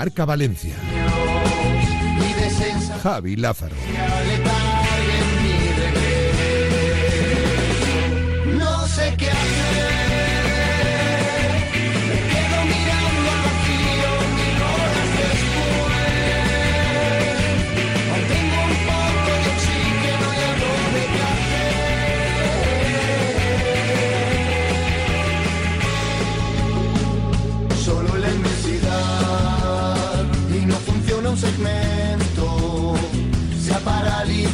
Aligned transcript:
Marca 0.00 0.24
Valencia. 0.24 0.74
Javi 3.02 3.36
Lázaro. 3.36 3.76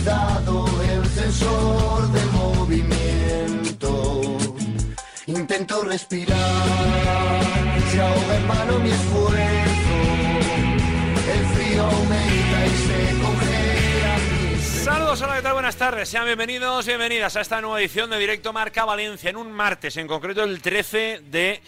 Paralizado 0.06 0.64
el 0.82 1.04
sensor 1.06 2.12
del 2.12 2.30
movimiento. 2.30 4.22
Intento 5.26 5.82
respirar, 5.82 6.36
se 7.90 8.00
ahoga 8.00 8.36
en 8.36 8.48
vano 8.48 8.78
mi 8.78 8.90
esfuerzo. 8.90 9.96
El 11.32 11.46
frío 11.46 11.82
aumenta 11.82 12.66
y 12.66 12.70
se 12.86 12.98
congela. 13.22 14.18
Saludos, 14.84 15.22
hola, 15.22 15.36
¿qué 15.36 15.42
tal? 15.42 15.54
Buenas 15.54 15.76
tardes. 15.76 16.08
Sean 16.08 16.24
bienvenidos 16.26 16.86
bienvenidas 16.86 17.36
a 17.36 17.40
esta 17.40 17.60
nueva 17.60 17.80
edición 17.80 18.10
de 18.10 18.18
Directo 18.18 18.52
Marca 18.52 18.84
Valencia 18.84 19.30
en 19.30 19.36
un 19.36 19.50
martes, 19.50 19.96
en 19.96 20.06
concreto 20.06 20.44
el 20.44 20.62
13 20.62 21.22
de 21.30 21.60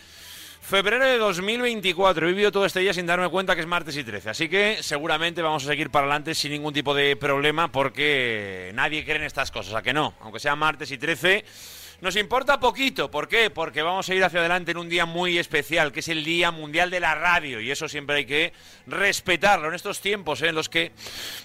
febrero 0.69 1.07
de 1.07 1.17
2024. 1.17 2.27
He 2.27 2.33
vivido 2.33 2.53
todo 2.53 2.67
este 2.67 2.81
día 2.81 2.93
sin 2.93 3.07
darme 3.07 3.31
cuenta 3.31 3.55
que 3.55 3.63
es 3.63 3.67
martes 3.67 3.97
y 3.97 4.05
13, 4.05 4.29
así 4.29 4.49
que 4.51 4.83
seguramente 4.83 5.41
vamos 5.41 5.65
a 5.65 5.69
seguir 5.69 5.89
para 5.89 6.05
adelante 6.05 6.35
sin 6.35 6.53
ningún 6.53 6.75
tipo 6.75 6.95
de 6.95 7.17
problema 7.17 7.73
porque 7.73 8.71
nadie 8.75 9.03
cree 9.03 9.17
en 9.17 9.23
estas 9.23 9.51
cosas, 9.51 9.75
¿a 9.75 9.83
que 9.83 9.95
no? 9.95 10.15
Aunque 10.21 10.39
sea 10.39 10.55
martes 10.55 10.91
y 10.91 10.99
13... 10.99 11.45
Nos 12.01 12.15
importa 12.15 12.61
poquito, 12.61 13.11
¿por 13.11 13.27
qué? 13.27 13.51
Porque 13.51 13.83
vamos 13.83 14.09
a 14.09 14.15
ir 14.15 14.23
hacia 14.23 14.39
adelante 14.39 14.71
en 14.71 14.77
un 14.77 14.89
día 14.89 15.05
muy 15.05 15.37
especial, 15.37 15.91
que 15.91 15.99
es 15.99 16.07
el 16.07 16.23
Día 16.23 16.53
Mundial 16.53 16.91
de 16.91 17.01
la 17.01 17.17
Radio, 17.17 17.61
y 17.61 17.73
eso 17.73 17.89
siempre 17.89 18.19
hay 18.19 18.25
que 18.25 18.53
respetarlo 18.87 19.67
en 19.67 19.75
estos 19.75 20.01
tiempos 20.01 20.41
¿eh? 20.43 20.51
en 20.51 20.55
los 20.55 20.69
que, 20.69 20.93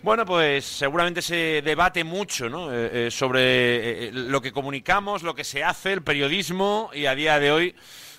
bueno, 0.03 0.27
pues 0.27 0.63
seguramente 0.63 1.23
se 1.23 1.63
debate 1.63 2.03
mucho 2.03 2.49
¿no? 2.49 2.71
Eh, 2.71 3.07
eh, 3.07 3.09
sobre 3.09 4.11
lo 4.11 4.43
que 4.43 4.51
comunicamos, 4.51 5.23
lo 5.23 5.33
que 5.33 5.43
se 5.43 5.63
hace, 5.63 5.91
el 5.91 6.03
periodismo, 6.03 6.91
y 6.93 7.07
a 7.07 7.15
día 7.15 7.39
de 7.39 7.51
hoy... 7.51 7.75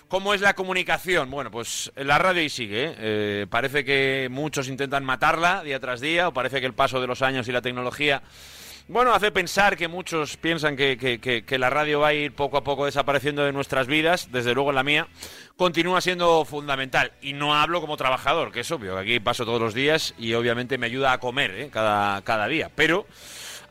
¿Cómo 0.07 0.33
es 0.33 0.41
la 0.41 0.53
comunicación? 0.53 1.31
Bueno, 1.31 1.51
pues 1.51 1.91
la 1.95 2.17
radio 2.17 2.41
ahí 2.41 2.49
sigue. 2.49 2.85
¿eh? 2.85 2.95
Eh, 2.97 3.47
parece 3.49 3.83
que 3.83 4.27
muchos 4.29 4.67
intentan 4.67 5.03
matarla 5.03 5.63
día 5.63 5.79
tras 5.79 5.99
día, 6.01 6.27
o 6.27 6.33
parece 6.33 6.59
que 6.59 6.67
el 6.67 6.73
paso 6.73 7.01
de 7.01 7.07
los 7.07 7.21
años 7.21 7.47
y 7.47 7.51
la 7.51 7.61
tecnología 7.61 8.21
bueno, 8.87 9.15
hace 9.15 9.31
pensar 9.31 9.77
que 9.77 9.87
muchos 9.87 10.37
piensan 10.37 10.75
que, 10.75 11.57
la 11.57 11.71
radio 11.71 12.01
va 12.01 12.09
a 12.09 12.13
ir 12.13 12.33
poco 12.33 12.57
a 12.57 12.63
poco 12.63 12.85
desapareciendo 12.85 13.43
de 13.43 13.51
nuestras 13.51 13.87
vidas, 13.87 14.31
desde 14.31 14.53
luego 14.53 14.69
en 14.69 14.75
la 14.75 14.83
mía, 14.83 15.07
continúa 15.57 16.01
siendo 16.01 16.45
fundamental. 16.45 17.11
Y 17.19 17.33
no 17.33 17.55
hablo 17.55 17.81
como 17.81 17.97
trabajador, 17.97 18.51
que 18.51 18.59
es 18.59 18.69
obvio, 18.69 18.95
aquí 18.95 19.19
paso 19.19 19.43
todos 19.43 19.59
los 19.59 19.73
días 19.73 20.13
y 20.19 20.35
obviamente 20.35 20.77
me 20.77 20.85
ayuda 20.85 21.13
a 21.13 21.19
comer 21.19 21.51
¿eh? 21.59 21.69
cada, 21.73 22.21
cada 22.21 22.47
día. 22.47 22.69
Pero 22.75 23.07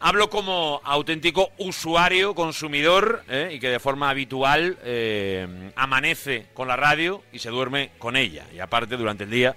hablo 0.04 0.28
como 0.28 0.82
auténtico 0.84 1.48
usuario, 1.56 2.34
consumidor, 2.34 3.24
¿eh? 3.26 3.52
y 3.54 3.58
que 3.58 3.70
de 3.70 3.80
forma 3.80 4.10
habitual 4.10 4.76
eh, 4.84 5.72
amanece 5.76 6.46
con 6.52 6.68
la 6.68 6.76
radio 6.76 7.22
y 7.32 7.38
se 7.38 7.48
duerme 7.48 7.90
con 7.98 8.14
ella. 8.14 8.44
Y 8.54 8.58
aparte, 8.58 8.98
durante 8.98 9.24
el 9.24 9.30
día 9.30 9.56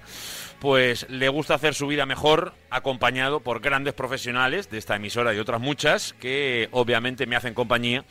pues 0.58 1.08
le 1.10 1.28
gusta 1.28 1.54
hacer 1.54 1.74
su 1.74 1.86
vida 1.86 2.04
mejor 2.04 2.54
acompañado 2.70 3.40
por 3.40 3.60
grandes 3.60 3.94
profesionales 3.94 4.70
de 4.70 4.78
esta 4.78 4.96
emisora 4.96 5.32
y 5.32 5.38
otras 5.38 5.60
muchas 5.60 6.14
que 6.14 6.68
obviamente 6.72 7.26
me 7.26 7.36
hacen 7.36 7.54
compañía 7.54 8.04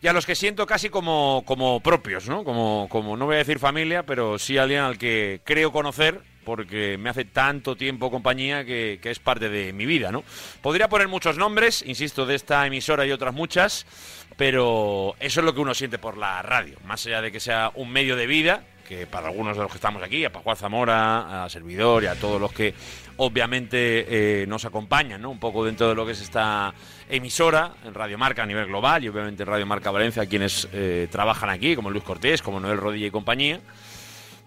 y 0.00 0.06
a 0.06 0.14
los 0.14 0.24
que 0.24 0.34
siento 0.34 0.64
casi 0.66 0.88
como, 0.88 1.42
como 1.44 1.80
propios, 1.80 2.28
¿no? 2.28 2.44
Como, 2.44 2.86
como, 2.88 3.16
no 3.16 3.26
voy 3.26 3.34
a 3.34 3.38
decir 3.38 3.58
familia, 3.58 4.04
pero 4.04 4.38
sí 4.38 4.56
alguien 4.56 4.80
al 4.80 4.96
que 4.96 5.40
creo 5.44 5.70
conocer 5.70 6.22
porque 6.44 6.98
me 6.98 7.10
hace 7.10 7.24
tanto 7.24 7.76
tiempo 7.76 8.10
compañía 8.10 8.64
que, 8.64 8.98
que 9.02 9.10
es 9.10 9.18
parte 9.18 9.48
de 9.48 9.72
mi 9.72 9.86
vida, 9.86 10.12
¿no? 10.12 10.24
Podría 10.60 10.88
poner 10.88 11.08
muchos 11.08 11.38
nombres, 11.38 11.82
insisto, 11.86 12.26
de 12.26 12.34
esta 12.34 12.66
emisora 12.66 13.06
y 13.06 13.12
otras 13.12 13.34
muchas, 13.34 13.86
pero 14.36 15.14
eso 15.20 15.40
es 15.40 15.46
lo 15.46 15.54
que 15.54 15.60
uno 15.60 15.74
siente 15.74 15.98
por 15.98 16.16
la 16.16 16.42
radio, 16.42 16.76
más 16.84 17.06
allá 17.06 17.20
de 17.22 17.32
que 17.32 17.40
sea 17.40 17.70
un 17.74 17.90
medio 17.90 18.16
de 18.16 18.26
vida, 18.26 18.64
que 18.86 19.06
para 19.06 19.28
algunos 19.28 19.56
de 19.56 19.62
los 19.62 19.70
que 19.70 19.78
estamos 19.78 20.02
aquí, 20.02 20.24
a 20.24 20.32
Pascual 20.32 20.56
Zamora, 20.56 21.44
a 21.44 21.48
Servidor 21.48 22.02
y 22.02 22.06
a 22.06 22.14
todos 22.14 22.40
los 22.40 22.52
que 22.52 22.74
obviamente 23.16 24.42
eh, 24.42 24.46
nos 24.46 24.64
acompañan, 24.64 25.22
¿no? 25.22 25.30
Un 25.30 25.38
poco 25.38 25.64
dentro 25.64 25.88
de 25.88 25.94
lo 25.94 26.04
que 26.04 26.12
es 26.12 26.20
esta 26.20 26.74
emisora 27.08 27.72
en 27.84 27.94
Radio 27.94 28.18
Marca 28.18 28.42
a 28.42 28.46
nivel 28.46 28.66
global 28.66 29.04
y 29.04 29.08
obviamente 29.08 29.42
en 29.42 29.48
Radio 29.48 29.66
Marca 29.66 29.90
Valencia, 29.90 30.26
quienes 30.26 30.68
eh, 30.72 31.08
trabajan 31.10 31.50
aquí, 31.50 31.76
como 31.76 31.90
Luis 31.90 32.04
Cortés, 32.04 32.42
como 32.42 32.60
Noel 32.60 32.78
Rodilla 32.78 33.06
y 33.06 33.10
compañía. 33.10 33.60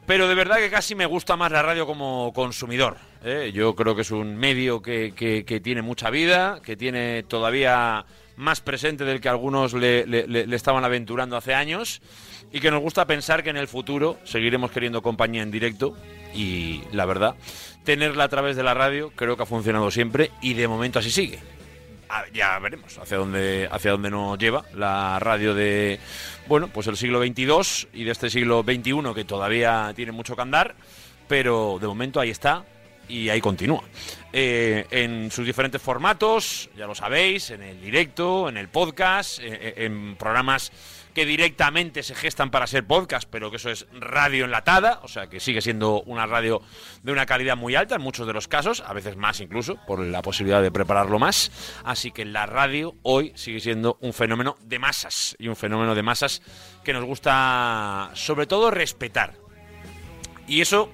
Pero 0.07 0.27
de 0.27 0.35
verdad 0.35 0.57
que 0.57 0.69
casi 0.69 0.93
me 0.93 1.05
gusta 1.07 1.35
más 1.35 1.51
la 1.51 1.63
radio 1.63 1.87
como 1.87 2.31
consumidor. 2.33 2.97
¿eh? 3.23 3.51
Yo 3.53 3.75
creo 3.75 3.95
que 3.95 4.03
es 4.03 4.11
un 4.11 4.35
medio 4.37 4.81
que, 4.81 5.13
que- 5.15 5.59
tiene 5.59 5.81
mucha 5.81 6.09
vida, 6.11 6.59
que 6.63 6.77
tiene 6.77 7.23
todavía 7.23 8.05
más 8.37 8.61
presente 8.61 9.03
del 9.05 9.19
que 9.21 9.29
algunos 9.29 9.73
le- 9.73 10.05
le 10.05 10.55
estaban 10.55 10.83
aventurando 10.83 11.37
hace 11.37 11.53
años 11.55 12.01
y 12.51 12.59
que 12.59 12.69
nos 12.69 12.81
gusta 12.81 13.05
pensar 13.05 13.43
que 13.43 13.49
en 13.49 13.57
el 13.57 13.67
futuro 13.67 14.19
seguiremos 14.25 14.69
queriendo 14.71 15.01
compañía 15.01 15.41
en 15.41 15.49
directo 15.51 15.97
y 16.35 16.81
la 16.91 17.05
verdad, 17.05 17.35
tenerla 17.83 18.25
a 18.25 18.29
través 18.29 18.55
de 18.57 18.63
la 18.63 18.73
radio 18.73 19.11
creo 19.15 19.35
que 19.37 19.43
ha 19.43 19.47
funcionado 19.47 19.89
siempre 19.89 20.31
y 20.41 20.53
de 20.53 20.67
momento 20.67 20.99
así 20.99 21.09
sigue. 21.09 21.39
Ah, 22.09 22.23
ya 22.33 22.59
veremos 22.59 22.97
hacia 22.97 23.17
dónde 23.17 23.67
hacia 23.71 23.91
dónde 23.91 24.11
nos 24.11 24.37
lleva 24.37 24.63
la 24.75 25.17
radio 25.19 25.55
de 25.55 25.99
bueno 26.47 26.67
pues 26.67 26.85
el 26.87 26.97
siglo 26.97 27.19
XXII 27.19 27.89
y 27.93 28.03
de 28.03 28.11
este 28.11 28.29
siglo 28.29 28.63
XXI 28.63 29.13
que 29.15 29.25
todavía 29.25 29.91
tiene 29.95 30.11
mucho 30.11 30.35
que 30.35 30.41
andar 30.43 30.75
pero 31.27 31.77
de 31.81 31.87
momento 31.87 32.19
ahí 32.19 32.29
está 32.29 32.63
y 33.07 33.29
ahí 33.29 33.39
continúa. 33.39 33.83
Eh, 34.33 34.85
en 34.91 35.31
sus 35.31 35.45
diferentes 35.45 35.81
formatos 35.81 36.69
ya 36.77 36.85
lo 36.85 36.95
sabéis 36.95 37.51
en 37.51 37.63
el 37.63 37.79
directo 37.79 38.49
en 38.49 38.57
el 38.57 38.67
podcast 38.67 39.39
eh, 39.39 39.45
eh, 39.49 39.73
en 39.77 40.15
programas 40.15 40.71
que 41.15 41.25
directamente 41.25 42.03
se 42.03 42.13
gestan 42.13 42.51
para 42.51 42.67
ser 42.67 42.85
podcast, 42.85 43.27
pero 43.31 43.49
que 43.49 43.55
eso 43.55 43.71
es 43.71 43.87
radio 43.93 44.45
enlatada, 44.45 44.99
o 45.01 45.07
sea 45.07 45.27
que 45.27 45.39
sigue 45.39 45.61
siendo 45.61 46.01
una 46.01 46.25
radio 46.25 46.61
de 47.03 47.13
una 47.13 47.25
calidad 47.25 47.55
muy 47.55 47.73
alta 47.73 47.95
en 47.95 48.01
muchos 48.01 48.27
de 48.27 48.33
los 48.33 48.49
casos, 48.49 48.83
a 48.85 48.91
veces 48.91 49.15
más 49.15 49.39
incluso, 49.39 49.77
por 49.87 50.01
la 50.01 50.21
posibilidad 50.21 50.61
de 50.61 50.71
prepararlo 50.71 51.17
más. 51.17 51.51
Así 51.85 52.11
que 52.11 52.25
la 52.25 52.45
radio 52.45 52.95
hoy 53.01 53.31
sigue 53.35 53.61
siendo 53.61 53.97
un 54.01 54.11
fenómeno 54.11 54.57
de 54.61 54.77
masas, 54.77 55.37
y 55.39 55.47
un 55.47 55.55
fenómeno 55.55 55.95
de 55.95 56.03
masas 56.03 56.41
que 56.83 56.91
nos 56.91 57.05
gusta 57.05 58.11
sobre 58.13 58.45
todo 58.45 58.69
respetar. 58.69 59.35
Y 60.47 60.59
eso 60.59 60.91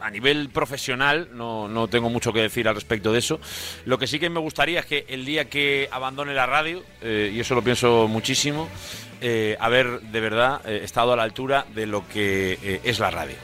a 0.00 0.10
nivel 0.10 0.48
profesional 0.50 1.28
no, 1.32 1.68
no 1.68 1.88
tengo 1.88 2.10
mucho 2.10 2.32
que 2.32 2.40
decir 2.40 2.68
al 2.68 2.74
respecto 2.74 3.12
de 3.12 3.18
eso. 3.18 3.40
Lo 3.84 3.98
que 3.98 4.06
sí 4.06 4.18
que 4.18 4.30
me 4.30 4.40
gustaría 4.40 4.80
es 4.80 4.86
que 4.86 5.04
el 5.08 5.24
día 5.24 5.46
que 5.46 5.88
abandone 5.90 6.34
la 6.34 6.46
radio, 6.46 6.82
eh, 7.02 7.30
y 7.34 7.40
eso 7.40 7.54
lo 7.54 7.62
pienso 7.62 8.08
muchísimo, 8.08 8.68
eh, 9.20 9.56
haber 9.60 10.00
de 10.00 10.20
verdad 10.20 10.60
eh, 10.66 10.80
estado 10.84 11.12
a 11.12 11.16
la 11.16 11.22
altura 11.22 11.66
de 11.74 11.86
lo 11.86 12.06
que 12.08 12.80
es 12.84 12.98
la 12.98 13.10
radio. 13.10 13.36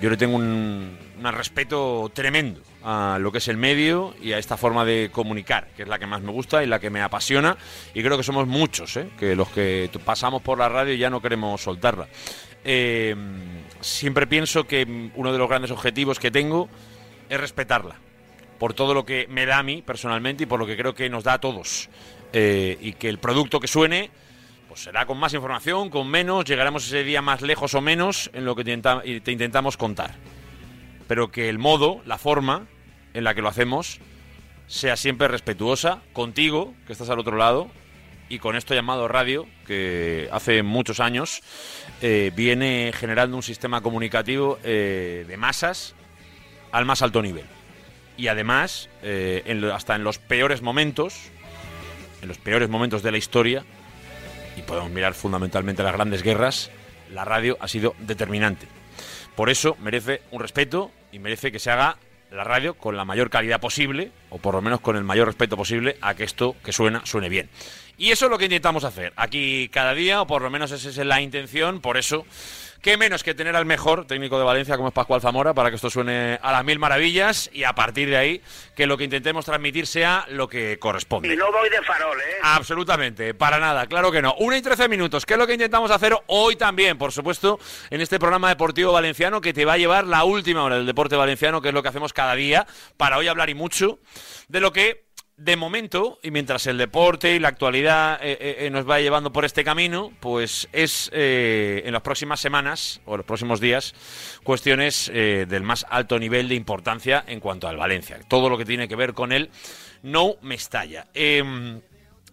Yo 0.00 0.10
le 0.10 0.16
tengo 0.16 0.36
un, 0.36 0.98
un 1.18 1.32
respeto 1.32 2.10
tremendo 2.12 2.60
a 2.84 3.18
lo 3.18 3.32
que 3.32 3.38
es 3.38 3.48
el 3.48 3.56
medio 3.56 4.14
y 4.22 4.32
a 4.32 4.38
esta 4.38 4.56
forma 4.56 4.84
de 4.84 5.10
comunicar, 5.12 5.68
que 5.76 5.82
es 5.82 5.88
la 5.88 5.98
que 5.98 6.06
más 6.06 6.22
me 6.22 6.30
gusta 6.30 6.62
y 6.62 6.66
la 6.66 6.78
que 6.78 6.90
me 6.90 7.02
apasiona. 7.02 7.56
Y 7.94 8.02
creo 8.02 8.16
que 8.16 8.22
somos 8.22 8.46
muchos, 8.46 8.96
¿eh? 8.96 9.08
que 9.18 9.34
los 9.34 9.48
que 9.48 9.90
pasamos 10.04 10.42
por 10.42 10.58
la 10.58 10.68
radio 10.68 10.94
ya 10.94 11.10
no 11.10 11.20
queremos 11.20 11.60
soltarla. 11.60 12.06
Siempre 13.80 14.26
pienso 14.26 14.66
que 14.66 15.10
uno 15.14 15.32
de 15.32 15.38
los 15.38 15.48
grandes 15.48 15.70
objetivos 15.70 16.18
que 16.18 16.30
tengo 16.30 16.68
es 17.28 17.40
respetarla, 17.40 17.96
por 18.58 18.74
todo 18.74 18.94
lo 18.94 19.04
que 19.04 19.26
me 19.28 19.46
da 19.46 19.58
a 19.58 19.62
mí 19.62 19.82
personalmente 19.82 20.44
y 20.44 20.46
por 20.46 20.60
lo 20.60 20.66
que 20.66 20.76
creo 20.76 20.94
que 20.94 21.08
nos 21.08 21.24
da 21.24 21.34
a 21.34 21.40
todos. 21.40 21.88
Eh, 22.32 22.76
y 22.80 22.92
que 22.94 23.08
el 23.08 23.18
producto 23.18 23.60
que 23.60 23.68
suene 23.68 24.10
pues 24.68 24.80
será 24.80 25.06
con 25.06 25.16
más 25.18 25.32
información, 25.32 25.88
con 25.90 26.08
menos, 26.08 26.44
llegaremos 26.44 26.86
ese 26.86 27.04
día 27.04 27.22
más 27.22 27.40
lejos 27.40 27.74
o 27.74 27.80
menos 27.80 28.30
en 28.34 28.44
lo 28.44 28.54
que 28.54 28.64
te, 28.64 28.76
te 29.20 29.32
intentamos 29.32 29.76
contar. 29.76 30.14
Pero 31.08 31.30
que 31.30 31.48
el 31.48 31.58
modo, 31.58 32.02
la 32.04 32.18
forma 32.18 32.66
en 33.14 33.24
la 33.24 33.34
que 33.34 33.42
lo 33.42 33.48
hacemos, 33.48 34.00
sea 34.66 34.96
siempre 34.96 35.28
respetuosa 35.28 36.02
contigo, 36.12 36.74
que 36.86 36.92
estás 36.92 37.08
al 37.08 37.18
otro 37.18 37.36
lado, 37.36 37.70
y 38.28 38.38
con 38.38 38.56
esto 38.56 38.74
llamado 38.74 39.08
radio, 39.08 39.46
que 39.66 40.28
hace 40.32 40.62
muchos 40.62 41.00
años 41.00 41.42
eh, 42.02 42.32
viene 42.34 42.92
generando 42.94 43.36
un 43.36 43.42
sistema 43.42 43.80
comunicativo 43.80 44.58
eh, 44.64 45.24
de 45.26 45.36
masas 45.36 45.94
al 46.72 46.84
más 46.84 47.02
alto 47.02 47.22
nivel. 47.22 47.44
Y 48.16 48.28
además, 48.28 48.88
eh, 49.02 49.70
hasta 49.72 49.94
en 49.94 50.04
los 50.04 50.18
peores 50.18 50.62
momentos, 50.62 51.30
en 52.22 52.28
los 52.28 52.38
peores 52.38 52.68
momentos 52.68 53.02
de 53.02 53.12
la 53.12 53.18
historia, 53.18 53.64
y 54.56 54.62
podemos 54.62 54.90
mirar 54.90 55.14
fundamentalmente 55.14 55.82
las 55.82 55.92
grandes 55.92 56.22
guerras, 56.22 56.70
la 57.12 57.24
radio 57.24 57.56
ha 57.60 57.68
sido 57.68 57.94
determinante. 58.00 58.66
Por 59.36 59.50
eso 59.50 59.76
merece 59.80 60.22
un 60.30 60.40
respeto 60.40 60.90
y 61.12 61.18
merece 61.18 61.52
que 61.52 61.58
se 61.58 61.70
haga 61.70 61.98
la 62.30 62.42
radio 62.42 62.74
con 62.74 62.96
la 62.96 63.04
mayor 63.04 63.30
calidad 63.30 63.60
posible, 63.60 64.10
o 64.30 64.38
por 64.38 64.54
lo 64.54 64.62
menos 64.62 64.80
con 64.80 64.96
el 64.96 65.04
mayor 65.04 65.26
respeto 65.26 65.56
posible, 65.56 65.96
a 66.00 66.14
que 66.14 66.24
esto 66.24 66.56
que 66.64 66.72
suena 66.72 67.04
suene 67.04 67.28
bien. 67.28 67.48
Y 67.98 68.10
eso 68.10 68.26
es 68.26 68.30
lo 68.30 68.38
que 68.38 68.44
intentamos 68.44 68.84
hacer 68.84 69.12
aquí 69.16 69.68
cada 69.72 69.94
día, 69.94 70.22
o 70.22 70.26
por 70.26 70.42
lo 70.42 70.50
menos 70.50 70.70
esa 70.70 70.88
es 70.88 70.96
la 70.98 71.20
intención, 71.20 71.80
por 71.80 71.96
eso 71.96 72.26
Qué 72.86 72.96
menos 72.96 73.24
que 73.24 73.34
tener 73.34 73.56
al 73.56 73.64
mejor 73.64 74.06
técnico 74.06 74.38
de 74.38 74.44
Valencia 74.44 74.76
como 74.76 74.86
es 74.86 74.94
Pascual 74.94 75.20
Zamora 75.20 75.54
para 75.54 75.70
que 75.70 75.74
esto 75.74 75.90
suene 75.90 76.38
a 76.40 76.52
las 76.52 76.64
mil 76.64 76.78
maravillas 76.78 77.50
y 77.52 77.64
a 77.64 77.74
partir 77.74 78.08
de 78.08 78.16
ahí 78.16 78.42
que 78.76 78.86
lo 78.86 78.96
que 78.96 79.02
intentemos 79.02 79.44
transmitir 79.44 79.88
sea 79.88 80.24
lo 80.30 80.48
que 80.48 80.78
corresponde. 80.78 81.34
Y 81.34 81.36
no 81.36 81.50
voy 81.50 81.68
de 81.68 81.82
farol, 81.82 82.16
¿eh? 82.20 82.36
Absolutamente, 82.42 83.34
para 83.34 83.58
nada, 83.58 83.86
claro 83.86 84.12
que 84.12 84.22
no. 84.22 84.34
Una 84.38 84.56
y 84.56 84.62
trece 84.62 84.88
minutos, 84.88 85.26
que 85.26 85.34
es 85.34 85.38
lo 85.38 85.48
que 85.48 85.54
intentamos 85.54 85.90
hacer 85.90 86.16
hoy 86.28 86.54
también, 86.54 86.96
por 86.96 87.10
supuesto, 87.10 87.58
en 87.90 88.00
este 88.00 88.20
programa 88.20 88.50
deportivo 88.50 88.92
valenciano 88.92 89.40
que 89.40 89.52
te 89.52 89.64
va 89.64 89.72
a 89.72 89.78
llevar 89.78 90.06
la 90.06 90.22
última 90.22 90.62
hora 90.62 90.76
del 90.76 90.86
deporte 90.86 91.16
valenciano, 91.16 91.60
que 91.60 91.68
es 91.68 91.74
lo 91.74 91.82
que 91.82 91.88
hacemos 91.88 92.12
cada 92.12 92.36
día, 92.36 92.68
para 92.96 93.18
hoy 93.18 93.26
hablar 93.26 93.50
y 93.50 93.54
mucho 93.54 93.98
de 94.46 94.60
lo 94.60 94.72
que 94.72 95.05
de 95.36 95.56
momento, 95.56 96.18
y 96.22 96.30
mientras 96.30 96.66
el 96.66 96.78
deporte 96.78 97.34
y 97.34 97.38
la 97.38 97.48
actualidad 97.48 98.18
eh, 98.22 98.38
eh, 98.40 98.56
eh, 98.60 98.70
nos 98.70 98.88
va 98.88 99.00
llevando 99.00 99.32
por 99.32 99.44
este 99.44 99.64
camino, 99.64 100.12
pues 100.20 100.66
es 100.72 101.10
en 101.12 101.92
las 101.92 102.02
próximas 102.02 102.40
semanas 102.40 103.00
o 103.04 103.16
los 103.16 103.26
próximos 103.26 103.60
días 103.60 103.94
cuestiones 104.42 105.10
del 105.12 105.62
más 105.62 105.84
alto 105.90 106.18
nivel 106.18 106.48
de 106.48 106.54
importancia 106.54 107.24
en 107.26 107.40
cuanto 107.40 107.68
al 107.68 107.76
Valencia. 107.76 108.18
Todo 108.28 108.48
lo 108.48 108.56
que 108.56 108.64
tiene 108.64 108.88
que 108.88 108.96
ver 108.96 109.12
con 109.12 109.32
él 109.32 109.50
no 110.02 110.36
me 110.40 110.54
estalla. 110.54 111.06
Em, 111.12 111.80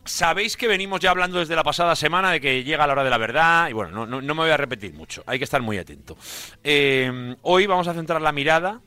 sabéis 0.06 0.56
que 0.56 0.68
venimos 0.68 1.00
ya 1.00 1.12
hablando 1.12 1.40
desde 1.40 1.56
la 1.56 1.64
pasada 1.64 1.96
semana 1.96 2.32
de 2.32 2.40
que 2.40 2.64
llega 2.64 2.88
la 2.88 2.94
hora 2.94 3.04
de 3.04 3.10
la 3.10 3.18
verdad, 3.18 3.70
y 3.70 3.74
bueno, 3.74 4.06
no, 4.06 4.22
me 4.22 4.34
voy 4.34 4.50
a 4.50 4.58
repetir 4.58 4.94
mucho, 4.94 5.24
hay 5.26 5.38
que 5.38 5.46
estar 5.46 5.62
muy 5.62 5.78
atento. 5.78 6.18
Em, 6.64 7.36
hoy 7.42 7.68
vamos 7.68 7.88
a 7.88 7.94
centrar 7.94 8.22
la 8.22 8.32
mirada, 8.32 8.82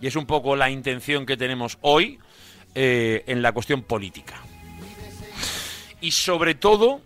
y 0.00 0.06
es 0.06 0.16
un 0.16 0.26
poco 0.26 0.56
la 0.56 0.70
intención 0.70 1.26
que 1.26 1.36
tenemos 1.36 1.78
hoy, 1.82 2.18
eh, 2.74 3.24
en 3.26 3.42
la 3.42 3.52
cuestión 3.52 3.82
política. 3.82 4.34
Y 6.00 6.10
sobre 6.10 6.54
todo 6.54 7.00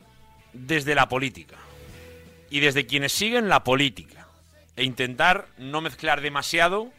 desde 0.52 0.94
la 0.94 1.08
política. 1.08 1.56
Y 2.50 2.60
desde 2.60 2.86
quienes 2.86 3.12
siguen 3.12 3.48
la 3.48 3.64
política. 3.64 4.28
E 4.76 4.84
intentar 4.84 5.48
no 5.58 5.80
mezclar 5.80 6.20
demasiado 6.20 6.90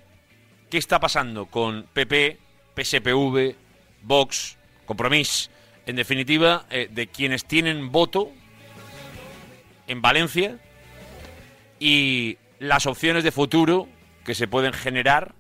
qué 0.70 0.78
está 0.78 1.00
pasando 1.00 1.48
con 1.48 1.88
PP, 1.94 2.38
PSPV, 2.76 3.56
Vox, 4.04 4.58
Compromís, 4.86 5.50
en 5.86 5.96
definitiva, 5.96 6.66
eh, 6.70 6.88
de 6.92 7.08
quienes 7.08 7.46
tienen 7.46 7.92
voto 7.92 8.32
en 9.88 10.02
Valencia 10.02 10.60
y 11.80 12.38
las 12.60 12.86
opciones 12.86 13.24
de 13.24 13.32
futuro 13.32 13.88
que 14.24 14.36
se 14.36 14.48
pueden 14.48 14.74
generar 14.74 15.34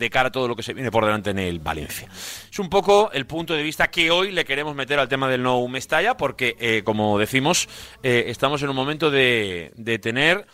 de 0.00 0.10
cara 0.10 0.28
a 0.28 0.32
todo 0.32 0.48
lo 0.48 0.56
que 0.56 0.62
se 0.62 0.72
viene 0.72 0.90
por 0.90 1.04
delante 1.04 1.30
en 1.30 1.38
el 1.38 1.60
Valencia. 1.60 2.08
Es 2.50 2.58
un 2.58 2.70
poco 2.70 3.12
el 3.12 3.26
punto 3.26 3.52
de 3.52 3.62
vista 3.62 3.90
que 3.90 4.10
hoy 4.10 4.32
le 4.32 4.46
queremos 4.46 4.74
meter 4.74 4.98
al 4.98 5.08
tema 5.08 5.28
del 5.28 5.42
no 5.42 5.68
Mestalla, 5.68 6.16
porque, 6.16 6.56
eh, 6.58 6.82
como 6.84 7.18
decimos, 7.18 7.68
eh, 8.02 8.24
estamos 8.28 8.62
en 8.62 8.70
un 8.70 8.76
momento 8.76 9.10
de, 9.10 9.72
tener 10.00 10.46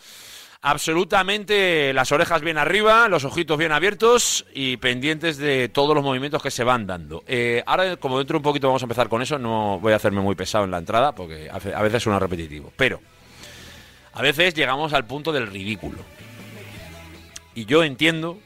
absolutamente 0.61 1.93
las 1.93 2.11
orejas 2.11 2.41
bien 2.41 2.57
arriba, 2.57 3.07
los 3.07 3.23
ojitos 3.23 3.57
bien 3.57 3.71
abiertos 3.71 4.45
y 4.53 4.75
pendientes 4.77 5.37
de 5.37 5.69
todos 5.69 5.95
los 5.95 6.03
movimientos 6.03 6.43
que 6.43 6.51
se 6.51 6.65
van 6.65 6.85
dando. 6.85 7.23
Eh, 7.25 7.63
ahora, 7.65 7.95
como 7.95 8.17
dentro 8.17 8.33
de 8.33 8.39
un 8.39 8.43
poquito 8.43 8.67
vamos 8.67 8.81
a 8.81 8.85
empezar 8.85 9.07
con 9.07 9.21
eso, 9.21 9.39
no 9.39 9.79
voy 9.79 9.93
a 9.93 9.95
hacerme 9.95 10.19
muy 10.19 10.35
pesado 10.35 10.65
en 10.65 10.71
la 10.71 10.79
entrada 10.79 11.13
porque 11.13 11.49
a 11.49 11.81
veces 11.81 12.03
suena 12.03 12.19
repetitivo. 12.19 12.73
Pero 12.75 12.99
a 14.11 14.21
veces 14.21 14.53
llegamos 14.55 14.91
al 14.91 15.05
punto 15.05 15.31
del 15.31 15.47
ridículo. 15.47 15.99
Y 17.55 17.65
yo 17.65 17.83
entiendo 17.83 18.39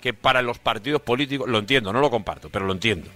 que 0.00 0.14
para 0.14 0.42
los 0.42 0.58
partidos 0.58 1.02
políticos, 1.02 1.48
lo 1.48 1.58
entiendo, 1.58 1.92
no 1.92 2.00
lo 2.00 2.10
comparto, 2.10 2.48
pero 2.48 2.66
lo 2.66 2.72
entiendo, 2.72 3.10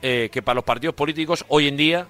eh, 0.00 0.30
que 0.32 0.42
para 0.42 0.56
los 0.56 0.64
partidos 0.64 0.94
políticos 0.94 1.44
hoy 1.48 1.68
en 1.68 1.76
día 1.76 2.06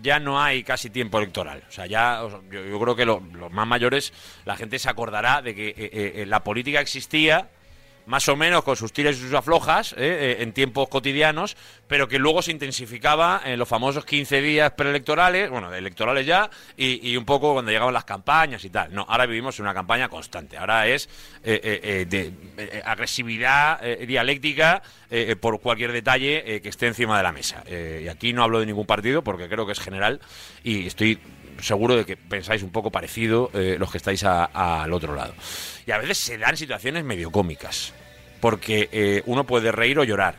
ya 0.00 0.18
no 0.18 0.40
hay 0.40 0.62
casi 0.62 0.90
tiempo 0.90 1.18
electoral. 1.18 1.62
O 1.68 1.72
sea, 1.72 1.86
ya 1.86 2.22
yo, 2.50 2.80
creo 2.80 2.96
que 2.96 3.04
los 3.04 3.22
más 3.50 3.66
mayores, 3.66 4.12
la 4.44 4.56
gente 4.56 4.78
se 4.78 4.88
acordará 4.88 5.42
de 5.42 5.54
que 5.54 5.68
eh, 5.68 5.74
eh, 5.76 6.24
la 6.26 6.42
política 6.44 6.80
existía 6.80 7.48
más 8.06 8.28
o 8.28 8.36
menos 8.36 8.64
con 8.64 8.76
sus 8.76 8.92
tiras 8.92 9.16
y 9.16 9.20
sus 9.20 9.34
aflojas 9.34 9.92
¿eh? 9.92 9.96
Eh, 9.98 10.36
en 10.42 10.52
tiempos 10.52 10.88
cotidianos, 10.88 11.56
pero 11.86 12.08
que 12.08 12.18
luego 12.18 12.42
se 12.42 12.50
intensificaba 12.50 13.42
en 13.44 13.58
los 13.58 13.68
famosos 13.68 14.04
15 14.04 14.40
días 14.40 14.72
preelectorales, 14.72 15.50
bueno, 15.50 15.72
electorales 15.72 16.26
ya, 16.26 16.50
y, 16.76 17.16
un 17.16 17.24
poco 17.24 17.52
cuando 17.52 17.70
llegaban 17.70 17.94
las 17.94 18.04
campañas 18.04 18.64
y 18.64 18.70
tal. 18.70 18.92
No, 18.94 19.04
ahora 19.08 19.26
vivimos 19.26 19.58
en 19.58 19.64
una 19.64 19.74
campaña 19.74 20.08
constante. 20.08 20.56
Ahora 20.56 20.86
es 20.86 21.08
eh, 21.44 22.06
de 22.08 22.82
agresividad 22.84 23.80
dialéctica 24.06 24.82
por 25.40 25.60
cualquier 25.60 25.92
detalle 25.92 26.60
que 26.62 26.68
esté 26.68 26.86
encima 26.86 27.16
de 27.18 27.22
la 27.22 27.32
mesa. 27.32 27.62
y 27.68 28.08
aquí 28.08 28.32
no 28.32 28.42
hablo 28.42 28.60
de 28.60 28.66
ningún 28.66 28.86
partido 28.86 29.22
porque 29.22 29.48
creo 29.48 29.66
que 29.66 29.72
es 29.72 29.80
general 29.80 30.20
y 30.64 30.86
estoy 30.86 31.18
seguro 31.62 31.96
de 31.96 32.04
que 32.04 32.16
pensáis 32.16 32.62
un 32.62 32.70
poco 32.70 32.90
parecido 32.90 33.50
eh, 33.54 33.76
los 33.78 33.90
que 33.90 33.98
estáis 33.98 34.24
al 34.24 34.92
otro 34.92 35.14
lado. 35.14 35.34
Y 35.86 35.92
a 35.92 35.98
veces 35.98 36.18
se 36.18 36.38
dan 36.38 36.56
situaciones 36.56 37.04
medio 37.04 37.30
cómicas, 37.30 37.94
porque 38.40 38.88
eh, 38.92 39.22
uno 39.26 39.44
puede 39.44 39.72
reír 39.72 39.98
o 39.98 40.04
llorar. 40.04 40.34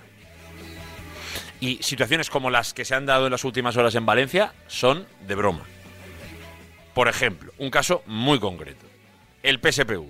Y 1.60 1.82
situaciones 1.82 2.30
como 2.30 2.50
las 2.50 2.74
que 2.74 2.84
se 2.84 2.94
han 2.94 3.06
dado 3.06 3.26
en 3.26 3.32
las 3.32 3.46
últimas 3.46 3.78
horas 3.78 3.96
en 3.96 4.06
Valencia 4.06 4.54
son 4.68 5.08
de 5.26 5.36
broma. 5.36 5.64
Por 6.94 7.08
ejemplo, 7.08 7.54
un 7.58 7.70
caso 7.70 8.04
muy 8.06 8.40
concreto. 8.40 8.86
El 9.42 9.60
PSPV. 9.60 10.04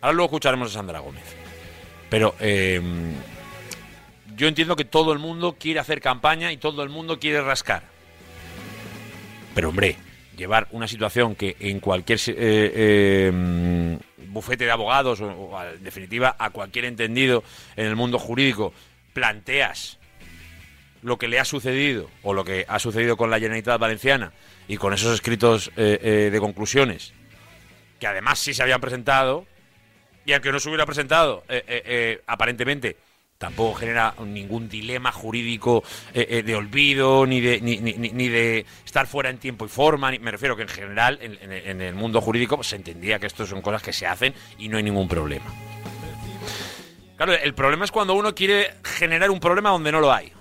Ahora 0.00 0.14
luego 0.14 0.26
escucharemos 0.26 0.70
a 0.70 0.74
Sandra 0.74 1.00
Gómez. 1.00 1.24
Pero 2.08 2.34
em, 2.40 3.12
yo 4.34 4.48
entiendo 4.48 4.74
que 4.74 4.86
todo 4.86 5.12
el 5.12 5.18
mundo 5.18 5.56
quiere 5.58 5.80
hacer 5.80 6.00
campaña 6.00 6.50
y 6.50 6.56
todo 6.56 6.82
el 6.82 6.88
mundo 6.88 7.18
quiere 7.20 7.42
rascar 7.42 7.97
pero 9.58 9.70
hombre, 9.70 9.96
llevar 10.36 10.68
una 10.70 10.86
situación 10.86 11.34
que 11.34 11.56
en 11.58 11.80
cualquier 11.80 12.20
eh, 12.28 12.32
eh, 12.36 13.98
bufete 14.28 14.66
de 14.66 14.70
abogados 14.70 15.20
o, 15.20 15.60
en 15.60 15.82
definitiva 15.82 16.36
a 16.38 16.50
cualquier 16.50 16.84
entendido 16.84 17.42
en 17.74 17.86
el 17.86 17.96
mundo 17.96 18.20
jurídico 18.20 18.72
planteas 19.14 19.98
lo 21.02 21.18
que 21.18 21.26
le 21.26 21.40
ha 21.40 21.44
sucedido 21.44 22.08
o 22.22 22.34
lo 22.34 22.44
que 22.44 22.66
ha 22.68 22.78
sucedido 22.78 23.16
con 23.16 23.32
la 23.32 23.40
Generalitat 23.40 23.80
Valenciana 23.80 24.32
y 24.68 24.76
con 24.76 24.94
esos 24.94 25.12
escritos 25.12 25.72
eh, 25.76 26.28
de 26.30 26.38
conclusiones 26.38 27.12
que 27.98 28.06
además 28.06 28.38
sí 28.38 28.54
se 28.54 28.62
habían 28.62 28.80
presentado 28.80 29.44
y 30.24 30.34
aunque 30.34 30.52
no 30.52 30.60
se 30.60 30.68
hubiera 30.68 30.86
presentado 30.86 31.42
aparentemente 32.28 32.96
tampoco 33.38 33.74
genera 33.74 34.14
ningún 34.26 34.68
dilema 34.68 35.12
jurídico 35.12 35.84
eh, 36.12 36.26
eh, 36.28 36.42
de 36.42 36.56
olvido 36.56 37.24
ni 37.24 37.40
de, 37.40 37.60
ni, 37.60 38.28
de 38.28 38.66
estar 38.84 39.06
fuera 39.06 39.30
en 39.30 39.38
tiempo 39.38 39.64
y 39.64 39.68
forma. 39.68 40.10
me 40.20 40.30
refiero 40.32 40.56
que 40.56 40.62
en 40.62 40.68
general 40.68 41.18
en, 41.22 41.80
el 41.80 41.94
mundo 41.94 42.20
jurídico 42.20 42.56
pues, 42.56 42.68
se 42.68 42.76
entendía 42.76 43.18
que 43.20 43.26
esto 43.26 43.46
son 43.46 43.62
cosas 43.62 43.82
que 43.82 43.92
se 43.92 44.06
hacen 44.06 44.34
y 44.58 44.68
no 44.68 44.76
hay 44.76 44.82
ningún 44.82 45.08
problema. 45.08 45.46
Claro, 47.16 47.32
el 47.32 47.54
problema 47.54 47.84
es 47.84 47.92
cuando 47.92 48.14
uno 48.14 48.34
quiere 48.34 48.74
generar 48.82 49.30
un 49.30 49.40
problema 49.40 49.70
donde 49.70 49.92
no 49.92 50.00
lo 50.00 50.12
hay. 50.12 50.32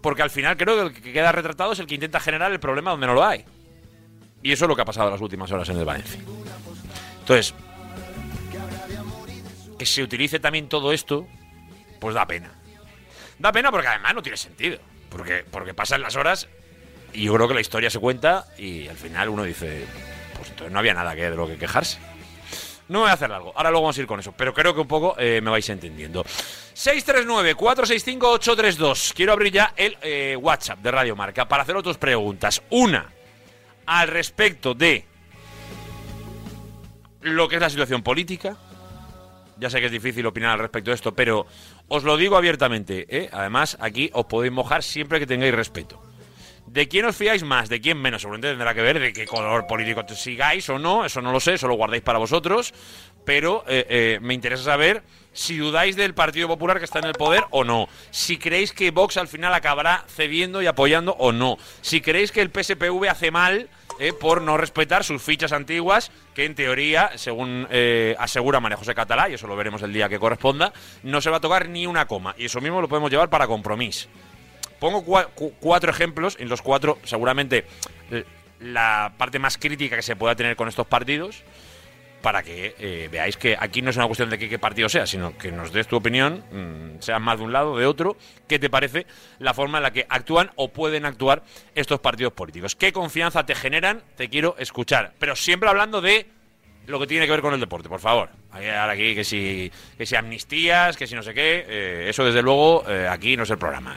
Porque 0.00 0.22
al 0.22 0.30
final 0.30 0.56
creo 0.58 0.76
que 0.76 0.82
el 0.82 1.02
que 1.02 1.12
queda 1.12 1.32
retratado 1.32 1.72
es 1.72 1.78
el 1.78 1.86
que 1.86 1.94
intenta 1.94 2.20
generar 2.20 2.52
el 2.52 2.60
problema 2.60 2.90
donde 2.90 3.06
no 3.06 3.14
lo 3.14 3.24
hay. 3.24 3.44
Y 4.42 4.52
eso 4.52 4.66
es 4.66 4.68
lo 4.68 4.76
que 4.76 4.82
ha 4.82 4.86
pasado 4.86 5.08
en 5.08 5.12
las 5.12 5.20
últimas 5.22 5.50
horas 5.50 5.68
en 5.70 5.78
el 5.78 5.84
Valencia. 5.86 6.20
Entonces, 7.20 7.54
que 9.78 9.86
se 9.86 10.02
utilice 10.02 10.40
también 10.40 10.68
todo 10.68 10.92
esto, 10.92 11.26
pues 12.00 12.14
da 12.14 12.26
pena. 12.26 12.52
Da 13.38 13.52
pena 13.52 13.70
porque 13.70 13.88
además 13.88 14.14
no 14.14 14.22
tiene 14.22 14.36
sentido. 14.36 14.78
Porque, 15.10 15.44
porque 15.50 15.74
pasan 15.74 16.02
las 16.02 16.16
horas 16.16 16.48
y 17.12 17.24
yo 17.24 17.34
creo 17.34 17.48
que 17.48 17.54
la 17.54 17.60
historia 17.60 17.88
se 17.88 18.00
cuenta 18.00 18.46
y 18.58 18.88
al 18.88 18.96
final 18.96 19.28
uno 19.28 19.44
dice, 19.44 19.86
pues 20.36 20.50
entonces 20.50 20.72
no 20.72 20.80
había 20.80 20.94
nada 20.94 21.14
que 21.14 21.30
de 21.30 21.36
lo 21.36 21.46
que 21.46 21.56
quejarse. 21.56 21.98
No 22.88 23.00
voy 23.00 23.08
a 23.08 23.14
hacer 23.14 23.32
algo, 23.32 23.52
ahora 23.56 23.70
luego 23.70 23.84
vamos 23.84 23.96
a 23.96 24.00
ir 24.00 24.06
con 24.06 24.20
eso, 24.20 24.32
pero 24.32 24.52
creo 24.52 24.74
que 24.74 24.80
un 24.80 24.88
poco 24.88 25.14
eh, 25.18 25.40
me 25.40 25.50
vais 25.50 25.66
entendiendo. 25.70 26.22
639-465-832. 26.74 29.14
Quiero 29.14 29.32
abrir 29.32 29.52
ya 29.52 29.72
el 29.76 29.96
eh, 30.02 30.36
WhatsApp 30.36 30.80
de 30.80 30.90
Radio 30.90 31.16
Marca 31.16 31.48
para 31.48 31.62
hacer 31.62 31.76
otras 31.76 31.96
preguntas. 31.96 32.60
Una, 32.70 33.10
al 33.86 34.08
respecto 34.08 34.74
de 34.74 35.06
lo 37.22 37.48
que 37.48 37.54
es 37.54 37.62
la 37.62 37.70
situación 37.70 38.02
política, 38.02 38.58
ya 39.58 39.70
sé 39.70 39.80
que 39.80 39.86
es 39.86 39.92
difícil 39.92 40.26
opinar 40.26 40.52
al 40.52 40.58
respecto 40.58 40.90
de 40.90 40.96
esto, 40.96 41.14
pero 41.14 41.46
os 41.88 42.04
lo 42.04 42.16
digo 42.16 42.36
abiertamente. 42.36 43.06
¿eh? 43.08 43.28
Además, 43.32 43.76
aquí 43.80 44.10
os 44.12 44.26
podéis 44.26 44.52
mojar 44.52 44.82
siempre 44.82 45.18
que 45.18 45.26
tengáis 45.26 45.54
respeto. 45.54 46.02
¿De 46.66 46.88
quién 46.88 47.04
os 47.04 47.14
fiáis 47.14 47.44
más? 47.44 47.68
¿De 47.68 47.80
quién 47.80 48.00
menos? 48.00 48.22
Seguramente 48.22 48.48
tendrá 48.48 48.74
que 48.74 48.80
ver 48.80 48.98
de 48.98 49.12
qué 49.12 49.26
color 49.26 49.66
político 49.66 50.02
sigáis 50.14 50.68
o 50.70 50.78
no. 50.78 51.04
Eso 51.04 51.20
no 51.20 51.30
lo 51.30 51.38
sé, 51.38 51.54
eso 51.54 51.68
lo 51.68 51.74
guardáis 51.74 52.02
para 52.02 52.18
vosotros. 52.18 52.72
Pero 53.24 53.64
eh, 53.68 53.86
eh, 53.88 54.18
me 54.20 54.34
interesa 54.34 54.62
saber 54.64 55.02
si 55.32 55.56
dudáis 55.58 55.96
del 55.96 56.14
Partido 56.14 56.46
Popular 56.48 56.78
que 56.78 56.84
está 56.84 57.00
en 57.00 57.06
el 57.06 57.14
poder 57.14 57.44
o 57.50 57.64
no. 57.64 57.88
Si 58.10 58.38
creéis 58.38 58.72
que 58.72 58.90
Vox 58.90 59.16
al 59.16 59.26
final 59.28 59.52
acabará 59.54 60.04
cediendo 60.08 60.62
y 60.62 60.66
apoyando 60.66 61.12
o 61.18 61.32
no. 61.32 61.56
Si 61.80 62.00
creéis 62.00 62.30
que 62.30 62.40
el 62.40 62.50
PSPV 62.50 63.08
hace 63.10 63.30
mal 63.32 63.68
eh, 63.98 64.12
por 64.12 64.42
no 64.42 64.56
respetar 64.56 65.02
sus 65.04 65.22
fichas 65.22 65.52
antiguas, 65.52 66.12
que 66.34 66.44
en 66.44 66.54
teoría, 66.54 67.10
según 67.16 67.66
asegura 68.18 68.60
María 68.60 68.76
José 68.76 68.94
Catalá, 68.94 69.28
y 69.28 69.34
eso 69.34 69.46
lo 69.46 69.56
veremos 69.56 69.82
el 69.82 69.92
día 69.92 70.08
que 70.08 70.18
corresponda, 70.18 70.72
no 71.02 71.20
se 71.20 71.30
va 71.30 71.36
a 71.38 71.40
tocar 71.40 71.68
ni 71.68 71.86
una 71.86 72.06
coma. 72.06 72.34
Y 72.38 72.44
eso 72.46 72.60
mismo 72.60 72.80
lo 72.80 72.88
podemos 72.88 73.10
llevar 73.10 73.28
para 73.30 73.46
compromiso. 73.46 74.08
Pongo 74.80 75.04
cua- 75.04 75.28
cu- 75.34 75.54
cuatro 75.60 75.90
ejemplos, 75.90 76.36
en 76.40 76.48
los 76.48 76.60
cuatro 76.62 76.98
seguramente 77.04 77.66
la 78.60 79.12
parte 79.18 79.38
más 79.38 79.58
crítica 79.58 79.96
que 79.96 80.02
se 80.02 80.16
pueda 80.16 80.34
tener 80.34 80.56
con 80.56 80.68
estos 80.68 80.86
partidos, 80.86 81.42
para 82.24 82.42
que 82.42 82.74
eh, 82.78 83.10
veáis 83.12 83.36
que 83.36 83.54
aquí 83.60 83.82
no 83.82 83.90
es 83.90 83.96
una 83.98 84.06
cuestión 84.06 84.30
de 84.30 84.38
qué 84.38 84.58
partido 84.58 84.88
sea, 84.88 85.06
sino 85.06 85.36
que 85.36 85.52
nos 85.52 85.74
des 85.74 85.86
tu 85.86 85.96
opinión, 85.96 86.42
mm, 86.50 87.02
sea 87.02 87.18
más 87.18 87.36
de 87.36 87.44
un 87.44 87.52
lado 87.52 87.72
o 87.72 87.78
de 87.78 87.84
otro, 87.84 88.16
qué 88.48 88.58
te 88.58 88.70
parece 88.70 89.06
la 89.38 89.52
forma 89.52 89.76
en 89.76 89.82
la 89.82 89.92
que 89.92 90.06
actúan 90.08 90.50
o 90.56 90.72
pueden 90.72 91.04
actuar 91.04 91.42
estos 91.74 92.00
partidos 92.00 92.32
políticos. 92.32 92.76
¿Qué 92.76 92.94
confianza 92.94 93.44
te 93.44 93.54
generan? 93.54 94.00
Te 94.16 94.30
quiero 94.30 94.56
escuchar, 94.58 95.12
pero 95.18 95.36
siempre 95.36 95.68
hablando 95.68 96.00
de 96.00 96.26
lo 96.86 96.98
que 96.98 97.06
tiene 97.06 97.26
que 97.26 97.32
ver 97.32 97.42
con 97.42 97.52
el 97.52 97.60
deporte, 97.60 97.90
por 97.90 98.00
favor. 98.00 98.30
Ahora 98.52 98.92
aquí 98.92 99.14
que 99.14 99.24
si, 99.24 99.70
que 99.98 100.06
si 100.06 100.16
amnistías, 100.16 100.96
que 100.96 101.06
si 101.06 101.14
no 101.14 101.22
sé 101.22 101.34
qué, 101.34 101.66
eh, 101.68 102.06
eso 102.08 102.24
desde 102.24 102.40
luego 102.40 102.88
eh, 102.88 103.06
aquí 103.06 103.36
no 103.36 103.42
es 103.42 103.50
el 103.50 103.58
programa. 103.58 103.96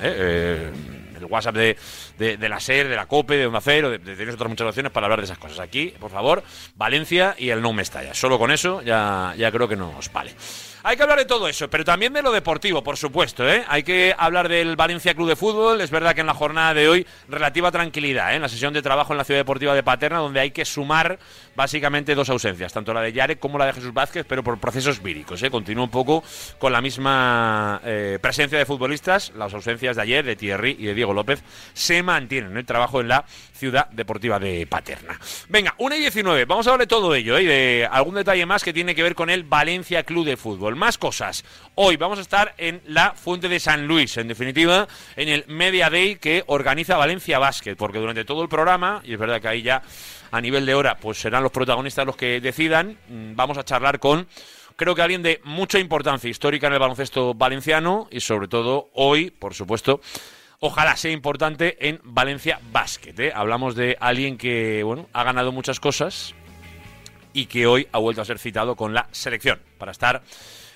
El 1.17 1.25
WhatsApp 1.25 1.55
de, 1.55 1.77
de, 2.17 2.49
la 2.49 2.59
SER, 2.59 2.87
de 2.87 2.95
la 2.95 3.07
COPE, 3.07 3.37
de 3.37 3.47
Onda 3.47 3.61
Cero, 3.61 3.89
de, 3.89 4.31
otras 4.31 4.49
muchas 4.49 4.67
opciones 4.67 4.91
para 4.91 5.05
hablar 5.05 5.19
de 5.19 5.25
esas 5.25 5.37
cosas. 5.37 5.59
Aquí, 5.59 5.93
por 5.99 6.11
favor, 6.11 6.43
Valencia 6.75 7.35
y 7.37 7.49
el 7.49 7.61
no 7.61 7.73
me 7.73 7.81
estalla. 7.81 8.13
Solo 8.13 8.39
con 8.39 8.51
eso 8.51 8.81
ya, 8.81 9.33
ya 9.37 9.51
creo 9.51 9.67
que 9.67 9.75
nos 9.75 10.11
vale. 10.11 10.35
Hay 10.83 10.95
que 10.95 11.03
hablar 11.03 11.19
de 11.19 11.25
todo 11.25 11.49
eso, 11.49 11.69
pero 11.69 11.83
también 11.83 12.13
de 12.13 12.21
lo 12.21 12.31
deportivo, 12.31 12.81
por 12.81 12.95
supuesto. 12.95 13.45
¿eh? 13.45 13.65
Hay 13.67 13.83
que 13.83 14.15
hablar 14.17 14.47
del 14.47 14.77
Valencia 14.77 15.13
Club 15.13 15.27
de 15.27 15.35
Fútbol. 15.35 15.81
Es 15.81 15.91
verdad 15.91 16.15
que 16.15 16.21
en 16.21 16.27
la 16.27 16.33
jornada 16.33 16.73
de 16.73 16.87
hoy, 16.87 17.05
relativa 17.27 17.71
tranquilidad, 17.71 18.31
¿eh? 18.31 18.35
en 18.35 18.41
la 18.41 18.47
sesión 18.47 18.73
de 18.73 18.81
trabajo 18.81 19.11
en 19.11 19.17
la 19.17 19.25
Ciudad 19.25 19.41
Deportiva 19.41 19.75
de 19.75 19.83
Paterna, 19.83 20.19
donde 20.19 20.39
hay 20.39 20.51
que 20.51 20.63
sumar 20.63 21.19
básicamente 21.57 22.13
dos 22.13 22.29
ausencias, 22.29 22.71
tanto 22.71 22.93
la 22.93 23.01
de 23.01 23.11
Yarek 23.11 23.39
como 23.39 23.57
la 23.57 23.65
de 23.65 23.73
Jesús 23.73 23.91
Vázquez, 23.91 24.27
pero 24.29 24.43
por 24.43 24.59
procesos 24.59 25.01
víricos. 25.01 25.41
¿eh? 25.41 25.49
Continúa 25.49 25.85
un 25.85 25.89
poco 25.89 26.23
con 26.59 26.71
la 26.71 26.81
misma 26.81 27.81
eh, 27.83 28.19
presencia 28.21 28.59
de 28.59 28.65
futbolistas. 28.65 29.31
Las 29.35 29.55
ausencias 29.55 29.95
de 29.95 30.01
ayer, 30.03 30.23
de 30.23 30.35
Thierry 30.35 30.77
y 30.77 30.85
de 30.85 30.93
Diego 30.93 31.13
López, 31.13 31.43
se 31.73 32.03
mantienen 32.03 32.51
en 32.51 32.57
el 32.57 32.65
trabajo 32.67 33.01
en 33.01 33.07
la 33.07 33.25
Ciudad 33.53 33.89
Deportiva 33.89 34.37
de 34.37 34.67
Paterna. 34.67 35.19
Venga, 35.49 35.73
1 35.79 35.95
y 35.95 35.99
19. 36.01 36.45
Vamos 36.45 36.67
a 36.67 36.69
hablar 36.69 36.87
de 36.87 36.89
todo 36.89 37.15
ello 37.15 37.39
¿eh? 37.39 37.41
y 37.41 37.45
de 37.47 37.89
algún 37.91 38.13
detalle 38.13 38.45
más 38.45 38.63
que 38.63 38.71
tiene 38.71 38.93
que 38.93 39.01
ver 39.01 39.15
con 39.15 39.31
el 39.31 39.43
Valencia 39.43 40.03
Club 40.03 40.27
de 40.27 40.37
Fútbol. 40.37 40.75
Más 40.75 40.99
cosas. 40.99 41.43
Hoy 41.73 41.97
vamos 41.97 42.19
a 42.19 42.21
estar 42.21 42.53
en 42.59 42.81
la 42.85 43.13
Fuente 43.13 43.49
de 43.49 43.59
San 43.59 43.87
Luis, 43.87 44.15
en 44.17 44.27
definitiva, 44.27 44.87
en 45.15 45.29
el 45.29 45.43
Media 45.47 45.89
Day 45.89 46.17
que 46.17 46.43
organiza 46.45 46.97
Valencia 46.97 47.39
Basket, 47.39 47.75
porque 47.75 47.97
durante 47.97 48.25
todo 48.25 48.43
el 48.43 48.47
programa, 48.47 49.01
y 49.03 49.13
es 49.13 49.19
verdad 49.19 49.41
que 49.41 49.47
ahí 49.47 49.63
ya 49.63 49.81
a 50.31 50.41
nivel 50.41 50.65
de 50.65 50.75
hora, 50.75 50.97
pues 50.97 51.19
serán 51.19 51.43
los 51.43 51.51
protagonistas 51.51 52.05
los 52.05 52.15
que 52.15 52.41
decidan, 52.41 52.97
mm, 53.09 53.35
vamos 53.35 53.57
a 53.57 53.63
charlar 53.63 53.99
con 53.99 54.27
creo 54.77 54.95
que 54.95 55.01
alguien 55.01 55.23
de 55.23 55.41
mucha 55.43 55.79
importancia 55.79 56.29
histórica 56.29 56.67
en 56.67 56.73
el 56.73 56.79
baloncesto 56.79 57.33
valenciano 57.33 58.07
y 58.11 58.21
sobre 58.21 58.47
todo 58.47 58.89
hoy, 58.93 59.31
por 59.31 59.53
supuesto, 59.53 59.99
ojalá 60.59 60.95
sea 60.95 61.11
importante 61.11 61.89
en 61.89 61.99
Valencia 62.03 62.59
Basket. 62.71 63.15
¿eh? 63.17 63.31
Hablamos 63.35 63.75
de 63.75 63.97
alguien 63.99 64.37
que 64.37 64.83
bueno 64.83 65.09
ha 65.13 65.23
ganado 65.23 65.51
muchas 65.51 65.79
cosas 65.79 66.33
y 67.33 67.47
que 67.47 67.67
hoy 67.67 67.87
ha 67.91 67.97
vuelto 67.97 68.21
a 68.21 68.25
ser 68.25 68.39
citado 68.39 68.75
con 68.75 68.93
la 68.93 69.07
selección 69.11 69.59
para 69.77 69.91
estar 69.91 70.21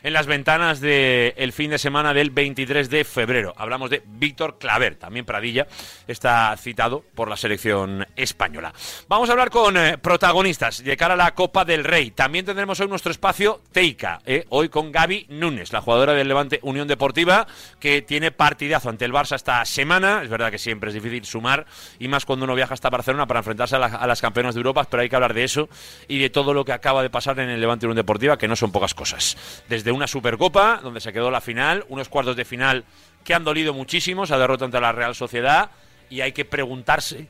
en 0.03 0.13
las 0.13 0.25
ventanas 0.25 0.81
del 0.81 1.53
fin 1.53 1.71
de 1.71 1.77
semana 1.77 2.13
del 2.13 2.31
23 2.31 2.89
de 2.89 3.03
febrero. 3.03 3.53
Hablamos 3.57 3.89
de 3.89 4.01
Víctor 4.05 4.57
Claver, 4.57 4.95
también 4.95 5.25
Pradilla 5.25 5.67
está 6.07 6.55
citado 6.57 7.03
por 7.15 7.29
la 7.29 7.37
selección 7.37 8.05
española. 8.15 8.73
Vamos 9.07 9.29
a 9.29 9.33
hablar 9.33 9.49
con 9.49 9.77
eh, 9.77 9.97
protagonistas 9.97 10.83
de 10.83 10.97
cara 10.97 11.13
a 11.13 11.17
la 11.17 11.35
Copa 11.35 11.65
del 11.65 11.83
Rey. 11.83 12.11
También 12.11 12.45
tendremos 12.45 12.79
hoy 12.79 12.87
nuestro 12.87 13.11
espacio 13.11 13.61
Teica, 13.71 14.21
eh, 14.25 14.45
hoy 14.49 14.69
con 14.69 14.91
Gaby 14.91 15.27
Núñez, 15.29 15.71
la 15.71 15.81
jugadora 15.81 16.13
del 16.13 16.27
Levante 16.27 16.59
Unión 16.63 16.87
Deportiva, 16.87 17.47
que 17.79 18.01
tiene 18.01 18.31
partidazo 18.31 18.89
ante 18.89 19.05
el 19.05 19.13
Barça 19.13 19.35
esta 19.35 19.63
semana. 19.65 20.21
Es 20.23 20.29
verdad 20.29 20.51
que 20.51 20.57
siempre 20.57 20.89
es 20.89 20.93
difícil 20.93 21.25
sumar, 21.25 21.65
y 21.99 22.07
más 22.07 22.25
cuando 22.25 22.45
uno 22.45 22.55
viaja 22.55 22.73
hasta 22.73 22.89
Barcelona 22.89 23.27
para 23.27 23.39
enfrentarse 23.39 23.75
a, 23.75 23.85
a 23.85 24.07
las 24.07 24.21
campeonas 24.21 24.55
de 24.55 24.59
Europa, 24.59 24.87
pero 24.89 25.03
hay 25.03 25.09
que 25.09 25.15
hablar 25.15 25.33
de 25.33 25.43
eso 25.43 25.69
y 26.07 26.19
de 26.19 26.29
todo 26.29 26.53
lo 26.53 26.65
que 26.65 26.73
acaba 26.73 27.03
de 27.03 27.09
pasar 27.09 27.39
en 27.39 27.49
el 27.49 27.61
Levante 27.61 27.85
Unión 27.85 27.97
Deportiva, 27.97 28.37
que 28.37 28.47
no 28.47 28.55
son 28.55 28.71
pocas 28.71 28.93
cosas. 28.93 29.37
Desde 29.69 29.90
una 29.91 30.07
Supercopa, 30.07 30.79
donde 30.81 31.01
se 31.01 31.13
quedó 31.13 31.31
la 31.31 31.41
final, 31.41 31.85
unos 31.89 32.09
cuartos 32.09 32.35
de 32.35 32.45
final 32.45 32.85
que 33.23 33.33
han 33.33 33.43
dolido 33.43 33.73
muchísimo, 33.73 34.23
esa 34.23 34.37
derrota 34.37 34.65
ante 34.65 34.79
la 34.79 34.91
Real 34.91 35.15
Sociedad, 35.15 35.71
y 36.09 36.21
hay 36.21 36.31
que 36.31 36.45
preguntarse 36.45 37.27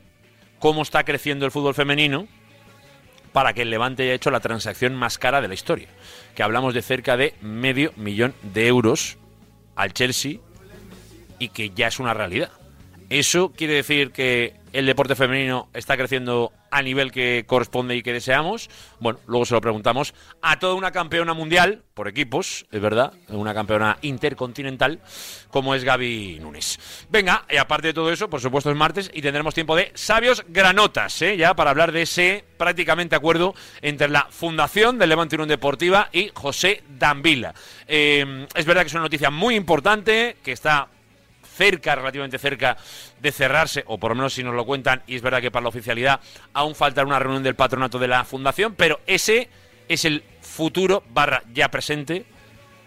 cómo 0.58 0.82
está 0.82 1.04
creciendo 1.04 1.44
el 1.44 1.52
fútbol 1.52 1.74
femenino 1.74 2.26
para 3.32 3.52
que 3.52 3.62
el 3.62 3.70
Levante 3.70 4.04
haya 4.04 4.14
hecho 4.14 4.30
la 4.30 4.40
transacción 4.40 4.94
más 4.94 5.18
cara 5.18 5.40
de 5.40 5.48
la 5.48 5.54
historia, 5.54 5.88
que 6.34 6.42
hablamos 6.42 6.74
de 6.74 6.82
cerca 6.82 7.16
de 7.16 7.34
medio 7.40 7.92
millón 7.96 8.34
de 8.42 8.68
euros 8.68 9.18
al 9.74 9.92
Chelsea 9.92 10.38
y 11.38 11.48
que 11.48 11.70
ya 11.70 11.88
es 11.88 11.98
una 11.98 12.14
realidad. 12.14 12.50
¿Eso 13.08 13.52
quiere 13.52 13.74
decir 13.74 14.12
que 14.12 14.54
el 14.72 14.86
deporte 14.86 15.14
femenino 15.14 15.68
está 15.74 15.96
creciendo 15.96 16.52
a 16.70 16.82
nivel 16.82 17.12
que 17.12 17.44
corresponde 17.46 17.96
y 17.96 18.02
que 18.02 18.12
deseamos? 18.12 18.70
Bueno, 19.00 19.20
luego 19.26 19.44
se 19.44 19.54
lo 19.54 19.60
preguntamos 19.60 20.14
a 20.40 20.58
toda 20.58 20.74
una 20.74 20.90
campeona 20.90 21.34
mundial, 21.34 21.82
por 21.94 22.08
equipos, 22.08 22.66
es 22.70 22.80
verdad, 22.80 23.12
una 23.28 23.52
campeona 23.52 23.98
intercontinental, 24.02 25.00
como 25.50 25.74
es 25.74 25.84
Gaby 25.84 26.38
Núñez. 26.40 26.78
Venga, 27.10 27.44
y 27.50 27.56
aparte 27.56 27.88
de 27.88 27.94
todo 27.94 28.10
eso, 28.10 28.30
por 28.30 28.40
supuesto 28.40 28.70
es 28.70 28.76
martes 28.76 29.10
y 29.12 29.20
tendremos 29.20 29.54
tiempo 29.54 29.76
de 29.76 29.92
sabios 29.94 30.44
granotas, 30.48 31.20
¿eh? 31.22 31.36
ya 31.36 31.54
para 31.54 31.70
hablar 31.70 31.92
de 31.92 32.02
ese 32.02 32.44
prácticamente 32.56 33.14
acuerdo 33.14 33.54
entre 33.82 34.08
la 34.08 34.26
Fundación 34.30 34.98
del 34.98 35.10
Levante 35.10 35.36
Unión 35.36 35.48
Deportiva 35.48 36.08
y 36.12 36.30
José 36.32 36.82
Dambila. 36.88 37.54
Eh, 37.86 38.46
es 38.54 38.64
verdad 38.64 38.82
que 38.82 38.88
es 38.88 38.94
una 38.94 39.02
noticia 39.02 39.30
muy 39.30 39.54
importante, 39.54 40.36
que 40.42 40.52
está 40.52 40.88
cerca, 41.62 41.94
relativamente 41.94 42.38
cerca 42.38 42.76
de 43.20 43.30
cerrarse, 43.30 43.84
o 43.86 43.98
por 43.98 44.10
lo 44.10 44.16
menos 44.16 44.34
si 44.34 44.42
nos 44.42 44.54
lo 44.54 44.66
cuentan, 44.66 45.02
y 45.06 45.14
es 45.14 45.22
verdad 45.22 45.40
que 45.40 45.52
para 45.52 45.62
la 45.62 45.68
oficialidad 45.68 46.20
aún 46.52 46.74
falta 46.74 47.04
una 47.04 47.20
reunión 47.20 47.44
del 47.44 47.54
patronato 47.54 48.00
de 48.00 48.08
la 48.08 48.24
fundación, 48.24 48.74
pero 48.74 48.98
ese 49.06 49.48
es 49.88 50.04
el 50.04 50.24
futuro 50.40 51.04
barra 51.10 51.44
ya 51.54 51.70
presente 51.70 52.24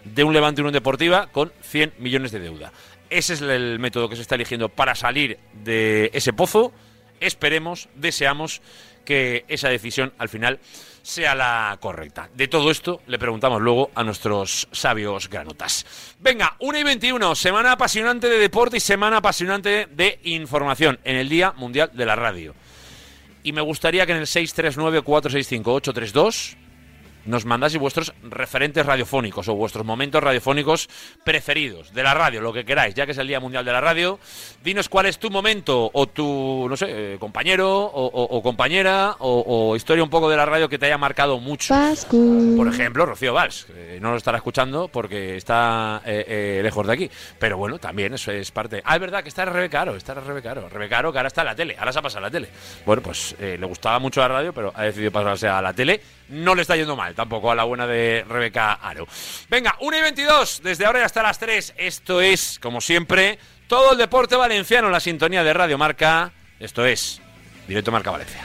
de 0.04 0.24
un 0.26 0.34
Levante 0.34 0.62
Unión 0.62 0.74
Deportiva 0.74 1.28
con 1.28 1.54
100 1.62 1.94
millones 2.00 2.34
de 2.34 2.40
deuda. 2.40 2.74
Ese 3.10 3.36
es 3.36 3.42
el 3.42 3.80
método 3.80 4.10
que 4.10 4.18
se 4.18 4.24
está 4.24 4.36
eligiendo 4.36 4.68
para 4.68 4.94
salir 4.94 5.40
de 5.54 6.10
ese 6.14 6.34
pozo. 6.34 6.74
Esperemos, 7.22 7.88
deseamos 7.96 8.62
que 9.06 9.46
esa 9.48 9.70
decisión 9.70 10.12
al 10.18 10.28
final 10.28 10.60
sea 11.06 11.36
la 11.36 11.78
correcta. 11.80 12.28
De 12.34 12.48
todo 12.48 12.72
esto 12.72 13.02
le 13.06 13.20
preguntamos 13.20 13.62
luego 13.62 13.92
a 13.94 14.04
nuestros 14.04 14.68
sabios 14.72 15.30
granotas. 15.30 15.86
Venga, 16.20 16.56
1 16.60 16.80
y 16.80 16.84
21, 16.84 17.36
semana 17.36 17.74
apasionante 17.74 18.28
de 18.28 18.40
deporte 18.40 18.78
y 18.78 18.80
semana 18.80 19.18
apasionante 19.18 19.88
de 19.92 20.20
información 20.24 20.98
en 21.04 21.18
el 21.18 21.30
Día 21.30 21.52
Mundial 21.52 21.92
de 21.94 22.08
la 22.08 22.16
Radio. 22.16 22.56
Y 23.44 23.52
me 23.52 23.62
gustaría 23.62 24.08
que 24.08 24.14
en 24.14 24.18
el 24.18 24.26
639-465-832 24.26 26.56
nos 27.26 27.46
mandaseis 27.46 27.80
vuestros 27.80 28.14
referentes 28.24 28.86
radiofónicos 28.86 29.48
o 29.48 29.56
vuestros 29.56 29.86
momentos 29.86 30.24
radiofónicos 30.24 30.88
preferidos 31.24 31.94
de 31.94 32.04
la 32.04 32.14
radio, 32.14 32.42
lo 32.42 32.54
que 32.54 32.66
queráis, 32.66 32.94
ya 32.96 33.06
que 33.06 33.12
es 33.14 33.18
el 33.18 33.28
Día 33.28 33.40
Mundial 33.40 33.66
de 33.66 33.72
la 33.72 33.82
Radio. 33.82 34.20
Dinos 34.64 34.90
cuál 34.90 35.08
es 35.08 35.18
tu 35.20 35.30
momento 35.30 35.90
o 35.94 36.08
tu, 36.08 36.68
no 36.70 36.78
sé, 36.78 36.86
eh, 36.90 37.18
compañero 37.20 37.70
o, 37.86 38.06
o- 38.06 38.38
o 38.38 38.42
compañera 38.44 39.16
o, 39.20 39.44
o 39.72 39.76
historia 39.76 40.04
un 40.04 40.10
poco 40.10 40.30
de 40.30 40.38
la 40.38 40.46
radio 40.46 40.70
que 40.70 40.78
te 40.78 40.86
haya 40.86 40.98
marcado 40.98 41.40
mucho. 41.40 41.74
Por 42.56 42.68
ejemplo, 42.68 43.06
Rocío 43.06 43.34
Valls, 43.34 43.68
no 44.02 44.12
lo 44.12 44.18
estará 44.18 44.38
escuchando 44.38 44.88
porque 44.88 45.36
está 45.38 46.02
eh, 46.06 46.26
eh, 46.28 46.60
lejos 46.64 46.86
de 46.88 46.94
aquí. 46.94 47.12
Pero 47.40 47.58
bueno, 47.58 47.80
también 47.80 48.14
eso 48.14 48.32
es 48.32 48.52
parte. 48.52 48.82
Ah, 48.86 48.96
es 48.96 49.02
verdad 49.02 49.24
que 49.24 49.30
está 49.30 49.46
Rebecaro, 49.46 49.96
está 49.96 50.14
Rebecaro. 50.14 50.70
Rebecaro 50.70 51.12
que 51.12 51.20
ahora 51.20 51.28
está 51.28 51.42
en 51.42 51.48
la 51.48 51.56
tele, 51.56 51.76
ahora 51.80 51.92
se 51.92 52.00
ha 52.00 52.02
pasado 52.02 52.26
a 52.26 52.28
la 52.30 52.32
tele. 52.32 52.50
Bueno, 52.86 53.02
pues 53.02 53.36
eh, 53.40 53.58
le 53.60 53.66
gustaba 53.66 54.00
mucho 54.00 54.22
la 54.22 54.28
radio, 54.28 54.54
pero 54.54 54.72
ha 54.76 54.84
decidido 54.84 55.12
pasarse 55.12 55.48
a 55.48 55.62
la 55.62 55.74
tele. 55.74 56.02
No 56.30 56.56
le 56.56 56.62
está 56.64 56.76
yendo 56.76 56.96
mal 56.96 57.14
tampoco 57.14 57.52
a 57.52 57.56
la 57.56 57.64
buena 57.64 57.86
de 57.86 58.26
Rebeca 58.28 58.74
Aro. 58.74 59.08
Venga, 59.50 59.76
1 59.80 59.98
y 59.98 60.02
22, 60.02 60.62
desde 60.64 60.86
ahora 60.86 61.00
y 61.00 61.04
hasta 61.04 61.22
las 61.22 61.38
3. 61.40 61.76
Esto 61.78 62.22
es, 62.22 62.60
como 62.60 62.82
siempre, 62.82 63.38
todo 63.68 63.94
el 63.94 63.98
deporte 63.98 64.36
valenciano 64.36 64.88
en 64.88 64.94
la 64.94 65.00
sintonía 65.00 65.44
de 65.44 65.54
Radio 65.54 65.78
Marca. 65.78 66.32
Esto 66.60 66.86
es 66.86 67.22
Directo 67.68 67.92
Marca 67.92 68.12
Valencia. 68.12 68.42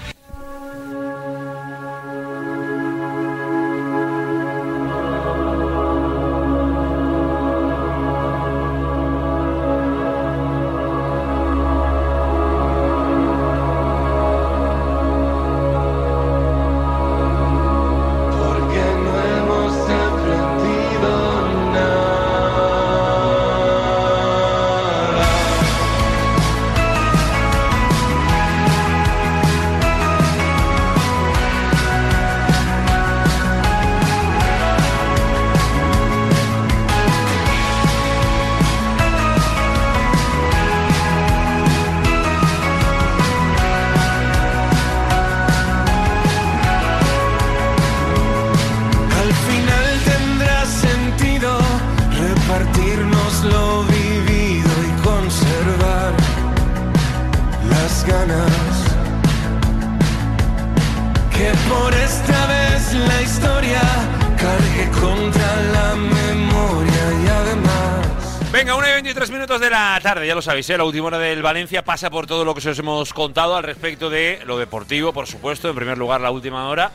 Sabéis, 70.62 70.70
¿eh? 70.70 70.78
la 70.78 70.84
última 70.84 71.06
hora 71.06 71.18
del 71.18 71.40
Valencia 71.40 71.82
pasa 71.82 72.10
por 72.10 72.26
todo 72.26 72.44
lo 72.44 72.54
que 72.54 72.68
os 72.68 72.78
hemos 72.78 73.14
contado 73.14 73.56
al 73.56 73.62
respecto 73.62 74.10
de 74.10 74.40
lo 74.44 74.58
deportivo, 74.58 75.10
por 75.12 75.26
supuesto, 75.26 75.70
en 75.70 75.74
primer 75.74 75.96
lugar 75.96 76.20
la 76.20 76.30
última 76.30 76.68
hora. 76.68 76.92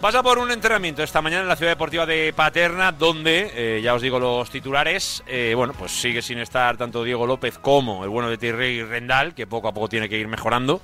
Pasa 0.00 0.22
por 0.22 0.38
un 0.38 0.50
entrenamiento 0.52 1.02
esta 1.02 1.20
mañana 1.20 1.42
en 1.42 1.48
la 1.48 1.56
ciudad 1.56 1.72
deportiva 1.72 2.06
de 2.06 2.32
Paterna, 2.32 2.92
donde, 2.92 3.50
eh, 3.54 3.80
ya 3.82 3.94
os 3.94 4.02
digo 4.02 4.20
los 4.20 4.50
titulares, 4.50 5.22
eh, 5.26 5.52
bueno, 5.56 5.74
pues 5.76 5.90
sigue 5.90 6.22
sin 6.22 6.38
estar 6.38 6.76
tanto 6.76 7.02
Diego 7.02 7.26
López 7.26 7.58
como 7.58 8.04
el 8.04 8.10
bueno 8.10 8.28
de 8.28 8.38
Thierry 8.38 8.84
Rendal, 8.84 9.34
que 9.34 9.46
poco 9.48 9.68
a 9.68 9.72
poco 9.72 9.88
tiene 9.88 10.08
que 10.08 10.18
ir 10.18 10.28
mejorando 10.28 10.80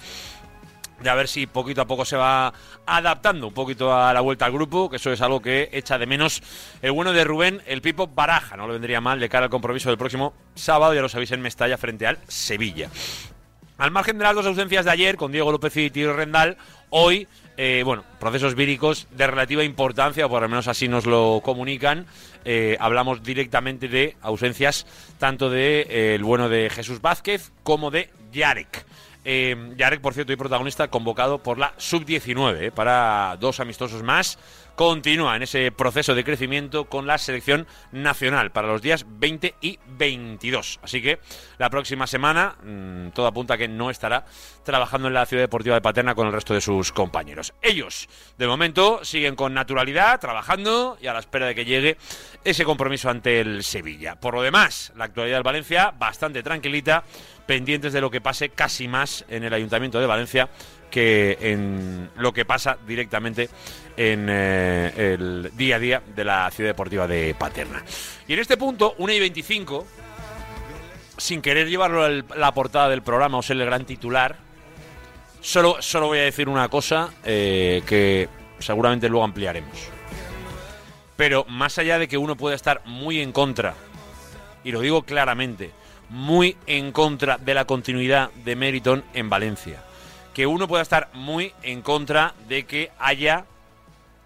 de 1.01 1.11
a 1.11 1.15
ver 1.15 1.29
si 1.29 1.47
poquito 1.47 1.83
a 1.83 1.87
poco 1.87 2.05
se 2.05 2.17
va 2.17 2.53
adaptando 2.87 3.49
un 3.49 3.55
poquito 3.55 3.95
a 3.95 4.13
la 4.13 4.21
vuelta 4.21 4.47
al 4.47 4.53
grupo, 4.53 4.91
que 4.91 4.97
eso 4.97 5.13
es 5.13 5.21
algo 5.21 5.41
que 5.41 5.69
echa 5.73 5.99
de 5.99 6.07
menos 6.07 6.43
el 6.83 6.93
bueno 6.93 7.13
de 7.13 7.25
Rubén, 7.25 7.63
el 7.67 7.83
Pipo 7.83 8.07
Baraja, 8.07 8.57
no 8.57 8.67
le 8.67 8.75
vendría 8.75 9.01
mal 9.01 9.21
de 9.21 9.29
cara 9.29 9.45
al 9.45 9.51
compromiso 9.51 9.89
del 9.89 9.99
próximo 9.99 10.35
sábado, 10.55 10.95
ya 10.95 11.03
lo 11.03 11.09
sabéis, 11.09 11.33
en 11.33 11.41
Mestalla 11.41 11.79
frente 11.79 12.07
al 12.07 12.19
Sevilla. 12.29 12.91
Al 13.79 13.93
margen 13.93 14.19
de 14.19 14.25
las 14.25 14.35
dos 14.35 14.45
ausencias 14.45 14.85
de 14.85 14.91
ayer, 14.91 15.17
con 15.17 15.31
Diego 15.31 15.53
López 15.53 15.77
y 15.77 15.89
Tiro 15.91 16.17
Rendal, 16.17 16.57
hoy, 16.91 17.29
eh, 17.57 17.83
bueno, 17.85 18.03
procesos 18.19 18.57
víricos 18.57 19.07
de 19.13 19.29
relativa 19.29 19.63
importancia, 19.63 20.27
o 20.27 20.29
por 20.29 20.43
lo 20.43 20.49
menos 20.49 20.67
así 20.67 20.89
nos 20.89 21.07
lo 21.07 21.41
comunican. 21.45 22.07
Eh, 22.45 22.77
hablamos 22.81 23.23
directamente 23.23 23.87
de 23.87 24.17
ausencias 24.21 24.85
tanto 25.19 25.49
de 25.49 25.83
eh, 25.83 26.15
el 26.17 26.25
bueno 26.25 26.49
de 26.49 26.71
Jesús 26.71 27.01
Vázquez 27.01 27.53
como 27.63 27.93
de 27.93 28.11
Yarek. 28.33 28.85
Eh, 29.31 29.75
Yarek, 29.77 30.01
por 30.01 30.15
cierto, 30.15 30.33
y 30.33 30.37
protagonista, 30.37 30.89
convocado 30.89 31.43
por 31.43 31.59
la 31.59 31.75
sub-19 31.77 32.63
eh, 32.63 32.71
para 32.71 33.37
dos 33.39 33.61
amistosos 33.61 34.03
más. 34.03 34.39
Continúa 34.75 35.37
en 35.37 35.43
ese 35.43 35.71
proceso 35.71 36.15
de 36.15 36.25
crecimiento 36.25 36.87
con 36.87 37.07
la 37.07 37.19
selección 37.19 37.67
nacional 37.93 38.53
para 38.53 38.69
los 38.69 38.81
días 38.81 39.05
20 39.07 39.57
y 39.61 39.79
22. 39.87 40.81
Así 40.83 41.03
que 41.03 41.19
la 41.59 41.69
próxima 41.69 42.07
semana, 42.07 42.57
mmm, 42.63 43.09
todo 43.09 43.27
apunta 43.27 43.55
a 43.55 43.59
que 43.59 43.69
no 43.69 43.91
estará 43.91 44.25
trabajando 44.65 45.09
en 45.09 45.15
la 45.15 45.27
ciudad 45.27 45.43
deportiva 45.43 45.75
de 45.75 45.83
Paterna 45.83 46.15
con 46.15 46.29
el 46.29 46.33
resto 46.33 46.55
de 46.55 46.63
sus 46.63 46.91
compañeros. 46.93 47.53
Ellos, 47.61 48.09
de 48.39 48.47
momento, 48.47 49.05
siguen 49.05 49.37
con 49.37 49.53
naturalidad, 49.53 50.21
trabajando 50.21 50.97
y 51.03 51.07
a 51.07 51.13
la 51.13 51.19
espera 51.19 51.47
de 51.47 51.55
que 51.55 51.67
llegue 51.67 51.99
ese 52.45 52.65
compromiso 52.65 53.11
ante 53.11 53.41
el 53.41 53.63
Sevilla. 53.63 54.19
Por 54.19 54.33
lo 54.33 54.41
demás, 54.41 54.91
la 54.97 55.05
actualidad 55.05 55.37
del 55.37 55.43
Valencia 55.43 55.91
bastante 55.91 56.43
tranquilita 56.43 57.05
pendientes 57.49 57.95
de 57.95 58.03
lo 58.03 58.11
que 58.11 58.21
pase 58.21 58.51
casi 58.51 58.89
más 58.89 59.25
en 59.31 59.43
el 59.43 59.55
Ayuntamiento 59.55 59.99
de 59.99 60.07
Valencia 60.07 60.51
que 60.91 61.39
en 61.41 62.11
lo 62.17 62.35
que 62.35 62.45
pasa 62.45 62.77
directamente 62.87 63.49
en 63.97 64.27
eh, 64.29 65.15
el 65.15 65.51
día 65.57 65.77
a 65.77 65.79
día 65.79 66.03
de 66.15 66.25
la 66.25 66.51
ciudad 66.51 66.71
deportiva 66.71 67.09
de 67.09 67.35
Paterna. 67.35 67.83
Y 68.27 68.35
en 68.35 68.39
este 68.41 68.59
punto, 68.59 68.95
1 68.99 69.13
y 69.15 69.21
25, 69.21 69.87
sin 71.17 71.41
querer 71.41 71.71
llevarlo 71.71 72.05
a 72.05 72.11
la 72.37 72.53
portada 72.53 72.91
del 72.91 73.01
programa 73.01 73.39
o 73.39 73.43
ser 73.43 73.57
el 73.57 73.65
gran 73.65 73.87
titular, 73.87 74.37
solo, 75.41 75.81
solo 75.81 76.09
voy 76.09 76.19
a 76.19 76.25
decir 76.25 76.51
una 76.51 76.69
cosa 76.69 77.15
eh, 77.25 77.83
que 77.87 78.29
seguramente 78.59 79.09
luego 79.09 79.25
ampliaremos. 79.25 79.89
Pero 81.17 81.47
más 81.49 81.79
allá 81.79 81.99
de 81.99 82.09
que 82.09 82.19
uno 82.19 82.37
pueda 82.37 82.55
estar 82.55 82.83
muy 82.85 83.23
en 83.23 83.33
contra, 83.33 83.75
y 84.65 84.71
lo 84.71 84.81
digo 84.81 85.03
claramente, 85.03 85.73
muy 86.09 86.57
en 86.67 86.93
contra 86.93 87.39
de 87.39 87.55
la 87.55 87.65
continuidad 87.65 88.31
de 88.45 88.57
Meriton 88.57 89.05
en 89.15 89.29
Valencia. 89.31 89.83
Que 90.35 90.47
uno 90.47 90.69
pueda 90.69 90.83
estar 90.83 91.11
muy 91.13 91.53
en 91.63 91.83
contra 91.83 92.35
de 92.49 92.65
que 92.65 92.91
haya 92.99 93.45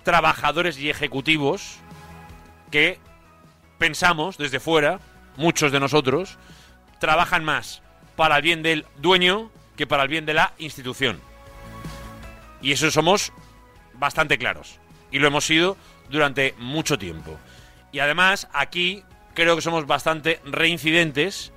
trabajadores 0.03 0.79
y 0.79 0.91
ejecutivos 0.91 1.77
que 2.71 2.99
pensamos 3.79 4.39
desde 4.39 4.61
fuera, 4.61 5.01
muchos 5.37 5.73
de 5.73 5.81
nosotros, 5.81 6.39
trabajan 6.99 7.45
más 7.45 7.83
para 8.17 8.37
el 8.37 8.43
bien 8.43 8.63
del 8.63 8.87
dueño 8.99 9.51
que 9.77 9.87
para 9.87 10.05
el 10.05 10.09
bien 10.09 10.27
de 10.27 10.35
la 10.35 10.53
institución. 10.59 11.21
Y 12.61 12.73
eso 12.73 12.91
somos 12.91 13.33
bastante 13.95 14.39
claros. 14.39 14.79
Y 15.11 15.19
lo 15.19 15.27
hemos 15.27 15.45
sido 15.45 15.77
durante 16.11 16.55
mucho 16.59 16.99
tiempo. 16.99 17.37
Y 17.91 17.99
además 17.99 18.49
aquí 18.53 19.03
creo 19.35 19.57
que 19.57 19.63
somos 19.63 19.87
bastante 19.87 20.41
reincidentes 20.45 21.53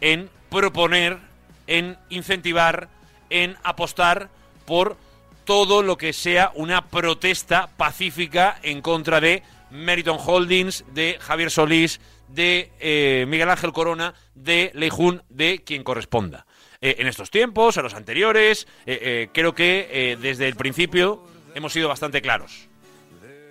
en 0.00 0.30
proponer, 0.50 1.18
en 1.66 1.96
incentivar, 2.10 2.88
en 3.30 3.56
apostar 3.62 4.28
por 4.66 4.96
todo 5.44 5.82
lo 5.82 5.98
que 5.98 6.12
sea 6.12 6.52
una 6.54 6.88
protesta 6.88 7.68
pacífica 7.76 8.58
en 8.62 8.80
contra 8.80 9.20
de 9.20 9.42
Meriton 9.70 10.18
Holdings, 10.24 10.84
de 10.94 11.18
Javier 11.20 11.50
Solís, 11.50 12.00
de 12.28 12.70
eh, 12.80 13.26
Miguel 13.28 13.50
Ángel 13.50 13.72
Corona, 13.72 14.14
de 14.34 14.70
Leijun, 14.74 15.22
de 15.28 15.62
quien 15.64 15.84
corresponda. 15.84 16.46
Eh, 16.80 16.96
en 16.98 17.06
estos 17.06 17.30
tiempos, 17.30 17.76
en 17.76 17.82
los 17.82 17.94
anteriores, 17.94 18.66
eh, 18.86 19.28
creo 19.32 19.54
que 19.54 20.16
desde 20.20 20.48
el 20.48 20.56
principio 20.56 21.26
hemos 21.54 21.72
sido 21.72 21.88
bastante 21.88 22.22
claros. 22.22 22.68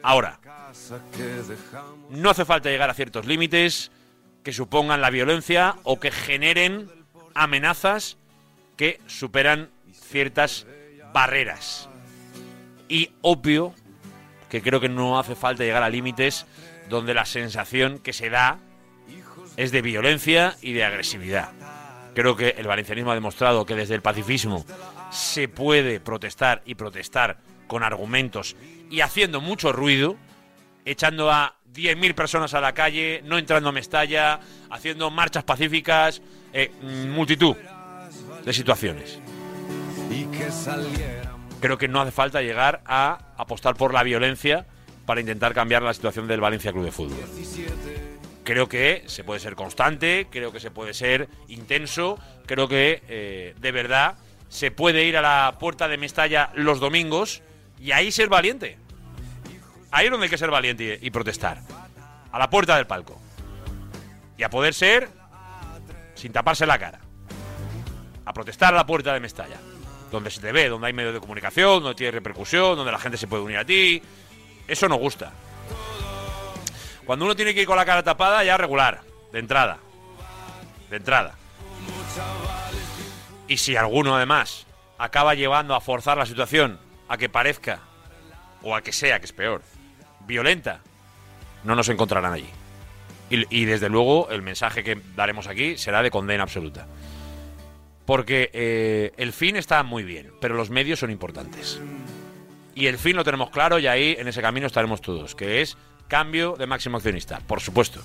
Ahora, 0.01 0.39
no 2.09 2.29
hace 2.29 2.45
falta 2.45 2.69
llegar 2.69 2.89
a 2.89 2.93
ciertos 2.93 3.25
límites 3.25 3.91
que 4.43 4.53
supongan 4.53 5.01
la 5.01 5.09
violencia 5.09 5.75
o 5.83 5.99
que 5.99 6.11
generen 6.11 6.89
amenazas 7.33 8.17
que 8.77 8.99
superan 9.07 9.69
ciertas 9.91 10.67
barreras. 11.13 11.89
Y 12.89 13.11
obvio 13.21 13.73
que 14.49 14.61
creo 14.61 14.79
que 14.79 14.89
no 14.89 15.17
hace 15.17 15.35
falta 15.35 15.63
llegar 15.63 15.83
a 15.83 15.89
límites 15.89 16.45
donde 16.89 17.13
la 17.13 17.25
sensación 17.25 17.99
que 17.99 18.13
se 18.13 18.29
da 18.29 18.59
es 19.57 19.71
de 19.71 19.81
violencia 19.81 20.55
y 20.61 20.73
de 20.73 20.83
agresividad. 20.83 21.51
Creo 22.13 22.35
que 22.35 22.49
el 22.49 22.67
valencianismo 22.67 23.11
ha 23.11 23.15
demostrado 23.15 23.65
que 23.65 23.75
desde 23.75 23.95
el 23.95 24.01
pacifismo 24.01 24.65
se 25.11 25.47
puede 25.47 25.99
protestar 25.99 26.61
y 26.65 26.75
protestar 26.75 27.37
con 27.67 27.83
argumentos 27.83 28.55
y 28.91 29.01
haciendo 29.01 29.41
mucho 29.41 29.71
ruido, 29.71 30.17
echando 30.85 31.31
a 31.31 31.55
10.000 31.73 32.13
personas 32.13 32.53
a 32.53 32.61
la 32.61 32.73
calle, 32.73 33.21
no 33.25 33.37
entrando 33.37 33.69
a 33.69 33.71
Mestalla, 33.71 34.39
haciendo 34.69 35.09
marchas 35.09 35.43
pacíficas, 35.43 36.21
eh, 36.53 36.71
multitud 36.81 37.55
de 38.45 38.53
situaciones. 38.53 39.19
Creo 41.59 41.77
que 41.77 41.87
no 41.87 42.01
hace 42.01 42.11
falta 42.11 42.41
llegar 42.41 42.81
a 42.85 43.33
apostar 43.37 43.75
por 43.75 43.93
la 43.93 44.03
violencia 44.03 44.65
para 45.05 45.21
intentar 45.21 45.53
cambiar 45.53 45.81
la 45.81 45.93
situación 45.93 46.27
del 46.27 46.41
Valencia 46.41 46.71
Club 46.71 46.85
de 46.85 46.91
Fútbol. 46.91 47.17
Creo 48.43 48.67
que 48.67 49.03
se 49.07 49.23
puede 49.23 49.39
ser 49.39 49.55
constante, 49.55 50.27
creo 50.29 50.51
que 50.51 50.59
se 50.59 50.69
puede 50.69 50.93
ser 50.93 51.29
intenso, 51.47 52.19
creo 52.45 52.67
que 52.67 53.01
eh, 53.07 53.55
de 53.59 53.71
verdad 53.71 54.15
se 54.49 54.69
puede 54.69 55.05
ir 55.05 55.15
a 55.17 55.21
la 55.21 55.57
puerta 55.59 55.87
de 55.87 55.97
Mestalla 55.97 56.51
los 56.53 56.79
domingos 56.79 57.41
y 57.79 57.91
ahí 57.91 58.11
ser 58.11 58.27
valiente. 58.27 58.77
Ahí 59.93 60.05
es 60.05 60.11
donde 60.11 60.25
hay 60.25 60.29
que 60.31 60.39
ser 60.39 60.49
valiente 60.49 60.97
y, 60.99 61.11
protestar. 61.11 61.61
A 62.31 62.39
la 62.39 62.49
puerta 62.49 62.75
del 62.77 62.87
palco. 62.87 63.21
Y 64.35 64.41
a 64.41 64.49
poder 64.49 64.73
ser 64.73 65.07
sin 66.15 66.33
taparse 66.33 66.65
la 66.65 66.79
cara. 66.79 66.99
A 68.25 68.33
protestar 68.33 68.73
a 68.73 68.77
la 68.77 68.87
puerta 68.87 69.13
de 69.13 69.19
Mestalla. 69.19 69.57
Donde 70.11 70.31
se 70.31 70.41
te 70.41 70.51
ve, 70.51 70.67
donde 70.67 70.87
hay 70.87 70.93
medios 70.93 71.13
de 71.13 71.19
comunicación, 71.19 71.83
donde 71.83 71.93
tiene 71.93 72.09
repercusión, 72.09 72.75
donde 72.75 72.91
la 72.91 72.97
gente 72.97 73.19
se 73.19 73.27
puede 73.27 73.43
unir 73.43 73.59
a 73.59 73.65
ti. 73.65 74.01
Eso 74.67 74.89
nos 74.89 74.97
gusta. 74.97 75.31
Cuando 77.05 77.25
uno 77.25 77.35
tiene 77.35 77.53
que 77.53 77.61
ir 77.61 77.67
con 77.67 77.77
la 77.77 77.85
cara 77.85 78.01
tapada, 78.01 78.43
ya 78.43 78.57
regular. 78.57 79.01
De 79.31 79.37
entrada. 79.37 79.77
De 80.89 80.97
entrada. 80.97 81.35
Y 83.47 83.57
si 83.57 83.75
alguno 83.75 84.15
además 84.15 84.65
acaba 84.97 85.35
llevando 85.35 85.75
a 85.75 85.81
forzar 85.81 86.17
la 86.17 86.25
situación 86.25 86.79
a 87.07 87.17
que 87.17 87.29
parezca, 87.29 87.81
o 88.63 88.75
a 88.75 88.81
que 88.81 88.91
sea, 88.91 89.19
que 89.19 89.25
es 89.25 89.33
peor, 89.33 89.61
violenta, 90.27 90.81
no 91.63 91.75
nos 91.75 91.89
encontrarán 91.89 92.33
allí. 92.33 92.49
Y, 93.29 93.65
desde 93.65 93.89
luego 93.89 94.29
el 94.29 94.43
mensaje 94.43 94.83
que 94.83 95.01
daremos 95.15 95.47
aquí 95.47 95.75
será 95.77 96.03
de 96.03 96.11
condena 96.11 96.43
absoluta. 96.43 96.85
Porque 98.05 98.51
eh, 98.53 99.11
el 99.17 99.33
fin 99.33 99.55
está 99.55 99.81
muy 99.81 100.03
bien, 100.03 100.31
pero 100.39 100.55
los 100.55 100.69
medios 100.69 100.99
son 100.99 101.09
importantes. 101.09 101.81
Y 102.75 102.85
el 102.87 102.99
fin 102.99 103.15
lo 103.15 103.23
tenemos 103.23 103.49
claro 103.49 103.79
y 103.79 103.87
ahí 103.87 104.15
en 104.19 104.27
ese 104.27 104.41
camino 104.41 104.67
estaremos 104.67 105.01
todos, 105.01 105.33
que 105.33 105.61
es 105.61 105.77
cambio 106.07 106.55
de 106.57 106.67
máximo 106.67 106.97
accionista, 106.97 107.39
por 107.39 107.59
supuesto. 107.59 108.01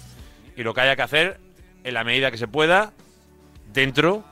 Y 0.57 0.63
lo 0.63 0.73
que 0.73 0.81
haya 0.81 0.97
que 0.97 1.03
hacer 1.03 1.41
en 1.85 1.93
la 1.93 2.05
medida 2.05 2.31
que 2.31 2.39
se 2.39 2.49
pueda 2.49 2.93
dentro 3.73 4.25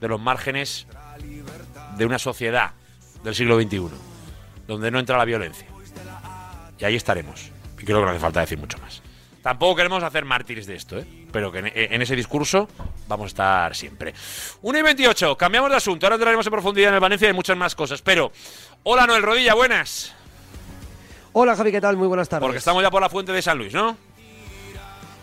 de 0.00 0.08
los 0.08 0.20
márgenes 0.20 0.86
de 1.98 2.06
una 2.06 2.18
sociedad 2.18 2.72
del 3.22 3.34
siglo 3.34 3.60
XXI, 3.60 3.88
donde 4.66 4.90
no 4.90 4.98
entra 4.98 5.18
la 5.18 5.24
violencia. 5.24 5.69
Y 6.80 6.84
ahí 6.84 6.96
estaremos. 6.96 7.50
Y 7.78 7.84
creo 7.84 7.98
que 7.98 8.04
no 8.04 8.10
hace 8.10 8.20
falta 8.20 8.40
decir 8.40 8.58
mucho 8.58 8.78
más. 8.78 9.02
Tampoco 9.42 9.76
queremos 9.76 10.02
hacer 10.02 10.24
mártires 10.24 10.66
de 10.66 10.74
esto, 10.74 10.98
¿eh? 10.98 11.06
pero 11.32 11.50
que 11.50 11.60
en, 11.60 11.72
en, 11.74 12.02
ese 12.02 12.14
discurso 12.14 12.68
vamos 13.08 13.24
a 13.24 13.28
estar 13.28 13.76
siempre. 13.76 14.12
1 14.60 14.78
y 14.78 14.82
28, 14.82 15.36
cambiamos 15.36 15.70
de 15.70 15.76
asunto. 15.76 16.04
Ahora 16.06 16.16
entraremos 16.16 16.46
en 16.46 16.50
profundidad 16.52 16.88
en 16.90 16.94
el 16.94 17.00
Valencia 17.00 17.28
y 17.30 17.32
muchas 17.32 17.56
más 17.56 17.74
cosas. 17.74 18.02
Pero, 18.02 18.32
hola 18.82 19.06
Noel 19.06 19.22
Rodilla, 19.22 19.54
buenas. 19.54 20.12
Hola 21.32 21.56
Javi, 21.56 21.72
¿qué 21.72 21.80
tal? 21.80 21.96
Muy 21.96 22.08
buenas 22.08 22.28
tardes. 22.28 22.42
Porque 22.44 22.58
estamos 22.58 22.82
ya 22.82 22.90
por 22.90 23.00
la 23.00 23.08
fuente 23.08 23.32
de 23.32 23.40
San 23.40 23.56
Luis, 23.56 23.72
¿no? 23.72 23.96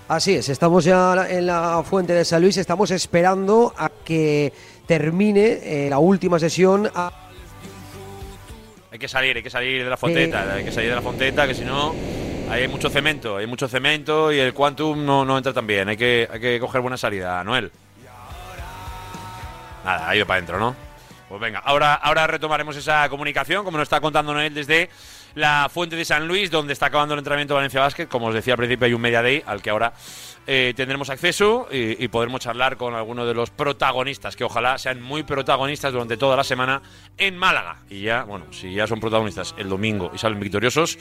Así 0.07 0.35
es, 0.35 0.49
estamos 0.49 0.85
ya 0.85 1.27
en 1.29 1.45
la 1.45 1.83
fuente 1.83 2.13
de 2.13 2.23
San 2.25 2.41
Luis, 2.41 2.55
estamos 2.57 2.89
esperando 2.91 3.73
a 3.77 3.89
que 3.89 4.53
termine 4.87 5.59
eh, 5.61 5.87
la 5.89 5.99
última 5.99 6.39
sesión. 6.39 6.89
a- 6.95 7.26
Hay 8.91 8.99
que 8.99 9.07
salir, 9.07 9.35
hay 9.35 9.43
que 9.43 9.49
salir 9.49 9.83
de 9.83 9.89
la 9.89 9.97
fonteta, 9.97 10.53
hay 10.53 10.63
que 10.63 10.71
salir 10.71 10.89
de 10.89 10.95
la 10.95 11.01
fonteta, 11.01 11.45
que 11.45 11.53
si 11.53 11.65
no 11.65 11.93
hay 12.49 12.67
mucho 12.67 12.89
cemento, 12.89 13.37
hay 13.37 13.45
mucho 13.45 13.67
cemento 13.67 14.31
y 14.31 14.39
el 14.39 14.53
Quantum 14.53 15.05
no, 15.05 15.25
no 15.25 15.37
entra 15.37 15.53
tan 15.53 15.67
bien. 15.67 15.89
Hay 15.89 15.97
que, 15.97 16.27
hay 16.31 16.39
que 16.39 16.59
coger 16.59 16.81
buena 16.81 16.97
salida, 16.97 17.43
Noel. 17.43 17.71
Nada, 19.83 20.09
ha 20.09 20.15
ido 20.15 20.25
para 20.25 20.37
adentro, 20.37 20.59
¿no? 20.59 20.75
Pues 21.27 21.41
venga, 21.41 21.59
ahora, 21.59 21.95
ahora 21.95 22.25
retomaremos 22.27 22.75
esa 22.77 23.07
comunicación, 23.09 23.65
como 23.65 23.77
nos 23.77 23.85
está 23.85 23.99
contando 23.99 24.33
Noel 24.33 24.53
desde 24.53 24.89
la 25.37 25.69
fuente 25.71 25.95
de 25.95 26.03
San 26.03 26.27
Luis, 26.27 26.49
donde 26.49 26.73
está 26.73 26.87
acabando 26.87 27.13
el 27.13 27.19
entrenamiento 27.19 27.53
de 27.53 27.57
Valencia 27.57 27.79
Basket. 27.79 28.07
Como 28.07 28.25
os 28.27 28.33
decía 28.33 28.55
al 28.55 28.57
principio, 28.57 28.87
hay 28.87 28.93
un 28.93 29.01
Media 29.01 29.21
Day 29.21 29.43
al 29.45 29.61
que 29.61 29.69
ahora 29.69 29.93
eh, 30.47 30.73
tendremos 30.75 31.11
acceso 31.11 31.67
y, 31.71 32.03
y 32.03 32.07
podremos 32.07 32.41
charlar 32.41 32.75
con 32.75 32.95
algunos 32.95 33.27
de 33.27 33.35
los 33.35 33.51
protagonistas, 33.51 34.35
que 34.35 34.43
ojalá 34.43 34.79
sean 34.79 34.99
muy 34.99 35.21
protagonistas 35.21 35.93
durante 35.93 36.17
toda 36.17 36.35
la 36.35 36.43
semana 36.43 36.81
en 37.19 37.37
Málaga. 37.37 37.77
Y 37.87 38.01
ya, 38.01 38.23
bueno, 38.23 38.51
si 38.51 38.73
ya 38.73 38.87
son 38.87 38.99
protagonistas 38.99 39.53
el 39.59 39.69
domingo 39.69 40.11
y 40.11 40.17
salen 40.17 40.39
victoriosos, 40.39 40.97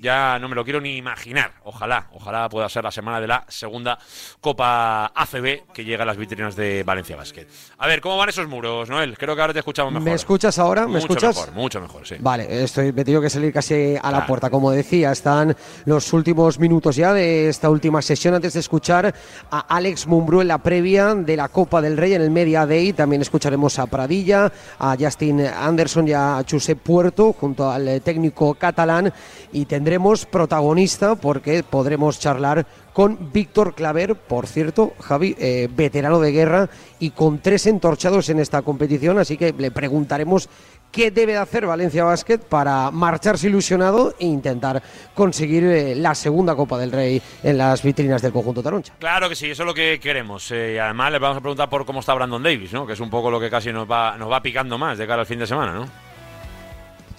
ya 0.00 0.38
no 0.38 0.48
me 0.48 0.54
lo 0.54 0.64
quiero 0.64 0.80
ni 0.80 0.96
imaginar. 0.96 1.52
Ojalá, 1.64 2.08
ojalá 2.12 2.48
pueda 2.48 2.68
ser 2.68 2.84
la 2.84 2.90
semana 2.90 3.20
de 3.20 3.26
la 3.26 3.44
segunda 3.48 3.98
Copa 4.40 5.06
ACB 5.14 5.72
que 5.72 5.84
llega 5.84 6.04
a 6.04 6.06
las 6.06 6.16
vitrinas 6.16 6.56
de 6.56 6.82
Valencia 6.84 7.16
Basket. 7.16 7.46
A 7.78 7.86
ver, 7.86 8.00
¿cómo 8.00 8.16
van 8.16 8.28
esos 8.28 8.48
muros, 8.48 8.88
Noel? 8.88 9.18
Creo 9.18 9.34
que 9.34 9.40
ahora 9.40 9.52
te 9.52 9.58
escuchamos 9.58 9.92
mejor. 9.92 10.08
¿Me 10.08 10.14
escuchas 10.14 10.58
ahora? 10.58 10.82
¿Me 10.82 10.94
mucho 10.94 11.06
escuchas? 11.06 11.36
mejor, 11.36 11.52
mucho 11.52 11.80
mejor, 11.80 12.06
sí. 12.06 12.16
Vale, 12.20 12.62
estoy, 12.62 12.92
me 12.92 13.02
he 13.02 13.04
tenido 13.04 13.20
que 13.20 13.30
salir 13.30 13.52
casi 13.52 13.96
a 14.00 14.10
la 14.10 14.26
puerta. 14.26 14.50
Como 14.50 14.70
decía, 14.70 15.12
están 15.12 15.56
los 15.84 16.12
últimos 16.12 16.58
minutos 16.58 16.96
ya 16.96 17.12
de 17.12 17.48
esta 17.48 17.68
última 17.68 18.00
sesión 18.00 18.34
antes 18.34 18.54
de 18.54 18.60
escuchar 18.60 19.14
a 19.50 19.58
Alex 19.60 20.06
Mumbrú 20.06 20.40
en 20.40 20.48
la 20.48 20.58
previa 20.58 21.14
de 21.14 21.36
la 21.36 21.48
Copa 21.48 21.80
del 21.80 21.96
Rey 21.96 22.14
en 22.14 22.22
el 22.22 22.30
Media 22.30 22.66
Day. 22.66 22.92
También 22.92 23.22
escucharemos 23.22 23.78
a 23.78 23.86
Pradilla, 23.86 24.52
a 24.78 24.96
Justin 24.98 25.40
Anderson 25.40 26.08
y 26.08 26.12
a 26.12 26.44
Josep 26.48 26.78
Puerto 26.78 27.32
junto 27.32 27.70
al 27.70 27.88
eh, 27.88 28.00
técnico 28.00 28.54
catalán 28.54 29.12
y 29.52 29.64
tendremos 29.64 29.87
protagonista 30.30 31.14
porque 31.14 31.62
podremos 31.62 32.18
charlar 32.18 32.66
con 32.92 33.32
Víctor 33.32 33.74
Claver, 33.74 34.16
por 34.16 34.46
cierto, 34.46 34.92
Javi, 35.00 35.36
eh, 35.38 35.68
veterano 35.70 36.18
de 36.20 36.32
guerra 36.32 36.68
y 36.98 37.10
con 37.10 37.38
tres 37.38 37.66
entorchados 37.66 38.28
en 38.28 38.40
esta 38.40 38.62
competición, 38.62 39.18
así 39.18 39.36
que 39.36 39.54
le 39.56 39.70
preguntaremos 39.70 40.48
qué 40.90 41.10
debe 41.10 41.32
de 41.32 41.38
hacer 41.38 41.66
Valencia 41.66 42.04
Basket 42.04 42.38
para 42.38 42.90
marcharse 42.90 43.46
ilusionado 43.48 44.14
e 44.18 44.26
intentar 44.26 44.82
conseguir 45.14 45.64
eh, 45.64 45.94
la 45.94 46.14
segunda 46.14 46.56
Copa 46.56 46.78
del 46.78 46.90
Rey 46.90 47.22
en 47.42 47.58
las 47.58 47.82
vitrinas 47.82 48.22
del 48.22 48.32
conjunto 48.32 48.62
Taroncha. 48.62 48.94
Claro 48.98 49.28
que 49.28 49.36
sí, 49.36 49.50
eso 49.50 49.62
es 49.62 49.66
lo 49.66 49.74
que 49.74 50.00
queremos. 50.00 50.50
Eh, 50.50 50.74
y 50.74 50.78
además 50.78 51.12
les 51.12 51.20
vamos 51.20 51.38
a 51.38 51.40
preguntar 51.40 51.68
por 51.68 51.86
cómo 51.86 52.00
está 52.00 52.14
Brandon 52.14 52.42
Davis, 52.42 52.72
¿no? 52.72 52.86
Que 52.86 52.94
es 52.94 53.00
un 53.00 53.10
poco 53.10 53.30
lo 53.30 53.38
que 53.38 53.50
casi 53.50 53.72
nos 53.72 53.88
va, 53.88 54.16
nos 54.16 54.30
va 54.30 54.42
picando 54.42 54.76
más 54.78 54.98
de 54.98 55.06
cara 55.06 55.20
al 55.20 55.26
fin 55.26 55.38
de 55.38 55.46
semana, 55.46 55.72
¿no? 55.72 56.07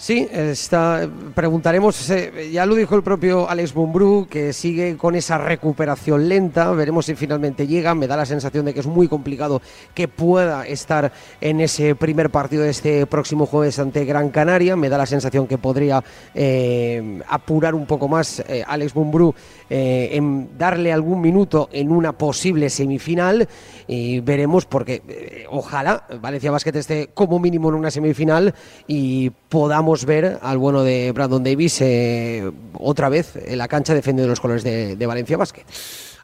Sí, 0.01 0.25
está, 0.31 1.09
preguntaremos, 1.35 2.09
eh, 2.09 2.51
ya 2.53 2.65
lo 2.65 2.75
dijo 2.75 2.95
el 2.95 3.03
propio 3.03 3.49
Alex 3.49 3.75
Mumbrú, 3.75 4.27
que 4.29 4.53
sigue 4.53 4.95
con 4.95 5.13
esa 5.13 5.38
recuperación 5.38 6.29
lenta, 6.29 6.71
veremos 6.71 7.07
si 7.07 7.15
finalmente 7.15 7.67
llega, 7.67 7.93
me 7.93 8.07
da 8.07 8.15
la 8.15 8.25
sensación 8.25 8.63
de 8.63 8.73
que 8.73 8.79
es 8.79 8.88
muy 8.88 9.09
complicado 9.09 9.62
que 9.93 10.07
pueda 10.07 10.65
estar 10.65 11.12
en 11.41 11.59
ese 11.59 11.95
primer 11.95 12.29
partido 12.29 12.63
de 12.63 12.69
este 12.69 13.07
próximo 13.07 13.45
jueves 13.45 13.77
ante 13.77 14.05
Gran 14.05 14.29
Canaria, 14.29 14.77
me 14.77 14.88
da 14.88 14.97
la 14.97 15.05
sensación 15.05 15.47
que 15.47 15.57
podría 15.57 16.01
eh, 16.33 17.21
apurar 17.27 17.75
un 17.75 17.85
poco 17.85 18.07
más 18.07 18.39
eh, 18.47 18.63
Alex 18.65 18.95
Mumbrú 18.95 19.35
eh, 19.69 20.12
en 20.13 20.57
darle 20.57 20.93
algún 20.93 21.19
minuto 21.19 21.67
en 21.73 21.91
una 21.91 22.13
posible 22.13 22.69
semifinal 22.69 23.49
y 23.91 24.19
veremos 24.19 24.67
porque 24.67 25.02
eh, 25.08 25.45
ojalá 25.49 26.06
Valencia 26.21 26.52
Basket 26.52 26.75
esté 26.75 27.10
como 27.12 27.39
mínimo 27.39 27.69
en 27.69 27.75
una 27.75 27.89
semifinal 27.89 28.54
y 28.86 29.32
podamos 29.49 30.06
ver 30.06 30.38
al 30.43 30.60
bueno 30.60 30.84
de 30.84 31.12
Brandon 31.12 31.43
Davis 31.43 31.82
eh, 31.82 32.52
otra 32.73 33.10
vez 33.10 33.36
en 33.36 33.58
la 33.58 33.67
cancha 33.67 33.95
defendiendo 33.95 34.30
los 34.30 34.39
colores 34.39 34.63
de, 34.63 34.95
de 34.95 35.06
Valencia 35.08 35.38
Basket. 35.38 35.65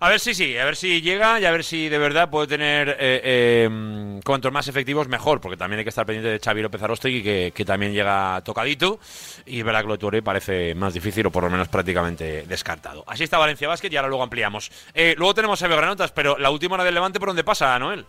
A 0.05 0.09
ver 0.09 0.19
si 0.19 0.35
sí, 0.35 0.55
a 0.55 0.65
ver 0.65 0.75
si 0.75 1.01
llega 1.01 1.39
y 1.39 1.45
a 1.45 1.51
ver 1.51 1.63
si 1.63 1.89
de 1.89 1.97
verdad 1.97 2.29
puede 2.29 2.45
tener 2.45 2.89
eh, 2.89 3.21
eh, 3.23 4.19
cuantos 4.23 4.51
más 4.51 4.67
efectivos 4.67 5.07
mejor, 5.07 5.41
porque 5.41 5.57
también 5.57 5.79
hay 5.79 5.83
que 5.83 5.89
estar 5.89 6.05
pendiente 6.05 6.29
de 6.29 6.39
Xavi 6.39 6.61
López 6.61 6.79
Arostegui, 6.83 7.23
que, 7.51 7.65
también 7.65 7.91
llega 7.91 8.39
tocadito, 8.45 8.99
y 9.47 9.63
verdad 9.63 9.81
que 9.81 9.87
lo 9.87 9.97
Touré 9.97 10.21
parece 10.21 10.75
más 10.75 10.93
difícil 10.93 11.25
o 11.25 11.31
por 11.31 11.43
lo 11.45 11.49
menos 11.49 11.69
prácticamente 11.69 12.43
descartado. 12.43 13.03
Así 13.07 13.23
está 13.23 13.39
Valencia 13.39 13.67
Basket 13.67 13.91
y 13.91 13.97
ahora 13.97 14.09
luego 14.09 14.21
ampliamos. 14.21 14.71
Eh, 14.93 15.15
luego 15.17 15.33
tenemos 15.33 15.63
a 15.63 15.67
Granotas, 15.67 16.11
pero 16.11 16.37
la 16.37 16.51
última 16.51 16.75
hora 16.75 16.83
del 16.83 16.93
Levante, 16.93 17.19
¿por 17.19 17.29
dónde 17.29 17.43
pasa, 17.43 17.79
Noel? 17.79 18.05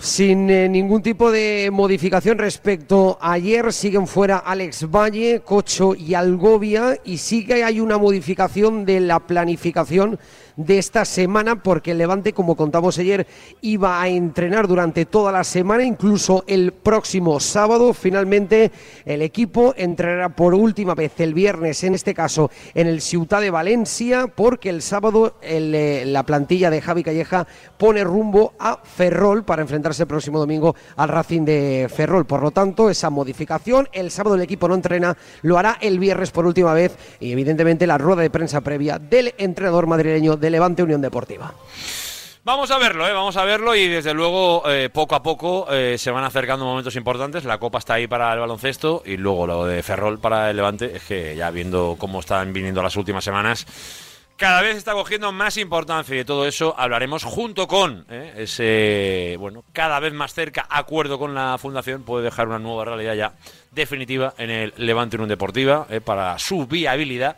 Sin 0.00 0.48
eh, 0.48 0.66
ningún 0.66 1.02
tipo 1.02 1.30
de 1.30 1.68
modificación 1.70 2.38
respecto 2.38 3.18
a 3.20 3.32
ayer, 3.32 3.70
siguen 3.70 4.06
fuera 4.06 4.38
Alex 4.38 4.90
Valle, 4.90 5.42
Cocho 5.44 5.94
y 5.94 6.14
Algovia 6.14 6.96
y 7.04 7.18
sí 7.18 7.44
que 7.44 7.62
hay 7.62 7.80
una 7.80 7.98
modificación 7.98 8.86
de 8.86 9.00
la 9.00 9.20
planificación 9.20 10.18
de 10.64 10.78
esta 10.78 11.04
semana 11.04 11.62
porque 11.62 11.92
el 11.92 11.98
Levante, 11.98 12.32
como 12.32 12.56
contamos 12.56 12.98
ayer, 12.98 13.26
iba 13.62 14.00
a 14.00 14.08
entrenar 14.08 14.68
durante 14.68 15.06
toda 15.06 15.32
la 15.32 15.44
semana, 15.44 15.84
incluso 15.84 16.44
el 16.46 16.72
próximo 16.72 17.40
sábado. 17.40 17.94
Finalmente, 17.94 18.70
el 19.04 19.22
equipo 19.22 19.74
entrenará 19.76 20.30
por 20.30 20.54
última 20.54 20.94
vez 20.94 21.18
el 21.20 21.34
viernes, 21.34 21.82
en 21.84 21.94
este 21.94 22.14
caso 22.14 22.50
en 22.74 22.86
el 22.86 23.00
Ciutat 23.00 23.40
de 23.40 23.50
Valencia, 23.50 24.26
porque 24.26 24.68
el 24.68 24.82
sábado 24.82 25.36
eh, 25.42 26.04
la 26.06 26.24
plantilla 26.24 26.70
de 26.70 26.80
Javi 26.80 27.02
Calleja 27.02 27.46
pone 27.78 28.04
rumbo 28.04 28.52
a 28.58 28.80
Ferrol 28.82 29.44
para 29.44 29.62
enfrentarse 29.62 30.02
el 30.02 30.08
próximo 30.08 30.38
domingo 30.38 30.74
al 30.96 31.08
Racing 31.08 31.44
de 31.44 31.90
Ferrol. 31.94 32.26
Por 32.26 32.42
lo 32.42 32.50
tanto, 32.50 32.90
esa 32.90 33.10
modificación, 33.10 33.88
el 33.92 34.10
sábado 34.10 34.36
el 34.36 34.42
equipo 34.42 34.68
no 34.68 34.74
entrena, 34.74 35.16
lo 35.42 35.58
hará 35.58 35.78
el 35.80 35.98
viernes 35.98 36.30
por 36.30 36.46
última 36.46 36.74
vez 36.74 36.96
y 37.18 37.32
evidentemente 37.32 37.86
la 37.86 37.98
rueda 37.98 38.22
de 38.22 38.30
prensa 38.30 38.60
previa 38.60 38.98
del 38.98 39.34
entrenador 39.38 39.86
madrileño 39.86 40.36
Levante 40.50 40.82
Unión 40.82 41.00
Deportiva. 41.00 41.54
Vamos 42.42 42.70
a 42.70 42.78
verlo, 42.78 43.06
¿eh? 43.06 43.12
vamos 43.12 43.36
a 43.36 43.44
verlo 43.44 43.74
y 43.76 43.86
desde 43.86 44.14
luego 44.14 44.62
eh, 44.70 44.88
poco 44.88 45.14
a 45.14 45.22
poco 45.22 45.66
eh, 45.70 45.98
se 45.98 46.10
van 46.10 46.24
acercando 46.24 46.64
momentos 46.64 46.96
importantes. 46.96 47.44
La 47.44 47.58
Copa 47.58 47.78
está 47.78 47.94
ahí 47.94 48.06
para 48.06 48.32
el 48.32 48.40
baloncesto 48.40 49.02
y 49.04 49.18
luego 49.18 49.46
lo 49.46 49.66
de 49.66 49.82
Ferrol 49.82 50.18
para 50.18 50.48
el 50.48 50.56
Levante. 50.56 50.96
Es 50.96 51.02
que 51.04 51.36
ya 51.36 51.50
viendo 51.50 51.96
cómo 51.98 52.20
están 52.20 52.50
viniendo 52.54 52.82
las 52.82 52.96
últimas 52.96 53.24
semanas, 53.24 53.66
cada 54.36 54.62
vez 54.62 54.78
está 54.78 54.94
cogiendo 54.94 55.30
más 55.32 55.58
importancia 55.58 56.14
y 56.14 56.18
de 56.18 56.24
todo 56.24 56.46
eso 56.46 56.74
hablaremos 56.78 57.24
junto 57.24 57.68
con 57.68 58.06
¿eh? 58.08 58.32
ese, 58.38 59.36
bueno, 59.38 59.62
cada 59.74 60.00
vez 60.00 60.14
más 60.14 60.32
cerca 60.32 60.66
acuerdo 60.70 61.18
con 61.18 61.34
la 61.34 61.58
Fundación. 61.58 62.04
Puede 62.04 62.24
dejar 62.24 62.48
una 62.48 62.58
nueva 62.58 62.86
realidad 62.86 63.14
ya 63.14 63.34
definitiva 63.70 64.32
en 64.38 64.48
el 64.48 64.72
Levante 64.78 65.16
Unión 65.16 65.28
Deportiva 65.28 65.86
para 66.06 66.38
su 66.38 66.66
viabilidad 66.66 67.36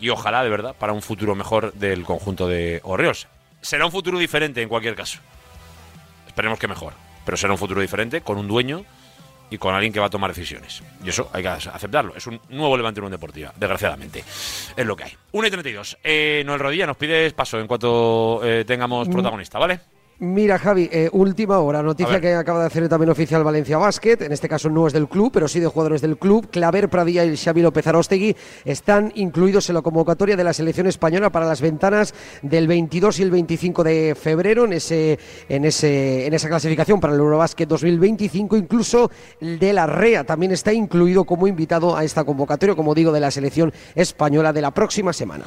y 0.00 0.10
ojalá 0.10 0.42
de 0.42 0.50
verdad 0.50 0.74
para 0.78 0.92
un 0.92 1.02
futuro 1.02 1.34
mejor 1.34 1.72
del 1.74 2.04
conjunto 2.04 2.48
de 2.48 2.80
Orreos. 2.84 3.26
Será 3.60 3.86
un 3.86 3.92
futuro 3.92 4.18
diferente 4.18 4.62
en 4.62 4.68
cualquier 4.68 4.94
caso. 4.94 5.18
Esperemos 6.26 6.58
que 6.58 6.68
mejor. 6.68 6.92
Pero 7.24 7.36
será 7.36 7.52
un 7.52 7.58
futuro 7.58 7.80
diferente 7.80 8.20
con 8.22 8.38
un 8.38 8.48
dueño 8.48 8.84
y 9.50 9.58
con 9.58 9.74
alguien 9.74 9.92
que 9.92 10.00
va 10.00 10.06
a 10.06 10.10
tomar 10.10 10.32
decisiones. 10.32 10.82
Y 11.04 11.08
eso 11.08 11.28
hay 11.32 11.42
que 11.42 11.48
aceptarlo. 11.48 12.14
Es 12.14 12.26
un 12.26 12.40
nuevo 12.50 12.76
Levante 12.76 13.00
Unión 13.00 13.12
Deportiva, 13.12 13.52
desgraciadamente. 13.56 14.20
Es 14.76 14.86
lo 14.86 14.96
que 14.96 15.04
hay. 15.04 15.12
1 15.32 15.46
y 15.46 15.50
32. 15.50 15.98
Eh, 16.04 16.42
Noel 16.46 16.60
Rodilla, 16.60 16.86
nos 16.86 16.96
pides 16.96 17.32
paso 17.32 17.58
en 17.58 17.66
cuanto 17.66 18.40
eh, 18.44 18.64
tengamos 18.66 19.08
protagonista, 19.08 19.58
¿vale? 19.58 19.80
Mira, 20.20 20.58
Javi, 20.58 20.88
eh, 20.90 21.08
última 21.12 21.60
hora, 21.60 21.80
noticia 21.80 22.20
que 22.20 22.34
acaba 22.34 22.58
de 22.58 22.66
hacer 22.66 22.88
también 22.88 23.08
oficial 23.08 23.44
Valencia 23.44 23.78
Basket, 23.78 24.16
en 24.20 24.32
este 24.32 24.48
caso 24.48 24.68
no 24.68 24.88
es 24.88 24.92
del 24.92 25.06
club, 25.06 25.30
pero 25.32 25.46
sí 25.46 25.60
de 25.60 25.68
jugadores 25.68 26.00
del 26.00 26.18
club. 26.18 26.50
Claver 26.50 26.88
Pradilla 26.88 27.24
y 27.24 27.36
Xavi 27.36 27.62
López 27.62 27.86
Arostegui 27.86 28.34
están 28.64 29.12
incluidos 29.14 29.68
en 29.68 29.76
la 29.76 29.82
convocatoria 29.82 30.36
de 30.36 30.42
la 30.42 30.52
selección 30.52 30.88
española 30.88 31.30
para 31.30 31.46
las 31.46 31.60
ventanas 31.60 32.14
del 32.42 32.66
22 32.66 33.20
y 33.20 33.22
el 33.22 33.30
25 33.30 33.84
de 33.84 34.16
febrero 34.20 34.64
en 34.64 34.72
ese 34.72 35.20
en 35.48 35.64
ese 35.64 36.26
en 36.26 36.34
esa 36.34 36.48
clasificación 36.48 36.98
para 36.98 37.14
el 37.14 37.20
Eurobasket 37.20 37.68
2025, 37.68 38.56
incluso 38.56 39.12
el 39.40 39.60
de 39.60 39.72
la 39.72 39.86
REA 39.86 40.24
también 40.24 40.50
está 40.50 40.72
incluido 40.72 41.22
como 41.26 41.46
invitado 41.46 41.96
a 41.96 42.02
esta 42.02 42.24
convocatoria, 42.24 42.74
como 42.74 42.92
digo, 42.92 43.12
de 43.12 43.20
la 43.20 43.30
selección 43.30 43.72
española 43.94 44.52
de 44.52 44.62
la 44.62 44.72
próxima 44.72 45.12
semana. 45.12 45.44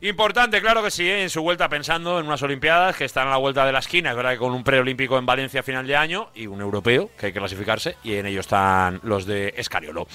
Importante, 0.00 0.60
claro 0.60 0.82
que 0.82 0.92
sí, 0.92 1.08
¿eh? 1.08 1.22
en 1.22 1.30
su 1.30 1.42
vuelta 1.42 1.68
pensando 1.68 2.20
en 2.20 2.26
unas 2.26 2.40
Olimpiadas 2.42 2.96
que 2.96 3.04
están 3.04 3.26
a 3.26 3.30
la 3.30 3.36
vuelta 3.36 3.66
de 3.66 3.72
la 3.72 3.80
esquina. 3.80 4.10
Es 4.10 4.16
verdad 4.16 4.32
que 4.32 4.38
con 4.38 4.52
un 4.52 4.62
preolímpico 4.62 5.18
en 5.18 5.26
Valencia 5.26 5.60
a 5.60 5.62
final 5.64 5.86
de 5.86 5.96
año 5.96 6.30
y 6.34 6.46
un 6.46 6.60
europeo 6.60 7.10
que 7.18 7.26
hay 7.26 7.32
que 7.32 7.40
clasificarse 7.40 7.96
y 8.04 8.14
en 8.14 8.26
ello 8.26 8.40
están 8.40 9.00
los 9.02 9.26
de 9.26 9.54
Escariolo. 9.56 10.06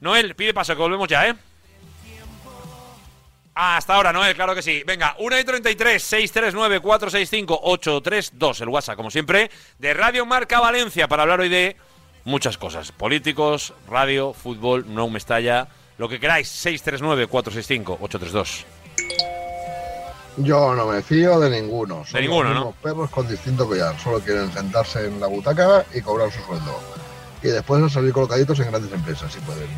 Noel, 0.00 0.36
pide 0.36 0.54
paso 0.54 0.76
que 0.76 0.82
volvemos 0.82 1.08
ya, 1.08 1.26
¿eh? 1.28 1.34
Hasta 3.58 3.94
ahora, 3.94 4.12
Noel, 4.12 4.34
claro 4.36 4.54
que 4.54 4.62
sí. 4.62 4.82
Venga, 4.86 5.16
1 5.18 5.38
y 5.38 5.44
33, 5.44 6.02
639 6.02 6.80
465 6.80 7.58
832, 7.62 8.60
el 8.60 8.68
WhatsApp, 8.68 8.96
como 8.96 9.10
siempre, 9.10 9.50
de 9.78 9.94
Radio 9.94 10.26
Marca 10.26 10.60
Valencia 10.60 11.08
para 11.08 11.22
hablar 11.22 11.40
hoy 11.40 11.48
de 11.48 11.74
muchas 12.24 12.58
cosas. 12.58 12.92
Políticos, 12.92 13.72
radio, 13.88 14.34
fútbol, 14.34 14.84
no 14.94 15.08
Mestalla, 15.08 15.68
Lo 15.96 16.10
que 16.10 16.20
queráis, 16.20 16.48
639-465-832. 16.66 18.64
Yo 20.38 20.74
no 20.74 20.86
me 20.86 21.02
fío 21.02 21.40
de 21.40 21.48
ninguno. 21.50 22.04
Son 22.04 22.20
ninguno, 22.20 22.52
los 22.52 22.64
¿no? 22.66 22.72
perros 22.82 23.10
con 23.10 23.26
distinto 23.26 23.66
collar. 23.66 23.98
Solo 23.98 24.20
quieren 24.20 24.52
sentarse 24.52 25.06
en 25.06 25.18
la 25.18 25.26
butaca 25.28 25.84
y 25.94 26.00
cobrar 26.02 26.30
su 26.30 26.40
sueldo. 26.42 26.78
Y 27.42 27.48
después 27.48 27.92
salir 27.92 28.12
colocaditos 28.12 28.58
en 28.60 28.70
grandes 28.70 28.92
empresas, 28.92 29.32
si 29.32 29.40
pueden. 29.40 29.68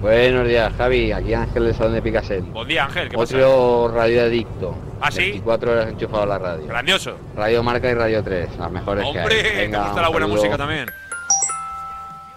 Buenos 0.00 0.48
días, 0.48 0.72
Javi. 0.78 1.12
Aquí 1.12 1.34
Ángel 1.34 1.64
del 1.66 1.74
Salón 1.74 1.92
de 1.94 2.02
Picasso. 2.02 2.34
Buen 2.40 2.66
día, 2.68 2.84
Ángel. 2.86 3.08
¿Qué 3.10 3.16
pasa? 3.18 3.36
Otro 3.36 3.92
radioadicto. 3.94 4.74
¿Ah, 5.00 5.10
sí? 5.10 5.18
24 5.22 5.72
horas 5.72 5.88
enchufado 5.88 6.22
a 6.22 6.26
la 6.26 6.38
radio. 6.38 6.66
Grandioso. 6.66 7.16
Radio 7.36 7.62
Marca 7.62 7.90
y 7.90 7.94
Radio 7.94 8.24
3, 8.24 8.56
las 8.58 8.70
mejores 8.70 9.04
que 9.04 9.10
hay. 9.10 9.18
Hombre, 9.18 9.42
te 9.42 9.56
Venga, 9.56 9.78
gusta 9.78 9.94
un 9.96 10.02
la 10.02 10.08
buena 10.08 10.26
saludo. 10.26 10.36
música 10.42 10.56
también. 10.58 10.86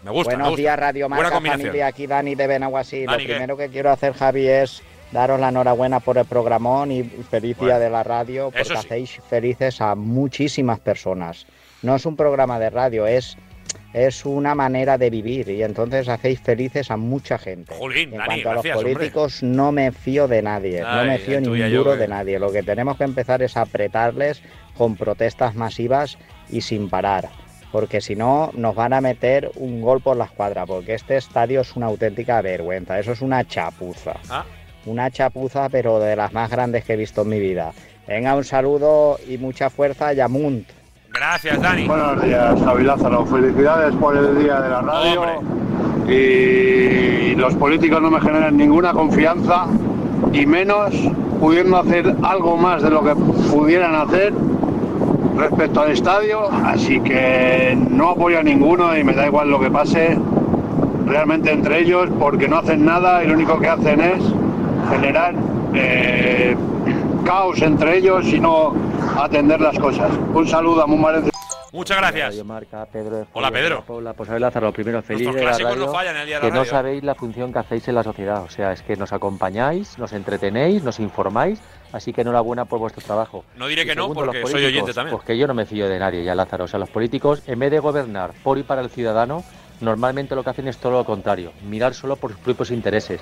Me 0.03 0.11
gusta, 0.11 0.31
me 0.31 0.35
Buenos 0.35 0.49
gusta. 0.49 0.61
días, 0.61 0.79
Radio 0.79 1.09
Marca. 1.09 1.31
Familia. 1.41 1.87
Aquí 1.87 2.05
Dani 2.05 2.35
de 2.35 2.47
Benaguasí. 2.47 3.05
Dani, 3.05 3.23
Lo 3.23 3.27
¿qué? 3.27 3.33
primero 3.33 3.57
que 3.57 3.69
quiero 3.69 3.91
hacer, 3.91 4.13
Javi, 4.13 4.47
es 4.47 4.83
daros 5.13 5.39
la 5.39 5.49
enhorabuena 5.49 5.99
por 5.99 6.17
el 6.17 6.25
programón 6.25 6.91
y 6.91 7.03
feliz 7.03 7.57
Bueno, 7.57 7.73
día 7.75 7.79
de 7.79 7.89
la 7.89 8.03
radio, 8.03 8.45
porque 8.51 8.65
sí. 8.65 8.73
hacéis 8.73 9.19
felices 9.29 9.79
a 9.81 9.95
muchísimas 9.95 10.79
personas. 10.79 11.45
No 11.81 11.95
es 11.95 12.05
un 12.05 12.15
programa 12.15 12.59
de 12.59 12.69
radio, 12.69 13.05
es, 13.07 13.37
es 13.93 14.25
una 14.25 14.55
manera 14.55 14.97
de 14.97 15.09
vivir 15.09 15.49
y 15.49 15.63
entonces 15.63 16.09
hacéis 16.09 16.41
felices 16.41 16.89
a 16.91 16.97
mucha 16.97 17.37
gente. 17.37 17.73
Jolín, 17.77 18.11
en 18.13 18.17
Dani, 18.17 18.25
cuanto 18.43 18.49
a 18.49 18.53
gracias, 18.53 18.73
los 18.75 18.83
hombre. 18.83 18.93
políticos, 18.95 19.43
no 19.43 19.71
me 19.71 19.91
fío 19.91 20.27
de 20.27 20.41
nadie, 20.41 20.81
no 20.81 20.87
Ay, 20.87 21.07
me 21.07 21.17
fío 21.19 21.39
ni 21.41 21.69
duro 21.69 21.95
de 21.95 22.07
nadie. 22.07 22.39
Lo 22.39 22.51
que 22.51 22.63
tenemos 22.63 22.97
que 22.97 23.03
empezar 23.03 23.41
es 23.43 23.55
apretarles 23.55 24.41
con 24.77 24.95
protestas 24.95 25.55
masivas 25.55 26.17
y 26.49 26.61
sin 26.61 26.89
parar 26.89 27.29
porque 27.71 28.01
si 28.01 28.15
no 28.15 28.51
nos 28.53 28.75
van 28.75 28.93
a 28.93 29.01
meter 29.01 29.49
un 29.55 29.81
gol 29.81 29.99
por 29.99 30.15
la 30.15 30.25
escuadra, 30.25 30.63
porque 30.63 30.93
este 30.93 31.17
estadio 31.17 31.61
es 31.61 31.75
una 31.75 31.87
auténtica 31.87 32.39
vergüenza, 32.39 32.99
eso 32.99 33.13
es 33.13 33.21
una 33.21 33.43
chapuza, 33.47 34.13
Ah, 34.29 34.45
una 34.85 35.09
chapuza 35.11 35.69
pero 35.69 35.99
de 35.99 36.15
las 36.15 36.33
más 36.33 36.49
grandes 36.49 36.83
que 36.83 36.93
he 36.93 36.97
visto 36.97 37.21
en 37.21 37.29
mi 37.29 37.39
vida. 37.39 37.71
Venga, 38.07 38.35
un 38.35 38.43
saludo 38.43 39.17
y 39.27 39.37
mucha 39.37 39.69
fuerza, 39.69 40.13
Yamunt. 40.13 40.67
gracias, 41.13 41.61
Dani. 41.61 41.87
Buenos 41.87 42.21
días, 42.23 42.59
Javi 42.63 42.83
Lázaro. 42.83 43.25
Felicidades 43.25 43.95
por 43.95 44.17
el 44.17 44.43
día 44.43 44.59
de 44.59 44.69
la 44.69 44.81
radio. 44.81 45.21
Hombre. 45.21 46.13
Y 46.13 47.35
los 47.35 47.55
políticos 47.55 48.01
no 48.01 48.11
me 48.11 48.19
generan 48.19 48.57
ninguna 48.57 48.91
confianza 48.91 49.67
y 50.33 50.45
menos 50.45 50.93
pudiendo 51.39 51.77
hacer 51.77 52.13
algo 52.23 52.57
más 52.57 52.83
de 52.83 52.89
lo 52.89 53.03
que 53.03 53.15
pudieran 53.15 53.95
hacer 53.95 54.33
respecto 55.37 55.81
al 55.81 55.91
estadio. 55.91 56.49
Así 56.51 56.99
que 56.99 57.77
no 57.89 58.09
apoyo 58.09 58.39
a 58.39 58.43
ninguno 58.43 58.97
y 58.97 59.03
me 59.03 59.13
da 59.13 59.25
igual 59.25 59.49
lo 59.49 59.59
que 59.59 59.71
pase 59.71 60.17
realmente 61.05 61.51
entre 61.51 61.79
ellos 61.79 62.09
porque 62.19 62.47
no 62.47 62.57
hacen 62.57 62.85
nada 62.85 63.23
y 63.23 63.27
lo 63.27 63.33
único 63.33 63.59
que 63.59 63.67
hacen 63.67 64.01
es 64.01 64.23
generar 64.89 65.33
eh, 65.73 66.55
caos 67.25 67.61
entre 67.61 67.97
ellos 67.97 68.25
y 68.27 68.39
no 68.39 68.73
atender 69.17 69.59
las 69.61 69.77
cosas. 69.79 70.11
Un 70.33 70.47
saludo 70.47 70.83
a 70.83 70.87
Mumarense. 70.87 71.29
Muchas 71.71 71.97
gracias. 71.97 72.27
Radio 72.29 72.45
Marca, 72.45 72.85
Pedro 72.85 73.25
Hola, 73.33 73.49
Pedro. 73.49 73.69
de 73.69 73.81
la 73.81 73.81
Puebla. 73.81 74.13
Pues 74.13 74.29
Lázaro, 74.29 74.71
primero, 74.71 75.01
feliz 75.01 75.23
Nuestros 75.23 75.35
de 75.35 75.41
la 75.41 75.47
clásicos 75.49 75.71
radio. 75.73 75.85
no 75.87 75.91
fallan 75.91 76.17
el 76.17 76.27
día 76.27 76.39
de 76.39 76.43
la 76.43 76.49
que 76.51 76.55
no 76.55 76.65
sabéis 76.65 77.03
la 77.03 77.15
función 77.15 77.51
que 77.51 77.57
hacéis 77.59 77.87
en 77.87 77.95
la 77.95 78.03
sociedad. 78.03 78.43
O 78.43 78.49
sea, 78.49 78.71
es 78.73 78.83
que 78.83 78.95
nos 78.95 79.11
acompañáis, 79.11 79.97
nos 79.97 80.13
entretenéis, 80.13 80.83
nos 80.83 80.99
informáis. 80.99 81.59
Así 81.91 82.13
que 82.13 82.21
enhorabuena 82.21 82.65
por 82.65 82.77
vuestro 82.77 83.03
trabajo. 83.03 83.43
No 83.55 83.67
diré 83.67 83.83
Y 83.83 83.85
que 83.87 83.95
no, 83.95 84.13
porque 84.13 84.45
soy 84.45 84.65
oyente 84.65 84.93
también. 84.93 85.15
Pues 85.15 85.25
que 85.25 85.35
yo 85.35 85.47
no 85.47 85.55
me 85.55 85.65
fío 85.65 85.89
de 85.89 85.97
nadie, 85.97 86.23
ya 86.23 86.35
Lázaro. 86.35 86.65
O 86.65 86.67
sea, 86.67 86.79
los 86.79 86.89
políticos, 86.89 87.41
en 87.47 87.57
vez 87.57 87.71
de 87.71 87.79
gobernar 87.79 88.33
por 88.43 88.59
y 88.59 88.63
para 88.63 88.81
el 88.81 88.89
ciudadano, 88.91 89.43
normalmente 89.81 90.35
lo 90.35 90.43
que 90.43 90.51
hacen 90.51 90.67
es 90.67 90.77
todo 90.77 90.91
lo 90.93 91.05
contrario, 91.05 91.53
mirar 91.67 91.95
solo 91.95 92.15
por 92.17 92.31
sus 92.31 92.39
propios 92.39 92.69
intereses. 92.71 93.19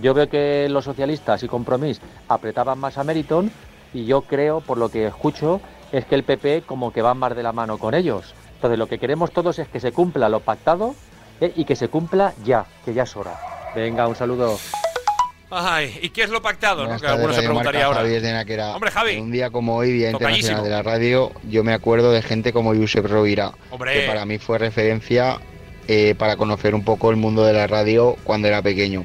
Yo 0.00 0.14
veo 0.14 0.28
que 0.28 0.68
los 0.70 0.84
socialistas 0.84 1.42
y 1.42 1.48
Compromís 1.48 2.00
apretaban 2.28 2.78
más 2.78 2.98
a 2.98 3.04
Meriton 3.04 3.50
y 3.92 4.06
yo 4.06 4.22
creo, 4.22 4.60
por 4.60 4.78
lo 4.78 4.88
que 4.88 5.06
escucho, 5.06 5.60
es 5.92 6.04
que 6.06 6.14
el 6.14 6.24
PP 6.24 6.62
como 6.66 6.92
que 6.92 7.02
va 7.02 7.14
más 7.14 7.36
de 7.36 7.42
la 7.42 7.52
mano 7.52 7.78
con 7.78 7.94
ellos. 7.94 8.34
Entonces 8.54 8.78
lo 8.78 8.86
que 8.86 8.98
queremos 8.98 9.32
todos 9.32 9.58
es 9.58 9.68
que 9.68 9.80
se 9.80 9.92
cumpla 9.92 10.28
lo 10.28 10.40
pactado 10.40 10.94
eh, 11.40 11.52
y 11.56 11.64
que 11.64 11.76
se 11.76 11.88
cumpla 11.88 12.32
ya, 12.44 12.64
que 12.84 12.94
ya 12.94 13.02
es 13.02 13.16
hora. 13.16 13.38
Venga, 13.74 14.06
un 14.06 14.16
saludo. 14.16 14.58
Ay, 15.50 15.98
¿y 16.00 16.08
qué 16.08 16.22
es 16.22 16.30
lo 16.30 16.40
pactado? 16.40 16.86
¿no? 16.86 16.98
Que 16.98 17.06
alguno 17.06 17.34
se 17.34 17.42
preguntaría 17.42 17.80
Marca, 17.80 18.00
ahora. 18.00 18.00
Javier. 18.00 18.60
Hombre, 18.74 18.90
Javi. 18.90 19.12
En 19.12 19.24
un 19.24 19.32
día 19.32 19.50
como 19.50 19.76
hoy, 19.76 19.92
Día 19.92 20.12
Tocallísimo. 20.12 20.60
Internacional 20.60 20.64
de 20.64 20.70
la 20.70 20.82
Radio, 20.82 21.32
yo 21.50 21.62
me 21.62 21.74
acuerdo 21.74 22.10
de 22.10 22.22
gente 22.22 22.54
como 22.54 22.74
Josep 22.74 23.04
Rovira, 23.04 23.52
Hombre. 23.70 24.00
que 24.00 24.06
para 24.06 24.24
mí 24.24 24.38
fue 24.38 24.56
referencia 24.56 25.40
eh, 25.88 26.14
para 26.16 26.36
conocer 26.36 26.74
un 26.74 26.84
poco 26.84 27.10
el 27.10 27.16
mundo 27.16 27.44
de 27.44 27.52
la 27.52 27.66
radio 27.66 28.16
cuando 28.24 28.48
era 28.48 28.62
pequeño. 28.62 29.04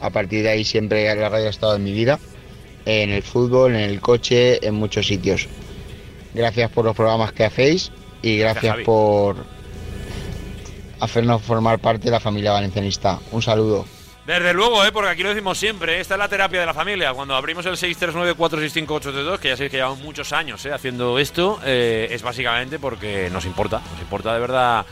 A 0.00 0.10
partir 0.10 0.42
de 0.42 0.50
ahí 0.50 0.64
siempre 0.64 1.14
la 1.14 1.28
radio 1.28 1.46
ha 1.46 1.50
estado 1.50 1.76
en 1.76 1.84
mi 1.84 1.92
vida, 1.92 2.18
en 2.86 3.10
el 3.10 3.22
fútbol, 3.22 3.74
en 3.74 3.82
el 3.82 4.00
coche, 4.00 4.66
en 4.66 4.74
muchos 4.74 5.06
sitios. 5.06 5.48
Gracias 6.34 6.70
por 6.70 6.84
los 6.84 6.96
programas 6.96 7.32
que 7.32 7.44
hacéis 7.44 7.90
y 8.22 8.38
Gracias, 8.38 8.78
por 8.84 9.36
hacernos 11.00 11.42
formar 11.42 11.78
parte 11.78 12.04
de 12.04 12.10
la 12.10 12.20
familia 12.20 12.52
valencianista. 12.52 13.18
Un 13.32 13.42
saludo. 13.42 13.86
Desde 14.26 14.52
luego, 14.52 14.84
¿eh? 14.84 14.92
porque 14.92 15.08
aquí 15.08 15.22
lo 15.22 15.30
decimos 15.30 15.58
siempre, 15.58 15.96
¿eh? 15.96 16.00
esta 16.00 16.14
es 16.14 16.18
la 16.18 16.28
terapia 16.28 16.60
de 16.60 16.66
la 16.66 16.74
familia. 16.74 17.12
Cuando 17.14 17.34
abrimos 17.34 17.66
el 17.66 17.74
639-465-832, 17.74 19.38
que 19.38 19.48
ya 19.48 19.56
sabéis 19.56 19.70
que 19.70 19.78
llevamos 19.78 19.98
muchos 20.00 20.32
años 20.32 20.64
¿eh? 20.66 20.72
haciendo 20.72 21.18
esto, 21.18 21.58
eh, 21.64 22.08
es 22.10 22.22
básicamente 22.22 22.78
porque 22.78 23.28
nos 23.30 23.44
importa, 23.44 23.80
nos 23.90 24.00
importa 24.00 24.32
de 24.34 24.40
verdad 24.40 24.86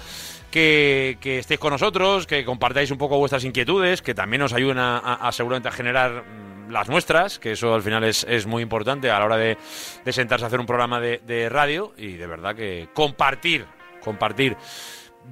que, 0.51 1.19
estéis 1.39 1.61
con 1.61 1.73
nosotros, 1.73 2.27
que 2.27 2.45
compartáis 2.45 2.91
un 2.91 2.99
poco 2.99 3.19
vuestras 3.19 3.45
inquietudes, 3.45 4.03
que 4.03 4.15
también 4.15 4.41
nos 4.41 4.53
ayuden 4.53 4.79
a, 4.79 4.99
a- 4.99 5.29
a 5.29 5.33
seguramente 5.33 5.69
a 5.69 5.73
generar 5.73 6.25
mm, 6.25 6.71
las 6.71 6.89
nuestras, 6.89 7.39
que 7.39 7.53
eso 7.53 7.75
al 7.75 7.83
final 7.83 8.05
es, 8.05 8.25
es 8.29 8.47
muy 8.47 8.63
importante 8.63 9.11
a 9.11 9.19
la 9.19 9.25
hora 9.25 9.37
de, 9.37 9.57
de 10.05 10.13
sentarse 10.13 10.45
a 10.45 10.49
hacer 10.49 10.61
un 10.61 10.67
programa 10.67 11.01
de, 11.01 11.21
de 11.27 11.49
radio 11.49 11.93
y 11.97 12.13
de 12.13 12.27
verdad 12.27 12.55
que 12.55 12.89
compartir, 12.95 13.67
compartir 14.03 14.57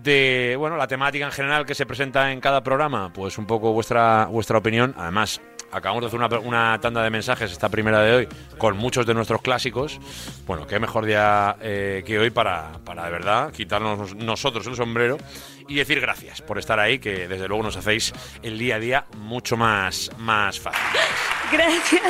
de 0.03 0.55
bueno 0.59 0.77
la 0.77 0.87
temática 0.87 1.25
en 1.25 1.33
general 1.33 1.65
que 1.65 1.75
se 1.75 1.87
presenta 1.87 2.31
en 2.33 2.41
cada 2.41 2.63
programa, 2.63 3.11
pues 3.13 3.39
un 3.39 3.47
poco 3.47 3.73
vuestra 3.73 4.27
vuestra 4.27 4.59
opinión. 4.59 4.95
Además, 4.99 5.41
acabamos 5.73 6.03
de 6.03 6.09
hacer 6.09 6.19
una, 6.19 6.39
una 6.39 6.81
tanda 6.81 7.03
de 7.03 7.11
mensajes 7.11 7.53
esta 7.53 7.69
primera 7.69 8.01
de 8.01 8.15
hoy 8.15 8.29
con 8.59 8.77
muchos 8.77 9.07
de 9.07 9.15
nuestros 9.15 9.43
clásicos. 9.43 9.99
Bueno, 10.47 10.67
qué 10.67 10.79
mejor 10.79 11.05
día 11.05 11.57
eh, 11.61 12.03
que 12.07 12.19
hoy 12.19 12.31
para, 12.31 12.73
para 12.85 13.05
de 13.05 13.11
verdad 13.11 13.53
quitarnos 13.53 14.15
nosotros 14.15 14.67
el 14.67 14.77
sombrero 14.77 15.19
y 15.69 15.77
decir 15.77 16.01
gracias 16.01 16.43
por 16.43 16.59
estar 16.59 16.79
ahí, 16.79 16.99
que 16.99 17.29
desde 17.29 17.49
luego 17.49 17.63
nos 17.63 17.77
hacéis 17.77 18.13
el 18.43 18.59
día 18.59 18.77
a 18.77 18.79
día 18.79 19.07
mucho 19.17 19.57
más, 19.57 20.11
más 20.19 20.61
fácil. 20.61 21.01
Gracias. 21.53 22.03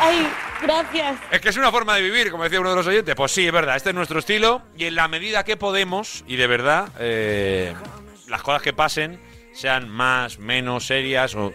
Ay, 0.00 0.28
gracias. 0.62 1.18
Es 1.32 1.40
que 1.40 1.48
es 1.48 1.56
una 1.56 1.72
forma 1.72 1.96
de 1.96 2.02
vivir, 2.02 2.30
como 2.30 2.44
decía 2.44 2.60
uno 2.60 2.70
de 2.70 2.76
los 2.76 2.86
oyentes. 2.86 3.16
Pues 3.16 3.32
sí, 3.32 3.44
es 3.44 3.52
verdad, 3.52 3.74
este 3.74 3.88
es 3.88 3.96
nuestro 3.96 4.20
estilo 4.20 4.62
y 4.76 4.84
en 4.84 4.94
la 4.94 5.08
medida 5.08 5.42
que 5.42 5.56
podemos, 5.56 6.24
y 6.28 6.36
de 6.36 6.46
verdad, 6.46 6.88
eh, 7.00 7.74
las 8.28 8.42
cosas 8.42 8.62
que 8.62 8.72
pasen 8.72 9.18
sean 9.52 9.88
más, 9.88 10.38
menos 10.38 10.86
serias 10.86 11.34
o 11.34 11.52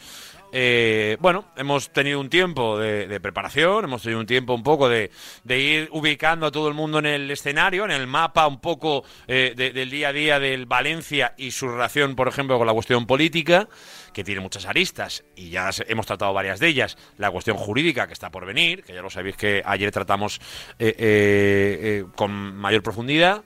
eh, 0.59 1.19
bueno, 1.21 1.45
hemos 1.55 1.90
tenido 1.92 2.19
un 2.19 2.31
tiempo 2.31 2.79
de, 2.79 3.07
de 3.07 3.21
preparación, 3.21 3.85
hemos 3.85 4.01
tenido 4.01 4.21
un 4.21 4.27
tiempo 4.27 4.55
un 4.55 4.62
poco 4.62 4.88
de, 4.88 5.11
de 5.45 5.61
ir 5.61 5.88
ubicando 5.92 6.47
a 6.47 6.51
todo 6.51 6.69
el 6.69 6.73
mundo 6.75 6.99
en 6.99 7.05
el 7.05 7.31
escenario, 7.31 7.85
en 7.85 7.90
el 7.90 8.07
mapa 8.07 8.47
un 8.47 8.59
poco 8.59 9.05
eh, 9.29 9.53
de- 9.55 9.73
del 9.73 9.90
día 9.90 10.09
a 10.09 10.12
día 10.14 10.40
del 10.40 10.64
Valencia 10.64 11.35
y 11.37 11.51
su 11.51 11.69
relación, 11.69 12.16
por 12.16 12.27
ejemplo, 12.27 12.57
con 12.57 12.66
la 12.66 12.73
cuestión 12.73 13.07
política, 13.07 13.69
que 14.14 14.25
tiene 14.25 14.40
muchas 14.40 14.64
aristas 14.64 15.25
y 15.37 15.51
ya 15.51 15.69
hemos 15.88 16.07
tratado 16.07 16.33
varias 16.33 16.59
de 16.59 16.69
ellas. 16.69 16.97
La 17.19 17.31
cuestión 17.31 17.59
jurídica 17.59 18.07
que 18.07 18.14
está 18.14 18.31
por 18.31 18.47
venir, 18.47 18.83
que 18.83 18.95
ya 18.95 19.03
lo 19.03 19.11
sabéis 19.11 19.37
que 19.37 19.62
ayer 19.62 19.90
tratamos 19.90 20.40
eh, 20.79 20.88
eh, 20.88 20.97
eh, 20.99 22.05
con 22.16 22.33
mayor 22.57 22.83
profundidad. 22.83 23.45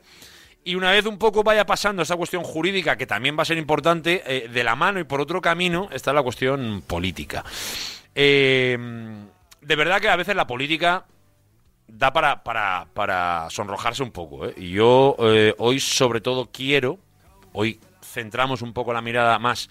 Y 0.63 0.75
una 0.75 0.91
vez 0.91 1.07
un 1.07 1.19
poco 1.19 1.43
vaya 1.43 1.65
pasando 1.65 2.03
esa 2.03 2.17
cuestión 2.17 2.43
jurídica, 2.43 2.97
que 2.97 3.07
también 3.07 3.37
va 3.39 3.43
a 3.43 3.47
ser 3.47 3.59
importante, 3.59 4.23
eh, 4.27 4.49
de 4.49 4.65
la 4.65 4.77
mano 4.77 5.01
y 5.01 5.05
por 5.05 5.21
otro 5.21 5.41
camino 5.41 5.89
está 5.93 6.13
la 6.13 6.23
cuestión 6.23 6.83
política. 6.87 7.45
Eh, 8.15 8.77
de 9.61 9.77
verdad 9.77 10.01
que 10.01 10.09
a 10.09 10.17
veces 10.17 10.35
la 10.35 10.47
política 10.47 11.07
da 11.87 12.13
para, 12.13 12.43
para, 12.43 12.87
para 12.95 13.49
sonrojarse 13.51 14.03
un 14.03 14.11
poco. 14.11 14.47
¿eh? 14.47 14.55
Y 14.57 14.71
yo 14.71 15.17
eh, 15.21 15.55
hoy 15.59 15.81
sobre 15.81 16.21
todo 16.21 16.51
quiero, 16.53 16.99
hoy 17.53 17.81
centramos 18.03 18.63
un 18.63 18.73
poco 18.73 18.93
la 18.93 19.03
mirada 19.03 19.39
más 19.39 19.69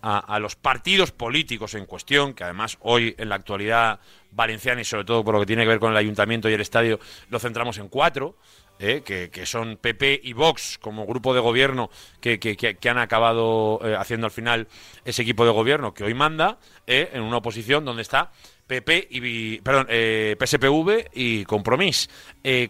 a, 0.00 0.18
a 0.18 0.38
los 0.38 0.56
partidos 0.56 1.12
políticos 1.12 1.74
en 1.74 1.86
cuestión, 1.86 2.34
que 2.34 2.44
además 2.44 2.78
hoy 2.80 3.14
en 3.18 3.28
la 3.28 3.36
actualidad 3.36 4.00
valenciana 4.32 4.80
y 4.80 4.84
sobre 4.84 5.04
todo 5.04 5.24
por 5.24 5.34
lo 5.34 5.40
que 5.40 5.46
tiene 5.46 5.62
que 5.62 5.68
ver 5.68 5.78
con 5.78 5.92
el 5.92 5.96
ayuntamiento 5.96 6.48
y 6.48 6.54
el 6.54 6.60
estadio, 6.60 6.98
lo 7.28 7.38
centramos 7.38 7.78
en 7.78 7.88
cuatro. 7.88 8.36
¿Eh? 8.82 9.02
que, 9.02 9.46
son 9.46 9.76
PP 9.76 10.20
y 10.24 10.32
Vox 10.32 10.78
como 10.78 11.06
grupo 11.06 11.32
de 11.32 11.40
gobierno 11.40 11.88
que, 12.20 12.38
que- 12.38 12.88
han 12.90 12.98
acabado 12.98 13.80
eh, 13.82 13.96
haciendo 13.96 14.26
al 14.26 14.32
final 14.32 14.66
ese 15.04 15.22
equipo 15.22 15.46
de 15.46 15.52
gobierno 15.52 15.94
que 15.94 16.04
hoy 16.04 16.14
manda 16.14 16.58
¿eh? 16.86 17.10
en 17.12 17.22
una 17.22 17.38
oposición 17.38 17.84
donde 17.84 18.02
está 18.02 18.32
PP 18.66 19.08
y 19.10 19.58
perdón 19.60 19.86
PSPV 19.86 21.10
y 21.14 21.44
Compromís 21.44 22.08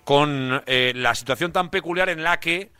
con 0.04 0.62
la 0.66 1.14
situación 1.14 1.52
tan 1.52 1.70
peculiar 1.70 2.08
en 2.08 2.22
la 2.24 2.40
que 2.40 2.70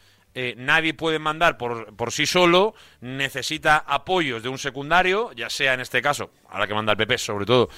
nadie 0.57 0.95
puede 0.95 1.19
mandar 1.19 1.57
por, 1.57 1.95
por 1.95 2.11
sí 2.11 2.27
solo, 2.27 2.75
necesita 3.01 3.77
apoyos 3.87 4.43
de 4.43 4.49
un 4.49 4.59
secundario, 4.59 5.31
ya 5.35 5.51
sea 5.51 5.75
en 5.75 5.81
este 5.81 6.03
caso, 6.03 6.31
ahora 6.49 6.67
que 6.67 6.75
manda 6.75 6.93
el 6.93 6.99
PP 6.99 7.19
sobre 7.19 7.47
todo, 7.47 7.69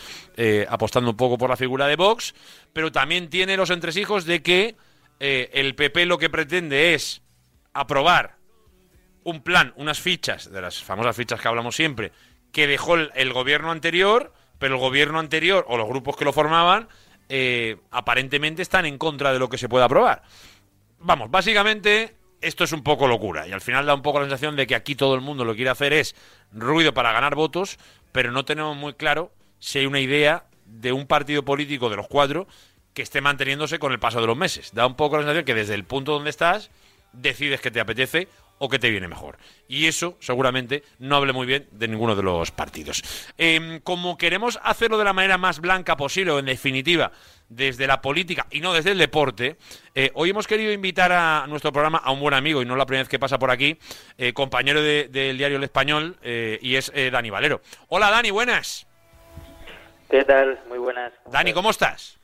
apostando 0.68 1.10
un 1.10 1.16
poco 1.16 1.36
por 1.36 1.50
la 1.50 1.56
figura 1.56 1.88
de 1.88 1.96
Vox, 1.96 2.34
pero 2.72 2.90
también 2.90 3.28
tiene 3.28 3.56
los 3.56 3.70
entresijos 3.70 4.24
de 4.24 4.42
que 4.42 4.76
eh, 5.20 5.50
el 5.54 5.74
PP 5.74 6.06
lo 6.06 6.18
que 6.18 6.30
pretende 6.30 6.94
es 6.94 7.22
aprobar 7.72 8.36
un 9.24 9.42
plan, 9.42 9.72
unas 9.76 10.00
fichas, 10.00 10.50
de 10.50 10.60
las 10.60 10.82
famosas 10.82 11.16
fichas 11.16 11.40
que 11.40 11.48
hablamos 11.48 11.74
siempre, 11.74 12.12
que 12.52 12.66
dejó 12.66 12.94
el, 12.96 13.32
gobierno 13.32 13.70
anterior, 13.70 14.32
pero 14.58 14.74
el 14.74 14.80
gobierno 14.80 15.18
anterior 15.18 15.64
o 15.68 15.76
los 15.76 15.88
grupos 15.88 16.16
que 16.16 16.24
lo 16.24 16.32
formaban 16.32 16.88
eh, 17.28 17.78
aparentemente 17.90 18.62
están 18.62 18.86
en 18.86 18.98
contra 18.98 19.32
de 19.32 19.38
lo 19.38 19.48
que 19.48 19.58
se 19.58 19.68
puede 19.68 19.84
aprobar. 19.84 20.22
Vamos, 21.00 21.30
básicamente 21.30 22.16
esto 22.40 22.64
es 22.64 22.72
un 22.72 22.82
poco 22.82 23.08
locura 23.08 23.48
y 23.48 23.52
al 23.52 23.60
final 23.60 23.86
da 23.86 23.94
un 23.94 24.02
poco 24.02 24.20
la 24.20 24.26
sensación 24.26 24.54
de 24.56 24.66
que 24.66 24.74
aquí 24.74 24.94
todo 24.94 25.14
el 25.14 25.22
mundo 25.22 25.44
lo 25.44 25.52
que 25.52 25.56
quiere 25.56 25.70
hacer 25.70 25.92
es 25.92 26.14
ruido 26.52 26.92
para 26.92 27.12
ganar 27.12 27.34
votos, 27.34 27.78
pero 28.12 28.30
no 28.30 28.44
tenemos 28.44 28.76
muy 28.76 28.94
claro 28.94 29.32
si 29.58 29.78
hay 29.78 29.86
una 29.86 30.00
idea 30.00 30.46
de 30.66 30.92
un 30.92 31.06
partido 31.06 31.44
político 31.44 31.88
de 31.88 31.96
los 31.96 32.06
cuatro 32.06 32.46
que 32.94 33.02
esté 33.02 33.20
manteniéndose 33.20 33.78
con 33.78 33.92
el 33.92 33.98
paso 33.98 34.20
de 34.20 34.26
los 34.26 34.36
meses. 34.36 34.72
Da 34.72 34.86
un 34.86 34.94
poco 34.94 35.16
la 35.16 35.22
sensación 35.22 35.44
que 35.44 35.54
desde 35.54 35.74
el 35.74 35.84
punto 35.84 36.12
donde 36.12 36.30
estás 36.30 36.70
decides 37.12 37.60
que 37.60 37.70
te 37.70 37.80
apetece 37.80 38.28
o 38.58 38.68
que 38.68 38.78
te 38.78 38.88
viene 38.88 39.08
mejor. 39.08 39.36
Y 39.68 39.86
eso 39.86 40.16
seguramente 40.20 40.84
no 41.00 41.16
hable 41.16 41.32
muy 41.32 41.44
bien 41.46 41.66
de 41.72 41.88
ninguno 41.88 42.14
de 42.14 42.22
los 42.22 42.52
partidos. 42.52 43.02
Em, 43.36 43.80
como 43.80 44.16
queremos 44.16 44.60
hacerlo 44.62 44.96
de 44.96 45.04
la 45.04 45.12
manera 45.12 45.38
más 45.38 45.60
blanca 45.60 45.96
posible, 45.96 46.30
o 46.30 46.38
en 46.38 46.46
definitiva, 46.46 47.10
desde 47.48 47.88
la 47.88 48.00
política 48.00 48.46
y 48.50 48.60
no 48.60 48.72
desde 48.72 48.92
el 48.92 48.98
deporte, 48.98 49.56
eh, 49.96 50.12
hoy 50.14 50.30
hemos 50.30 50.46
querido 50.46 50.72
invitar 50.72 51.10
a 51.12 51.46
nuestro 51.48 51.72
programa 51.72 51.98
a 51.98 52.12
un 52.12 52.20
buen 52.20 52.32
amigo, 52.34 52.62
y 52.62 52.64
no 52.64 52.76
la 52.76 52.86
primera 52.86 53.02
vez 53.02 53.08
que 53.08 53.18
pasa 53.18 53.38
por 53.40 53.50
aquí, 53.50 53.76
eh, 54.18 54.32
compañero 54.32 54.80
de- 54.82 55.08
del 55.08 55.36
diario 55.36 55.56
El 55.56 55.64
Español, 55.64 56.16
eh, 56.22 56.58
y 56.62 56.76
es 56.76 56.92
Dani 56.94 57.30
Valero. 57.30 57.60
Hola 57.88 58.10
Dani, 58.10 58.30
buenas. 58.30 58.86
¿Qué 60.08 60.24
tal? 60.24 60.60
Muy 60.68 60.78
buenas. 60.78 61.12
Dani, 61.30 61.52
¿cómo 61.52 61.70
estás? 61.70 62.18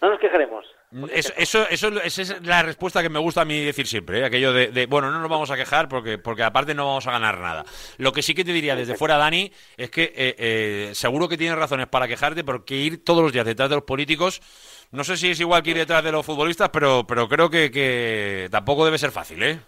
No 0.00 0.10
nos 0.10 0.20
quejaremos. 0.20 0.64
Eso, 1.12 1.32
eso, 1.36 1.66
eso- 1.68 2.00
esa 2.02 2.22
es 2.22 2.46
la 2.46 2.62
respuesta 2.62 3.02
que 3.02 3.08
me 3.10 3.18
gusta 3.18 3.42
a 3.42 3.44
mí 3.44 3.62
decir 3.62 3.86
siempre, 3.86 4.20
¿eh? 4.20 4.24
aquello 4.24 4.52
de, 4.54 4.68
de, 4.68 4.86
bueno, 4.86 5.10
no 5.10 5.18
nos 5.20 5.28
vamos 5.28 5.50
a 5.50 5.56
quejar 5.56 5.86
porque, 5.88 6.16
porque 6.18 6.42
aparte 6.44 6.72
no 6.74 6.86
vamos 6.86 7.06
a 7.06 7.10
ganar 7.12 7.38
nada. 7.38 7.64
Lo 7.98 8.12
que 8.12 8.22
sí 8.22 8.34
que 8.34 8.44
te 8.44 8.52
diría 8.52 8.74
desde 8.76 8.94
fuera, 8.96 9.16
Dani, 9.18 9.52
es 9.76 9.90
que 9.90 10.04
eh, 10.04 10.34
eh, 10.38 10.90
seguro 10.94 11.28
que 11.28 11.36
tienes 11.36 11.58
razones 11.58 11.88
para 11.88 12.08
quejarte 12.08 12.42
porque 12.44 12.74
ir 12.76 13.04
todos 13.04 13.22
los 13.22 13.32
días 13.32 13.44
detrás 13.44 13.68
de 13.68 13.74
los 13.76 13.84
políticos, 13.84 14.40
no 14.92 15.04
sé 15.04 15.16
si 15.18 15.30
es 15.30 15.40
igual 15.40 15.62
que 15.62 15.70
ir 15.72 15.76
detrás 15.76 16.02
de 16.02 16.12
los 16.12 16.24
futbolistas, 16.24 16.70
pero, 16.70 17.04
pero 17.06 17.28
creo 17.28 17.50
que, 17.50 17.70
que 17.70 18.48
tampoco 18.50 18.84
debe 18.86 18.96
ser 18.98 19.10
fácil, 19.10 19.42
¿eh? 19.42 19.58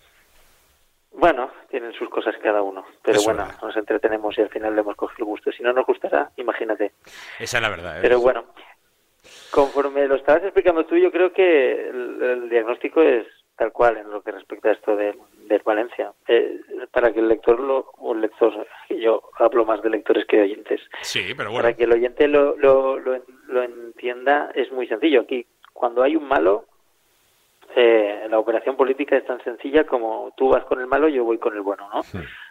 Bueno, 1.13 1.51
tienen 1.69 1.93
sus 1.93 2.09
cosas 2.09 2.35
cada 2.43 2.63
uno. 2.63 2.87
Pero 3.03 3.19
es 3.19 3.25
bueno, 3.25 3.47
nos 3.61 3.77
entretenemos 3.77 4.39
y 4.39 4.43
al 4.43 4.49
final 4.49 4.75
le 4.75 4.81
hemos 4.81 4.95
cogido 4.97 5.19
el 5.19 5.25
gusto. 5.25 5.51
Si 5.53 5.63
no 5.63 5.73
nos 5.73 5.85
gustará, 5.85 6.31
imagínate. 6.37 6.93
Esa 7.39 7.59
es 7.59 7.63
la 7.63 7.69
verdad. 7.69 7.99
¿eh? 7.99 8.01
Pero 8.01 8.21
bueno, 8.21 8.45
conforme 9.51 10.07
lo 10.07 10.17
estabas 10.17 10.43
explicando 10.45 10.85
tú, 10.87 10.97
yo 10.97 11.11
creo 11.11 11.33
que 11.33 11.89
el, 11.89 12.23
el 12.23 12.49
diagnóstico 12.49 13.03
es 13.03 13.27
tal 13.57 13.73
cual 13.73 13.99
en 13.99 14.11
lo 14.11 14.23
que 14.23 14.33
respecta 14.33 14.71
a 14.71 14.73
esto 14.73 14.97
del 14.97 15.19
Valencia. 15.65 16.13
Eh, 16.29 16.61
para 16.91 17.13
que 17.13 17.21
el 17.21 17.29
lector, 17.29 17.61
lo, 17.61 17.91
o 17.99 18.15
el 18.15 18.23
lector, 18.23 18.67
yo 18.91 19.23
hablo 19.39 19.65
más 19.67 19.83
de 19.83 19.91
lectores 19.91 20.25
que 20.27 20.39
de 20.39 20.43
oyentes, 20.45 20.81
Sí, 21.03 21.35
pero 21.37 21.51
bueno. 21.51 21.63
para 21.65 21.77
que 21.77 21.85
el 21.85 21.93
oyente 21.93 22.27
lo, 22.27 22.57
lo, 22.57 22.99
lo, 22.99 23.23
lo 23.49 23.63
entienda 23.63 24.51
es 24.55 24.73
muy 24.73 24.87
sencillo. 24.87 25.21
Aquí, 25.23 25.47
cuando 25.75 26.03
hay 26.03 26.17
un 26.17 26.27
malo, 26.27 26.65
eh, 27.77 28.27
la 28.31 28.39
operación 28.39 28.77
política 28.77 29.17
es 29.17 29.27
tan 29.27 29.43
sencilla 29.45 29.85
como 29.85 30.33
tú 30.37 30.49
vas 30.49 30.65
con 30.65 30.81
el 30.81 30.87
malo, 30.87 31.09
yo 31.09 31.25
voy 31.25 31.39
con 31.39 31.55
el 31.55 31.61
bueno, 31.61 31.89
¿no? 31.93 32.01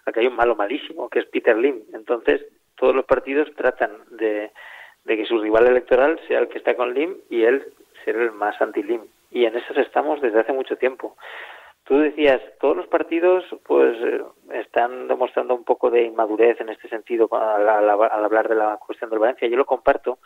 Aquí 0.06 0.20
hay 0.20 0.28
un 0.28 0.36
malo 0.36 0.56
malísimo, 0.56 1.10
que 1.10 1.20
es 1.20 1.26
Peter 1.26 1.58
Lim. 1.58 1.82
Entonces, 1.94 2.46
todos 2.76 2.96
los 2.96 3.06
partidos 3.06 3.50
tratan 3.56 3.92
de, 4.12 4.52
de 5.06 5.18
que 5.18 5.26
su 5.26 5.40
rival 5.40 5.68
electoral 5.68 6.20
sea 6.28 6.40
el 6.40 6.48
que 6.50 6.58
está 6.58 6.76
con 6.76 6.94
Lim 6.94 7.16
y 7.30 7.44
él 7.44 7.64
ser 8.06 8.16
el 8.18 8.32
más 8.32 8.60
anti-Lim. 8.62 9.02
Y 9.32 9.46
en 9.46 9.56
eso 9.56 9.74
estamos 9.80 10.22
desde 10.22 10.40
hace 10.40 10.54
mucho 10.54 10.76
tiempo. 10.78 11.16
Tú 11.84 11.98
decías, 12.00 12.40
todos 12.60 12.78
los 12.78 12.88
partidos 12.88 13.44
pues 13.66 13.98
eh, 14.04 14.22
están 14.54 15.08
demostrando 15.08 15.56
un 15.56 15.64
poco 15.64 15.90
de 15.90 16.04
inmadurez 16.04 16.60
en 16.62 16.70
este 16.70 16.88
sentido 16.90 17.28
al, 17.32 17.68
al- 17.68 17.90
al 17.90 18.26
hablar 18.26 18.48
de 18.48 18.56
la 18.56 18.78
cuestión 18.78 19.10
del 19.10 19.20
Valencia. 19.20 19.48
Yo 19.48 19.58
lo 19.58 19.66
comparto. 19.66 20.20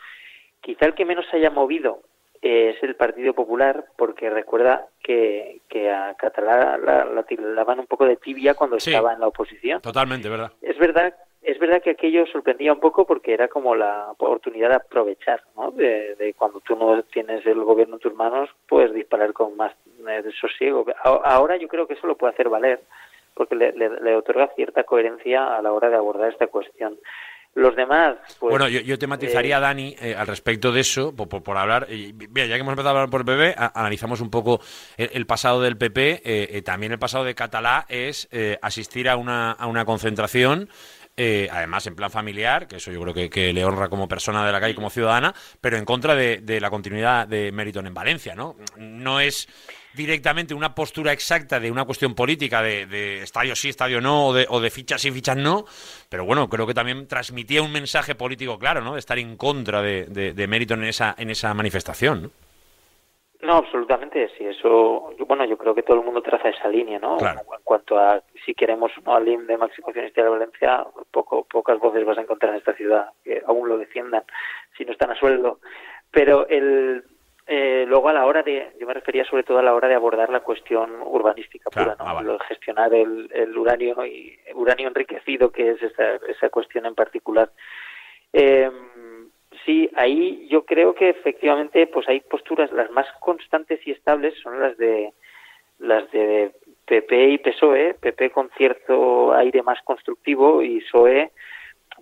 Quizá 0.60 0.86
el 0.86 0.94
que 0.94 1.04
menos 1.04 1.26
se 1.30 1.36
haya 1.38 1.50
movido 1.50 2.00
eh, 2.42 2.74
es 2.76 2.82
el 2.82 2.96
Partido 2.96 3.32
Popular, 3.32 3.86
porque 3.96 4.28
recuerda 4.28 4.86
que, 5.02 5.60
que 5.68 5.90
a 5.90 6.14
Catalá 6.18 6.76
la, 6.76 7.04
la 7.06 7.64
un 7.80 7.86
poco 7.86 8.04
de 8.04 8.16
tibia 8.16 8.52
cuando 8.54 8.78
Sí. 8.78 8.90
estaba 8.90 9.14
en 9.14 9.20
la 9.20 9.28
oposición. 9.28 9.80
Totalmente, 9.80 10.28
¿verdad? 10.28 10.52
Es 10.60 10.76
verdad, 10.78 11.14
es 11.44 11.58
verdad 11.58 11.82
que 11.82 11.90
aquello 11.90 12.26
sorprendía 12.26 12.72
un 12.72 12.80
poco 12.80 13.06
porque 13.06 13.32
era 13.34 13.48
como 13.48 13.74
la 13.76 14.10
oportunidad 14.12 14.70
de 14.70 14.74
aprovechar, 14.76 15.42
¿no? 15.56 15.70
De, 15.70 16.14
de 16.16 16.34
cuando 16.34 16.60
tú 16.60 16.74
no 16.76 17.02
tienes 17.04 17.44
el 17.46 17.62
gobierno 17.62 17.94
en 17.96 18.00
tus 18.00 18.14
manos, 18.14 18.48
puedes 18.68 18.92
disparar 18.94 19.32
con 19.32 19.56
más 19.56 19.72
eh, 20.08 20.22
sosiego. 20.40 20.84
Ahora 21.04 21.56
yo 21.56 21.68
creo 21.68 21.86
que 21.86 21.94
eso 21.94 22.06
lo 22.06 22.16
puede 22.16 22.32
hacer 22.32 22.48
valer, 22.48 22.80
porque 23.34 23.54
le, 23.54 23.72
le- 23.72 24.00
le 24.00 24.16
otorga 24.16 24.48
cierta 24.56 24.84
coherencia 24.84 25.56
a 25.56 25.62
la 25.62 25.72
hora 25.72 25.88
de 25.90 25.96
abordar 25.96 26.30
esta 26.32 26.46
cuestión. 26.46 26.96
Los 27.56 27.76
demás, 27.76 28.16
pues... 28.40 28.50
bueno, 28.50 28.66
yo, 28.68 28.80
yo 28.80 28.98
te 28.98 29.06
matizaría, 29.06 29.58
eh, 29.58 29.60
Dani, 29.60 29.94
eh, 30.02 30.16
al 30.18 30.26
respecto 30.26 30.72
de 30.72 30.80
eso, 30.80 31.14
por, 31.14 31.28
por- 31.28 31.44
por 31.44 31.56
hablar. 31.56 31.86
mira, 31.88 32.46
ya 32.46 32.54
que 32.56 32.60
hemos 32.62 32.72
empezado 32.72 32.88
a 32.96 33.02
hablar 33.02 33.10
por 33.10 33.20
el 33.20 33.26
PP, 33.26 33.54
a- 33.56 33.70
analizamos 33.78 34.20
un 34.20 34.28
poco 34.30 34.58
el, 34.96 35.10
el 35.12 35.24
pasado 35.26 35.62
del 35.62 35.76
PP. 35.76 36.22
eh, 36.24 36.48
eh, 36.50 36.62
también 36.62 36.90
el 36.90 36.98
pasado 36.98 37.22
de 37.24 37.36
Catalá 37.36 37.86
es 37.88 38.28
eh, 38.32 38.58
asistir 38.60 39.08
a 39.08 39.16
una, 39.16 39.52
a 39.52 39.68
una 39.68 39.84
concentración. 39.84 40.68
Eh, 41.16 41.48
además, 41.52 41.86
en 41.86 41.94
plan 41.94 42.10
familiar, 42.10 42.66
que 42.66 42.76
eso 42.76 42.90
yo 42.90 43.00
creo 43.00 43.30
que, 43.30 43.52
le 43.52 43.64
honra 43.64 43.88
como 43.88 44.08
persona 44.08 44.44
de 44.44 44.50
la 44.50 44.60
calle, 44.60 44.74
como 44.74 44.90
ciudadana, 44.90 45.32
pero 45.60 45.76
en 45.76 45.84
contra 45.84 46.16
de, 46.16 46.58
la 46.60 46.70
continuidad 46.70 47.28
de 47.28 47.52
Meriton 47.52 47.86
en 47.86 47.94
Valencia, 47.94 48.34
¿no? 48.34 48.56
No 48.76 49.20
es 49.20 49.48
directamente 49.94 50.54
una 50.54 50.74
postura 50.74 51.12
exacta 51.12 51.60
de 51.60 51.70
una 51.70 51.84
cuestión 51.84 52.14
política 52.16 52.62
de, 52.62 53.22
estadio 53.22 53.54
sí, 53.54 53.68
estadio 53.68 54.00
no, 54.00 54.26
o 54.26 54.34
de, 54.34 54.46
o 54.48 54.60
de 54.60 54.70
fichas 54.70 55.00
sí, 55.00 55.12
fichas 55.12 55.36
no, 55.36 55.66
pero 56.08 56.24
bueno, 56.24 56.48
creo 56.48 56.66
que 56.66 56.74
también 56.74 57.06
transmitía 57.06 57.62
un 57.62 57.70
mensaje 57.70 58.16
político 58.16 58.58
claro, 58.58 58.80
¿no? 58.80 58.94
De 58.94 58.98
estar 58.98 59.18
en 59.18 59.36
contra 59.36 59.82
de, 59.82 60.06
de, 60.06 60.44
en 60.44 60.84
esa, 60.84 61.14
en 61.16 61.30
esa 61.30 61.54
manifestación, 61.54 62.22
¿no? 62.22 62.30
No, 63.44 63.56
absolutamente, 63.58 64.30
sí, 64.38 64.46
eso, 64.46 65.12
yo- 65.18 65.26
bueno, 65.26 65.44
yo 65.44 65.58
creo 65.58 65.74
que 65.74 65.82
todo 65.82 65.98
el 65.98 66.04
mundo 66.04 66.22
traza 66.22 66.48
esa 66.48 66.66
línea, 66.68 66.98
¿no? 66.98 67.18
Claro. 67.18 67.40
En 67.40 67.62
cuanto 67.62 67.98
a 67.98 68.22
si 68.44 68.54
queremos 68.54 68.90
o 68.96 69.00
no 69.02 69.14
al 69.14 69.28
IM 69.28 69.46
de 69.46 69.54
accionista 69.54 70.22
de 70.22 70.28
Valencia, 70.30 70.86
poco, 71.10 71.44
pocas 71.44 71.78
voces 71.78 72.04
vas 72.06 72.16
a 72.16 72.22
encontrar 72.22 72.52
en 72.52 72.58
esta 72.58 72.72
ciudad 72.74 73.10
que 73.22 73.42
aún 73.46 73.68
lo 73.68 73.76
defiendan, 73.76 74.24
si 74.76 74.84
no 74.86 74.92
están 74.92 75.10
a 75.10 75.14
sueldo. 75.16 75.60
Pero 76.10 76.46
el, 76.48 77.04
eh, 77.46 77.84
luego 77.86 78.08
a 78.08 78.14
la 78.14 78.24
hora 78.24 78.42
de, 78.42 78.72
yo 78.80 78.86
me 78.86 78.94
refería 78.94 79.24
sobre 79.26 79.42
todo 79.42 79.58
a 79.58 79.62
la 79.62 79.74
hora 79.74 79.88
de 79.88 79.94
abordar 79.94 80.30
la 80.30 80.40
cuestión 80.40 81.02
urbanística 81.02 81.68
Claro, 81.70 81.92
pura, 81.92 82.02
¿no? 82.02 82.10
ah, 82.10 82.14
vale. 82.14 82.26
Lo 82.28 82.32
de 82.38 82.44
gestionar 82.48 82.94
el, 82.94 83.30
el 83.34 83.58
uranio 83.58 84.06
y 84.06 84.38
uranio 84.54 84.88
enriquecido, 84.88 85.52
que 85.52 85.72
es 85.72 85.82
esa, 85.82 86.14
esa 86.28 86.48
cuestión 86.48 86.86
en 86.86 86.94
particular. 86.94 87.50
Eh, 88.32 88.70
sí, 89.64 89.90
ahí 89.96 90.46
yo 90.48 90.64
creo 90.64 90.94
que 90.94 91.10
efectivamente 91.10 91.86
pues 91.86 92.08
hay 92.08 92.20
posturas, 92.20 92.72
las 92.72 92.90
más 92.90 93.06
constantes 93.20 93.80
y 93.86 93.92
estables 93.92 94.34
son 94.42 94.60
las 94.60 94.76
de 94.76 95.12
las 95.78 96.10
de 96.12 96.52
PP 96.86 97.28
y 97.30 97.38
PSOE, 97.38 97.94
PP 97.94 98.30
con 98.30 98.50
cierto 98.56 99.32
aire 99.34 99.62
más 99.62 99.80
constructivo 99.82 100.62
y 100.62 100.80
PSOE 100.80 101.32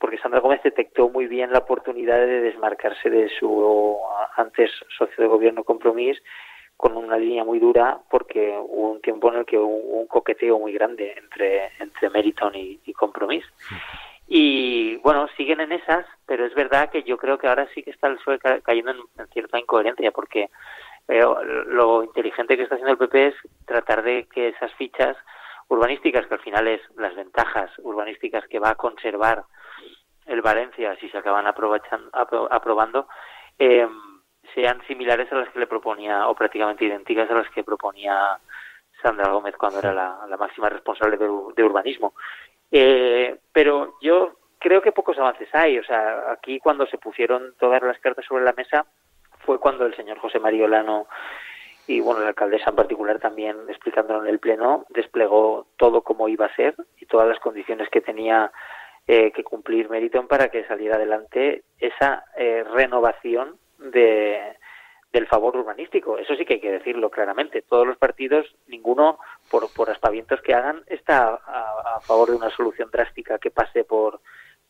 porque 0.01 0.19
Sandra 0.19 0.41
Gómez 0.41 0.63
detectó 0.63 1.09
muy 1.09 1.27
bien 1.27 1.53
la 1.53 1.59
oportunidad 1.59 2.19
de 2.19 2.41
desmarcarse 2.41 3.11
de 3.11 3.29
su 3.29 3.97
antes 4.37 4.71
socio 4.97 5.23
de 5.23 5.29
gobierno 5.29 5.65
Compromís 5.65 6.21
con 6.77 6.97
una 6.97 7.17
línea 7.17 7.45
muy 7.45 7.59
dura 7.59 7.99
porque 8.11 8.59
hubo 8.59 8.93
un 8.93 9.01
tiempo 9.01 9.33
en 9.33 9.41
el 9.41 9.47
que 9.47 9.59
hubo 9.59 10.01
un 10.01 10.07
coqueteo 10.07 10.59
muy 10.59 10.73
grande 10.73 11.15
entre 11.17 11.71
entre 11.79 12.11
Meriton 12.11 12.55
y, 12.55 12.81
y 12.85 12.93
Compromís 12.93 13.45
y 14.35 14.97
bueno 14.99 15.29
siguen 15.37 15.61
en 15.61 15.73
esas 15.73 16.07
pero 16.25 16.47
es 16.47 16.55
verdad 16.55 16.89
que 16.91 17.03
yo 17.03 17.19
creo 17.19 17.37
que 17.37 17.49
ahora 17.49 17.69
sí 17.75 17.83
que 17.83 17.91
está 17.91 18.07
el 18.07 18.17
PSOE 18.17 18.39
ca- 18.39 18.61
cayendo 18.63 18.93
en, 18.93 19.01
en 19.19 19.27
cierta 19.29 19.59
incoherencia 19.59 20.11
porque 20.11 20.49
eh, 21.09 21.23
lo 21.67 22.03
inteligente 22.03 22.57
que 22.57 22.63
está 22.63 22.77
haciendo 22.77 22.93
el 22.93 22.99
PP 22.99 23.27
es 23.27 23.35
tratar 23.67 24.03
de 24.03 24.27
que 24.33 24.49
esas 24.49 24.73
fichas 24.75 25.19
urbanísticas 25.69 26.27
que 26.27 26.35
al 26.35 26.41
final 26.41 26.67
es 26.67 26.81
las 26.97 27.15
ventajas 27.15 27.71
urbanísticas 27.81 28.47
que 28.49 28.59
va 28.59 28.71
a 28.71 28.75
conservar 28.77 29.45
el 30.25 30.41
Valencia 30.41 30.97
si 30.99 31.11
se 31.11 31.19
acaban 31.19 31.45
apro- 31.45 32.49
aprobando 32.51 33.09
eh, 33.59 33.87
sean 34.55 34.81
similares 34.87 35.31
a 35.31 35.37
las 35.37 35.51
que 35.51 35.59
le 35.59 35.67
proponía 35.67 36.27
o 36.29 36.35
prácticamente 36.35 36.87
idénticas 36.87 37.31
a 37.31 37.35
las 37.35 37.51
que 37.51 37.65
proponía 37.65 38.39
Sandra 39.03 39.31
Gómez 39.31 39.57
cuando 39.59 39.81
era 39.81 39.93
la, 39.93 40.21
la 40.27 40.37
máxima 40.39 40.71
responsable 40.71 41.19
de 41.19 41.65
urbanismo 41.65 42.15
Eh, 42.73 43.37
pero 43.53 43.95
yo 44.01 44.39
creo 44.59 44.81
que 44.81 44.93
pocos 44.93 45.19
avances 45.19 45.49
hay. 45.55 45.79
O 45.79 45.85
sea 45.85 46.33
aquí 46.33 46.59
cuando 46.59 46.87
se 46.87 46.99
pusieron 46.99 47.55
todas 47.59 47.83
las 47.83 47.99
cartas 47.99 48.25
sobre 48.25 48.45
la 48.45 48.55
mesa 48.55 48.87
fue 49.41 49.61
cuando 49.61 49.87
el 49.87 49.95
señor 49.95 50.19
José 50.19 50.39
María 50.39 50.65
Olano 50.65 51.07
y 51.87 52.01
bueno 52.01 52.21
la 52.21 52.29
alcaldesa 52.29 52.71
en 52.71 52.77
particular 52.77 53.19
también 53.19 53.57
explicándolo 53.69 54.23
en 54.23 54.29
el 54.29 54.39
pleno 54.39 54.87
desplegó 54.91 55.67
todo 55.77 56.03
como 56.03 56.29
iba 56.29 56.47
a 56.47 56.55
ser 56.55 56.75
y 56.99 57.07
todas 57.07 57.29
las 57.29 57.41
condiciones 57.41 57.89
que 57.91 58.01
tenía 58.01 58.53
eh, 59.09 59.33
que 59.33 59.43
cumplir 59.43 59.91
Meriton 59.91 60.29
para 60.29 60.49
que 60.49 60.65
saliera 60.65 60.95
adelante 60.95 61.65
esa 61.81 62.25
eh, 62.37 62.65
renovación 62.73 63.57
de 63.79 64.57
del 65.13 65.27
favor 65.27 65.57
urbanístico. 65.57 66.19
Eso 66.19 66.35
sí 66.37 66.45
que 66.45 66.55
hay 66.55 66.61
que 66.61 66.73
decirlo 66.73 67.11
claramente. 67.11 67.63
Todos 67.63 67.87
los 67.87 67.99
partidos, 67.99 68.47
ninguno, 68.67 69.19
por, 69.51 69.73
por 69.73 69.91
aspavientos 69.91 70.41
que 70.41 70.55
hagan, 70.55 70.83
está 70.87 71.41
a, 71.47 71.97
a 71.97 72.01
favor 72.01 72.31
de 72.31 72.37
una 72.37 72.51
solución 72.51 72.91
drástica 72.91 73.39
que 73.39 73.51
pase 73.51 73.85
por 73.85 74.21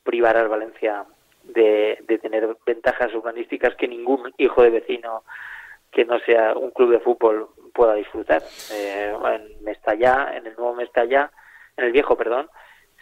privar 0.02 0.36
al 0.36 0.48
Valencia 0.48 1.04
de, 1.44 1.98
de 2.06 2.18
tener 2.18 2.56
ventajas 2.66 3.14
urbanísticas 3.14 3.74
que 3.76 3.88
ningún 3.88 4.32
hijo 4.38 4.62
de 4.62 4.70
vecino 4.70 5.24
que 5.90 6.04
no 6.04 6.18
sea 6.20 6.54
un 6.54 6.70
club 6.70 6.90
de 6.90 7.00
fútbol 7.00 7.48
pueda 7.74 7.94
disfrutar. 7.94 8.42
Eh, 8.72 9.14
en 9.24 9.64
Mestallá, 9.64 10.32
en 10.34 10.46
el 10.46 10.56
nuevo 10.56 10.74
Mestallá, 10.74 11.30
en 11.76 11.84
el 11.84 11.92
viejo, 11.92 12.16
perdón, 12.16 12.48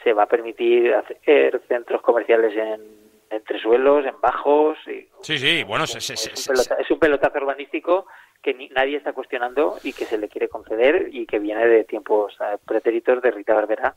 se 0.03 0.13
va 0.13 0.25
a 0.25 0.29
permitir 0.29 0.95
hacer 0.95 1.61
centros 1.69 2.03
comerciales 2.03 2.57
en 2.57 3.10
entresuelos, 3.31 4.05
en 4.07 4.21
bajos. 4.21 4.77
Y 4.87 5.09
Sí, 5.23 5.39
sí, 5.39 5.65
bueno, 5.65 5.85
es, 5.85 5.95
un 5.95 6.55
pelota- 6.55 6.77
es 6.81 6.91
un 6.91 6.99
pelotazo 6.99 7.39
urbanístico 7.39 8.07
que 8.43 8.55
ni- 8.55 8.69
nadie 8.71 8.97
está 8.97 9.13
cuestionando 9.13 9.77
y 9.83 9.93
que 9.93 10.05
se 10.05 10.19
le 10.19 10.29
quiere 10.29 10.49
conceder 10.49 11.09
y 11.13 11.27
que 11.27 11.39
viene 11.39 11.67
de 11.67 11.85
tiempos 11.85 12.37
eh, 12.41 12.57
pretéritos 12.67 13.23
de 13.23 13.31
Rita 13.31 13.55
Barberá. 13.55 13.95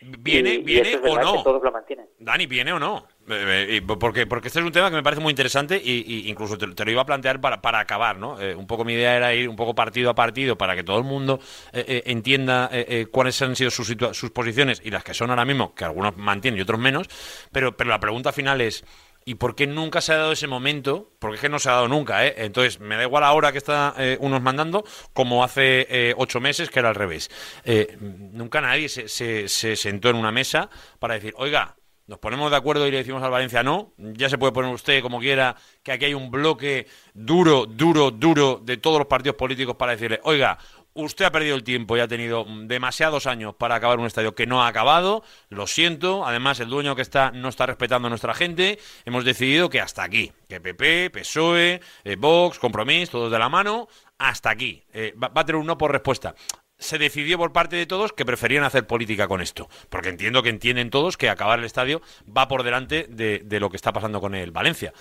¿Viene, 0.00 0.54
Y- 0.54 0.58
viene 0.58 0.90
es 0.92 1.00
o 1.02 1.20
no? 1.20 1.32
que 1.38 1.42
todos 1.42 1.62
lo 1.62 1.72
mantienen. 1.72 2.06
Dani, 2.20 2.46
¿viene 2.46 2.72
o 2.72 2.78
no? 2.78 3.06
Eh, 3.28 3.78
eh, 3.78 3.82
porque, 3.82 4.26
porque 4.26 4.48
este 4.48 4.60
es 4.60 4.64
un 4.64 4.72
tema 4.72 4.88
que 4.90 4.96
me 4.96 5.02
parece 5.02 5.20
muy 5.20 5.30
interesante 5.30 5.80
y, 5.82 6.04
y 6.06 6.28
incluso 6.30 6.56
te, 6.56 6.66
te 6.68 6.84
lo 6.84 6.90
iba 6.90 7.02
a 7.02 7.06
plantear 7.06 7.40
para, 7.40 7.60
para 7.60 7.80
acabar, 7.80 8.16
¿no? 8.16 8.40
Eh, 8.40 8.54
un 8.54 8.66
poco 8.66 8.84
mi 8.84 8.94
idea 8.94 9.16
era 9.16 9.34
ir 9.34 9.48
un 9.48 9.56
poco 9.56 9.74
partido 9.74 10.08
a 10.10 10.14
partido 10.14 10.56
para 10.56 10.74
que 10.76 10.82
todo 10.84 10.98
el 10.98 11.04
mundo 11.04 11.40
entienda 11.72 12.70
cuáles 13.10 13.40
han 13.42 13.56
sido 13.56 13.70
sus, 13.70 13.94
sus 14.12 14.30
posiciones 14.30 14.80
y 14.84 14.90
las 14.90 15.04
que 15.04 15.14
son 15.14 15.30
ahora 15.30 15.44
mismo, 15.44 15.74
que 15.74 15.84
algunos 15.84 16.16
mantienen 16.16 16.58
y 16.58 16.62
otros 16.62 16.78
menos, 16.80 17.08
pero, 17.52 17.76
pero 17.76 17.90
la 17.90 18.00
pregunta 18.00 18.32
final 18.32 18.60
es... 18.60 18.84
¿Y 19.28 19.34
por 19.34 19.54
qué 19.54 19.66
nunca 19.66 20.00
se 20.00 20.14
ha 20.14 20.16
dado 20.16 20.32
ese 20.32 20.46
momento? 20.46 21.12
Porque 21.18 21.34
es 21.34 21.40
que 21.42 21.50
no 21.50 21.58
se 21.58 21.68
ha 21.68 21.72
dado 21.72 21.86
nunca, 21.86 22.26
¿eh? 22.26 22.32
Entonces, 22.38 22.80
me 22.80 22.96
da 22.96 23.02
igual 23.02 23.22
ahora 23.24 23.52
que 23.52 23.58
está 23.58 23.92
eh, 23.98 24.16
unos 24.22 24.40
mandando, 24.40 24.84
como 25.12 25.44
hace 25.44 25.86
eh, 25.90 26.14
ocho 26.16 26.40
meses, 26.40 26.70
que 26.70 26.78
era 26.78 26.88
al 26.88 26.94
revés. 26.94 27.30
Eh, 27.64 27.98
nunca 28.00 28.62
nadie 28.62 28.88
se, 28.88 29.06
se- 29.06 29.46
se 29.48 29.76
sentó 29.76 30.08
en 30.08 30.16
una 30.16 30.32
mesa 30.32 30.70
para 30.98 31.12
decir, 31.12 31.34
oiga, 31.36 31.76
nos 32.06 32.18
ponemos 32.20 32.50
de 32.50 32.56
acuerdo 32.56 32.86
y 32.86 32.90
le 32.90 32.96
decimos 32.96 33.22
al 33.22 33.30
Valencia 33.30 33.62
no, 33.62 33.92
ya 33.98 34.30
se 34.30 34.38
puede 34.38 34.52
poner 34.52 34.72
usted 34.72 35.02
como 35.02 35.20
quiera, 35.20 35.56
que 35.82 35.92
aquí 35.92 36.06
hay 36.06 36.14
un 36.14 36.30
bloque 36.30 36.86
duro, 37.12 37.66
duro, 37.66 38.10
duro 38.10 38.62
de 38.64 38.78
todos 38.78 38.96
los 38.96 39.08
partidos 39.08 39.36
políticos 39.36 39.76
para 39.76 39.92
decirle, 39.92 40.20
oiga, 40.22 40.56
usted 41.02 41.24
ha 41.24 41.32
perdido 41.32 41.56
el 41.56 41.64
tiempo 41.64 41.96
y 41.96 42.00
ha 42.00 42.08
tenido 42.08 42.44
demasiados 42.64 43.26
años 43.26 43.54
para 43.54 43.76
acabar 43.76 43.98
un 43.98 44.06
estadio 44.06 44.34
que 44.34 44.46
no 44.46 44.62
ha 44.62 44.68
acabado, 44.68 45.22
lo 45.48 45.66
siento, 45.66 46.26
además 46.26 46.60
el 46.60 46.68
dueño 46.68 46.96
que 46.96 47.02
está 47.02 47.30
no 47.30 47.48
está 47.48 47.66
respetando 47.66 48.06
a 48.06 48.10
nuestra 48.10 48.34
gente, 48.34 48.78
hemos 49.04 49.24
decidido 49.24 49.70
que 49.70 49.80
hasta 49.80 50.02
aquí, 50.02 50.32
que 50.48 50.60
PP, 50.60 51.10
PSOE, 51.10 51.80
eh, 52.04 52.16
Vox, 52.16 52.58
Compromís, 52.58 53.10
todos 53.10 53.30
de 53.30 53.38
la 53.38 53.48
mano, 53.48 53.88
hasta 54.18 54.50
aquí, 54.50 54.82
Eh, 54.92 55.14
va 55.16 55.30
a 55.34 55.44
tener 55.44 55.60
un 55.60 55.66
no 55.66 55.78
por 55.78 55.92
respuesta 55.92 56.34
se 56.78 56.96
decidió 56.96 57.38
por 57.38 57.52
parte 57.52 57.76
de 57.76 57.86
todos 57.86 58.12
que 58.12 58.24
preferían 58.24 58.62
hacer 58.64 58.86
política 58.86 59.26
con 59.26 59.40
esto. 59.40 59.68
Porque 59.90 60.08
entiendo 60.08 60.42
que 60.42 60.48
entienden 60.48 60.90
todos 60.90 61.16
que 61.16 61.28
acabar 61.28 61.58
el 61.58 61.64
estadio 61.64 62.00
va 62.34 62.46
por 62.46 62.62
delante 62.62 63.06
de, 63.08 63.40
de 63.44 63.60
lo 63.60 63.68
que 63.68 63.76
está 63.76 63.92
pasando 63.92 64.20
con 64.20 64.34
el 64.34 64.52
Valencia. 64.52 64.92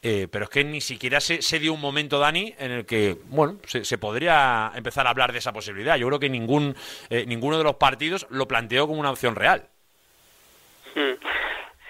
Eh, 0.00 0.28
pero 0.30 0.44
es 0.44 0.50
que 0.50 0.62
ni 0.64 0.80
siquiera 0.80 1.20
se, 1.20 1.42
se 1.42 1.58
dio 1.58 1.72
un 1.72 1.80
momento, 1.80 2.18
Dani, 2.18 2.54
en 2.58 2.70
el 2.70 2.86
que, 2.86 3.16
bueno, 3.26 3.58
se, 3.66 3.84
se 3.84 3.98
podría 3.98 4.70
empezar 4.76 5.06
a 5.06 5.10
hablar 5.10 5.32
de 5.32 5.38
esa 5.38 5.52
posibilidad. 5.52 5.96
Yo 5.96 6.06
creo 6.06 6.20
que 6.20 6.30
ningún, 6.30 6.76
eh, 7.10 7.24
ninguno 7.26 7.58
de 7.58 7.64
los 7.64 7.74
partidos 7.74 8.26
lo 8.30 8.46
planteó 8.46 8.86
como 8.86 9.00
una 9.00 9.10
opción 9.10 9.34
real. 9.34 9.68
Mm. 10.94 11.18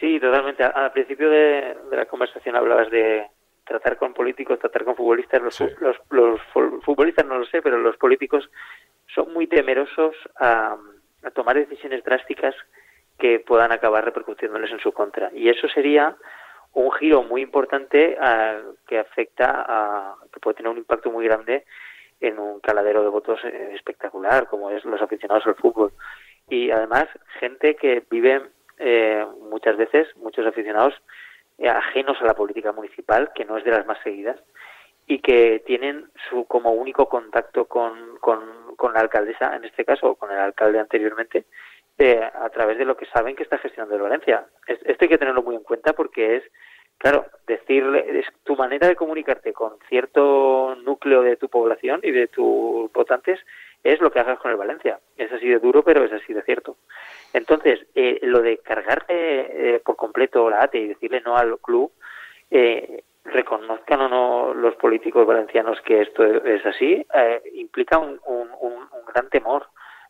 Sí, 0.01 0.19
totalmente. 0.21 0.65
Al, 0.65 0.93
principio 0.93 1.29
de, 1.31 1.77
de 1.91 1.97
la 1.97 2.07
conversación 2.07 2.57
hablabas 2.57 2.91
de 2.91 3.27
tratar 3.65 3.97
con 3.97 4.13
políticos, 4.13 4.59
tratar 4.59 4.85
con 4.85 4.97
futbolistas. 4.97 5.41
Los, 5.41 5.61
los, 5.81 5.97
los 6.11 6.41
fu- 6.53 6.81
futbolistas 6.83 7.25
no 7.27 7.39
lo 7.39 7.47
sé, 7.47 7.63
pero 7.63 7.79
los 7.79 7.97
políticos 7.97 8.51
son 9.15 9.33
muy 9.33 9.47
temerosos 9.47 10.15
a, 10.37 10.77
tomar 11.35 11.57
decisiones 11.57 12.05
drásticas 12.05 12.55
que 13.19 13.41
puedan 13.41 13.73
acabar 13.73 14.05
repercutiéndoles 14.05 14.71
en 14.71 14.81
su 14.81 14.93
contra. 14.93 15.31
Y 15.33 15.49
eso 15.49 15.69
sería 15.69 16.17
un 16.75 16.93
giro 16.93 17.23
muy 17.23 17.41
importante 17.41 18.17
que 18.87 18.99
afecta 18.99 19.65
a, 19.67 20.17
que 20.33 20.41
puede 20.41 20.57
tener 20.57 20.71
un 20.71 20.79
impacto 20.79 21.11
muy 21.11 21.25
grande 21.25 21.65
en 22.21 22.39
un 22.39 22.61
caladero 22.61 23.03
de 23.03 23.09
votos 23.09 23.41
eh, 23.45 23.73
espectacular, 23.75 24.49
como 24.49 24.71
es 24.71 24.85
los 24.85 25.01
aficionados 25.01 25.47
al 25.47 25.57
fútbol. 25.57 25.93
Y 26.49 26.71
además, 26.71 27.07
gente 27.41 27.77
que 27.77 28.03
vive 28.11 28.43
eh, 28.79 29.25
muchas 29.51 29.77
veces, 29.77 30.09
muchos 30.17 30.47
aficionados, 30.47 30.95
eh, 31.59 31.69
ajenos 31.69 32.21
a 32.21 32.27
la 32.27 32.35
política 32.35 32.73
municipal, 32.73 33.31
que 33.35 33.45
no 33.45 33.57
es 33.57 33.65
de 33.65 33.71
las 33.71 33.87
más 33.87 33.99
seguidas, 34.03 34.41
y 35.07 35.19
que 35.21 35.63
tienen 35.67 36.11
su 36.31 36.47
como 36.47 36.73
único 36.73 37.09
contacto 37.09 37.67
con, 37.67 38.17
con, 38.21 38.64
con 38.77 38.93
la 38.95 39.01
alcaldesa, 39.01 39.55
en 39.57 39.65
este 39.65 39.85
caso, 39.85 40.11
o 40.11 40.15
con 40.17 40.31
el 40.31 40.39
alcalde 40.39 40.79
anteriormente, 40.79 41.45
eh, 41.99 42.21
a 42.23 42.49
través 42.51 42.79
de 42.79 42.85
lo 42.85 42.97
que 42.97 43.07
saben 43.07 43.37
que 43.37 43.43
está 43.45 43.59
gestionando 43.59 43.95
el 43.97 44.03
Valencia. 44.03 44.47
Es- 44.67 44.83
Esto 44.85 45.05
hay 45.05 45.09
que 45.09 45.19
tenerlo 45.19 45.43
muy 45.43 45.55
en 45.57 45.63
cuenta 45.63 45.93
porque 45.93 46.37
es, 46.37 46.43
claro, 46.99 47.27
decirle, 47.47 48.19
es 48.21 48.27
tu 48.43 48.57
manera 48.57 48.89
de 48.89 48.97
comunicarte 48.97 49.53
con 49.53 49.79
cierto 49.89 50.75
núcleo 50.85 51.23
de 51.23 51.37
tu 51.37 51.49
población 51.49 52.01
y 52.03 52.11
de 52.11 52.27
tus 52.29 52.91
votantes 52.93 53.39
es 53.85 54.01
lo 54.01 54.11
que 54.11 54.19
hagas 54.19 54.39
con 54.39 54.51
el 54.51 54.57
Valencia. 54.57 54.99
Es 55.17 55.31
así 55.31 55.47
de 55.49 55.59
duro, 55.59 55.83
pero 55.85 56.03
es 56.05 56.13
así 56.13 56.33
de 56.33 56.43
cierto. 56.43 56.77
Entonces, 57.35 57.87
eh, 57.95 58.19
lo 58.23 58.41
de 58.41 58.59
cargarte 58.59 59.75
eh, 59.77 59.81
por 59.85 59.97
completo 59.97 60.49
la 60.49 60.63
ATE 60.63 60.79
y 60.79 60.89
decirle 60.89 61.21
no 61.21 61.37
al 61.37 61.59
club, 61.59 61.93
eh, 62.51 63.03
reconozcan 63.25 64.01
o 64.03 64.09
no 64.09 64.55
los 64.55 64.75
políticos 64.77 65.27
valencianos 65.27 65.81
que 65.83 66.03
esto 66.03 66.25
es 66.25 66.65
así, 66.67 67.07
eh, 67.15 67.43
implica 67.55 67.99
un, 67.99 68.21
un- 68.27 68.51
un- 68.61 68.89
gran 69.13 69.29
temor 69.29 69.67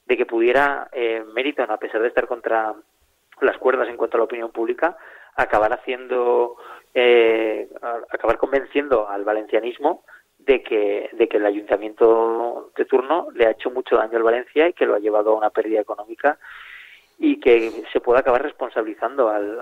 de 0.07 0.17
que 0.17 0.25
pudiera 0.27 0.89
eh, 0.93 1.23
Meriton, 1.33 1.71
a 1.71 1.77
pesar 1.77 2.01
de 2.03 2.09
estar 2.09 2.27
contra 2.27 2.75
las 3.41 3.59
cuerdas 3.59 3.89
en 3.89 3.97
cuanto 3.97 4.17
a 4.17 4.19
la 4.19 4.25
opinión 4.25 4.51
pública, 4.51 4.97
acabar 5.37 5.73
haciendo, 5.73 6.57
eh, 6.95 7.69
acabar 8.11 8.39
convenciendo 8.39 9.09
al 9.09 9.25
valencianismo 9.25 10.05
de 10.39 10.63
que, 10.63 11.11
de 11.13 11.29
que 11.29 11.37
el 11.39 11.47
ayuntamiento 11.47 12.71
de 12.77 12.85
turno 12.85 13.29
le 13.35 13.47
ha 13.47 13.51
hecho 13.51 13.71
mucho 13.71 13.97
daño 13.97 14.17
al 14.17 14.23
Valencia 14.23 14.69
y 14.69 14.73
que 14.73 14.87
lo 14.87 14.95
ha 14.95 14.99
llevado 15.01 15.33
a 15.33 15.37
una 15.39 15.51
pérdida 15.51 15.81
económica 15.81 16.39
y 17.19 17.41
que 17.41 17.71
se 17.93 18.01
pueda 18.01 18.21
acabar 18.21 18.43
responsabilizando 18.43 19.29
al, 19.29 19.61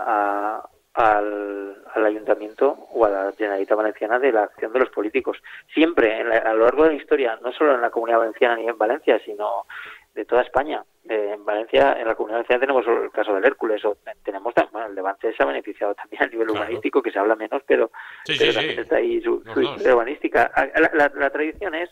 al, 0.94 1.82
al 1.94 2.06
ayuntamiento 2.06 2.86
o 2.92 3.04
a 3.06 3.10
la 3.10 3.32
Generalitat 3.32 3.76
Valenciana 3.76 4.18
de 4.18 4.32
la 4.32 4.42
acción 4.44 4.72
de 4.72 4.80
los 4.80 4.90
políticos. 4.90 5.38
Siempre, 5.72 6.20
en 6.20 6.28
la- 6.28 6.38
a 6.38 6.52
lo 6.54 6.64
largo 6.64 6.84
de 6.84 6.90
la 6.90 6.96
historia, 6.96 7.38
no 7.42 7.52
solo 7.52 7.74
en 7.74 7.80
la 7.80 7.90
Comunidad 7.90 8.18
Valenciana 8.18 8.56
ni 8.56 8.68
en 8.68 8.76
Valencia, 8.78 9.18
sino 9.24 9.66
de 10.14 10.24
toda 10.26 10.42
España. 10.42 10.84
Eh, 11.08 11.30
en 11.34 11.44
Valencia, 11.44 11.96
en 11.98 12.06
la 12.06 12.14
Comunidad 12.14 12.38
Valenciana 12.46 12.60
tenemos 12.60 12.86
el 12.86 13.10
caso 13.10 13.34
del 13.34 13.44
Hércules, 13.44 13.82
o 13.86 13.96
tenemos, 14.22 14.54
tam- 14.54 14.70
bueno, 14.70 14.86
el 14.88 14.94
Levante 14.94 15.32
se 15.32 15.42
ha 15.42 15.46
beneficiado 15.46 15.94
también 15.94 16.22
a 16.22 16.26
nivel 16.26 16.50
urbanístico, 16.50 17.02
que 17.02 17.10
se 17.10 17.18
habla 17.18 17.34
menos, 17.36 17.62
pero, 17.66 17.90
Sí, 18.24 18.34
pero 18.38 18.50
sí, 18.52 18.56
también 18.58 18.74
sí. 18.76 18.80
está 18.82 18.96
ahí 18.96 19.20
su, 19.22 19.36
historia 19.46 19.94
urbanística. 19.94 20.50
La, 20.78 20.90
la- 20.92 21.12
la 21.14 21.30
tradición 21.30 21.74
es 21.74 21.90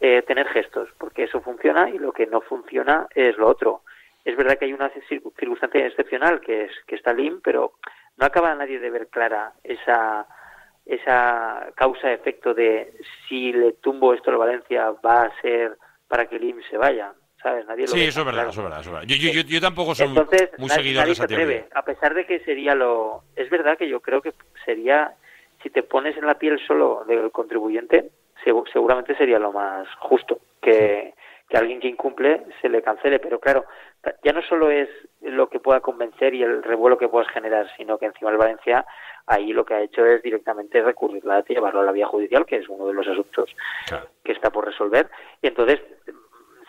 eh, 0.00 0.22
tener 0.22 0.48
gestos, 0.48 0.88
porque 0.98 1.22
eso 1.24 1.40
funciona 1.40 1.88
y 1.88 1.96
lo 1.98 2.12
que 2.12 2.26
no 2.26 2.40
funciona 2.40 3.06
es 3.14 3.36
lo 3.38 3.46
otro. 3.46 3.82
Es 4.24 4.36
verdad 4.36 4.58
que 4.58 4.64
hay 4.64 4.72
una 4.72 4.90
cir- 4.92 5.22
circunstancia 5.38 5.86
excepcional 5.86 6.40
que 6.40 6.64
es 6.64 6.72
que 6.88 6.96
está 6.96 7.12
LIM, 7.12 7.40
pero 7.40 7.74
no 8.16 8.26
acaba 8.26 8.54
nadie 8.54 8.78
de 8.78 8.90
ver 8.90 9.08
clara 9.08 9.52
esa 9.64 10.26
esa 10.84 11.68
causa-efecto 11.76 12.54
de 12.54 12.92
si 13.28 13.52
le 13.52 13.72
tumbo 13.74 14.14
esto 14.14 14.30
al 14.30 14.36
Valencia 14.38 14.90
va 15.04 15.22
a 15.24 15.40
ser 15.40 15.76
para 16.08 16.26
que 16.26 16.38
LIM 16.40 16.60
se 16.68 16.76
vaya, 16.76 17.12
¿sabes? 17.40 17.64
Nadie 17.66 17.82
lo 17.82 17.92
Sí, 17.92 18.00
ve 18.00 18.08
eso 18.08 18.20
es 18.20 18.26
verdad, 18.26 18.40
claro. 18.40 18.50
eso 18.50 18.60
es 18.60 18.64
verdad, 18.64 18.80
eso 18.80 18.88
es 18.90 18.92
verdad. 18.94 19.06
Yo, 19.08 19.16
yo, 19.16 19.32
yo, 19.32 19.48
yo 19.48 19.60
tampoco 19.60 19.94
soy 19.94 20.08
Entonces, 20.08 20.50
muy 20.58 20.68
nadie, 20.68 20.82
seguidor 20.82 21.04
de 21.06 21.12
esa 21.12 21.26
se 21.28 21.34
atreve, 21.34 21.68
a 21.72 21.82
pesar 21.84 22.14
de 22.14 22.26
que 22.26 22.40
sería 22.40 22.74
lo... 22.74 23.22
Es 23.36 23.48
verdad 23.48 23.78
que 23.78 23.88
yo 23.88 24.00
creo 24.00 24.20
que 24.20 24.32
sería, 24.64 25.14
si 25.62 25.70
te 25.70 25.84
pones 25.84 26.16
en 26.16 26.26
la 26.26 26.34
piel 26.34 26.58
solo 26.66 27.04
del 27.06 27.30
contribuyente, 27.30 28.10
segu- 28.44 28.68
seguramente 28.72 29.16
sería 29.16 29.38
lo 29.38 29.52
más 29.52 29.86
justo, 30.00 30.40
que, 30.60 31.14
que 31.52 31.58
alguien 31.58 31.80
que 31.80 31.88
incumple 31.88 32.46
se 32.62 32.70
le 32.70 32.80
cancele, 32.80 33.18
pero 33.18 33.38
claro, 33.38 33.66
ya 34.24 34.32
no 34.32 34.40
solo 34.40 34.70
es 34.70 34.88
lo 35.20 35.50
que 35.50 35.60
pueda 35.60 35.80
convencer 35.80 36.32
y 36.32 36.42
el 36.42 36.62
revuelo 36.62 36.96
que 36.96 37.10
puedas 37.10 37.28
generar, 37.28 37.66
sino 37.76 37.98
que 37.98 38.06
encima 38.06 38.30
el 38.30 38.38
Valencia 38.38 38.86
ahí 39.26 39.52
lo 39.52 39.66
que 39.66 39.74
ha 39.74 39.82
hecho 39.82 40.06
es 40.06 40.22
directamente 40.22 40.80
recurrirla, 40.80 41.44
llevarlo 41.44 41.80
a 41.80 41.84
la 41.84 41.92
vía 41.92 42.06
judicial, 42.06 42.46
que 42.46 42.56
es 42.56 42.70
uno 42.70 42.86
de 42.86 42.94
los 42.94 43.06
asuntos 43.06 43.54
que 44.24 44.32
está 44.32 44.48
por 44.48 44.64
resolver, 44.64 45.10
y 45.42 45.48
entonces 45.48 45.82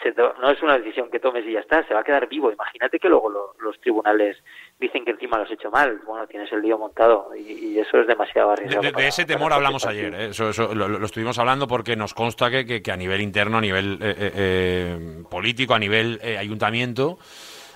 se 0.04 0.12
to- 0.12 0.34
no 0.42 0.52
es 0.52 0.62
una 0.62 0.78
decisión 0.78 1.10
que 1.10 1.20
tomes 1.20 1.46
y 1.48 1.54
ya 1.54 1.62
está, 1.62 1.88
se 1.88 1.94
va 1.94 2.02
a 2.02 2.04
quedar 2.04 2.28
vivo. 2.28 2.52
Imagínate 2.52 3.00
que 3.00 3.10
luego 3.10 3.30
lo- 3.30 3.56
los 3.60 3.80
tribunales 3.82 4.38
dicen 4.80 5.04
que 5.06 5.12
encima 5.12 5.38
lo 5.38 5.44
has 5.46 5.52
hecho 5.52 5.72
mal. 5.72 6.00
Bueno, 6.06 6.28
tienes 6.28 6.52
el 6.52 6.62
lío 6.62 6.78
montado 6.78 7.30
y, 7.36 7.52
y 7.74 7.80
eso 7.80 7.98
es 8.00 8.06
demasiado 8.08 8.50
De, 8.50 8.54
arriesgado. 8.54 8.82
de- 8.82 8.88
de 8.90 8.94
para- 8.94 9.08
ese 9.08 9.26
temor 9.26 9.54
hablamos 9.54 9.86
ayer, 9.86 10.14
¿eh? 10.14 10.26
eso, 10.32 10.50
eso 10.50 10.76
lo, 10.76 10.88
lo 10.88 11.06
estuvimos 11.06 11.40
hablando 11.40 11.66
porque 11.68 11.96
nos 11.96 12.14
consta 12.14 12.52
que, 12.52 12.66
que- 12.66 12.82
que 12.84 12.92
a 12.92 12.98
nivel 12.98 13.22
interno, 13.22 13.58
a 13.58 13.62
nivel 13.62 13.98
eh, 14.02 14.16
eh, 14.20 14.32
eh, 14.36 15.24
político, 15.30 15.74
a 15.74 15.80
nivel 15.80 16.20
eh, 16.22 16.38
ayuntamiento, 16.38 17.18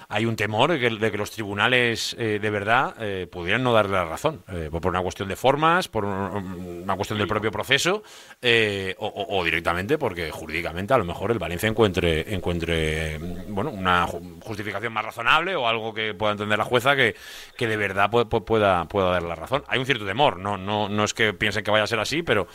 hay 0.10 0.26
un 0.26 0.36
temor 0.36 0.72
de 0.72 0.80
que, 1.12 1.18
los 1.18 1.32
tribunales 1.32 2.16
eh, 2.18 2.40
de 2.42 2.50
verdad 2.50 2.96
eh, 3.00 3.28
pudieran 3.30 3.64
no 3.64 3.74
darle 3.74 3.92
la 3.94 4.06
razón, 4.06 4.42
eh, 4.48 4.70
por 4.72 4.88
una 4.88 5.02
cuestión 5.02 5.28
de 5.28 5.36
formas, 5.36 5.88
por 5.90 6.06
un- 6.06 6.82
una 6.84 6.96
cuestión 6.96 7.20
del 7.20 7.28
propio 7.28 7.52
proceso, 7.52 8.04
eh, 8.42 8.96
o, 9.00 9.08
o- 9.30 9.44
directamente 9.44 9.98
porque 9.98 10.32
jurídicamente 10.32 10.94
a 10.94 10.98
lo 10.98 11.04
mejor 11.06 11.32
el 11.32 11.40
Valencia 11.40 11.68
encuentre, 11.68 12.34
encuentre 12.34 13.20
mm, 13.20 13.54
bueno, 13.54 13.70
una 13.72 14.08
ju- 14.08 14.40
justificación 14.42 14.94
más 14.94 15.04
razonable 15.04 15.56
o 15.56 15.68
algo 15.68 15.94
que 15.94 16.14
pueda 16.14 16.32
entender 16.32 16.58
la 16.58 16.64
jueza 16.66 16.96
que, 16.96 17.16
que 17.58 17.68
de 17.68 17.76
verdad 17.78 18.10
pu- 18.10 18.30
pu- 18.30 18.46
pueda, 18.46 18.86
pueda 18.86 19.10
dar 19.10 19.24
la 19.24 19.36
razón. 19.36 19.64
Hay 19.68 19.80
un 19.80 19.86
cierto 19.86 20.06
temor, 20.06 20.38
no, 20.38 20.58
no, 20.58 20.88
no 20.88 21.04
es 21.04 21.14
que 21.14 21.34
piensen 21.34 21.64
que 21.64 21.72
vaya 21.72 21.84
a 21.84 21.88
ser 21.88 22.00
así, 22.00 22.24
pero, 22.24 22.48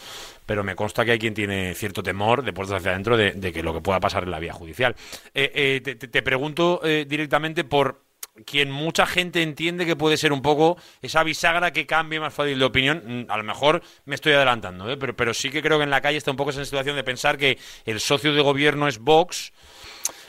pero 0.53 0.65
me 0.65 0.77
consta 0.77 1.03
que 1.03 1.13
hay 1.13 1.19
quien 1.19 1.33
tiene 1.33 1.75
cierto 1.75 2.03
temor 2.03 2.45
de 2.45 2.53
puertas 2.53 2.77
hacia 2.77 2.91
adentro 2.91 3.17
de, 3.17 3.53
que 3.55 3.63
lo 3.63 3.73
que 3.73 3.81
pueda 3.81 4.01
pasar 4.01 4.25
en 4.25 4.31
la 4.31 4.39
vía 4.39 4.53
judicial. 4.53 4.95
Eh, 5.33 5.81
eh, 5.83 5.95
te, 5.95 6.23
pregunto 6.23 6.83
eh, 6.85 7.07
directamente 7.09 7.65
por 7.65 8.03
quien 8.45 8.71
mucha 8.71 9.07
gente 9.07 9.41
entiende 9.43 9.87
que 9.87 9.97
puede 9.97 10.19
ser 10.19 10.31
un 10.31 10.43
poco 10.43 10.77
esa 11.01 11.23
bisagra 11.23 11.71
que 11.73 11.87
cambie 11.87 12.21
más 12.21 12.35
fácil 12.35 12.59
de 12.59 12.67
opinión. 12.67 13.03
Mm, 13.03 13.31
A 13.31 13.39
lo 13.39 13.45
mejor 13.45 13.83
me 14.05 14.15
estoy 14.15 14.35
adelantando, 14.35 14.91
¿eh? 14.91 14.99
pero, 14.99 15.17
pero 15.17 15.33
sí 15.33 15.49
que 15.49 15.63
creo 15.63 15.79
que 15.79 15.85
en 15.85 15.91
la 15.91 16.03
calle 16.03 16.19
está 16.19 16.31
un 16.31 16.37
poco 16.37 16.51
esa 16.51 16.67
situación 16.67 16.97
de 16.97 17.03
pensar 17.03 17.39
que 17.39 17.57
el 17.87 17.99
socio 17.99 18.35
de 18.35 18.43
gobierno 18.43 18.89
es 18.89 18.99
Vox 18.99 19.55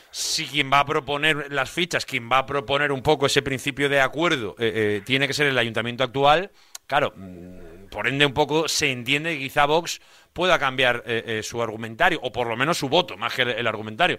si 0.09 0.45
quien 0.45 0.71
va 0.71 0.79
a 0.79 0.85
proponer 0.85 1.51
las 1.51 1.69
fichas, 1.69 2.05
quien 2.05 2.29
va 2.31 2.37
a 2.37 2.45
proponer 2.45 2.93
un 2.93 3.01
poco 3.01 3.25
ese 3.25 3.41
principio 3.41 3.89
de 3.89 3.99
acuerdo, 3.99 4.55
eh, 4.57 5.01
tiene 5.03 5.27
que 5.27 5.33
ser 5.33 5.47
el 5.47 5.57
ayuntamiento 5.57 6.05
actual, 6.05 6.51
claro, 6.87 7.11
mm, 7.17 7.72
por 7.93 8.07
ende 8.07 8.25
un 8.25 8.33
poco 8.33 8.67
se 8.67 8.91
entiende 8.91 9.33
que 9.37 9.39
quizá 9.43 9.65
Vox 9.65 10.01
pueda 10.33 10.57
cambiar 10.57 11.03
eh, 11.05 11.23
eh, 11.39 11.43
su 11.43 11.61
argumentario, 11.61 12.19
o 12.23 12.31
por 12.31 12.47
lo 12.47 12.57
menos 12.57 12.77
su 12.79 12.89
voto, 12.89 13.15
más 13.17 13.33
que 13.33 13.43
el, 13.43 13.49
el 13.49 13.67
argumentario. 13.67 14.17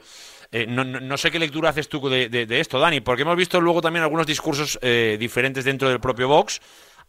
Eh, 0.53 0.65
no, 0.69 0.85
no- 0.85 1.01
no 1.01 1.17
sé 1.17 1.31
qué 1.33 1.41
lectura 1.41 1.71
haces 1.71 1.89
tú 1.89 2.09
de, 2.09 2.29
de- 2.29 2.47
de 2.47 2.61
esto, 2.61 2.79
Dani, 2.79 3.01
porque 3.01 3.23
hemos 3.23 3.37
visto 3.37 3.61
luego 3.61 3.81
también 3.83 4.05
algunos 4.05 4.27
discursos 4.27 4.79
eh, 4.81 5.17
diferentes 5.19 5.65
dentro 5.65 5.89
del 5.89 5.99
propio 6.01 6.29
Vox. 6.29 6.61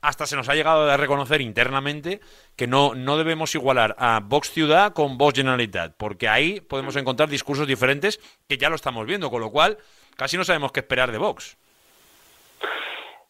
Hasta 0.01 0.26
se 0.28 0.36
nos 0.36 0.49
ha 0.49 0.55
llegado 0.55 0.89
a 0.91 0.97
reconocer 0.97 1.39
internamente 1.41 2.20
que 2.55 2.68
no, 2.68 2.93
no 2.95 3.18
debemos 3.18 3.55
igualar 3.55 3.95
a 3.97 4.20
Vox 4.24 4.51
Ciudad 4.51 4.93
con 4.93 5.18
Vox 5.18 5.36
Generalitat, 5.38 5.95
porque 5.97 6.28
ahí 6.28 6.61
podemos 6.61 6.95
encontrar 6.95 7.30
discursos 7.30 7.66
diferentes 7.68 8.20
que 8.49 8.57
ya 8.57 8.70
lo 8.70 8.76
estamos 8.76 9.05
viendo, 9.07 9.30
con 9.32 9.41
lo 9.41 9.51
cual 9.51 9.78
casi 10.18 10.36
no 10.38 10.43
sabemos 10.43 10.72
qué 10.72 10.82
esperar 10.82 11.11
de 11.11 11.18
Vox. 11.18 11.57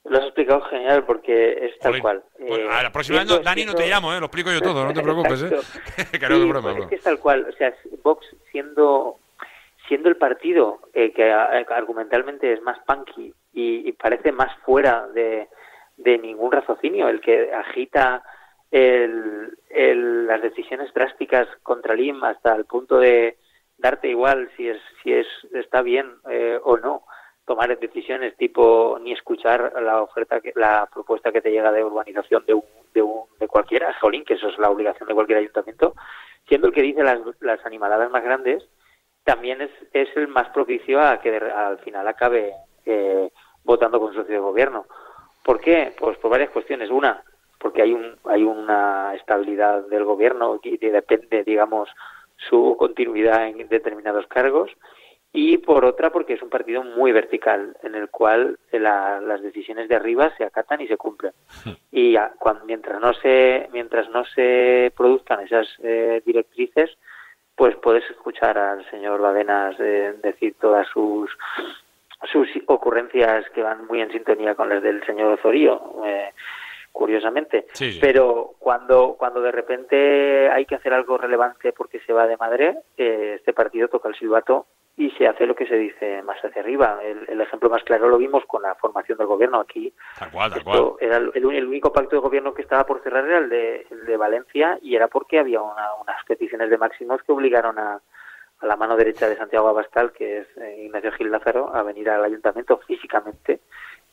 Lo 0.06 0.18
has 0.20 0.26
explicado 0.26 0.62
genial 0.62 1.04
porque 1.06 1.66
es 1.66 1.80
tal 1.80 2.00
cual. 2.00 2.24
Bueno, 2.40 2.66
Eh, 2.66 2.70
a 2.72 2.84
la 2.84 2.92
próxima 2.92 3.18
vez, 3.20 3.28
no- 3.28 3.34
siendo- 3.34 3.50
Dani, 3.50 3.66
no 3.66 3.74
te 3.76 3.88
llamo, 3.88 4.14
¿eh? 4.14 4.20
lo 4.20 4.28
explico 4.28 4.52
yo 4.52 4.62
todo, 4.62 4.86
no 4.86 4.94
te 4.94 5.02
preocupes. 5.04 5.42
¿eh? 5.44 5.50
Que 6.20 6.30
no, 6.30 6.36
Sí, 6.36 6.50
broma, 6.50 6.72
pues 6.74 6.84
es 6.84 6.90
que 6.90 6.96
es 6.96 7.02
tal 7.02 7.20
cual. 7.20 7.48
O 7.50 7.52
sea, 7.54 7.74
Vox 8.04 8.26
siendo 8.52 9.18
siendo 9.88 10.10
el 10.10 10.18
partido 10.18 10.80
eh, 10.94 11.12
que 11.12 11.28
eh, 11.30 11.66
argumentalmente 11.70 12.52
es 12.54 12.62
más 12.64 12.78
punky 12.88 13.32
y, 13.54 13.88
y 13.88 13.92
parece 13.92 14.32
más 14.32 14.52
fuera 14.66 15.08
de, 15.14 15.48
de 15.98 16.18
ningún 16.18 16.52
raciocinio, 16.52 17.08
el 17.08 17.22
que 17.22 17.54
agita 17.54 18.24
el, 18.72 19.58
el- 19.70 20.26
las 20.28 20.42
decisiones 20.42 20.92
drásticas 20.94 21.48
contra 21.64 21.94
Lim 21.96 22.24
hasta 22.24 22.56
el 22.56 22.66
punto 22.66 22.98
de 22.98 23.38
darte 23.78 24.08
igual 24.08 24.50
si 24.58 24.70
es 24.70 24.82
si 25.04 25.14
es 25.14 25.28
está 25.54 25.82
bien 25.82 26.08
eh, 26.30 26.60
o 26.64 26.78
no 26.78 27.04
tomar 27.46 27.78
decisiones 27.78 28.36
tipo 28.38 28.98
ni 29.02 29.12
escuchar 29.14 29.74
la 29.82 30.02
oferta 30.02 30.42
que, 30.42 30.52
la 30.56 30.88
propuesta 30.92 31.32
que 31.32 31.42
te 31.42 31.52
llega 31.52 31.72
de 31.72 31.84
urbanización 31.84 32.46
de 32.46 32.54
un, 32.56 32.64
de, 32.94 33.02
un, 33.02 33.24
de 33.40 33.48
cualquiera 33.48 33.94
jolín 34.02 34.26
que 34.26 34.34
eso 34.36 34.48
es 34.50 34.58
la 34.58 34.70
obligación 34.70 35.08
de 35.08 35.14
cualquier 35.14 35.40
ayuntamiento 35.40 35.94
siendo 36.48 36.68
el 36.68 36.74
que 36.74 36.82
dice 36.82 37.04
las, 37.04 37.20
las 37.42 37.66
animaladas 37.66 38.10
más 38.12 38.24
grandes 38.24 38.68
también 39.24 39.62
es, 39.62 39.72
es 39.94 40.10
el 40.16 40.28
más 40.28 40.50
propicio 40.50 41.02
a 41.02 41.20
que 41.20 41.36
al 41.38 41.80
final 41.80 42.08
acabe 42.08 42.54
eh, 42.86 43.30
votando 43.64 44.00
con 44.00 44.14
socio 44.14 44.34
de 44.36 44.40
gobierno. 44.40 44.86
¿Por 45.44 45.60
qué? 45.60 45.94
Pues 45.98 46.18
por 46.20 46.30
varias 46.30 46.52
cuestiones. 46.52 46.92
Una, 46.92 47.24
porque 47.60 47.82
hay 47.82 47.92
un 47.94 48.16
hay 48.26 48.44
una 48.44 49.16
estabilidad 49.16 49.88
del 49.88 50.04
gobierno 50.04 50.60
y 50.62 50.78
de- 50.78 50.92
depende, 50.92 51.44
digamos, 51.44 51.90
su 52.38 52.76
continuidad 52.78 53.48
en 53.48 53.68
determinados 53.68 54.28
cargos. 54.28 54.70
Y 55.36 55.58
por 55.58 55.84
otra, 55.86 56.12
porque 56.12 56.34
es 56.34 56.42
un 56.42 56.50
partido 56.50 56.84
muy 56.84 57.12
vertical, 57.12 57.76
en 57.84 57.94
el 57.96 58.10
cual 58.10 58.58
la- 58.72 59.20
las 59.22 59.42
decisiones 59.42 59.90
de 59.90 59.96
arriba 59.96 60.32
se 60.38 60.46
acatan 60.46 60.82
y 60.82 60.88
se 60.88 60.98
cumplen. 60.98 61.34
Y 61.92 62.16
a- 62.16 62.32
cuan- 62.40 62.62
mientras 62.66 63.00
no 63.02 63.14
se 63.14 63.68
mientras 63.74 64.10
no 64.10 64.24
se 64.26 64.94
produzcan 64.96 65.42
esas 65.42 65.68
eh, 65.84 66.22
directrices, 66.26 66.98
pues 67.56 67.76
puedes 67.78 68.10
escuchar 68.10 68.58
al 68.58 68.90
señor 68.90 69.22
Badenas 69.22 69.76
eh, 69.80 70.14
decir 70.24 70.56
todas 70.60 70.88
sus 70.88 71.30
sus 72.32 72.48
ocurrencias 72.68 73.48
que 73.52 73.62
van 73.62 73.86
muy 73.88 74.02
en 74.02 74.12
sintonía 74.12 74.56
con 74.56 74.70
las 74.70 74.82
del 74.82 75.06
señor 75.06 75.34
Osorio, 75.34 76.02
eh, 76.06 76.32
curiosamente. 76.92 77.68
Sí, 77.74 77.92
sí. 77.92 78.00
Pero 78.02 78.52
cuando 78.58 79.16
cuando 79.20 79.42
de 79.42 79.52
repente 79.52 80.50
hay 80.50 80.66
que 80.66 80.76
hacer 80.76 80.94
algo 80.94 81.18
relevante 81.18 81.74
porque 81.74 82.00
se 82.00 82.14
va 82.14 82.26
de 82.26 82.38
madre, 82.38 82.78
eh, 82.98 83.34
este 83.38 83.54
partido 83.54 83.90
toca 83.90 84.08
el 84.10 84.16
silbato 84.16 84.66
y 84.98 85.12
se 85.12 85.28
hace 85.28 85.46
lo 85.46 85.56
que 85.56 85.68
se 85.68 85.76
dice 85.76 86.22
más 86.24 86.38
hacia 86.44 86.62
arriba. 86.62 87.00
El, 87.04 87.26
el 87.28 87.42
ejemplo 87.42 87.70
más 87.70 87.84
claro 87.84 88.08
lo 88.08 88.18
vimos 88.18 88.46
con 88.46 88.62
la 88.62 88.76
formación 88.76 89.18
del 89.18 89.28
gobierno 89.28 89.60
aquí. 89.60 89.94
Tal 90.18 90.32
cual, 90.32 90.52
tal 90.52 90.64
cual. 90.64 90.78
Esto 90.78 90.98
era 91.02 91.18
el, 91.18 91.66
único 91.66 91.92
pacto 91.92 92.16
de 92.16 92.22
gobierno 92.22 92.54
que 92.54 92.62
estaba 92.62 92.86
por 92.86 93.02
cerrar 93.04 93.26
era 93.26 93.40
el 93.40 93.50
de, 93.50 93.88
el 93.92 94.06
de 94.06 94.18
Valencia 94.18 94.80
y 94.82 94.96
era 94.96 95.08
porque 95.10 95.40
había 95.40 95.62
una- 95.62 95.94
unas 96.02 96.24
peticiones 96.26 96.70
de 96.70 96.78
máximos 96.78 97.22
que 97.24 97.32
obligaron 97.34 97.78
a, 97.78 98.00
a 98.60 98.66
la 98.66 98.76
mano 98.78 98.96
derecha 98.96 99.28
de 99.28 99.36
Santiago 99.36 99.68
Abascal, 99.68 100.14
que 100.14 100.38
es 100.40 100.48
eh, 100.58 100.84
Ignacio 100.86 101.12
Gil 101.12 101.30
Lázaro, 101.30 101.76
a 101.76 101.84
venir 101.84 102.10
al 102.10 102.24
ayuntamiento 102.24 102.78
físicamente, 102.78 103.60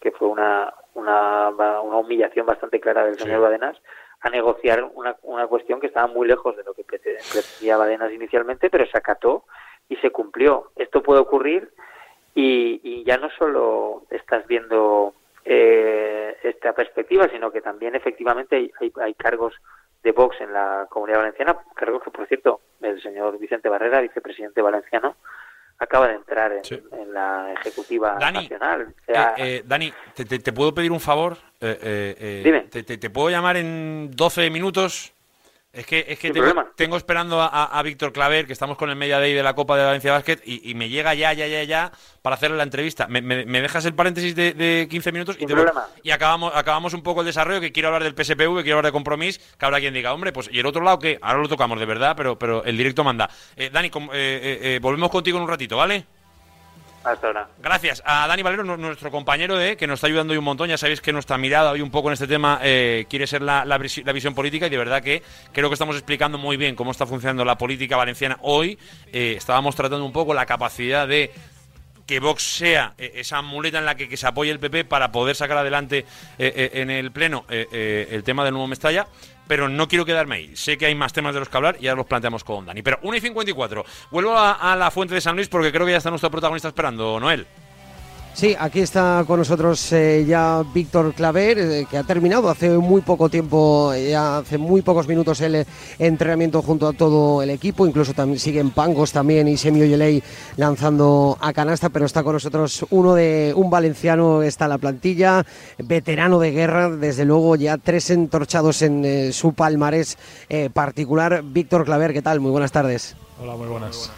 que 0.00 0.10
fue 0.10 0.26
una, 0.26 0.74
una, 0.94 1.50
una 1.50 1.96
humillación 1.98 2.44
bastante 2.44 2.80
clara 2.80 3.04
del 3.04 3.18
señor 3.20 3.40
Badenas, 3.40 3.80
a 4.20 4.30
negociar 4.30 4.82
una, 4.94 5.14
una 5.22 5.46
cuestión 5.46 5.78
que 5.80 5.86
estaba 5.86 6.08
muy 6.08 6.26
lejos 6.26 6.56
de 6.56 6.64
lo 6.64 6.74
que 6.74 6.84
prete- 6.84 7.18
pretendía 7.32 7.76
Badenas 7.76 8.12
inicialmente, 8.12 8.68
pero 8.68 8.84
se 8.86 8.98
acató 8.98 9.44
y 9.88 9.96
se 9.96 10.10
cumplió. 10.10 10.70
Esto 10.76 11.02
puede 11.02 11.20
ocurrir 11.20 11.70
y, 12.34 12.80
y 12.82 13.04
ya 13.04 13.16
no 13.18 13.28
solo 13.38 14.04
estás 14.10 14.46
viendo 14.46 15.14
eh, 15.44 16.36
esta 16.42 16.72
perspectiva, 16.72 17.28
sino 17.30 17.50
que 17.50 17.60
también 17.60 17.94
efectivamente 17.94 18.56
hay, 18.56 18.70
hay, 18.80 18.92
hay 19.02 19.14
cargos 19.14 19.54
de 20.02 20.12
Vox 20.12 20.40
en 20.40 20.52
la 20.52 20.86
Comunidad 20.90 21.18
Valenciana, 21.18 21.56
cargos 21.76 22.02
que, 22.02 22.10
por 22.10 22.26
cierto, 22.26 22.60
el 22.80 23.00
señor 23.02 23.38
Vicente 23.38 23.68
Barrera, 23.68 24.00
vicepresidente 24.00 24.60
valenciano, 24.62 25.16
acaba 25.78 26.08
de 26.08 26.14
entrar 26.14 26.52
en, 26.52 26.62
en 27.00 27.12
la 27.12 27.52
ejecutiva 27.54 28.16
nacional. 28.40 28.94
O 29.00 29.04
sea, 29.12 29.34
Eh, 29.36 29.56
eh, 29.58 29.62
Dani, 29.64 29.92
¿te, 30.14 30.24
te- 30.24 30.38
te 30.38 30.52
puedo 30.52 30.72
pedir 30.74 30.90
un 30.92 31.00
favor? 31.00 31.34
Eh, 31.60 31.78
eh, 32.18 32.40
Dime. 32.44 32.60
Te, 32.62 32.82
te- 32.84 32.98
te 32.98 33.10
puedo 33.10 33.30
llamar 33.30 33.56
en 33.56 34.10
12 34.12 34.48
minutos? 34.50 35.12
Es 35.72 35.86
que, 35.86 36.04
es 36.06 36.18
que 36.18 36.28
tengo, 36.76 36.98
esperando 36.98 37.40
a, 37.40 37.46
a- 37.46 37.82
Víctor 37.82 38.12
Claver, 38.12 38.46
que 38.46 38.52
estamos 38.52 38.76
con 38.76 38.90
el 38.90 38.96
Media 38.96 39.18
Day 39.18 39.32
de 39.32 39.42
la 39.42 39.54
Copa 39.54 39.74
de 39.78 39.84
Valencia 39.84 40.12
Basket, 40.12 40.38
y, 40.44 40.70
y 40.70 40.74
me 40.74 40.90
llega 40.90 41.14
ya, 41.14 41.32
ya, 41.32 41.46
ya, 41.46 41.64
ya 41.64 41.92
para 42.20 42.36
hacerle 42.36 42.58
la 42.58 42.62
entrevista. 42.64 43.06
¿Me, 43.08 43.22
me- 43.22 43.46
me 43.46 43.62
dejas 43.62 43.86
el 43.86 43.94
paréntesis 43.94 44.34
de, 44.36 44.52
de 44.52 44.86
15 44.90 45.12
minutos? 45.12 45.36
Y, 45.40 45.46
te 45.46 45.54
voy- 45.54 45.62
y 46.02 46.10
acabamos, 46.10 46.52
acabamos 46.54 46.92
un 46.92 47.02
poco 47.02 47.20
el 47.20 47.26
desarrollo, 47.26 47.58
que 47.62 47.72
quiero 47.72 47.88
hablar 47.88 48.04
del 48.04 48.14
PSPV, 48.14 48.62
quiero 48.62 48.76
hablar 48.78 48.84
de 48.86 48.92
compromiso, 48.92 49.40
que 49.58 49.64
habrá 49.64 49.80
quien 49.80 49.94
diga, 49.94 50.12
hombre, 50.12 50.30
pues, 50.30 50.50
¿y 50.52 50.58
el 50.58 50.66
otro 50.66 50.82
lado 50.82 50.98
qué? 50.98 51.18
Ahora 51.22 51.40
lo 51.40 51.48
tocamos 51.48 51.80
de 51.80 51.86
verdad, 51.86 52.14
pero, 52.18 52.38
pero 52.38 52.62
el 52.64 52.76
directo 52.76 53.02
manda. 53.02 53.30
Eh, 53.56 53.70
Dani, 53.72 53.88
eh, 53.88 53.90
eh, 54.12 54.58
eh, 54.74 54.78
volvemos 54.82 55.10
contigo 55.10 55.38
en 55.38 55.44
un 55.44 55.48
ratito, 55.48 55.78
¿vale? 55.78 56.04
Gracias 57.58 58.02
a 58.06 58.26
Dani 58.28 58.42
Valero, 58.42 58.64
nu- 58.64 58.76
nuestro 58.76 59.10
compañero, 59.10 59.56
que 59.76 59.86
nos 59.86 59.94
está 59.98 60.06
ayudando 60.06 60.32
hoy 60.32 60.38
un 60.38 60.44
montón. 60.44 60.68
Ya 60.68 60.78
sabéis 60.78 61.00
que 61.00 61.12
nuestra 61.12 61.36
mirada 61.38 61.70
hoy 61.72 61.80
un 61.80 61.90
poco 61.90 62.08
en 62.08 62.14
este 62.14 62.26
tema 62.26 62.60
eh, 62.62 63.06
quiere 63.10 63.26
ser 63.26 63.42
la, 63.42 63.64
la 63.64 63.78
visi- 63.78 64.04
la 64.04 64.12
visión 64.12 64.34
política 64.34 64.66
y 64.66 64.70
de 64.70 64.78
verdad 64.78 65.02
que 65.02 65.22
creo 65.52 65.68
que 65.68 65.74
estamos 65.74 65.96
explicando 65.96 66.38
muy 66.38 66.56
bien 66.56 66.74
cómo 66.76 66.90
está 66.92 67.06
funcionando 67.06 67.44
la 67.44 67.58
política 67.58 67.96
valenciana 67.96 68.38
hoy. 68.42 68.78
Eh, 69.12 69.34
estábamos 69.36 69.74
tratando 69.74 70.04
un 70.04 70.12
poco 70.12 70.32
la 70.34 70.46
capacidad 70.46 71.08
de 71.08 71.32
que 72.06 72.18
Vox 72.18 72.42
sea 72.42 72.94
eh, 72.98 73.12
esa 73.16 73.42
muleta 73.42 73.78
en 73.78 73.84
la 73.86 73.94
que, 73.94 74.08
que 74.08 74.16
se 74.16 74.26
apoye 74.26 74.50
el 74.50 74.58
PP 74.58 74.84
para 74.84 75.12
poder 75.12 75.36
sacar 75.36 75.56
adelante 75.58 76.04
eh, 76.38 76.70
en 76.74 76.90
el 76.90 77.12
Pleno 77.12 77.44
el 77.48 78.22
tema 78.24 78.44
del 78.44 78.52
nuevo 78.54 78.66
Mestalla. 78.66 79.06
Pero 79.48 79.68
no 79.68 79.88
quiero 79.88 80.04
quedarme 80.04 80.36
ahí. 80.36 80.56
Sé 80.56 80.78
que 80.78 80.86
hay 80.86 80.94
más 80.94 81.12
temas 81.12 81.34
de 81.34 81.40
los 81.40 81.48
que 81.48 81.56
hablar 81.56 81.76
y 81.80 81.88
ahora 81.88 81.98
los 81.98 82.06
planteamos 82.06 82.44
con 82.44 82.64
Dani. 82.64 82.82
Pero 82.82 82.98
1 83.02 83.16
y 83.16 83.20
54. 83.20 83.84
Vuelvo 84.10 84.36
a, 84.36 84.52
a 84.52 84.76
la 84.76 84.90
fuente 84.90 85.14
de 85.14 85.20
San 85.20 85.36
Luis 85.36 85.48
porque 85.48 85.72
creo 85.72 85.84
que 85.84 85.92
ya 85.92 85.98
está 85.98 86.10
nuestro 86.10 86.30
protagonista 86.30 86.68
esperando, 86.68 87.18
Noel. 87.20 87.46
Sí, 88.34 88.56
aquí 88.58 88.80
está 88.80 89.24
con 89.26 89.38
nosotros 89.38 89.92
eh, 89.92 90.24
ya 90.26 90.64
Víctor 90.74 91.12
Claver, 91.12 91.58
eh, 91.58 91.86
que 91.88 91.98
ha 91.98 92.02
terminado 92.02 92.48
hace 92.48 92.70
muy 92.70 93.02
poco 93.02 93.28
tiempo, 93.28 93.92
eh, 93.92 94.10
ya 94.10 94.38
hace 94.38 94.56
muy 94.56 94.80
pocos 94.80 95.06
minutos 95.06 95.40
el 95.42 95.66
entrenamiento 95.98 96.62
junto 96.62 96.88
a 96.88 96.94
todo 96.94 97.42
el 97.42 97.50
equipo, 97.50 97.86
incluso 97.86 98.14
también 98.14 98.40
siguen 98.40 98.70
Pangos 98.70 99.12
también 99.12 99.48
y 99.48 99.58
Semio 99.58 99.84
Yeley 99.84 100.22
lanzando 100.56 101.36
a 101.40 101.52
canasta, 101.52 101.90
pero 101.90 102.06
está 102.06 102.22
con 102.24 102.32
nosotros 102.32 102.86
uno 102.90 103.14
de 103.14 103.52
un 103.54 103.68
valenciano, 103.68 104.42
está 104.42 104.66
la 104.66 104.78
plantilla, 104.78 105.44
veterano 105.78 106.38
de 106.38 106.52
guerra, 106.52 106.88
desde 106.88 107.26
luego 107.26 107.54
ya 107.56 107.76
tres 107.76 108.08
entorchados 108.10 108.80
en 108.80 109.32
su 109.32 109.52
palmarés 109.52 110.16
particular. 110.72 111.42
Víctor 111.44 111.84
Claver, 111.84 112.12
¿qué 112.12 112.22
tal? 112.22 112.40
Muy 112.40 112.50
buenas 112.50 112.72
tardes. 112.72 113.14
Hola, 113.40 113.56
muy 113.56 113.68
buenas. 113.68 114.10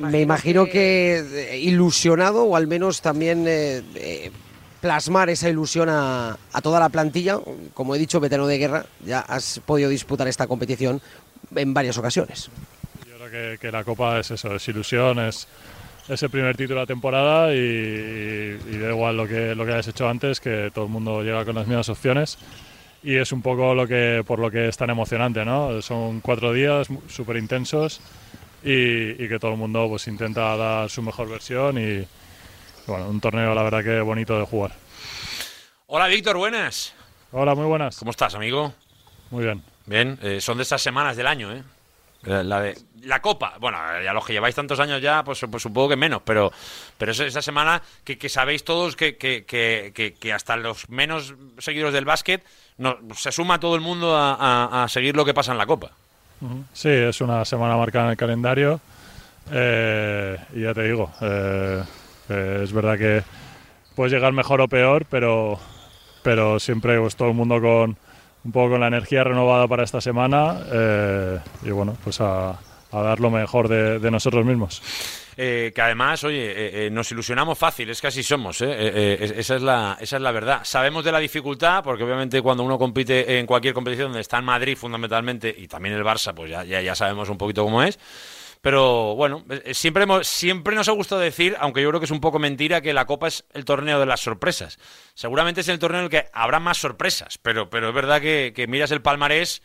Me 0.00 0.20
imagino 0.20 0.66
que 0.66 1.18
eh, 1.18 1.58
ilusionado 1.58 2.44
o 2.44 2.56
al 2.56 2.66
menos 2.66 3.00
también 3.00 3.44
eh, 3.46 3.82
eh, 3.94 4.30
plasmar 4.80 5.30
esa 5.30 5.48
ilusión 5.48 5.88
a, 5.88 6.36
a 6.52 6.60
toda 6.60 6.80
la 6.80 6.88
plantilla. 6.88 7.38
Como 7.74 7.94
he 7.94 7.98
dicho, 7.98 8.20
veterano 8.20 8.46
de 8.46 8.58
guerra, 8.58 8.86
ya 9.04 9.20
has 9.20 9.60
podido 9.64 9.90
disputar 9.90 10.28
esta 10.28 10.46
competición 10.46 11.00
en 11.54 11.74
varias 11.74 11.98
ocasiones. 11.98 12.50
Yo 13.08 13.16
creo 13.16 13.30
que, 13.30 13.58
que 13.58 13.72
la 13.72 13.84
Copa 13.84 14.20
es 14.20 14.30
eso, 14.30 14.54
es 14.54 14.68
ilusión, 14.68 15.18
es, 15.18 15.48
es 16.08 16.22
el 16.22 16.30
primer 16.30 16.56
título 16.56 16.80
de 16.80 16.82
la 16.82 16.86
temporada 16.86 17.54
y, 17.54 17.58
y 17.58 18.78
da 18.78 18.90
igual 18.90 19.16
lo 19.16 19.26
que, 19.26 19.54
lo 19.54 19.64
que 19.64 19.72
hayas 19.72 19.88
hecho 19.88 20.08
antes, 20.08 20.40
que 20.40 20.70
todo 20.74 20.86
el 20.86 20.90
mundo 20.90 21.22
llega 21.22 21.44
con 21.44 21.54
las 21.54 21.66
mismas 21.66 21.88
opciones. 21.88 22.38
Y 23.02 23.16
es 23.16 23.32
un 23.32 23.40
poco 23.40 23.74
lo 23.74 23.86
que, 23.86 24.22
por 24.26 24.38
lo 24.38 24.50
que 24.50 24.68
es 24.68 24.76
tan 24.76 24.90
emocionante, 24.90 25.44
¿no? 25.44 25.80
Son 25.80 26.20
cuatro 26.20 26.52
días 26.52 26.88
súper 27.08 27.38
intensos 27.38 28.00
y, 28.62 29.22
y 29.24 29.28
que 29.28 29.38
todo 29.38 29.52
el 29.52 29.56
mundo 29.56 29.86
pues 29.88 30.06
intenta 30.08 30.56
dar 30.56 30.90
su 30.90 31.02
mejor 31.02 31.28
versión 31.28 31.78
y 31.78 32.06
bueno, 32.86 33.08
un 33.08 33.20
torneo 33.20 33.54
la 33.54 33.62
verdad 33.62 33.82
que 33.84 34.00
bonito 34.00 34.38
de 34.38 34.46
jugar. 34.46 34.72
Hola, 35.86 36.06
Víctor, 36.08 36.36
buenas. 36.36 36.94
Hola, 37.32 37.54
muy 37.54 37.66
buenas. 37.66 37.96
¿Cómo 37.98 38.10
estás, 38.10 38.34
amigo? 38.34 38.72
Muy 39.30 39.44
bien. 39.44 39.62
Bien, 39.86 40.18
eh, 40.22 40.40
son 40.40 40.56
de 40.58 40.62
esas 40.62 40.80
semanas 40.82 41.16
del 41.16 41.26
año, 41.26 41.52
¿eh? 41.52 41.62
La, 42.22 42.60
de, 42.60 42.76
la 43.04 43.22
Copa, 43.22 43.54
bueno, 43.60 43.78
ya 44.04 44.12
los 44.12 44.26
que 44.26 44.34
lleváis 44.34 44.54
tantos 44.54 44.78
años 44.78 45.00
ya, 45.00 45.24
pues, 45.24 45.42
pues 45.50 45.62
supongo 45.62 45.88
que 45.88 45.96
menos, 45.96 46.20
pero, 46.22 46.52
pero 46.98 47.12
es 47.12 47.20
esa 47.20 47.40
semana 47.40 47.80
que, 48.04 48.18
que 48.18 48.28
sabéis 48.28 48.62
todos 48.62 48.94
que, 48.94 49.16
que, 49.16 49.46
que, 49.46 49.90
que- 49.94 50.12
que 50.12 50.32
hasta 50.32 50.56
los 50.56 50.90
menos 50.90 51.34
seguidores 51.56 51.94
del 51.94 52.04
básquet 52.04 52.44
no, 52.76 52.98
se 53.16 53.32
suma 53.32 53.58
todo 53.58 53.74
el 53.74 53.80
mundo 53.80 54.14
a, 54.16 54.34
a- 54.34 54.84
a 54.84 54.88
seguir 54.88 55.16
lo 55.16 55.24
que 55.24 55.32
pasa 55.32 55.52
en 55.52 55.58
la 55.58 55.64
Copa. 55.66 55.92
Sí, 56.72 56.88
es 56.88 57.20
una 57.20 57.44
semana 57.44 57.76
marcada 57.76 58.06
en 58.06 58.10
el 58.12 58.16
calendario 58.16 58.80
eh, 59.52 60.38
y 60.54 60.62
ya 60.62 60.74
te 60.74 60.84
digo, 60.84 61.10
eh, 61.20 61.82
eh, 62.28 62.60
es 62.62 62.72
verdad 62.72 62.96
que 62.96 63.22
puedes 63.94 64.12
llegar 64.12 64.32
mejor 64.32 64.60
o 64.60 64.68
peor, 64.68 65.04
pero, 65.10 65.58
pero 66.22 66.58
siempre 66.58 66.98
pues, 67.00 67.16
todo 67.16 67.28
el 67.28 67.34
mundo 67.34 67.60
con 67.60 67.96
un 68.42 68.52
poco 68.52 68.70
con 68.70 68.80
la 68.80 68.86
energía 68.86 69.24
renovada 69.24 69.68
para 69.68 69.82
esta 69.82 70.00
semana 70.00 70.60
y 71.62 71.70
bueno, 71.70 71.96
pues 72.02 72.20
a, 72.20 72.58
dar 72.90 73.20
lo 73.20 73.30
mejor 73.30 73.68
de 73.68 74.10
nosotros 74.10 74.44
mismos. 74.46 74.82
Eh, 75.42 75.72
que 75.74 75.80
además, 75.80 76.22
oye, 76.24 76.50
eh, 76.50 76.86
eh, 76.86 76.90
nos 76.90 77.10
ilusionamos 77.12 77.56
fácil, 77.56 77.88
es 77.88 77.98
que 78.02 78.08
así 78.08 78.22
somos, 78.22 78.60
¿eh? 78.60 79.16
Es- 79.18 79.30
esa, 79.30 79.56
es 79.56 79.62
la, 79.62 79.96
esa 79.98 80.16
es 80.16 80.22
la 80.22 80.32
verdad. 80.32 80.60
Sabemos 80.64 81.02
de 81.02 81.12
la 81.12 81.18
dificultad, 81.18 81.82
porque 81.82 82.04
obviamente 82.04 82.42
cuando 82.42 82.62
uno 82.62 82.78
compite 82.78 83.38
en 83.38 83.46
cualquier 83.46 83.72
competición 83.72 84.08
donde 84.08 84.20
está 84.20 84.36
en 84.36 84.44
Madrid 84.44 84.76
fundamentalmente, 84.76 85.54
y 85.56 85.66
también 85.66 85.94
el 85.94 86.04
Barça, 86.04 86.34
pues 86.34 86.50
ya, 86.50 86.62
ya, 86.64 86.82
ya 86.82 86.94
sabemos 86.94 87.30
un 87.30 87.38
poquito 87.38 87.64
cómo 87.64 87.82
es. 87.82 87.98
Pero 88.60 89.14
bueno, 89.14 89.42
siempre, 89.72 90.02
hemos- 90.02 90.26
siempre 90.26 90.74
nos 90.76 90.90
ha 90.90 90.92
gustado 90.92 91.22
decir, 91.22 91.56
aunque 91.58 91.80
yo 91.80 91.88
creo 91.88 92.00
que 92.00 92.04
es 92.04 92.10
un 92.10 92.20
poco 92.20 92.38
mentira, 92.38 92.82
que 92.82 92.92
la 92.92 93.06
Copa 93.06 93.28
es 93.28 93.46
el 93.54 93.64
torneo 93.64 93.98
de 93.98 94.04
las 94.04 94.20
sorpresas. 94.20 94.78
Seguramente 95.14 95.62
es 95.62 95.68
el 95.68 95.78
torneo 95.78 96.00
en 96.00 96.04
el 96.04 96.10
que 96.10 96.26
habrá 96.34 96.60
más 96.60 96.76
sorpresas, 96.76 97.38
pero, 97.38 97.70
pero 97.70 97.88
es 97.88 97.94
verdad 97.94 98.20
que 98.20 98.66
miras 98.68 98.90
el 98.90 99.00
palmarés 99.00 99.62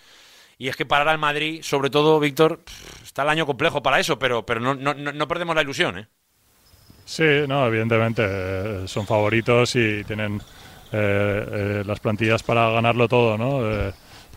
y 0.58 0.68
es 0.68 0.76
que 0.76 0.86
parar 0.86 1.10
al 1.10 1.18
Madrid, 1.18 1.62
sobre 1.64 1.90
todo, 1.90 2.20
Víctor, 2.20 2.62
está 3.04 3.24
el 3.24 3.30
año 3.30 3.46
complejo 3.46 3.82
para 3.84 4.00
eso, 4.00 4.18
pero, 4.20 4.46
pero 4.46 4.60
no, 4.60 4.74
no, 4.76 4.94
no 4.94 5.28
perdemos 5.28 5.56
la 5.56 5.62
ilusión, 5.62 6.00
¿eh? 6.00 6.08
Sí, 7.06 7.24
no, 7.48 7.68
evidentemente 7.68 8.24
eh, 8.26 8.88
son 8.88 9.06
favoritos 9.06 9.76
y 9.76 10.04
tienen 10.04 10.42
eh, 10.92 11.46
eh, 11.52 11.84
las 11.86 12.00
plantillas 12.00 12.42
para 12.42 12.70
ganarlo 12.72 13.08
todo, 13.08 13.38
¿no? 13.38 13.62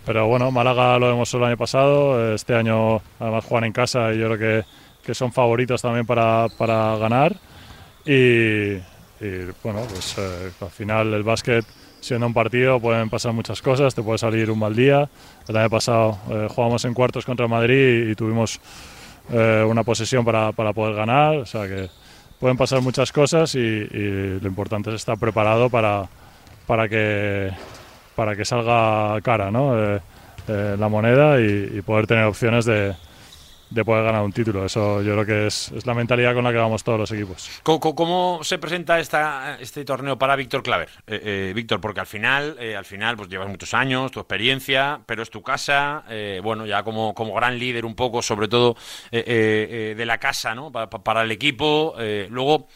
Pero 0.04 0.26
bueno, 0.26 0.50
Málaga 0.50 0.98
lo 0.98 1.08
demostró 1.08 1.38
el 1.40 1.46
año 1.46 1.56
pasado, 1.56 2.34
este 2.34 2.54
año 2.54 3.02
además 3.18 3.44
juegan 3.44 3.64
en 3.64 3.72
casa 3.72 4.12
y 4.12 4.18
yo 4.18 4.26
creo 4.26 4.38
que, 4.38 4.68
que 5.04 5.14
son 5.14 5.32
favoritos 5.32 5.82
también 5.82 6.06
para, 6.06 6.48
para 6.56 6.96
ganar 6.96 7.36
y, 8.06 8.76
y, 9.20 9.44
bueno, 9.62 9.82
pues 9.88 10.16
al 10.18 10.70
final 10.70 11.12
el 11.12 11.22
básquet 11.22 11.64
siendo 12.00 12.26
un 12.26 12.34
partido 12.34 12.80
pueden 12.80 13.10
pasar 13.10 13.32
muchas 13.32 13.60
cosas, 13.62 13.94
te 13.94 14.02
puede 14.02 14.18
salir 14.18 14.50
un 14.50 14.58
mal 14.58 14.74
día. 14.74 15.08
El 15.46 15.56
año 15.56 15.70
pasado 15.70 16.18
eh, 16.30 16.48
jugamos 16.50 16.84
en 16.84 16.94
cuartos 16.94 17.24
contra 17.24 17.48
Madrid 17.48 18.10
y 18.10 18.14
tuvimos 18.14 18.60
eh, 19.30 19.64
una 19.68 19.84
posesión 19.84 20.24
para, 20.24 20.52
para 20.52 20.72
poder 20.72 20.94
ganar, 20.94 21.36
o 21.36 21.46
sea 21.46 21.66
que 21.66 21.90
pueden 22.38 22.56
pasar 22.56 22.80
muchas 22.80 23.12
cosas 23.12 23.54
y, 23.54 23.58
y 23.58 24.40
lo 24.40 24.48
importante 24.48 24.90
es 24.90 24.96
estar 24.96 25.18
preparado 25.18 25.68
para, 25.68 26.08
para, 26.66 26.88
que, 26.88 27.50
para 28.14 28.36
que 28.36 28.44
salga 28.44 29.20
cara 29.22 29.50
¿no? 29.50 29.76
Eh, 29.76 30.00
eh, 30.48 30.76
la 30.78 30.88
moneda 30.88 31.40
y, 31.40 31.78
y 31.78 31.82
poder 31.82 32.06
tener 32.06 32.24
opciones 32.24 32.64
de, 32.64 32.94
de 33.70 33.84
poder 33.84 34.04
ganar 34.04 34.22
un 34.22 34.32
título. 34.32 34.64
Eso 34.64 35.02
yo 35.02 35.12
creo 35.12 35.26
que 35.26 35.46
es, 35.46 35.70
es 35.72 35.86
la 35.86 35.94
mentalidad 35.94 36.34
con 36.34 36.44
la 36.44 36.52
que 36.52 36.58
vamos 36.58 36.82
todos 36.82 36.98
los 36.98 37.10
equipos. 37.12 37.60
¿Cómo, 37.62 38.40
se 38.42 38.58
presenta 38.58 38.98
esta, 38.98 39.58
este 39.60 39.84
torneo 39.84 40.18
para 40.18 40.36
Víctor 40.36 40.62
Claver? 40.62 40.88
Eh, 41.06 41.20
eh, 41.50 41.52
Víctor, 41.54 41.80
porque 41.80 42.00
al 42.00 42.06
final, 42.06 42.56
eh, 42.58 42.76
al 42.76 42.84
final, 42.84 43.16
pues 43.16 43.28
llevas 43.28 43.48
muchos 43.48 43.74
años, 43.74 44.10
tu 44.10 44.20
experiencia, 44.20 45.00
pero 45.06 45.22
es 45.22 45.30
tu 45.30 45.42
casa, 45.42 46.04
eh, 46.08 46.40
bueno, 46.42 46.66
ya 46.66 46.82
como, 46.82 47.14
como 47.14 47.34
gran 47.34 47.58
líder 47.58 47.84
un 47.84 47.94
poco, 47.94 48.22
sobre 48.22 48.48
todo 48.48 48.76
de 49.10 50.04
la 50.06 50.18
casa, 50.18 50.54
¿no? 50.54 50.72
Pa- 50.72 50.88
pa- 50.88 51.02
para 51.02 51.22
el 51.22 51.30
equipo. 51.30 51.94
luego, 52.30 52.68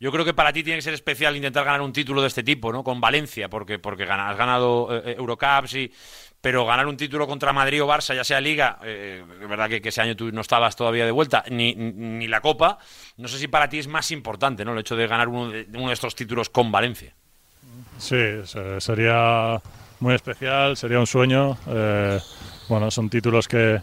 yo 0.00 0.12
creo 0.12 0.24
que 0.24 0.32
para 0.34 0.52
ti 0.52 0.62
tiene 0.62 0.78
que 0.78 0.82
ser 0.82 0.94
especial 0.94 1.36
intentar 1.36 1.64
ganar 1.64 1.80
un 1.82 1.92
título 1.92 2.22
de 2.22 2.28
este 2.28 2.42
tipo, 2.42 2.72
¿no? 2.72 2.84
Con 2.84 3.00
Valencia, 3.00 3.48
porque, 3.48 3.78
porque 3.78 4.04
has 4.04 4.36
ganado 4.36 4.88
Eurocups 5.04 5.74
y... 5.74 5.92
Pero 6.40 6.64
ganar 6.64 6.86
un 6.86 6.96
título 6.96 7.26
contra 7.26 7.52
Madrid 7.52 7.82
o 7.82 7.86
Barça, 7.88 8.14
ya 8.14 8.22
sea 8.22 8.40
Liga, 8.40 8.78
eh, 8.84 9.24
es 9.42 9.48
verdad 9.48 9.68
que, 9.68 9.80
ese 9.88 10.00
año 10.00 10.14
tú 10.14 10.30
no 10.30 10.40
estabas 10.40 10.76
todavía 10.76 11.04
de 11.04 11.10
vuelta, 11.10 11.44
ni, 11.50 11.74
ni 11.74 12.28
la 12.28 12.40
Copa, 12.40 12.78
no 13.16 13.26
sé 13.26 13.38
si 13.38 13.48
para 13.48 13.68
ti 13.68 13.78
es 13.78 13.88
más 13.88 14.10
importante, 14.12 14.64
¿no? 14.64 14.72
El 14.72 14.78
hecho 14.78 14.94
de 14.94 15.06
ganar 15.08 15.26
uno 15.28 15.50
de, 15.50 15.66
uno 15.74 15.88
de 15.88 15.94
estos 15.94 16.14
títulos 16.14 16.48
con 16.48 16.70
Valencia. 16.70 17.12
Sí, 17.98 18.16
se- 18.44 18.80
sería 18.80 19.60
muy 20.00 20.14
especial, 20.14 20.76
sería 20.76 21.00
un 21.00 21.06
sueño. 21.08 21.58
eh, 21.66 22.20
bueno, 22.68 22.90
son 22.90 23.10
títulos 23.10 23.48
que, 23.48 23.80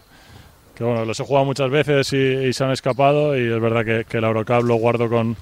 que, 0.74 0.82
bueno, 0.84 1.04
los 1.04 1.20
he 1.20 1.24
jugado 1.24 1.44
muchas 1.44 1.68
veces 1.70 2.10
y, 2.14 2.52
se 2.54 2.64
han 2.64 2.70
escapado 2.70 3.36
y 3.36 3.52
es 3.52 3.60
verdad 3.60 3.84
que, 3.84 4.04
que 4.08 4.16
el 4.18 4.24
Eurocup 4.24 4.62
lo 4.62 4.76
guardo 4.76 5.08
con, 5.10 5.34
co- 5.34 5.40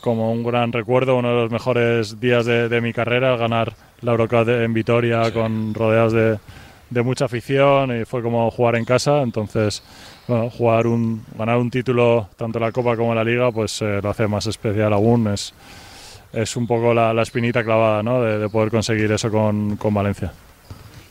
como 0.00 0.32
un 0.32 0.42
gran 0.42 0.72
recuerdo, 0.72 1.16
uno 1.16 1.28
de 1.28 1.34
los 1.42 1.50
mejores 1.50 2.20
días 2.20 2.46
de, 2.46 2.68
de 2.68 2.80
mi 2.80 2.92
carrera, 2.92 3.36
ganar 3.36 3.74
la 4.00 4.12
Eurocup 4.12 4.48
en 4.48 4.72
Vitoria 4.72 5.32
con 5.32 5.74
rodeados 5.74 6.12
de, 6.12 6.38
de 6.90 7.02
mucha 7.02 7.26
afición 7.26 8.00
y 8.00 8.04
fue 8.04 8.22
como 8.22 8.50
jugar 8.50 8.76
en 8.76 8.84
casa, 8.84 9.22
entonces 9.22 9.82
bueno, 10.26 10.50
jugar 10.50 10.86
un, 10.86 11.24
ganar 11.36 11.58
un 11.58 11.70
título 11.70 12.28
tanto 12.36 12.58
la 12.58 12.72
Copa 12.72 12.96
como 12.96 13.14
la 13.14 13.24
Liga, 13.24 13.52
pues 13.52 13.80
eh, 13.82 14.00
lo 14.02 14.10
hace 14.10 14.26
más 14.26 14.46
especial 14.46 14.92
aún. 14.92 15.28
Es, 15.28 15.54
es 16.32 16.56
un 16.56 16.66
poco 16.66 16.92
la, 16.92 17.14
la 17.14 17.22
espinita 17.22 17.62
clavada 17.62 18.02
¿no? 18.02 18.22
de, 18.22 18.38
de 18.38 18.48
poder 18.48 18.70
conseguir 18.70 19.10
eso 19.12 19.30
con, 19.30 19.76
con 19.76 19.94
Valencia. 19.94 20.32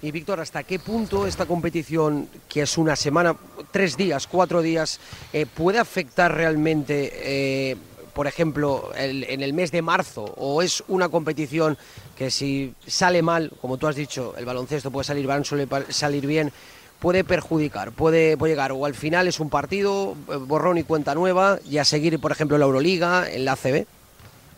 Y 0.01 0.11
Víctor, 0.11 0.39
¿hasta 0.39 0.61
qué 0.63 0.77
punto 0.77 1.25
esta 1.25 1.47
competición, 1.47 2.27
que 2.47 2.61
es 2.61 2.77
una 2.77 2.95
semana, 2.95 3.35
tres 3.71 3.97
días, 3.97 4.27
cuatro 4.27 4.61
días, 4.61 4.99
eh, 5.33 5.47
puede 5.47 5.79
afectar 5.79 6.31
realmente, 6.31 7.11
eh, 7.71 7.75
por 8.15 8.27
ejemplo, 8.27 8.91
el- 8.97 9.25
en 9.25 9.41
el 9.41 9.53
mes 9.53 9.71
de 9.71 9.81
marzo? 9.81 10.23
¿O 10.37 10.61
es 10.61 10.83
una 10.87 11.09
competición 11.09 11.77
que 12.17 12.31
si 12.31 12.73
sale 12.87 13.21
mal, 13.21 13.51
como 13.61 13.77
tú 13.77 13.87
has 13.87 13.95
dicho, 13.95 14.33
el 14.37 14.45
baloncesto 14.45 14.89
puede 14.89 15.03
salir 15.03 15.27
mal, 15.27 15.43
suele 15.43 15.67
salir 15.89 16.25
bien, 16.25 16.51
puede 16.99 17.25
perjudicar, 17.25 17.91
puede, 17.91 18.37
llegar? 18.37 18.71
O 18.71 18.85
al 18.85 18.95
final 18.95 19.27
es 19.27 19.41
un 19.41 19.49
partido, 19.49 20.15
eh, 20.31 20.37
borrón 20.37 20.77
y 20.77 20.83
cuenta 20.83 21.13
nueva, 21.13 21.59
y 21.69 21.77
a 21.77 21.83
seguir, 21.83 22.17
por 22.19 22.31
ejemplo, 22.31 22.57
la 22.57 22.65
Euroliga, 22.65 23.29
en 23.29 23.43
la 23.43 23.51
ACB. 23.51 23.85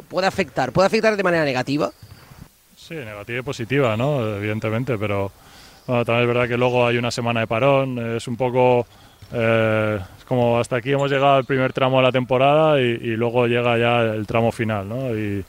¿Puede 0.08 0.28
afectar? 0.28 0.72
¿Puede 0.72 0.86
afectar 0.86 1.18
de 1.18 1.24
manera 1.24 1.44
negativa? 1.44 1.92
Sí, 2.78 2.94
negativa 2.94 3.40
y 3.40 3.42
positiva, 3.42 3.98
¿no? 3.98 4.38
Evidentemente, 4.38 5.00
pero 5.00 5.32
también 5.88 6.22
es 6.22 6.28
verdad 6.28 6.48
que 6.48 6.58
luego 6.58 6.86
hay 6.86 6.98
una 6.98 7.10
semana 7.10 7.40
de 7.40 7.48
parón, 7.48 8.16
es 8.16 8.28
un 8.28 8.38
poco 8.38 8.86
eh, 9.34 10.00
como 10.28 10.60
hasta 10.60 10.78
aquí 10.78 10.92
hemos 10.92 11.10
llegado 11.10 11.36
al 11.36 11.46
primer 11.46 11.74
tramo 11.74 11.98
de 11.98 12.04
la 12.04 12.12
temporada 12.12 12.82
y, 12.82 12.86
y 12.86 13.16
luego 13.16 13.48
llega 13.48 13.78
ya 13.78 14.02
el 14.02 14.28
tramo 14.28 14.52
final, 14.52 14.88
¿no? 14.88 15.16
Y, 15.16 15.44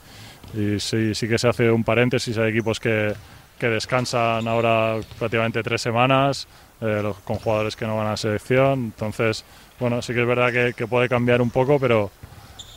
y 0.53 0.79
sí, 0.79 1.13
sí 1.13 1.27
que 1.27 1.37
se 1.37 1.47
hace 1.47 1.69
un 1.69 1.83
paréntesis, 1.83 2.37
hay 2.37 2.49
equipos 2.49 2.79
que, 2.79 3.13
que 3.59 3.67
descansan 3.67 4.47
ahora 4.47 4.95
prácticamente 5.17 5.61
tres 5.61 5.81
semanas, 5.81 6.47
eh, 6.81 7.03
con 7.25 7.37
jugadores 7.37 7.75
que 7.75 7.85
no 7.85 7.97
van 7.97 8.07
a 8.07 8.11
la 8.11 8.17
selección, 8.17 8.85
entonces, 8.85 9.43
bueno, 9.79 10.01
sí 10.01 10.13
que 10.13 10.21
es 10.21 10.27
verdad 10.27 10.51
que, 10.51 10.73
que 10.73 10.87
puede 10.87 11.09
cambiar 11.09 11.41
un 11.41 11.51
poco, 11.51 11.77
pero 11.77 12.09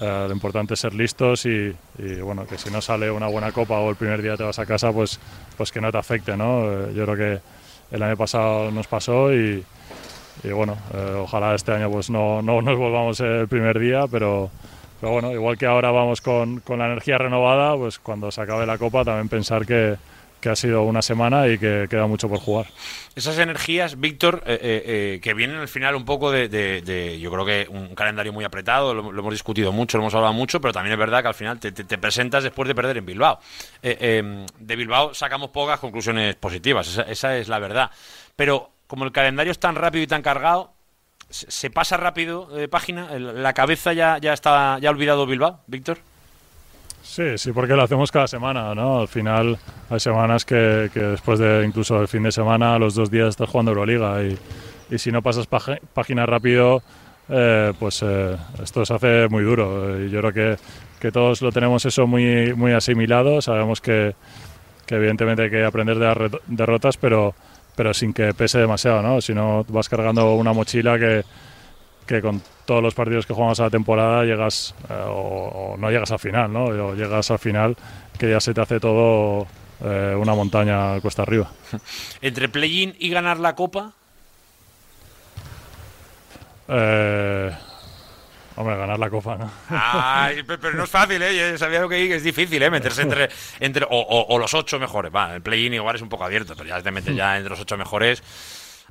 eh, 0.01 0.25
lo 0.27 0.33
importante 0.33 0.75
es 0.75 0.81
ser 0.81 0.95
listos 0.95 1.47
y, 1.47 1.75
y, 1.99 2.15
bueno, 2.21 2.47
que 2.47 2.59
si 2.59 2.71
no 2.71 2.83
sale 2.83 3.11
una 3.11 3.29
buena 3.29 3.53
copa 3.53 3.79
o 3.79 3.91
el 3.91 3.97
primer 3.97 4.21
día 4.21 4.37
te 4.37 4.43
vas 4.43 4.59
a 4.59 4.67
casa, 4.67 4.93
pues, 4.93 5.21
pues 5.57 5.71
que 5.71 5.81
no 5.81 5.93
te 5.93 5.99
afecte, 5.99 6.37
¿no? 6.37 6.65
Eh, 6.65 6.93
yo 6.95 7.05
creo 7.05 7.17
que 7.17 7.41
el 7.95 8.03
año 8.03 8.17
pasado 8.17 8.71
nos 8.71 8.89
pasó 8.89 9.33
y, 9.33 9.65
y 10.43 10.49
bueno, 10.51 10.77
eh, 10.95 11.15
ojalá 11.23 11.55
este 11.55 11.73
año 11.73 11.91
pues 11.91 12.11
no, 12.11 12.43
no 12.43 12.63
nos 12.63 12.77
volvamos 12.79 13.21
el 13.21 13.47
primer 13.49 13.79
día, 13.79 14.05
pero, 14.11 14.51
pero 15.01 15.13
bueno, 15.13 15.33
igual 15.33 15.57
que 15.59 15.67
ahora 15.67 15.91
vamos 15.91 16.21
con, 16.21 16.61
con 16.61 16.79
la 16.79 16.87
energía 16.87 17.19
renovada, 17.19 17.77
pues 17.77 17.99
cuando 17.99 18.31
se 18.31 18.41
acabe 18.41 18.67
la 18.67 18.79
copa 18.79 19.05
también 19.05 19.29
pensar 19.29 19.65
que, 19.67 19.97
que 20.41 20.49
ha 20.49 20.57
sido 20.57 20.83
una 20.83 21.03
semana 21.03 21.47
y 21.47 21.59
que 21.59 21.87
queda 21.89 22.07
mucho 22.09 22.29
por 22.29 22.41
jugar. 22.41 22.67
Esas 23.15 23.39
energías, 23.39 24.01
Víctor, 24.01 24.43
eh, 24.47 24.59
eh, 24.85 25.21
que 25.23 25.35
vienen 25.35 25.59
al 25.59 25.69
final 25.69 25.95
un 25.95 26.05
poco 26.05 26.33
de, 26.33 26.49
de- 26.49 27.21
yo 27.21 27.31
creo 27.31 27.45
que 27.45 27.67
un 27.71 27.95
calendario 27.95 28.33
muy 28.33 28.45
apretado, 28.45 28.95
lo, 28.95 29.11
hemos 29.11 29.33
discutido 29.33 29.71
mucho, 29.71 29.99
lo 29.99 30.03
hemos 30.05 30.15
hablado 30.15 30.33
mucho, 30.33 30.61
pero 30.61 30.73
también 30.73 30.95
es 30.95 30.99
verdad 30.99 31.23
que 31.23 31.29
al 31.29 31.35
final 31.35 31.61
te, 31.61 31.73
presentas 31.99 32.43
después 32.43 32.67
de 32.67 32.75
perder 32.75 32.97
en 32.97 33.07
Bilbao. 33.07 33.39
De 33.83 34.77
Bilbao 34.77 35.15
sacamos 35.15 35.51
pocas 35.51 35.79
conclusiones 35.79 36.35
positivas, 36.37 36.89
esa, 36.89 37.03
esa 37.03 37.37
es 37.37 37.49
la 37.49 37.59
verdad. 37.59 37.91
Pero 38.35 38.71
como 38.93 39.07
el 39.07 39.13
calendario 39.13 39.51
es 39.51 39.59
tan 39.59 39.75
rápido 39.75 40.05
y 40.05 40.07
tan 40.07 40.21
cargado, 40.21 40.75
se, 41.31 41.71
pasa 41.71 41.97
rápido 41.97 42.49
de 42.49 42.69
página, 42.69 43.19
la 43.19 43.55
cabeza 43.55 43.95
ya, 43.95 44.19
ya 44.19 44.35
está 44.35 44.79
ya 44.81 44.91
ha 44.91 44.93
olvidado 44.93 45.25
Bilbao, 45.25 45.61
Víctor. 45.67 45.97
Sí, 47.03 47.39
sí, 47.39 47.53
porque 47.53 47.73
lo 47.73 47.85
hacemos 47.85 48.13
cada 48.13 48.29
semana, 48.29 48.75
¿no? 48.75 49.01
Al 49.01 49.09
final 49.09 49.59
hay 49.89 49.99
semanas 49.99 50.45
que, 50.45 50.91
que 50.93 51.01
después 51.01 51.39
de 51.39 51.65
incluso 51.65 52.03
el 52.03 52.07
fin 52.07 52.23
de 52.25 52.33
semana, 52.33 52.79
los 52.79 52.95
dos 52.95 53.11
días 53.11 53.31
estás 53.31 53.49
jugando 53.49 53.71
Euroliga 53.71 54.23
y, 54.25 54.39
y 54.91 54.99
si 54.99 55.11
no 55.11 55.23
pasas 55.23 55.47
página 55.47 56.27
rápido, 56.27 56.83
eh, 57.31 57.73
pues 57.79 58.03
eh, 58.03 58.37
esto 58.63 58.85
se 58.85 58.93
hace 58.93 59.27
muy 59.31 59.43
duro. 59.43 60.01
Yo 60.07 60.21
creo 60.21 60.33
que, 60.35 60.63
que 61.01 61.11
todos 61.11 61.41
lo 61.41 61.51
tenemos 61.51 61.83
eso 61.87 62.07
muy, 62.07 62.53
muy 62.53 62.73
asimilado, 62.73 63.41
sabemos 63.41 63.81
que, 63.81 64.15
que 64.85 64.97
evidentemente 64.97 65.45
hay 65.45 65.51
que 65.51 65.65
aprender 65.65 65.99
de 65.99 66.05
las 66.05 66.31
derrotas, 66.47 66.99
pero, 66.99 67.35
pero 67.75 67.93
sin 67.95 68.13
que 68.13 68.35
pese 68.35 68.59
demasiado, 68.59 69.03
¿no? 69.03 69.21
Si 69.21 69.35
no 69.35 69.65
vas 69.69 69.89
cargando 69.89 70.35
una 70.35 70.53
mochila 70.53 70.99
que, 70.99 71.25
que 72.07 72.21
con 72.21 72.43
todos 72.65 72.83
los 72.83 72.95
partidos 72.95 73.27
que 73.27 73.35
jugamos 73.35 73.59
a 73.61 73.65
la 73.65 73.71
temporada 73.71 74.25
llegas 74.25 74.75
eh, 74.89 74.93
o, 75.07 75.73
o 75.73 75.77
no 75.77 75.91
llegas 75.91 76.11
al 76.13 76.19
final, 76.19 76.53
¿no? 76.53 76.65
O 76.65 76.95
llegas 76.95 77.31
al 77.31 77.39
final 77.39 77.77
que 78.19 78.31
ya 78.31 78.41
se 78.41 78.55
te 78.55 78.61
hace 78.61 78.79
todo 78.81 79.47
eh, 79.85 80.15
una 80.17 80.35
montaña 80.35 81.01
cuesta 81.01 81.23
arriba. 81.23 81.51
Entre 82.23 82.49
play-in 82.49 82.95
y 82.99 83.09
ganar 83.11 83.39
la 83.39 83.55
Copa, 83.55 83.93
Eh, 86.69 87.51
hombre, 88.57 88.77
ganar 88.77 88.99
la 88.99 89.11
copa, 89.11 89.37
¿no? 89.37 89.51
Ay, 89.71 90.43
pe- 90.43 90.59
pero 90.59 90.75
no 90.77 90.85
es 90.85 90.91
fácil, 90.91 91.21
¿eh? 91.23 91.51
Yo 91.53 91.59
sabía 91.59 91.81
lo 91.81 91.89
que 91.89 92.15
es 92.15 92.23
difícil, 92.23 92.63
¿eh? 92.63 92.71
Meterse 92.71 93.03
entre, 93.03 93.29
entre 93.61 93.85
o, 93.85 93.89
o- 93.91 94.35
o 94.35 94.39
los 94.39 94.53
ocho 94.55 94.79
mejores. 94.79 95.13
Va, 95.15 95.35
el 95.35 95.43
play-in 95.43 95.75
igual 95.75 95.97
es 95.97 96.03
un 96.03 96.09
poco 96.09 96.25
abierto, 96.25 96.55
pero 96.57 96.69
ya 96.69 96.83
te 96.83 96.91
metes 96.91 97.15
ya 97.17 97.37
entre 97.37 97.51
los 97.51 97.61
ocho 97.61 97.77
mejores. 97.77 98.23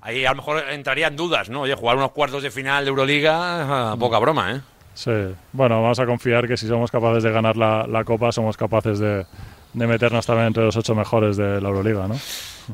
Ahí 0.02 0.26
a 0.26 0.32
lo 0.32 0.38
mejor 0.38 0.64
entrarían 0.70 1.16
dudas, 1.16 1.50
¿no? 1.50 1.62
Oye, 1.62 1.76
jugar 1.76 1.96
unos 1.98 2.12
cuartos 2.12 2.42
de 2.42 2.50
final 2.52 2.84
de 2.86 2.90
Euroliga, 2.90 3.92
ah, 3.92 3.96
poca 4.00 4.18
broma, 4.20 4.52
¿eh? 4.54 4.62
Sí, 4.94 5.12
bueno, 5.54 5.82
vamos 5.82 6.00
a 6.00 6.06
confiar 6.06 6.48
que 6.48 6.58
si 6.58 6.68
somos 6.68 6.92
capaces 6.92 7.24
de 7.24 7.32
ganar 7.32 7.56
la, 7.56 7.86
la 7.88 8.04
copa, 8.04 8.32
somos 8.32 8.58
capaces 8.58 9.00
de, 9.00 9.26
de 9.74 9.88
meternos 9.88 10.26
también 10.26 10.48
entre 10.48 10.64
los 10.64 10.76
ocho 10.76 10.94
mejores 10.96 11.38
de 11.38 11.62
la 11.62 11.70
Euroliga, 11.70 12.08
¿no? 12.08 12.16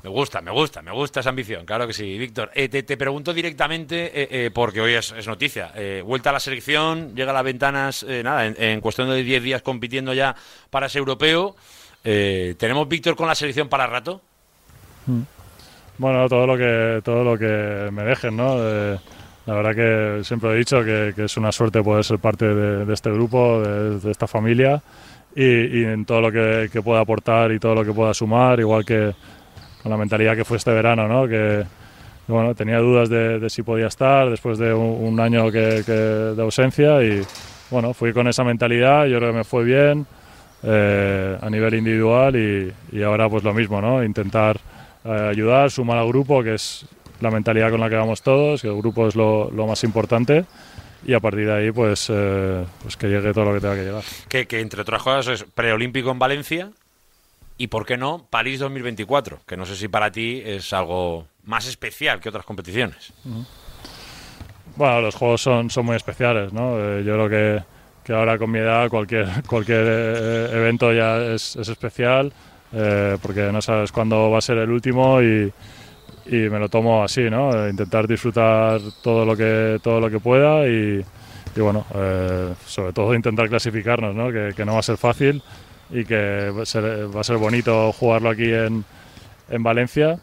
Me 0.04 0.10
gusta, 0.10 0.42
me 0.42 0.52
gusta, 0.52 0.82
me 0.82 0.92
gusta 0.92 1.22
esa 1.22 1.30
ambición, 1.30 1.66
claro 1.66 1.88
que 1.88 1.94
sí. 1.94 2.18
Víctor, 2.18 2.52
eh, 2.54 2.70
te, 2.70 2.84
te 2.84 2.98
pregunto 2.98 3.34
directamente, 3.34 4.06
eh, 4.08 4.28
eh, 4.32 4.52
porque 4.54 4.82
hoy 4.82 4.94
es, 4.94 5.12
es 5.12 5.28
noticia, 5.28 5.72
eh, 5.76 6.04
vuelta 6.06 6.30
a 6.30 6.34
la 6.34 6.40
selección, 6.40 7.16
llega 7.16 7.32
a 7.32 7.34
las 7.34 7.44
ventanas, 7.44 8.04
eh, 8.08 8.22
nada, 8.24 8.46
en, 8.46 8.56
en 8.62 8.82
cuestión 8.82 9.10
de 9.10 9.24
10 9.24 9.44
días 9.44 9.62
compitiendo 9.62 10.14
ya 10.14 10.36
para 10.70 10.88
ese 10.88 11.00
europeo. 11.00 11.56
Eh, 12.04 12.56
¿Tenemos 12.58 12.88
Víctor 12.88 13.16
con 13.16 13.28
la 13.28 13.36
selección 13.36 13.70
para 13.70 13.88
rato? 13.88 14.22
Bueno, 15.98 16.28
todo 16.28 16.46
lo 16.46 16.58
que 16.58 17.02
todo 17.04 17.24
lo 17.24 17.38
que 17.38 17.90
me 17.92 18.04
dejen, 18.04 18.36
¿no? 18.38 18.58
La 18.58 19.54
verdad 19.54 19.74
que 19.74 20.24
siempre 20.26 20.52
he 20.52 20.56
dicho 20.56 20.84
que, 20.84 21.14
que 21.16 21.24
es 21.24 21.38
una 21.38 21.52
suerte 21.52 21.82
poder 21.82 22.04
ser 22.04 22.20
parte 22.20 22.46
de, 22.46 22.86
de 22.86 22.94
este 22.94 23.10
grupo, 23.10 23.62
de, 23.62 24.00
de 24.00 24.12
esta 24.12 24.28
familia 24.28 24.84
y, 25.38 25.82
y 25.82 25.86
en 25.86 26.04
todo 26.04 26.20
lo 26.20 26.32
que, 26.32 26.68
que 26.74 26.82
pueda 26.82 27.02
aportar 27.02 27.52
y 27.52 27.60
todo 27.60 27.76
lo 27.76 27.86
que 27.86 27.94
pueda 27.94 28.12
sumar, 28.12 28.60
igual 28.60 28.84
que 28.84 29.14
con 29.84 29.92
la 29.92 29.98
mentalidad 29.98 30.36
que 30.36 30.44
fue 30.44 30.58
este 30.58 30.72
verano, 30.72 31.08
¿no? 31.08 31.28
Que 31.28 31.64
bueno, 32.28 32.56
tenía 32.56 32.80
dudas 32.80 33.08
de, 33.08 33.38
de 33.40 33.50
si 33.50 33.62
podía 33.62 33.86
estar 33.86 34.32
después 34.32 34.58
de 34.58 34.74
un, 34.74 35.14
un 35.14 35.20
año 35.20 35.52
que, 35.52 35.84
que 35.86 35.92
de 35.92 36.42
ausencia 36.42 37.04
y 37.04 37.22
bueno, 37.70 37.94
fui 37.94 38.14
con 38.14 38.28
esa 38.28 38.44
mentalidad, 38.44 39.06
yo 39.06 39.20
creo 39.20 39.32
que 39.32 39.38
me 39.38 39.44
fue 39.44 39.64
bien 39.64 40.08
eh, 40.64 41.38
a 41.40 41.50
nivel 41.52 41.76
individual 41.76 42.36
y, 42.36 42.74
y 42.92 43.04
ahora 43.04 43.30
pues 43.30 43.44
lo 43.44 43.54
mismo, 43.54 43.80
¿no? 43.80 44.04
Intentar 44.04 44.58
eh, 45.06 45.28
ayudar, 45.30 45.70
sumar 45.70 46.00
al 46.00 46.08
grupo, 46.08 46.42
que 46.42 46.56
es 46.56 46.88
la 47.22 47.30
mentalidad 47.30 47.70
con 47.70 47.80
la 47.80 47.90
que 47.90 47.96
vamos 47.96 48.24
todos, 48.24 48.64
que 48.64 48.70
el 48.70 48.78
grupo 48.78 49.08
es 49.08 49.16
lo, 49.16 49.52
lo 49.52 49.68
más 49.68 49.84
importante 49.84 50.46
y 51.08 51.14
a 51.14 51.20
partir 51.20 51.48
de 51.48 51.54
ahí 51.54 51.72
pues, 51.72 52.08
eh, 52.10 52.64
pues 52.84 52.96
que 52.98 53.08
llegue 53.08 53.34
todo 53.34 53.46
lo 53.46 53.54
que 53.54 53.62
tenga 53.62 53.76
que 53.76 53.84
llegar. 53.84 54.04
Que, 54.30 54.46
que 54.46 54.60
entre 54.60 54.82
otras 54.82 55.02
cosas 55.02 55.42
es 55.42 55.44
preolímpico 55.50 56.12
en 56.12 56.20
Valencia 56.20 56.70
y, 57.58 57.68
¿por 57.68 57.86
qué 57.86 57.98
no, 57.98 58.28
París 58.30 58.60
2024? 58.60 59.40
Que 59.48 59.58
no 59.58 59.66
sé 59.66 59.76
si 59.76 59.88
para 59.88 60.12
ti 60.12 60.44
es 60.46 60.72
algo 60.74 61.26
más 61.46 61.66
especial 61.66 62.20
que 62.20 62.30
otras 62.30 62.46
competiciones. 62.46 63.14
Bueno, 64.76 65.02
los 65.02 65.16
juegos 65.16 65.42
son, 65.42 65.72
son 65.72 65.86
muy 65.86 65.96
especiales, 65.96 66.54
¿no? 66.54 66.78
Eh, 66.78 67.04
yo 67.04 67.14
creo 67.14 67.30
que, 67.30 67.64
que 68.04 68.14
ahora 68.14 68.38
con 68.38 68.52
mi 68.52 68.60
edad 68.60 68.90
cualquier, 68.90 69.28
cualquier 69.48 69.86
eh, 69.88 70.50
evento 70.52 70.94
ya 70.94 71.18
es, 71.18 71.56
es 71.56 71.68
especial 71.68 72.32
eh, 72.74 73.18
porque 73.22 73.50
no 73.52 73.62
sabes 73.62 73.92
cuándo 73.92 74.30
va 74.30 74.40
a 74.40 74.42
ser 74.42 74.58
el 74.58 74.70
último 74.70 75.22
y, 75.22 75.52
y 76.30 76.50
me 76.50 76.60
lo 76.60 76.70
tomo 76.70 77.04
así, 77.04 77.30
¿no? 77.30 77.52
Eh, 77.52 77.70
intentar 77.70 78.08
disfrutar 78.08 78.80
todo 79.02 79.26
lo 79.26 79.36
que, 79.36 79.80
todo 79.82 80.00
lo 80.00 80.10
que 80.10 80.20
pueda 80.20 80.68
y, 80.68 81.04
y 81.56 81.60
bueno, 81.60 81.86
eh, 81.96 82.54
sobre 82.66 82.94
todo 82.94 83.14
intentar 83.14 83.50
clasificarnos, 83.50 84.16
¿no? 84.16 84.32
Que, 84.32 84.54
que 84.56 84.66
no 84.66 84.74
va 84.74 84.80
a 84.80 84.84
ser 84.84 84.98
fácil 84.98 85.42
y 85.90 86.04
que 86.06 86.50
va 86.50 86.64
a 86.64 86.66
ser, 86.66 87.16
va 87.16 87.22
a 87.22 87.24
ser 87.24 87.38
bonito 87.38 87.92
jugarlo 87.94 88.30
aquí 88.30 88.52
en, 88.52 88.84
en 89.50 89.64
Valencia 89.64 90.20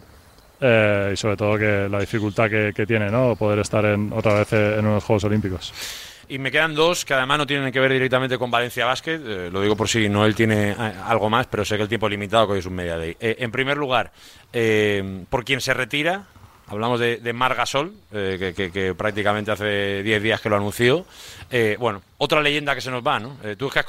eh, 0.61 1.11
y 1.13 1.17
sobre 1.17 1.37
todo 1.37 1.59
que 1.59 1.89
la 1.91 2.01
dificultad 2.01 2.51
que, 2.51 2.73
que 2.75 2.87
tiene 2.87 3.11
no 3.11 3.35
poder 3.37 3.61
estar 3.61 3.85
en, 3.87 4.13
otra 4.13 4.35
vez 4.35 4.53
en 4.53 4.87
unos 4.87 5.05
Juegos 5.05 5.25
Olímpicos. 5.25 5.73
Y 6.29 6.39
me 6.39 6.51
quedan 6.51 6.75
dos 6.75 7.05
que 7.05 7.15
además 7.15 7.39
no 7.39 7.47
tienen 7.47 7.71
que 7.73 7.81
ver 7.81 7.93
directamente 7.93 8.39
con 8.39 8.51
Valencia 8.51 8.87
Basket. 8.87 9.21
eh, 9.25 9.51
lo 9.53 9.61
digo 9.61 9.77
por 9.77 9.89
si 9.89 10.09
Noel 10.09 10.35
tiene 10.35 10.71
eh, 10.71 10.77
algo 11.05 11.29
más, 11.29 11.47
pero 11.47 11.65
sé 11.65 11.77
que 11.77 11.83
el 11.83 11.89
tiempo 11.89 12.07
es 12.07 12.11
limitado, 12.13 12.47
que 12.47 12.53
hoy 12.55 12.59
es 12.61 12.67
un 12.67 12.75
media 12.75 12.97
day. 12.97 13.17
Eh, 13.21 13.37
en 13.41 13.51
primer 13.51 13.77
lugar, 13.77 14.11
eh, 14.53 15.25
por 15.29 15.45
quien 15.45 15.61
se 15.61 15.75
retira, 15.75 16.25
hablamos 16.67 16.99
de, 16.99 17.19
de 17.19 17.33
Margasol, 17.35 17.93
eh, 18.11 18.55
que, 18.57 18.95
prácticamente 18.95 19.51
hace 19.51 20.03
10 20.03 20.23
días 20.23 20.41
que 20.41 20.49
lo 20.49 20.57
anunció. 20.57 21.05
Bueno, 21.79 22.01
otra 22.17 22.41
leyenda 22.41 22.75
que 22.75 22.81
se 22.81 22.91
nos 22.91 23.07
va, 23.07 23.21
¿no? 23.21 23.37
Tú 23.59 23.67
es 23.69 23.73
que 23.75 23.81
has, 23.81 23.87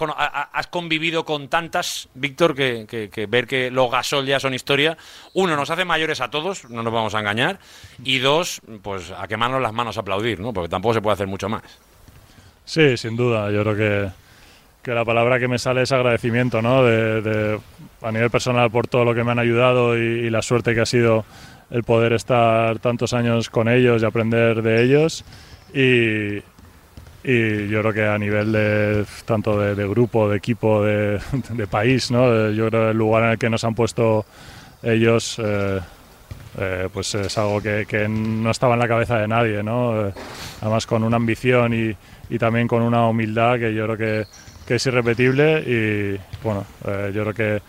has 0.52 0.68
convivido 0.68 1.24
con 1.24 1.48
tantas, 1.48 2.10
Víctor, 2.16 2.54
que- 2.54 2.86
que 3.12 3.26
ver 3.28 3.48
que 3.48 3.72
los 3.72 3.90
Gasol 3.90 4.26
ya 4.26 4.40
son 4.42 4.54
historia. 4.54 4.98
Uno, 5.34 5.56
nos 5.56 5.70
hace 5.70 5.86
mayores 5.86 6.20
a 6.22 6.30
todos, 6.30 6.70
no 6.70 6.84
nos 6.84 6.94
vamos 6.94 7.16
a 7.16 7.20
engañar. 7.22 7.60
Y 8.04 8.20
dos, 8.20 8.62
pues 8.84 9.10
a 9.12 9.26
quemarnos 9.28 9.62
las 9.62 9.72
manos 9.74 9.96
a 9.98 10.02
aplaudir, 10.02 10.40
¿no? 10.42 10.52
Porque 10.54 10.70
tampoco 10.70 10.94
se 10.94 11.02
puede 11.02 11.14
hacer 11.14 11.28
mucho 11.28 11.48
más. 11.50 11.64
Sí, 12.66 12.98
sin 12.98 13.16
duda. 13.16 13.52
Yo 13.52 13.62
creo 13.64 13.76
que, 13.76 14.10
que 14.84 14.92
la 14.94 15.06
palabra 15.06 15.40
que 15.40 15.48
me 15.48 15.60
sale 15.60 15.84
es 15.84 15.92
agradecimiento, 15.92 16.62
¿no? 16.62 16.84
De, 16.84 17.22
de- 17.22 17.60
a 18.02 18.12
nivel 18.12 18.30
personal 18.32 18.72
por 18.72 18.88
todo 18.88 19.06
lo 19.06 19.16
que 19.16 19.24
me 19.24 19.32
han 19.32 19.40
ayudado 19.40 19.98
y, 19.98 20.02
y 20.02 20.30
la 20.32 20.42
suerte 20.42 20.76
que 20.76 20.82
ha 20.82 20.86
sido 20.86 21.26
el 21.72 21.84
poder 21.84 22.14
estar 22.14 22.80
tantos 22.80 23.14
años 23.14 23.50
con 23.50 23.70
ellos 23.70 24.02
y 24.04 24.06
aprender 24.06 24.62
de 24.62 24.84
ellos. 24.84 25.26
Y, 25.74 26.38
y 27.24 27.68
yo 27.70 27.82
creo 27.82 27.94
que 27.94 28.06
a 28.06 28.18
nivel 28.18 28.52
de 28.52 29.06
tanto 29.26 29.60
de, 29.60 29.76
de 29.76 29.88
grupo, 29.88 30.30
de 30.30 30.38
equipo, 30.38 30.84
de, 30.84 31.20
de 31.50 31.68
país, 31.68 32.12
¿no? 32.12 32.52
Yo 32.52 32.70
creo 32.70 32.86
que 32.86 32.92
el 32.92 32.98
lugar 32.98 33.24
en 33.24 33.30
el 33.32 33.38
que 33.38 33.50
nos 33.50 33.64
han 33.64 33.76
puesto 33.76 34.26
ellos 34.84 35.40
eh, 35.44 35.80
eh, 36.58 36.90
pues 36.94 37.16
es 37.16 37.38
algo 37.38 37.62
que, 37.62 37.86
que 37.88 38.08
no 38.08 38.52
estaba 38.52 38.76
en 38.76 38.80
la 38.80 38.88
cabeza 38.88 39.18
de 39.20 39.28
nadie, 39.28 39.64
¿no? 39.64 40.08
Eh, 40.08 40.14
además 40.62 40.86
con 40.88 41.04
una 41.04 41.18
ambición 41.18 41.74
y, 41.74 41.96
y 42.30 42.38
también 42.38 42.68
con 42.68 42.82
una 42.82 43.08
humildad 43.08 43.60
que 43.60 43.74
yo 43.74 43.86
creo 43.86 43.98
que, 43.98 44.28
que 44.66 44.76
es 44.76 44.86
irrepetible 44.86 45.60
y 45.60 46.20
bueno, 46.44 46.66
eh, 46.86 47.12
yo 47.14 47.24
creo 47.24 47.34
que, 47.34 47.62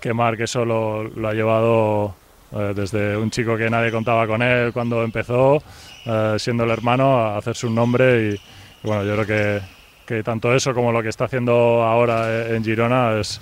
que 0.00 0.12
Marc 0.12 0.40
eso 0.40 0.64
lo, 0.64 1.04
lo 1.04 1.28
ha 1.28 1.34
llevado 1.34 2.14
eh, 2.52 2.72
desde 2.74 3.16
un 3.16 3.30
chico 3.30 3.56
que 3.56 3.70
nadie 3.70 3.90
contaba 3.90 4.26
con 4.26 4.42
él 4.42 4.72
cuando 4.72 5.02
empezó, 5.02 5.62
eh, 6.04 6.36
siendo 6.38 6.64
el 6.64 6.70
hermano, 6.70 7.18
a 7.18 7.38
hacerse 7.38 7.66
un 7.66 7.74
nombre 7.74 8.30
y, 8.30 8.34
y 8.34 8.86
bueno, 8.86 9.04
yo 9.04 9.14
creo 9.14 9.26
que, 9.26 9.60
que 10.06 10.22
tanto 10.22 10.54
eso 10.54 10.74
como 10.74 10.92
lo 10.92 11.02
que 11.02 11.08
está 11.08 11.24
haciendo 11.24 11.82
ahora 11.82 12.48
en 12.48 12.62
Girona 12.62 13.18
es, 13.18 13.40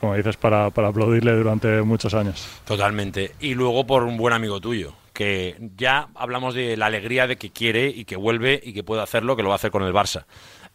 como 0.00 0.14
dices, 0.14 0.36
para, 0.36 0.70
para 0.70 0.88
aplaudirle 0.88 1.32
durante 1.32 1.82
muchos 1.82 2.14
años. 2.14 2.48
Totalmente. 2.64 3.32
Y 3.40 3.54
luego 3.54 3.86
por 3.86 4.04
un 4.04 4.16
buen 4.16 4.32
amigo 4.32 4.60
tuyo, 4.60 4.94
que 5.18 5.56
ya 5.76 6.10
hablamos 6.14 6.54
de 6.54 6.76
la 6.76 6.86
alegría 6.86 7.26
de 7.26 7.34
que 7.34 7.50
quiere 7.50 7.88
y 7.88 8.04
que 8.04 8.14
vuelve 8.14 8.60
y 8.62 8.72
que 8.72 8.84
puede 8.84 9.02
hacerlo, 9.02 9.34
que 9.34 9.42
lo 9.42 9.48
va 9.48 9.56
a 9.56 9.56
hacer 9.56 9.72
con 9.72 9.82
el 9.82 9.92
Barça. 9.92 10.26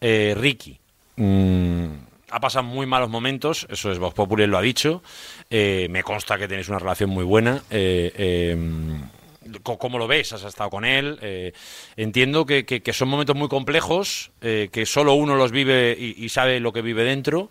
Eh, 0.02 0.36
Ricky. 0.38 0.78
mm, 1.16 1.86
ha 2.30 2.40
pasado 2.42 2.66
muy 2.66 2.86
malos 2.86 3.10
momentos, 3.10 3.66
eso 3.70 3.90
es 3.90 4.00
Vox 4.00 4.14
Populi 4.14 4.46
lo 4.46 4.58
ha 4.58 4.62
dicho. 4.62 5.02
Eh, 5.50 5.88
me 5.90 6.04
consta 6.04 6.38
que 6.38 6.50
tenéis 6.50 6.68
una 6.68 6.80
relación 6.80 7.10
muy 7.10 7.24
buena. 7.24 7.64
Eh, 7.70 8.12
eh, 8.18 8.58
¿Cómo 9.64 9.98
lo 9.98 10.08
ves? 10.08 10.34
¿Has 10.34 10.44
estado 10.44 10.70
con 10.70 10.84
él? 10.84 11.20
Eh, 11.22 11.54
entiendo 11.96 12.46
que, 12.46 12.84
son 12.92 13.08
momentos 13.08 13.38
muy 13.38 13.48
complejos, 13.48 14.32
eh, 14.42 14.68
que 14.74 14.86
solo 14.86 15.14
uno 15.14 15.36
los 15.38 15.52
vive 15.52 15.96
y 15.98 16.28
sabe 16.28 16.60
lo 16.60 16.74
que 16.74 16.82
vive 16.82 17.06
dentro, 17.06 17.50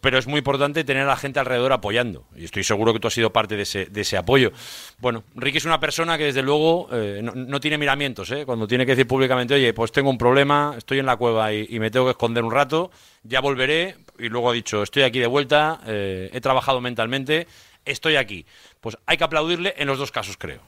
pero 0.00 0.18
es 0.18 0.26
muy 0.26 0.38
importante 0.38 0.84
tener 0.84 1.02
a 1.02 1.06
la 1.06 1.16
gente 1.16 1.40
alrededor 1.40 1.72
apoyando. 1.72 2.24
Y 2.36 2.44
estoy 2.44 2.62
seguro 2.62 2.92
que 2.92 3.00
tú 3.00 3.08
has 3.08 3.14
sido 3.14 3.32
parte 3.32 3.56
de 3.56 3.62
ese, 3.62 3.86
de 3.86 4.00
ese 4.02 4.16
apoyo. 4.16 4.52
Bueno, 4.98 5.24
Ricky 5.34 5.58
es 5.58 5.64
una 5.64 5.80
persona 5.80 6.16
que 6.16 6.24
desde 6.24 6.42
luego 6.42 6.88
eh, 6.92 7.20
no, 7.22 7.60
tiene 7.60 7.76
miramientos. 7.76 8.30
¿eh? 8.30 8.46
Cuando 8.46 8.68
tiene 8.68 8.86
que 8.86 8.92
decir 8.92 9.06
públicamente, 9.06 9.54
oye, 9.54 9.74
pues 9.74 9.90
tengo 9.90 10.10
un 10.10 10.18
problema, 10.18 10.74
estoy 10.78 11.00
en 11.00 11.06
la 11.06 11.16
cueva 11.16 11.52
y, 11.52 11.66
y 11.68 11.80
me 11.80 11.90
tengo 11.90 12.06
que 12.06 12.12
esconder 12.12 12.44
un 12.44 12.52
rato, 12.52 12.90
ya 13.24 13.40
volveré. 13.40 13.96
Y 14.18 14.28
luego 14.28 14.50
ha 14.50 14.52
dicho, 14.52 14.82
estoy 14.82 15.02
aquí 15.02 15.18
de 15.18 15.26
vuelta, 15.26 15.80
eh, 15.86 16.30
he 16.32 16.40
trabajado 16.40 16.80
mentalmente, 16.80 17.48
estoy 17.84 18.14
aquí. 18.16 18.46
Pues 18.80 18.96
hay 19.06 19.16
que 19.16 19.24
aplaudirle 19.24 19.74
en 19.76 19.88
los 19.88 19.98
dos 19.98 20.12
casos, 20.12 20.36
creo. 20.36 20.60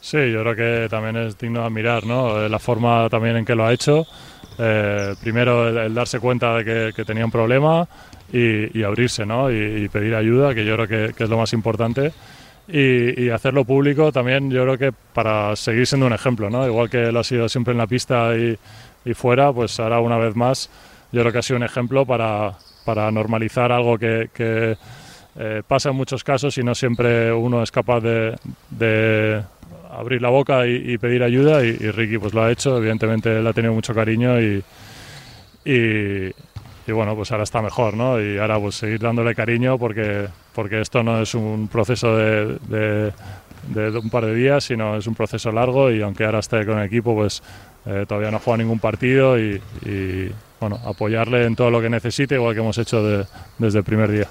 Sí, 0.00 0.30
yo 0.30 0.42
creo 0.42 0.54
que 0.54 0.88
también 0.88 1.16
es 1.16 1.36
digno 1.36 1.60
de 1.60 1.66
admirar, 1.66 2.06
¿no? 2.06 2.44
Eh, 2.44 2.48
La 2.48 2.60
forma 2.60 3.08
también 3.08 3.36
en 3.36 3.44
que 3.44 3.56
lo 3.56 3.64
ha 3.64 3.72
hecho. 3.72 4.06
Eh, 4.58 5.14
primero 5.20 5.68
el, 5.68 5.76
el 5.76 5.94
darse 5.94 6.18
cuenta 6.18 6.54
de 6.56 6.64
que, 6.64 6.92
que 6.94 7.04
tenía 7.04 7.24
un 7.24 7.30
problema 7.30 7.86
y, 8.32 8.78
y 8.78 8.82
abrirse, 8.82 9.26
¿no? 9.26 9.50
Y, 9.50 9.84
y 9.84 9.88
pedir 9.88 10.14
ayuda, 10.14 10.54
que 10.54 10.64
yo 10.64 10.74
creo 10.76 10.88
que, 10.88 11.14
que 11.14 11.24
es 11.24 11.30
lo 11.30 11.38
más 11.38 11.52
importante. 11.52 12.12
Y, 12.68 13.22
y 13.22 13.30
hacerlo 13.30 13.64
público 13.64 14.10
también 14.10 14.50
yo 14.50 14.64
creo 14.64 14.76
que 14.76 14.92
para 15.12 15.54
seguir 15.54 15.86
siendo 15.86 16.06
un 16.06 16.12
ejemplo, 16.12 16.50
¿no? 16.50 16.66
Igual 16.66 16.90
que 16.90 17.12
lo 17.12 17.20
ha 17.20 17.24
sido 17.24 17.48
siempre 17.48 17.72
en 17.72 17.78
la 17.78 17.86
pista 17.86 18.32
y, 18.36 18.58
fuera, 19.14 19.52
pues 19.52 19.78
ahora 19.78 20.00
una 20.00 20.18
vez 20.18 20.34
más 20.34 20.68
yo 21.12 21.20
creo 21.20 21.32
que 21.32 21.38
ha 21.38 21.42
sido 21.42 21.58
un 21.58 21.62
ejemplo 21.62 22.04
para, 22.04 22.54
para 22.84 23.08
normalizar 23.12 23.70
algo 23.70 23.96
que, 23.96 24.30
que, 24.34 24.76
eh, 25.38 25.62
pasa 25.68 25.90
en 25.90 25.96
muchos 25.96 26.24
casos 26.24 26.58
y 26.58 26.64
no 26.64 26.74
siempre 26.74 27.32
uno 27.32 27.62
es 27.62 27.70
capaz 27.70 28.00
de, 28.00 28.36
de 28.70 29.42
abrir 29.90 30.20
la 30.22 30.28
boca 30.30 30.66
y, 30.66 30.92
y 30.92 30.98
pedir 30.98 31.22
ayuda 31.22 31.64
y, 31.64 31.68
y 31.68 31.90
Ricky 31.90 32.18
pues 32.18 32.34
lo 32.34 32.42
ha 32.42 32.50
hecho, 32.52 32.76
evidentemente 32.78 33.38
él 33.38 33.46
ha 33.46 33.52
tenido 33.52 33.72
mucho 33.74 33.94
cariño 33.94 34.40
y, 34.40 34.62
y, 35.64 36.26
y 36.86 36.92
bueno, 36.92 37.14
pues 37.16 37.32
ahora 37.32 37.44
está 37.44 37.62
mejor, 37.62 37.94
¿no? 37.94 38.20
Y 38.20 38.38
ahora 38.38 38.58
pues 38.60 38.76
seguir 38.76 39.00
dándole 39.00 39.34
cariño 39.34 39.78
porque, 39.78 40.26
porque 40.54 40.80
esto 40.80 41.02
no 41.02 41.20
es 41.20 41.34
un 41.34 41.68
proceso 41.68 42.16
de, 42.16 42.58
de- 42.68 43.12
de 43.66 43.98
un 43.98 44.10
par 44.10 44.24
de 44.24 44.32
días, 44.32 44.62
sino 44.62 44.96
es 44.96 45.08
un 45.08 45.16
proceso 45.16 45.50
largo 45.50 45.90
y 45.90 46.00
aunque 46.00 46.24
ahora 46.24 46.38
esté 46.38 46.64
con 46.64 46.78
el 46.78 46.86
equipo, 46.86 47.16
pues 47.16 47.42
eh, 47.84 48.04
todavía 48.06 48.30
no 48.30 48.38
juega 48.38 48.58
ningún 48.58 48.78
partido 48.78 49.36
y, 49.40 49.60
y, 49.84 50.30
bueno, 50.60 50.78
apoyarle 50.84 51.44
en 51.46 51.56
todo 51.56 51.70
lo 51.72 51.80
que 51.80 51.90
necesite, 51.90 52.36
igual 52.36 52.54
que 52.54 52.60
hemos 52.60 52.78
hecho 52.78 53.02
de- 53.02 53.24
desde 53.58 53.78
el 53.78 53.84
primer 53.84 54.10
día. 54.12 54.28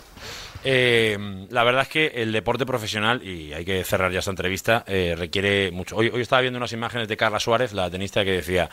Eh, 0.65 1.45
la 1.51 1.63
verdad 1.63 1.83
es 1.83 1.89
que 1.89 2.07
el 2.07 2.31
deporte 2.31 2.65
profesional, 2.65 3.21
y 3.23 3.53
hay 3.53 3.63
que 3.63 3.83
cerrar 3.83 4.11
ya 4.11 4.19
esta 4.19 4.31
entrevista, 4.31 4.83
eh, 4.87 5.15
requiere 5.15 5.71
mucho. 5.71 5.95
Hoy, 5.95 6.09
hoy 6.11 6.21
estaba 6.21 6.41
viendo 6.41 6.57
unas 6.57 6.73
imágenes 6.73 7.07
de 7.07 7.15
Carla 7.15 7.39
Suárez, 7.39 7.71
la 7.71 7.89
tenista, 7.89 8.25
que 8.25 8.31
decía, 8.31 8.69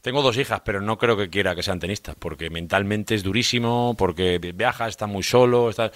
tengo 0.00 0.22
dos 0.22 0.38
hijas, 0.38 0.62
pero 0.64 0.80
no 0.80 0.98
creo 0.98 1.16
que 1.16 1.28
quiera 1.28 1.54
que 1.54 1.62
sean 1.62 1.80
tenistas, 1.80 2.14
porque 2.18 2.48
mentalmente 2.48 3.14
es 3.14 3.22
durísimo, 3.22 3.94
porque 3.98 4.38
viaja, 4.54 4.88
está 4.88 5.06
muy 5.06 5.22
solo, 5.22 5.68
está... 5.68 5.90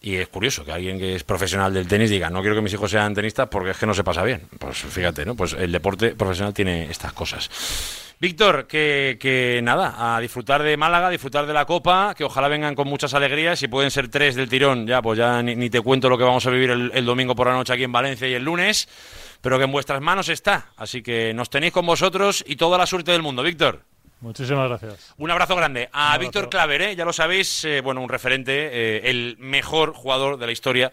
Y 0.00 0.16
es 0.16 0.28
curioso 0.28 0.64
que 0.64 0.72
alguien 0.72 0.98
que 0.98 1.14
es 1.14 1.24
profesional 1.24 1.74
del 1.74 1.86
tenis 1.86 2.08
diga, 2.08 2.30
no 2.30 2.40
quiero 2.40 2.56
que 2.56 2.62
mis 2.62 2.72
hijos 2.72 2.90
sean 2.90 3.14
tenistas 3.14 3.48
porque 3.48 3.72
es 3.72 3.76
que 3.76 3.86
no 3.86 3.92
se 3.92 4.02
pasa 4.02 4.24
bien. 4.24 4.48
Pues 4.58 4.78
fíjate, 4.78 5.26
¿no? 5.26 5.36
Pues 5.36 5.52
el 5.52 5.70
deporte 5.70 6.14
profesional 6.14 6.54
tiene 6.54 6.90
estas 6.90 7.12
cosas. 7.12 7.50
Víctor, 8.20 8.66
que, 8.66 9.16
que 9.18 9.60
nada, 9.62 10.14
a 10.14 10.20
disfrutar 10.20 10.62
de 10.62 10.76
Málaga, 10.76 11.06
a 11.06 11.10
disfrutar 11.10 11.46
de 11.46 11.54
la 11.54 11.64
Copa, 11.64 12.14
que 12.14 12.22
ojalá 12.22 12.48
vengan 12.48 12.74
con 12.74 12.86
muchas 12.86 13.14
alegrías 13.14 13.62
y 13.62 13.68
pueden 13.68 13.90
ser 13.90 14.08
tres 14.08 14.34
del 14.34 14.50
tirón, 14.50 14.86
ya 14.86 15.00
pues 15.00 15.18
ya 15.18 15.42
ni, 15.42 15.56
ni 15.56 15.70
te 15.70 15.80
cuento 15.80 16.10
lo 16.10 16.18
que 16.18 16.24
vamos 16.24 16.44
a 16.44 16.50
vivir 16.50 16.68
el, 16.68 16.90
el 16.92 17.06
domingo 17.06 17.34
por 17.34 17.46
la 17.46 17.54
noche 17.54 17.72
aquí 17.72 17.84
en 17.84 17.92
Valencia 17.92 18.28
y 18.28 18.34
el 18.34 18.44
lunes, 18.44 18.90
pero 19.40 19.56
que 19.56 19.64
en 19.64 19.72
vuestras 19.72 20.02
manos 20.02 20.28
está, 20.28 20.66
así 20.76 21.02
que 21.02 21.32
nos 21.32 21.48
tenéis 21.48 21.72
con 21.72 21.86
vosotros 21.86 22.44
y 22.46 22.56
toda 22.56 22.76
la 22.76 22.84
suerte 22.84 23.10
del 23.10 23.22
mundo, 23.22 23.42
Víctor. 23.42 23.84
Muchísimas 24.20 24.68
gracias. 24.68 25.14
Un 25.16 25.30
abrazo 25.30 25.56
grande 25.56 25.88
a 25.90 26.12
abrazo. 26.12 26.20
Víctor 26.20 26.50
Claver, 26.50 26.82
¿eh? 26.82 26.96
ya 26.96 27.06
lo 27.06 27.14
sabéis, 27.14 27.64
eh, 27.64 27.80
bueno, 27.80 28.02
un 28.02 28.10
referente, 28.10 28.52
eh, 28.52 29.00
el 29.08 29.36
mejor 29.38 29.94
jugador 29.94 30.36
de 30.36 30.44
la 30.44 30.52
historia 30.52 30.92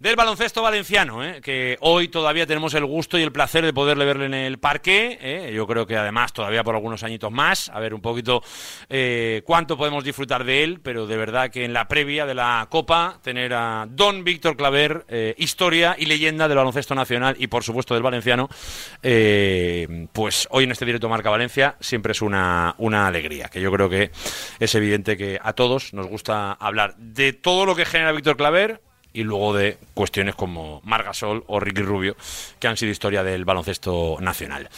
del 0.00 0.16
baloncesto 0.16 0.62
valenciano, 0.62 1.22
¿eh? 1.22 1.42
que 1.42 1.76
hoy 1.80 2.08
todavía 2.08 2.46
tenemos 2.46 2.72
el 2.72 2.86
gusto 2.86 3.18
y 3.18 3.22
el 3.22 3.32
placer 3.32 3.66
de 3.66 3.74
poderle 3.74 4.06
verle 4.06 4.24
en 4.24 4.34
el 4.34 4.58
parque. 4.58 5.18
¿eh? 5.20 5.52
Yo 5.54 5.66
creo 5.66 5.86
que 5.86 5.94
además 5.94 6.32
todavía 6.32 6.64
por 6.64 6.74
algunos 6.74 7.02
añitos 7.02 7.30
más, 7.30 7.68
a 7.68 7.78
ver 7.80 7.92
un 7.92 8.00
poquito 8.00 8.42
eh, 8.88 9.42
cuánto 9.44 9.76
podemos 9.76 10.02
disfrutar 10.02 10.44
de 10.44 10.64
él, 10.64 10.80
pero 10.82 11.06
de 11.06 11.18
verdad 11.18 11.50
que 11.50 11.66
en 11.66 11.74
la 11.74 11.86
previa 11.86 12.24
de 12.24 12.34
la 12.34 12.66
Copa, 12.70 13.18
tener 13.22 13.52
a 13.52 13.86
Don 13.90 14.24
Víctor 14.24 14.56
Claver, 14.56 15.04
historia 15.36 15.94
y 15.98 16.06
leyenda 16.06 16.48
del 16.48 16.56
baloncesto 16.56 16.94
nacional 16.94 17.36
y 17.38 17.48
por 17.48 17.62
supuesto 17.62 17.92
del 17.92 18.02
valenciano, 18.02 18.48
pues 20.12 20.48
hoy 20.50 20.64
en 20.64 20.72
este 20.72 20.86
directo 20.86 21.10
Marca 21.10 21.28
Valencia 21.28 21.76
siempre 21.78 22.12
es 22.12 22.22
una, 22.22 22.74
una 22.78 23.06
alegría, 23.06 23.48
que 23.48 23.60
yo 23.60 23.70
creo 23.70 23.90
que 23.90 24.10
es 24.58 24.74
evidente 24.74 25.18
que 25.18 25.38
a 25.42 25.52
todos 25.52 25.92
nos 25.92 26.06
gusta 26.06 26.52
hablar 26.52 26.96
de 26.96 27.34
todo 27.34 27.66
lo 27.66 27.76
que 27.76 27.84
genera 27.84 28.12
Víctor 28.12 28.38
Claver 28.38 28.80
y 29.12 29.22
luego 29.22 29.54
de 29.54 29.78
cuestiones 29.94 30.34
como 30.34 30.80
Margasol 30.84 31.44
o 31.48 31.60
Ricky 31.60 31.82
Rubio, 31.82 32.16
que 32.58 32.68
han 32.68 32.76
sido 32.76 32.92
historia 32.92 33.22
del 33.22 33.44
baloncesto 33.44 34.16
nacional. 34.20 34.68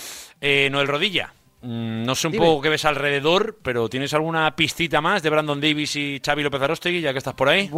Eh, 0.41 0.68
Noel 0.70 0.89
Rodilla, 0.89 1.33
mm, 1.61 2.05
no 2.05 2.14
sé 2.14 2.28
un 2.28 2.33
Dime. 2.33 2.45
poco 2.47 2.62
qué 2.62 2.68
ves 2.68 2.85
alrededor, 2.85 3.59
pero 3.62 3.89
¿tienes 3.89 4.12
alguna 4.14 4.55
pistita 4.57 5.01
más 5.01 5.22
de 5.22 5.30
Brandon 5.30 5.61
Davis 5.61 5.97
y 5.97 6.20
Xavi 6.24 6.43
López 6.43 6.62
Arostegui, 6.62 7.01
ya 7.01 7.12
que 7.12 7.18
estás 7.18 7.35
por 7.35 7.49
ahí? 7.49 7.70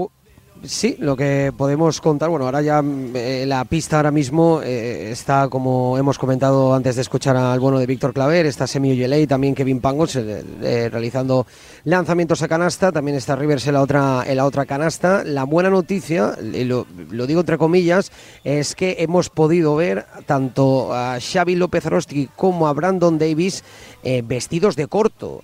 Sí, 0.63 0.97
lo 0.99 1.15
que 1.15 1.53
podemos 1.55 2.01
contar, 2.01 2.31
bueno, 2.31 2.47
ahora 2.47 2.63
ya 2.63 2.83
eh, 3.15 3.45
la 3.47 3.67
pista 3.67 3.97
ahora 3.97 4.11
mismo 4.11 4.63
eh, 4.63 5.11
está, 5.11 5.49
como 5.49 5.99
hemos 5.99 6.19
comentado 6.19 6.75
antes 6.75 6.97
de 6.97 7.03
escuchar 7.03 7.37
al 7.37 7.61
bueno 7.61 7.79
de 7.79 7.87
Víctor 7.87 8.15
Claver, 8.15 8.47
está 8.47 8.67
Semi 8.67 8.93
Oyelei, 8.93 9.27
también 9.27 9.55
Kevin 9.55 9.81
Pangos 9.81 10.17
eh, 10.17 10.89
realizando 10.91 11.47
lanzamientos 11.85 12.41
a 12.41 12.49
canasta, 12.49 12.93
también 12.93 13.17
está 13.19 13.37
Rivers 13.37 13.67
en 13.67 13.75
la 13.75 13.83
otra, 13.83 14.25
en 14.27 14.37
la 14.39 14.47
otra 14.47 14.65
canasta. 14.65 15.23
La 15.23 15.45
buena 15.45 15.69
noticia, 15.69 16.35
lo, 16.41 16.87
digo 17.27 17.41
entre 17.41 17.59
comillas, 17.59 18.11
es 18.43 18.75
que 18.75 18.97
hemos 19.01 19.29
podido 19.29 19.77
ver 19.77 20.07
tanto 20.25 20.95
a 20.95 21.19
Xavi 21.21 21.57
López 21.57 21.85
Arostegui 21.85 22.31
como 22.37 22.69
a 22.69 22.73
Brandon 22.73 23.19
Davis 23.19 23.65
vestidos 24.25 24.77
de 24.77 24.87
corto. 24.87 25.43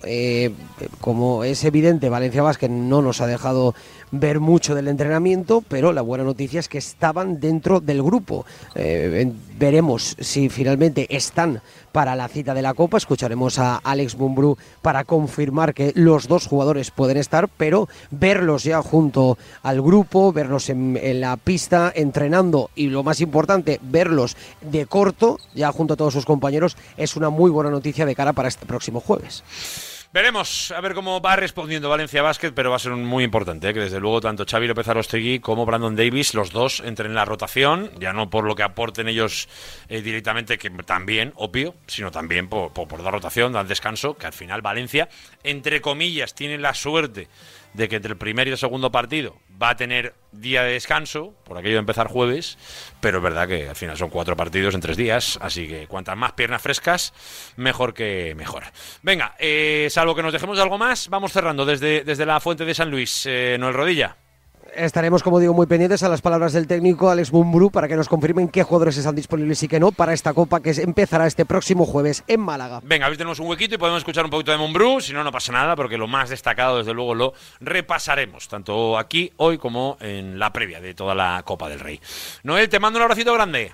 Como 0.99 1.43
es 1.43 1.63
evidente, 1.63 2.09
Valencia 2.09 2.41
Vázquez 2.41 2.69
no 2.69 3.01
nos 3.01 3.21
ha 3.21 3.27
dejado 3.27 3.75
ver 4.11 4.39
mucho 4.39 4.75
del 4.75 4.87
entrenamiento 4.87 5.63
pero 5.67 5.93
la 5.93 6.01
buena 6.01 6.23
noticia 6.23 6.59
es 6.59 6.67
que 6.67 6.77
estaban 6.77 7.39
dentro 7.39 7.79
del 7.79 8.03
grupo. 8.03 8.45
Eh, 8.75 9.31
veremos 9.57 10.15
si 10.19 10.49
finalmente 10.49 11.07
están 11.15 11.61
para 11.91 12.15
la 12.15 12.27
cita 12.27 12.53
de 12.53 12.61
la 12.61 12.73
Copa. 12.73 12.97
Escucharemos 12.97 13.59
a 13.59 13.77
Alex 13.77 14.17
Mumbrú 14.17 14.57
para 14.81 15.03
confirmar 15.03 15.73
que 15.73 15.91
los 15.95 16.27
dos 16.27 16.47
jugadores 16.47 16.91
pueden 16.91 17.17
estar, 17.17 17.47
pero 17.47 17.87
verlos 18.09 18.63
ya 18.63 18.81
junto 18.81 19.37
al 19.63 19.81
grupo, 19.81 20.31
verlos 20.31 20.69
en, 20.69 20.97
en 21.01 21.21
la 21.21 21.37
pista 21.37 21.91
entrenando 21.93 22.69
y 22.75 22.87
lo 22.87 23.03
más 23.03 23.21
importante, 23.21 23.79
verlos 23.83 24.35
de 24.61 24.85
corto, 24.85 25.37
ya 25.53 25.71
junto 25.71 25.93
a 25.93 25.97
todos 25.97 26.13
sus 26.13 26.25
compañeros, 26.25 26.77
es 26.97 27.15
una 27.15 27.29
muy 27.29 27.51
buena 27.51 27.69
noticia 27.69 28.05
de 28.05 28.15
cara 28.15 28.33
para 28.33 28.47
este 28.47 28.65
próximo 28.65 28.99
jueves. 28.99 29.43
Veremos 30.13 30.71
a 30.71 30.81
ver 30.81 30.93
cómo 30.93 31.21
va 31.21 31.37
respondiendo 31.37 31.87
Valencia 31.87 32.21
Basket, 32.21 32.51
pero 32.51 32.69
va 32.69 32.75
a 32.75 32.79
ser 32.79 32.91
un- 32.91 33.05
muy 33.05 33.23
importante, 33.23 33.69
¿eh? 33.69 33.73
que 33.73 33.79
desde 33.79 34.01
luego 34.01 34.19
tanto 34.19 34.45
Xavi 34.45 34.67
López 34.67 34.85
Arostegui 34.89 35.39
como 35.39 35.65
Brandon 35.65 35.95
Davis, 35.95 36.33
los 36.33 36.51
dos 36.51 36.81
entren 36.81 37.11
en 37.11 37.15
la 37.15 37.23
rotación, 37.23 37.89
ya 37.97 38.11
no 38.11 38.29
por 38.29 38.43
lo 38.43 38.53
que 38.53 38.63
aporten 38.63 39.07
ellos 39.07 39.47
eh, 39.87 40.01
directamente, 40.01 40.57
que 40.57 40.69
también, 40.69 41.31
obvio, 41.37 41.75
sino 41.87 42.11
también 42.11 42.49
por, 42.49 42.73
por, 42.73 42.89
por 42.89 43.01
dar 43.03 43.13
rotación, 43.13 43.53
dar 43.53 43.65
descanso, 43.67 44.17
que 44.17 44.25
al 44.25 44.33
final 44.33 44.61
Valencia, 44.61 45.07
entre 45.43 45.79
comillas, 45.79 46.35
tiene 46.35 46.57
la 46.57 46.73
suerte 46.73 47.29
de 47.73 47.89
que 47.89 47.97
entre 47.97 48.11
el 48.11 48.17
primer 48.17 48.47
y 48.47 48.51
el 48.51 48.57
segundo 48.57 48.91
partido 48.91 49.35
va 49.61 49.69
a 49.69 49.75
tener 49.75 50.13
día 50.31 50.63
de 50.63 50.73
descanso, 50.73 51.33
por 51.43 51.57
aquello 51.57 51.75
de 51.75 51.79
empezar 51.79 52.07
jueves, 52.07 52.57
pero 52.99 53.17
es 53.17 53.23
verdad 53.23 53.47
que 53.47 53.69
al 53.69 53.75
final 53.75 53.97
son 53.97 54.09
cuatro 54.09 54.35
partidos 54.35 54.73
en 54.75 54.81
tres 54.81 54.97
días, 54.97 55.37
así 55.41 55.67
que 55.67 55.87
cuantas 55.87 56.17
más 56.17 56.33
piernas 56.33 56.61
frescas, 56.61 57.13
mejor 57.55 57.93
que 57.93 58.33
mejor. 58.35 58.63
Venga, 59.03 59.35
eh, 59.39 59.87
salvo 59.91 60.15
que 60.15 60.23
nos 60.23 60.33
dejemos 60.33 60.57
de 60.57 60.63
algo 60.63 60.77
más, 60.77 61.09
vamos 61.09 61.31
cerrando 61.31 61.65
desde, 61.65 62.03
desde 62.03 62.25
la 62.25 62.39
fuente 62.39 62.65
de 62.65 62.73
San 62.73 62.89
Luis, 62.89 63.25
eh, 63.25 63.57
Noel 63.59 63.73
Rodilla. 63.73 64.17
Estaremos, 64.75 65.21
como 65.21 65.39
digo, 65.39 65.53
muy 65.53 65.67
pendientes 65.67 66.01
a 66.03 66.09
las 66.09 66.21
palabras 66.21 66.53
del 66.53 66.65
técnico 66.65 67.09
Alex 67.09 67.33
Mumbrú 67.33 67.71
para 67.71 67.89
que 67.89 67.97
nos 67.97 68.07
confirmen 68.07 68.47
qué 68.47 68.63
jugadores 68.63 68.95
están 68.97 69.15
disponibles 69.15 69.61
y 69.63 69.67
qué 69.67 69.81
no 69.81 69.91
para 69.91 70.13
esta 70.13 70.33
Copa 70.33 70.61
que 70.61 70.71
empezará 70.71 71.27
este 71.27 71.45
próximo 71.45 71.85
jueves 71.85 72.23
en 72.27 72.39
Málaga. 72.39 72.79
Venga, 72.83 73.05
a 73.05 73.09
ver 73.09 73.17
tenemos 73.17 73.39
un 73.39 73.47
huequito 73.47 73.75
y 73.75 73.77
podemos 73.77 73.99
escuchar 73.99 74.23
un 74.23 74.31
poquito 74.31 74.51
de 74.51 74.57
Mumbrú, 74.57 75.01
si 75.01 75.11
no, 75.11 75.25
no 75.25 75.31
pasa 75.31 75.51
nada, 75.51 75.75
porque 75.75 75.97
lo 75.97 76.07
más 76.07 76.29
destacado, 76.29 76.77
desde 76.77 76.93
luego, 76.93 77.15
lo 77.15 77.33
repasaremos, 77.59 78.47
tanto 78.47 78.97
aquí, 78.97 79.33
hoy, 79.37 79.57
como 79.57 79.97
en 79.99 80.37
la 80.39 80.53
previa 80.53 80.79
de 80.79 80.93
toda 80.93 81.15
la 81.15 81.41
Copa 81.43 81.67
del 81.67 81.81
Rey. 81.81 81.99
Noel, 82.43 82.69
te 82.69 82.79
mando 82.79 82.97
un 82.97 83.03
abracito 83.03 83.33
grande. 83.33 83.73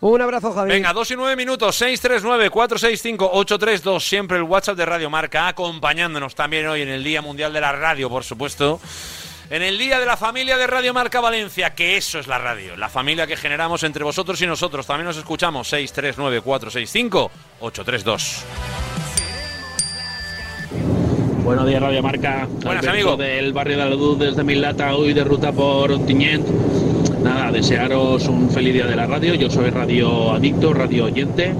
Un 0.00 0.20
abrazo, 0.20 0.52
Javi. 0.52 0.70
Venga, 0.70 0.92
2 0.92 1.12
y 1.12 1.16
9 1.16 1.36
minutos, 1.36 1.80
639-465-832, 1.80 4.00
siempre 4.00 4.36
el 4.38 4.42
WhatsApp 4.44 4.76
de 4.76 4.86
Radio 4.86 5.10
Marca, 5.10 5.46
acompañándonos 5.46 6.34
también 6.34 6.66
hoy 6.66 6.82
en 6.82 6.88
el 6.88 7.04
Día 7.04 7.22
Mundial 7.22 7.52
de 7.52 7.60
la 7.60 7.70
Radio, 7.72 8.08
por 8.08 8.24
supuesto. 8.24 8.80
En 9.52 9.60
el 9.60 9.76
Día 9.76 10.00
de 10.00 10.06
la 10.06 10.16
Familia 10.16 10.56
de 10.56 10.66
Radio 10.66 10.94
Marca 10.94 11.20
Valencia, 11.20 11.74
que 11.74 11.98
eso 11.98 12.18
es 12.18 12.26
la 12.26 12.38
radio, 12.38 12.74
la 12.74 12.88
familia 12.88 13.26
que 13.26 13.36
generamos 13.36 13.82
entre 13.82 14.02
vosotros 14.02 14.40
y 14.40 14.46
nosotros. 14.46 14.86
También 14.86 15.04
nos 15.04 15.18
escuchamos, 15.18 15.70
639-465-832. 15.74 18.44
Buenos 21.44 21.66
días, 21.66 21.82
Radio 21.82 22.02
Marca. 22.02 22.48
Buenas, 22.48 22.82
Alberto 22.82 22.90
amigo. 22.90 23.18
Del 23.18 23.52
barrio 23.52 23.76
de 23.76 23.84
la 23.84 23.90
Luz 23.90 24.18
desde 24.18 24.42
Milata, 24.42 24.94
hoy 24.94 25.12
de 25.12 25.22
ruta 25.22 25.52
por 25.52 25.92
Ontinyent. 25.92 26.48
Nada, 27.22 27.52
desearos 27.52 28.28
un 28.28 28.48
feliz 28.48 28.72
día 28.72 28.86
de 28.86 28.96
la 28.96 29.06
radio. 29.06 29.34
Yo 29.34 29.50
soy 29.50 29.68
radio 29.68 30.32
adicto, 30.32 30.72
radio 30.72 31.04
oyente. 31.04 31.54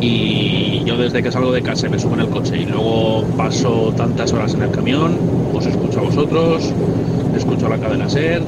Y 0.00 0.82
yo 0.84 0.96
desde 0.98 1.22
que 1.22 1.32
salgo 1.32 1.52
de 1.52 1.62
casa 1.62 1.88
me 1.88 1.98
subo 1.98 2.14
en 2.14 2.20
el 2.20 2.28
coche 2.28 2.58
y 2.58 2.66
luego 2.66 3.24
paso 3.36 3.92
tantas 3.96 4.32
horas 4.32 4.52
en 4.54 4.62
el 4.62 4.70
camión, 4.70 5.18
os 5.54 5.64
escucho 5.66 6.00
a 6.00 6.02
vosotros, 6.02 6.70
escucho 7.36 7.68
la 7.68 7.78
cadena 7.78 8.08
SER, 8.08 8.42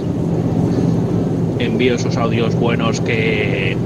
envío 1.58 1.94
esos 1.94 2.16
audios 2.16 2.54
buenos 2.54 3.00
que, 3.00 3.76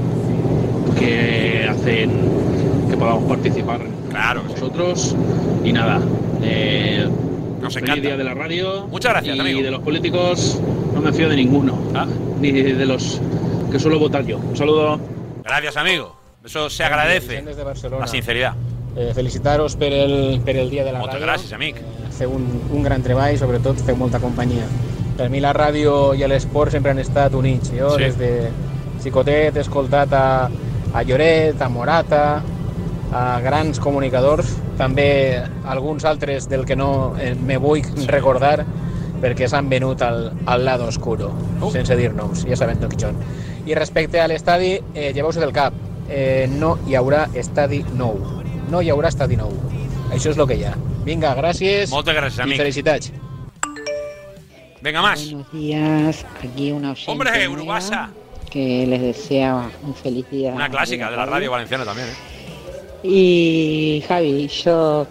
que 0.99 1.65
hacen 1.69 2.11
que 2.89 2.97
podamos 2.97 3.23
participar 3.25 3.79
claro, 4.09 4.43
vosotros. 4.47 5.15
Y 5.63 5.71
nada, 5.71 6.01
eh, 6.41 7.07
Nos 7.61 7.73
feliz 7.73 7.89
encanta. 7.89 8.07
día 8.09 8.17
de 8.17 8.23
la 8.25 8.33
radio. 8.33 8.87
Muchas 8.91 9.13
gracias, 9.13 9.37
y 9.37 9.39
amigo. 9.39 9.61
de 9.61 9.71
los 9.71 9.81
políticos 9.81 10.59
no 10.93 10.99
me 11.01 11.13
fío 11.13 11.29
de 11.29 11.37
ninguno, 11.37 11.77
Ah. 11.95 12.05
ni 12.41 12.51
de 12.51 12.85
los 12.85 13.21
que 13.71 13.79
suelo 13.79 13.97
votar 13.99 14.25
yo. 14.25 14.37
Un 14.37 14.55
saludo. 14.57 14.99
Gracias, 15.45 15.77
amigo. 15.77 16.13
Eso 16.45 16.69
se 16.69 16.83
agradece. 16.83 17.41
Desde 17.41 17.63
Barcelona. 17.63 18.01
La 18.01 18.07
sinceridad. 18.07 18.53
Eh, 18.95 19.11
felicitaros 19.15 19.75
per 19.75 19.91
el, 19.91 20.41
per 20.45 20.55
el 20.57 20.69
dia 20.69 20.83
de 20.83 20.91
la 20.91 20.99
Moltes 20.99 21.17
ràdio. 21.19 21.25
gràcies, 21.27 21.53
amic. 21.55 21.79
Feu 22.13 22.29
un, 22.35 22.43
un 22.71 22.83
gran 22.85 23.01
treball 23.01 23.33
i 23.33 23.39
sobretot 23.41 23.79
feu 23.81 23.95
molta 23.97 24.19
companyia. 24.21 24.67
Per 25.17 25.29
mi 25.33 25.39
la 25.41 25.53
ràdio 25.53 26.13
i 26.13 26.21
l'esport 26.29 26.71
sempre 26.71 26.91
han 26.91 26.99
estat 27.01 27.33
units. 27.33 27.71
Jo 27.73 27.95
Sí. 27.95 28.03
des 28.03 28.17
de 28.19 28.49
xicotet 29.01 29.55
he 29.57 29.61
escoltat 29.61 30.13
a, 30.13 30.49
a 30.93 31.03
Lloret, 31.03 31.61
a 31.61 31.69
Morata, 31.69 32.43
a 33.13 33.39
grans 33.41 33.79
comunicadors, 33.79 34.53
també 34.77 35.41
alguns 35.65 36.05
altres 36.05 36.47
del 36.49 36.65
que 36.65 36.75
no 36.75 37.15
eh, 37.19 37.33
me 37.35 37.57
vull 37.57 37.81
recordar 38.07 38.65
perquè 39.23 39.47
s'han 39.47 39.69
venut 39.69 40.01
al, 40.01 40.33
al 40.45 40.65
lado 40.65 40.85
oscuro, 40.87 41.31
sense 41.71 41.95
dir 41.95 42.11
noms, 42.13 42.43
ja 42.45 42.57
sabem 42.59 42.77
qui 42.89 42.99
són. 42.99 43.15
I 43.65 43.73
respecte 43.75 44.19
a 44.19 44.27
l'estadi, 44.27 44.73
eh, 44.93 45.13
lleveu-se 45.15 45.39
del 45.39 45.53
cap, 45.53 45.73
eh, 46.09 46.47
no 46.51 46.77
hi 46.87 46.95
haurà 46.95 47.27
estadi 47.33 47.83
nou. 47.97 48.17
No 48.69 48.81
hi 48.81 48.89
haurà 48.89 49.09
estadi 49.09 49.35
nou. 49.37 49.51
Això 50.11 50.31
és 50.31 50.37
el 50.37 50.47
que 50.47 50.55
hi 50.55 50.63
ha. 50.65 50.73
Vinga, 51.05 51.33
gràcies 51.35 51.89
Moltes 51.91 52.15
gràcies, 52.15 52.39
i 52.39 52.41
amic. 52.43 52.57
felicitats. 52.57 53.11
Venga, 54.81 55.01
más. 55.01 55.23
Buenos 55.31 55.51
días, 55.53 56.25
aquí 56.43 56.71
una 56.71 56.91
oyente 56.91 57.11
Hombre, 57.11 57.47
Uruguasa. 57.47 58.09
que 58.49 58.85
les 58.85 59.01
desea 59.01 59.69
un 59.83 59.95
feliz 59.95 60.29
día. 60.29 60.53
Una 60.53 60.69
clásica 60.69 61.09
de 61.09 61.17
la 61.17 61.25
radio 61.25 61.51
valenciana 61.51 61.85
también, 61.85 62.09
¿eh? 62.09 62.13
Y 63.05 64.03
Javi, 64.07 64.47
yo 64.47 65.07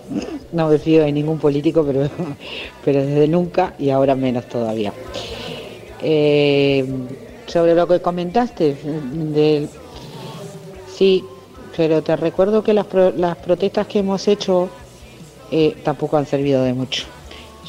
no 0.52 0.68
me 0.68 0.78
fío 0.78 1.02
de 1.04 1.12
ningún 1.12 1.38
político, 1.38 1.84
pero, 1.84 2.08
pero 2.84 3.04
desde 3.04 3.28
nunca 3.28 3.74
y 3.78 3.90
ahora 3.90 4.14
menos 4.14 4.46
todavía. 4.48 4.92
Eh, 6.00 6.86
sobre 7.46 7.74
lo 7.74 7.86
que 7.86 8.00
comentaste, 8.00 8.74
del- 8.74 9.68
sí, 11.02 11.24
pero 11.76 12.00
te 12.02 12.14
recuerdo 12.16 12.62
que 12.62 12.72
las, 12.72 12.86
pro- 12.86 13.12
las 13.16 13.36
protestas 13.38 13.86
que 13.88 13.98
hemos 14.00 14.28
hecho 14.28 14.68
eh, 15.50 15.74
tampoco 15.84 16.16
han 16.16 16.26
servido 16.26 16.62
de 16.62 16.74
mucho. 16.74 17.04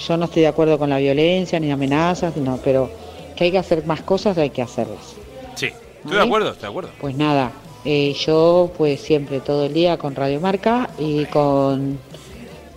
Yo 0.08 0.18
no 0.18 0.26
estoy 0.26 0.42
de 0.44 0.48
acuerdo 0.50 0.78
con 0.78 0.90
la 0.90 0.98
violencia 1.00 1.60
ni 1.60 1.72
amenazas, 1.72 2.36
no, 2.38 2.60
pero 2.64 2.90
que 3.36 3.46
hay 3.46 3.52
que 3.52 3.58
hacer 3.58 3.86
más 3.86 4.02
cosas, 4.02 4.38
hay 4.38 4.50
que 4.52 4.62
hacerlas. 4.62 5.16
Sí, 5.56 5.68
estoy 5.68 6.12
de 6.12 6.18
¿Vale? 6.18 6.28
acuerdo, 6.28 6.50
estoy 6.52 6.62
de 6.62 6.68
acuerdo. 6.70 6.90
Pues 7.02 7.16
nada, 7.16 7.52
eh, 7.86 8.14
yo 8.14 8.72
pues 8.78 9.02
siempre 9.02 9.40
todo 9.40 9.66
el 9.66 9.74
día 9.74 9.98
con 9.98 10.14
Radio 10.16 10.40
Marca 10.40 10.90
y 11.00 11.26
con 11.26 11.98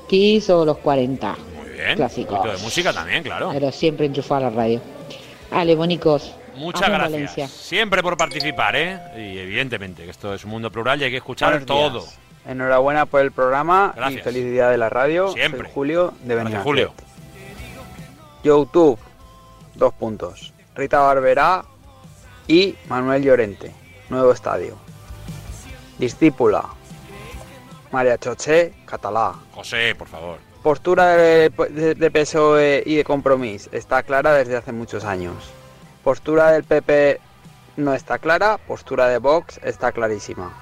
Kiss 0.09 0.49
o 0.51 0.65
los 0.65 0.79
40. 0.79 1.37
Muy 1.59 1.69
bien. 1.71 1.97
Clásicos. 1.97 2.33
Un 2.33 2.39
poquito 2.39 2.57
de 2.57 2.63
música 2.63 2.93
también, 2.93 3.23
claro. 3.23 3.51
Pero 3.53 3.73
siempre 3.73 4.07
enchufar 4.07 4.41
la 4.43 4.51
radio. 4.51 4.81
Ale, 5.51 5.75
bonicos. 5.75 6.33
Muchas 6.57 6.89
gracias. 6.89 7.11
Valencia. 7.13 7.49
Siempre 7.49 8.03
por 8.03 8.17
participar, 8.17 8.77
¿eh? 8.77 8.99
Y 9.17 9.39
evidentemente 9.39 10.05
que 10.05 10.11
esto 10.11 10.35
es 10.35 10.45
un 10.45 10.51
mundo 10.51 10.71
plural 10.71 11.01
y 11.01 11.05
hay 11.05 11.11
que 11.11 11.17
escuchar 11.19 11.51
Buenos 11.51 11.67
todo. 11.67 12.01
días. 12.01 12.19
Enhorabuena 12.47 13.07
por 13.07 13.21
el 13.23 13.33
programa 13.33 13.93
Gracias. 13.97 14.21
y 14.21 14.25
feliz 14.25 14.45
día 14.51 14.69
de 14.69 14.79
la 14.79 14.89
radio. 14.89 15.33
Siempre. 15.33 15.63
Soy 15.65 15.71
Julio 15.75 16.15
de 16.23 16.35
Beniarre. 16.37 16.63
Julio. 16.63 16.93
YouTube, 18.43 18.99
dos 19.75 19.93
puntos. 19.95 20.53
Rita 20.75 21.01
Barberá 21.01 21.65
y 22.47 22.77
Manuel 22.89 23.23
Llorente, 23.23 23.73
nuevo 24.11 24.31
estadio. 24.33 24.77
Discípula, 25.99 26.65
María 27.91 28.19
Choché, 28.19 28.75
catalá. 28.85 29.35
José, 29.53 29.95
por 29.97 30.07
favor. 30.07 30.39
Postura 30.63 31.17
de, 31.17 31.49
de- 31.71 31.95
de 31.95 32.11
PSOE 32.11 32.79
E 32.79 32.83
y 32.87 32.95
de 32.97 33.05
Compromís 33.05 33.69
está 33.73 34.03
clara 34.03 34.35
desde 34.35 34.57
hace 34.57 34.73
muchos 34.73 35.05
años. 35.05 35.35
Postura 36.07 36.53
del 36.53 36.63
PP 36.63 37.19
no 37.79 37.93
está 37.93 38.21
clara, 38.21 38.59
postura 38.59 39.09
de 39.09 39.19
Vox 39.19 39.59
está 39.65 39.91
clarísima. 39.91 40.53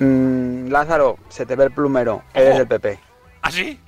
Mm, 0.00 0.66
Lázaro, 0.72 1.18
se 1.28 1.46
te 1.46 1.54
ve 1.54 1.66
el 1.66 1.70
plumero, 1.70 2.24
eres 2.34 2.58
del 2.58 2.66
PP. 2.66 2.98
¿Ah, 3.42 3.50
sí? 3.52 3.78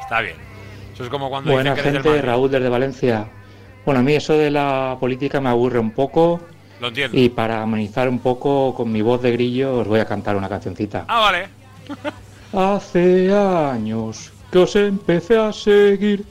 Está 0.00 0.20
bien. 0.20 0.34
Eso 0.92 1.04
es 1.04 1.10
como 1.10 1.30
cuando 1.30 1.52
Buena 1.52 1.70
dicen 1.70 1.74
que 1.84 1.88
eres 1.90 1.92
del 1.92 2.02
gente, 2.02 2.08
Madrid. 2.18 2.28
Raúl 2.28 2.50
desde 2.50 2.68
Valencia. 2.68 3.28
Bueno, 3.86 4.00
a 4.00 4.02
mí 4.02 4.14
eso 4.16 4.32
de 4.36 4.50
la 4.50 4.96
política 4.98 5.40
me 5.40 5.50
aburre 5.50 5.78
un 5.78 5.92
poco 5.92 6.40
Lo 6.80 6.88
entiendo. 6.88 7.16
y 7.16 7.28
para 7.28 7.62
amenizar 7.62 8.08
un 8.08 8.18
poco 8.18 8.74
con 8.74 8.90
mi 8.90 9.00
voz 9.00 9.22
de 9.22 9.30
grillo 9.30 9.76
os 9.76 9.86
voy 9.86 10.00
a 10.00 10.06
cantar 10.06 10.34
una 10.34 10.48
cancioncita. 10.48 11.04
Ah, 11.06 11.20
vale. 11.20 11.48
Hace 12.52 13.32
años 13.32 14.32
que 14.50 14.58
os 14.58 14.74
empecé 14.74 15.38
a 15.38 15.52
seguir 15.52 16.26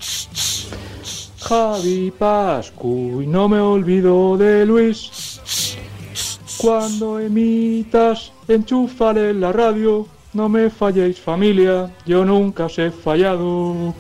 Javi 1.49 2.11
Pascu 2.11 3.23
y 3.23 3.25
no 3.25 3.49
me 3.49 3.59
olvido 3.59 4.37
de 4.37 4.67
Luis 4.67 5.41
Cuando 6.57 7.19
emitas, 7.19 8.31
enchúfale 8.47 9.33
la 9.33 9.51
radio 9.51 10.05
No 10.33 10.47
me 10.47 10.69
falléis 10.69 11.19
familia, 11.19 11.89
yo 12.05 12.23
nunca 12.23 12.65
os 12.65 12.77
he 12.77 12.91
fallado 12.91 13.95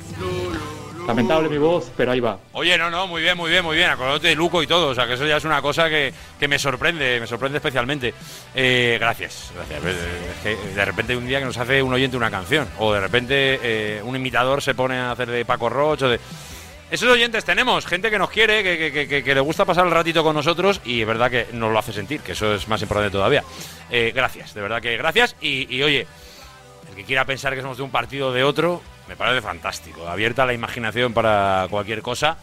Lamentable 1.07 1.49
mi 1.49 1.57
voz, 1.57 1.91
pero 1.97 2.11
ahí 2.11 2.19
va. 2.19 2.37
Oye, 2.51 2.77
no, 2.77 2.91
no, 2.91 3.07
muy 3.07 3.23
bien, 3.23 3.35
muy 3.35 3.49
bien, 3.49 3.65
muy 3.65 3.75
bien. 3.75 3.89
Acordate 3.89 4.27
de 4.27 4.35
Luco 4.35 4.61
y 4.61 4.67
todo. 4.67 4.89
O 4.89 4.93
sea, 4.93 5.07
que 5.07 5.13
eso 5.13 5.25
ya 5.25 5.37
es 5.37 5.43
una 5.43 5.59
cosa 5.59 5.89
que, 5.89 6.13
que 6.39 6.47
me 6.47 6.59
sorprende, 6.59 7.19
me 7.19 7.25
sorprende 7.25 7.57
especialmente. 7.57 8.13
Eh, 8.53 8.95
gracias, 8.99 9.51
gracias. 9.55 9.83
Es 9.85 10.43
que 10.43 10.55
de 10.55 10.85
repente 10.85 11.17
un 11.17 11.25
día 11.25 11.39
que 11.39 11.45
nos 11.45 11.57
hace 11.57 11.81
un 11.81 11.91
oyente 11.91 12.15
una 12.15 12.29
canción. 12.29 12.67
O 12.77 12.93
de 12.93 12.99
repente 12.99 13.59
eh, 13.63 14.03
un 14.03 14.15
imitador 14.15 14.61
se 14.61 14.75
pone 14.75 14.97
a 14.97 15.13
hacer 15.13 15.31
de 15.31 15.45
Paco 15.45 15.67
Roche 15.67 16.05
o 16.05 16.09
de. 16.09 16.19
Esos 16.91 17.07
oyentes 17.09 17.45
tenemos, 17.45 17.85
gente 17.85 18.09
que 18.09 18.17
nos 18.17 18.29
quiere, 18.31 18.63
que, 18.63 18.91
que- 18.91 19.07
que- 19.07 19.23
que 19.23 19.35
le 19.35 19.41
gusta 19.41 19.63
pasar 19.65 19.85
el 19.85 19.91
ratito 19.91 20.23
con 20.23 20.35
nosotros 20.35 20.81
y 20.83 21.01
es 21.01 21.07
verdad 21.07 21.29
que 21.29 21.47
nos 21.53 21.71
lo 21.71 21.77
hace 21.77 21.93
sentir, 21.93 22.21
que 22.21 22.31
eso 22.31 22.53
es 22.55 22.67
más 22.67 22.81
importante 22.81 23.11
todavía. 23.11 23.43
Eh, 23.91 24.11
gracias, 24.15 24.53
de 24.55 24.61
verdad 24.61 24.81
que 24.81 24.97
gracias. 24.97 25.35
Y, 25.39 25.73
y, 25.75 25.83
oye, 25.83 26.07
el 26.89 26.95
que 26.95 27.03
quiera 27.03 27.25
pensar 27.25 27.53
que 27.53 27.61
somos 27.61 27.77
de 27.77 27.83
un 27.83 27.91
partido 27.91 28.29
o 28.29 28.31
de 28.31 28.43
otro, 28.43 28.81
me 29.07 29.15
parece 29.15 29.41
fantástico. 29.41 30.07
Abierta 30.07 30.45
la 30.47 30.53
imaginación 30.53 31.13
para 31.13 31.67
cualquier 31.69 32.01
cosa 32.01 32.37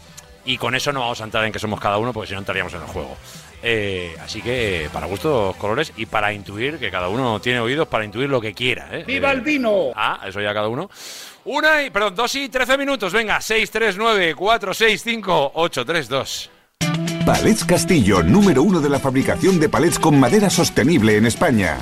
y 0.45 0.57
con 0.57 0.75
eso 0.75 0.93
no 0.93 1.01
vamos 1.01 1.19
a 1.19 1.25
entrar 1.25 1.43
en 1.43 1.51
que 1.51 1.59
somos 1.59 1.79
cada 1.81 1.97
uno 1.97 2.13
porque 2.13 2.27
si 2.29 2.33
no 2.33 2.39
entraríamos 2.39 2.73
en 2.73 2.81
el 2.81 2.87
juego. 2.87 3.17
Eh, 3.63 4.15
así 4.23 4.41
que 4.41 4.87
para 4.93 5.07
gustos 5.07 5.55
colores 5.57 5.91
y 5.97 6.05
para 6.05 6.31
intuir 6.31 6.77
que 6.77 6.89
cada 6.91 7.09
uno 7.09 7.41
tiene 7.41 7.59
oídos 7.59 7.87
para 7.87 8.05
intuir 8.05 8.29
lo 8.29 8.39
que 8.39 8.53
quiera. 8.53 8.87
¿eh? 8.91 9.03
¡Viva 9.05 9.31
Eh, 9.31 9.33
el 9.33 9.41
vino! 9.41 9.87
Ah, 9.95 10.21
eso 10.25 10.39
ya 10.39 10.53
cada 10.53 10.67
uno. 10.69 10.89
Una 11.49 11.81
y, 11.81 11.89
perdón, 11.91 12.13
dos 12.13 12.35
y 12.35 12.49
trece 12.49 12.77
minutos. 12.77 13.13
Venga, 13.13 13.39
seis, 13.39 13.71
tres, 13.71 13.95
nueve, 13.97 14.35
cuatro, 14.35 14.73
seis, 14.73 15.01
cinco, 15.01 15.49
ocho, 15.55 15.85
tres, 15.85 16.09
dos. 16.09 16.49
Palets 17.25 17.63
Castillo, 17.63 18.21
número 18.21 18.61
uno 18.63 18.81
de 18.81 18.89
la 18.89 18.99
fabricación 18.99 19.57
de 19.57 19.69
palets 19.69 19.97
con 19.97 20.19
madera 20.19 20.49
sostenible 20.49 21.15
en 21.15 21.25
España. 21.25 21.77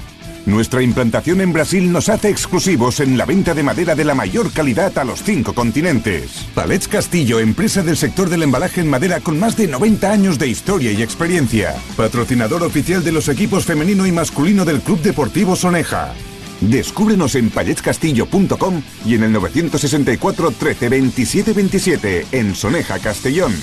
Nuestra 0.46 0.84
implantación 0.84 1.42
en 1.42 1.52
Brasil 1.52 1.92
nos 1.92 2.10
hace 2.10 2.30
exclusivos 2.30 3.00
en 3.00 3.18
la 3.18 3.26
venta 3.26 3.56
de 3.56 3.64
madera 3.64 3.96
de 3.96 4.06
la 4.06 4.14
mayor 4.14 4.54
calidad 4.54 4.96
a 5.00 5.04
los 5.04 5.24
cinco 5.24 5.56
continentes. 5.56 6.46
Palets 6.54 6.88
Castillo, 6.88 7.40
empresa 7.40 7.82
del 7.82 7.98
sector 7.98 8.30
del 8.30 8.44
embalaje 8.44 8.82
en 8.82 8.90
madera 8.92 9.20
con 9.20 9.40
más 9.40 9.58
de 9.58 9.66
90 9.66 10.12
años 10.12 10.38
de 10.38 10.48
historia 10.48 10.92
y 10.92 11.02
experiencia. 11.02 11.74
Patrocinador 11.98 12.62
oficial 12.62 13.04
de 13.04 13.14
los 13.14 13.30
equipos 13.30 13.66
femenino 13.66 14.06
y 14.06 14.12
masculino 14.12 14.64
del 14.64 14.82
Club 14.82 15.02
Deportivo 15.02 15.56
Soneja. 15.56 16.14
Descúbrenos 16.62 17.36
en 17.36 17.50
paletscastillo.com 17.50 18.82
y 19.06 19.16
en 19.16 19.24
el 19.24 19.32
964 19.34 20.52
13 20.52 20.90
27 20.90 21.54
27 21.54 22.26
en 22.32 22.56
Soneja, 22.56 23.00
Castellón. 23.00 23.54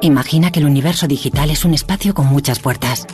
Imagina 0.00 0.52
que 0.52 0.60
el 0.60 0.66
universo 0.66 1.08
digital 1.08 1.50
es 1.50 1.64
un 1.64 1.74
espacio 1.74 2.14
con 2.14 2.26
muchas 2.26 2.60
puertas 2.60 3.06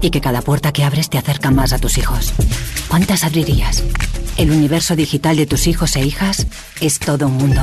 y 0.00 0.10
que 0.10 0.22
cada 0.22 0.40
puerta 0.40 0.72
que 0.72 0.82
abres 0.82 1.10
te 1.10 1.18
acerca 1.18 1.50
más 1.50 1.72
a 1.72 1.78
tus 1.78 1.98
hijos. 1.98 2.32
¿Cuántas 2.88 3.22
abrirías? 3.24 3.82
El 4.38 4.50
universo 4.50 4.96
digital 4.96 5.36
de 5.36 5.46
tus 5.46 5.66
hijos 5.66 5.94
e 5.96 6.04
hijas 6.04 6.46
es 6.80 6.98
todo 6.98 7.26
un 7.26 7.34
mundo. 7.34 7.60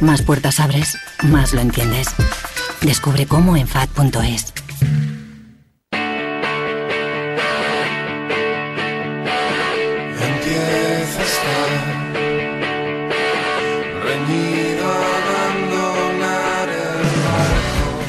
Más 0.00 0.22
puertas 0.22 0.60
abres, 0.60 0.96
más 1.22 1.52
lo 1.52 1.60
entiendes. 1.60 2.08
Descubre 2.82 3.26
cómo 3.26 3.56
en 3.56 3.66
FAD.es. 3.66 4.52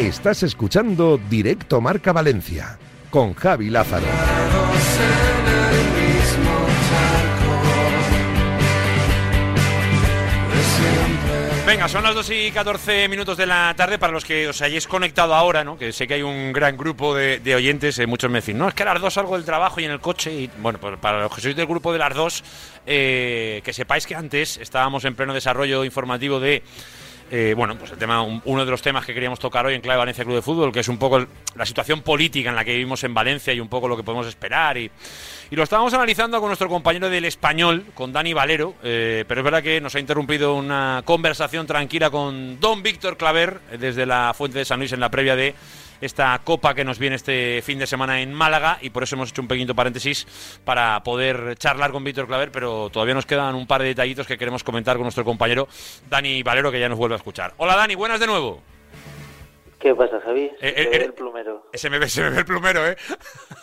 Estás 0.07 0.41
escuchando 0.41 1.19
Directo 1.29 1.81
Marca 1.81 2.13
Valencia 2.13 2.79
con 3.09 3.33
Javi 3.33 3.69
Lázaro. 3.69 4.05
Venga, 11.65 11.89
son 11.89 12.03
las 12.03 12.15
2 12.15 12.29
y 12.29 12.51
14 12.51 13.09
minutos 13.09 13.35
de 13.35 13.47
la 13.47 13.73
tarde 13.75 13.99
para 13.99 14.13
los 14.13 14.23
que 14.23 14.47
os 14.47 14.61
hayáis 14.61 14.87
conectado 14.87 15.35
ahora, 15.35 15.65
¿no? 15.65 15.77
Que 15.77 15.91
sé 15.91 16.07
que 16.07 16.13
hay 16.13 16.21
un 16.21 16.53
gran 16.53 16.77
grupo 16.77 17.13
de, 17.13 17.39
de 17.39 17.55
oyentes, 17.55 17.99
eh, 17.99 18.07
muchos 18.07 18.31
me 18.31 18.39
dicen, 18.39 18.57
no, 18.57 18.69
es 18.69 18.73
que 18.73 18.83
a 18.83 18.93
las 18.93 19.01
2 19.01 19.13
salgo 19.13 19.35
del 19.35 19.43
trabajo 19.43 19.81
y 19.81 19.83
en 19.83 19.91
el 19.91 19.99
coche. 19.99 20.31
Y 20.31 20.49
bueno, 20.59 20.79
pues 20.79 20.97
para 20.99 21.19
los 21.19 21.35
que 21.35 21.41
sois 21.41 21.55
del 21.57 21.67
grupo 21.67 21.91
de 21.91 21.99
las 21.99 22.13
2, 22.13 22.43
eh, 22.85 23.61
que 23.61 23.73
sepáis 23.73 24.07
que 24.07 24.15
antes 24.15 24.55
estábamos 24.55 25.03
en 25.03 25.15
pleno 25.15 25.33
desarrollo 25.33 25.83
informativo 25.83 26.39
de 26.39 26.63
eh, 27.31 27.53
bueno, 27.55 27.77
pues 27.77 27.91
el 27.91 27.97
tema, 27.97 28.21
un- 28.21 28.41
uno 28.45 28.63
de 28.65 28.71
los 28.71 28.81
temas 28.81 29.05
que 29.05 29.13
queríamos 29.13 29.39
tocar 29.39 29.65
hoy 29.65 29.73
en 29.75 29.81
Clave 29.81 29.97
Valencia 29.99 30.23
Club 30.23 30.35
de 30.35 30.41
Fútbol, 30.41 30.71
que 30.71 30.79
es 30.79 30.87
un 30.87 30.97
poco 30.97 31.25
la 31.55 31.65
situación 31.65 32.01
política 32.01 32.49
en 32.49 32.55
la 32.55 32.63
que 32.65 32.71
vivimos 32.73 33.03
en 33.03 33.13
Valencia 33.13 33.53
y 33.53 33.59
un 33.59 33.67
poco 33.67 33.87
lo 33.87 33.97
que 33.97 34.03
podemos 34.03 34.27
esperar. 34.27 34.77
Y, 34.77 34.89
y 35.49 35.55
lo 35.55 35.63
estábamos 35.63 35.93
analizando 35.93 36.39
con 36.39 36.49
nuestro 36.49 36.69
compañero 36.69 37.09
del 37.09 37.25
español, 37.25 37.85
con 37.93 38.11
Dani 38.13 38.33
Valero, 38.33 38.75
eh, 38.83 39.25
pero 39.27 39.41
es 39.41 39.45
verdad 39.45 39.63
que 39.63 39.81
nos 39.81 39.95
ha 39.95 39.99
interrumpido 39.99 40.55
una 40.55 41.01
conversación 41.05 41.67
tranquila 41.67 42.09
con 42.09 42.59
don 42.59 42.81
Víctor 42.83 43.17
Claver 43.17 43.59
eh, 43.71 43.77
desde 43.77 44.05
la 44.05 44.33
Fuente 44.35 44.59
de 44.59 44.65
San 44.65 44.79
Luis 44.79 44.91
en 44.93 44.99
la 44.99 45.09
previa 45.11 45.35
de 45.35 45.53
esta 46.01 46.39
copa 46.43 46.73
que 46.73 46.83
nos 46.83 46.99
viene 46.99 47.15
este 47.15 47.61
fin 47.63 47.79
de 47.79 47.87
semana 47.87 48.21
en 48.21 48.33
Málaga 48.33 48.77
y 48.81 48.89
por 48.89 49.03
eso 49.03 49.15
hemos 49.15 49.29
hecho 49.29 49.41
un 49.41 49.47
pequeño 49.47 49.75
paréntesis 49.75 50.27
para 50.63 51.03
poder 51.03 51.57
charlar 51.57 51.91
con 51.91 52.03
Víctor 52.03 52.27
Claver, 52.27 52.51
pero 52.51 52.89
todavía 52.89 53.13
nos 53.13 53.25
quedan 53.25 53.55
un 53.55 53.67
par 53.67 53.81
de 53.81 53.89
detallitos 53.89 54.27
que 54.27 54.37
queremos 54.37 54.63
comentar 54.63 54.95
con 54.97 55.03
nuestro 55.03 55.25
compañero 55.25 55.67
Dani 56.09 56.43
Valero 56.43 56.71
que 56.71 56.79
ya 56.79 56.89
nos 56.89 56.97
vuelve 56.97 57.15
a 57.15 57.17
escuchar. 57.17 57.53
Hola 57.57 57.75
Dani, 57.75 57.95
buenas 57.95 58.19
de 58.19 58.27
nuevo. 58.27 58.76
¿Qué 59.79 59.93
pasa, 59.93 60.19
Javi? 60.21 60.43
Eh, 60.43 60.53
Se 60.59 60.67
eh, 60.69 60.89
ve 60.89 60.97
eh, 60.97 61.05
el 61.05 61.13
plumero. 61.13 61.67
Se 61.73 61.89
me 61.89 61.99
ve, 61.99 62.09
se 62.09 62.21
me 62.21 62.31
ve 62.31 62.39
el 62.39 62.45
plumero, 62.45 62.87
¿eh? 62.87 62.95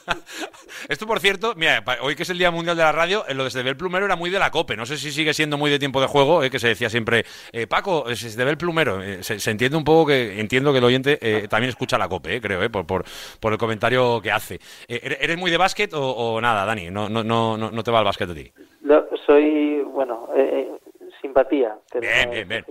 Esto, 0.89 1.07
por 1.07 1.19
cierto, 1.21 1.55
mira, 1.57 1.83
hoy 2.03 2.15
que 2.15 2.23
es 2.23 2.31
el 2.31 2.39
Día 2.39 2.51
Mundial 2.51 2.77
de 2.77 2.83
la 2.83 2.93
Radio, 2.93 3.25
eh, 3.27 3.35
lo 3.35 3.45
de 3.45 3.51
se 3.51 3.63
ve 3.63 3.71
el 3.71 3.77
plumero 3.77 4.05
era 4.07 4.15
muy 4.17 4.31
de 4.31 4.39
la 4.39 4.51
COPE. 4.51 4.77
No 4.77 4.87
sé 4.87 4.97
si 4.97 5.11
sigue 5.11 5.35
siendo 5.35 5.57
muy 5.59 5.71
de 5.71 5.79
tiempo 5.79 6.01
de 6.01 6.07
juego, 6.07 6.43
eh, 6.45 6.51
que 6.51 6.59
se 6.59 6.69
decía 6.69 6.89
siempre, 6.91 7.25
eh, 7.53 7.67
Paco, 7.67 8.09
eh, 8.09 8.17
se 8.17 8.31
se 8.31 8.45
ve 8.45 8.51
el 8.51 8.57
plumero. 8.59 9.03
Eh, 9.03 9.23
se, 9.23 9.41
se 9.41 9.51
entiende 9.51 9.77
un 9.77 9.85
poco 9.85 10.07
que 10.07 10.39
entiendo 10.41 10.73
que 10.73 10.79
el 10.79 10.85
oyente 10.85 11.19
eh, 11.21 11.49
también 11.49 11.71
escucha 11.71 11.99
la 11.99 12.09
COPE, 12.09 12.37
eh, 12.37 12.41
creo, 12.41 12.63
eh, 12.63 12.71
por, 12.71 12.87
por, 12.87 13.05
por 13.41 13.53
el 13.53 13.59
comentario 13.59 14.21
que 14.23 14.31
hace. 14.31 14.61
Eh, 14.89 15.01
¿eres- 15.03 15.19
¿Eres 15.21 15.37
muy 15.39 15.51
de 15.51 15.57
básquet 15.57 15.93
o, 15.95 16.01
o 16.11 16.41
nada, 16.41 16.65
Dani? 16.65 16.91
No, 16.91 17.09
no, 17.09 17.25
no, 17.25 17.57
no, 17.57 17.83
te 17.83 17.91
va 17.91 17.99
el 18.01 18.05
básquet 18.05 18.31
a 18.31 18.35
ti. 18.35 18.53
No, 18.83 19.05
soy, 19.27 19.81
bueno, 19.87 20.29
eh, 20.37 20.69
eh, 20.71 20.84
simpatía. 21.29 21.75
Bien, 22.01 22.31
bien, 22.31 22.49
bien. 22.49 22.65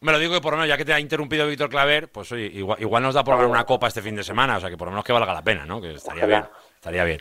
Me 0.00 0.12
lo 0.12 0.18
digo 0.18 0.32
que 0.34 0.40
por 0.40 0.52
lo 0.52 0.58
menos, 0.58 0.68
ya 0.68 0.76
que 0.76 0.84
te 0.84 0.92
ha 0.94 1.00
interrumpido 1.00 1.46
Víctor 1.46 1.68
Claver, 1.68 2.08
pues 2.08 2.32
oye, 2.32 2.46
igual, 2.46 2.80
igual 2.80 3.02
nos 3.02 3.14
da 3.14 3.22
por 3.22 3.34
ganar 3.36 3.50
una 3.50 3.64
copa 3.64 3.88
este 3.88 4.00
fin 4.02 4.16
de 4.16 4.24
semana, 4.24 4.56
o 4.56 4.60
sea 4.60 4.70
que 4.70 4.76
por 4.76 4.86
lo 4.88 4.92
menos 4.92 5.04
que 5.04 5.12
valga 5.12 5.32
la 5.34 5.42
pena, 5.44 5.66
¿no? 5.66 5.80
Que 5.80 5.92
estaría 5.92 6.24
Ojalá. 6.24 6.40
bien, 6.40 6.50
estaría 6.76 7.04
bien. 7.04 7.20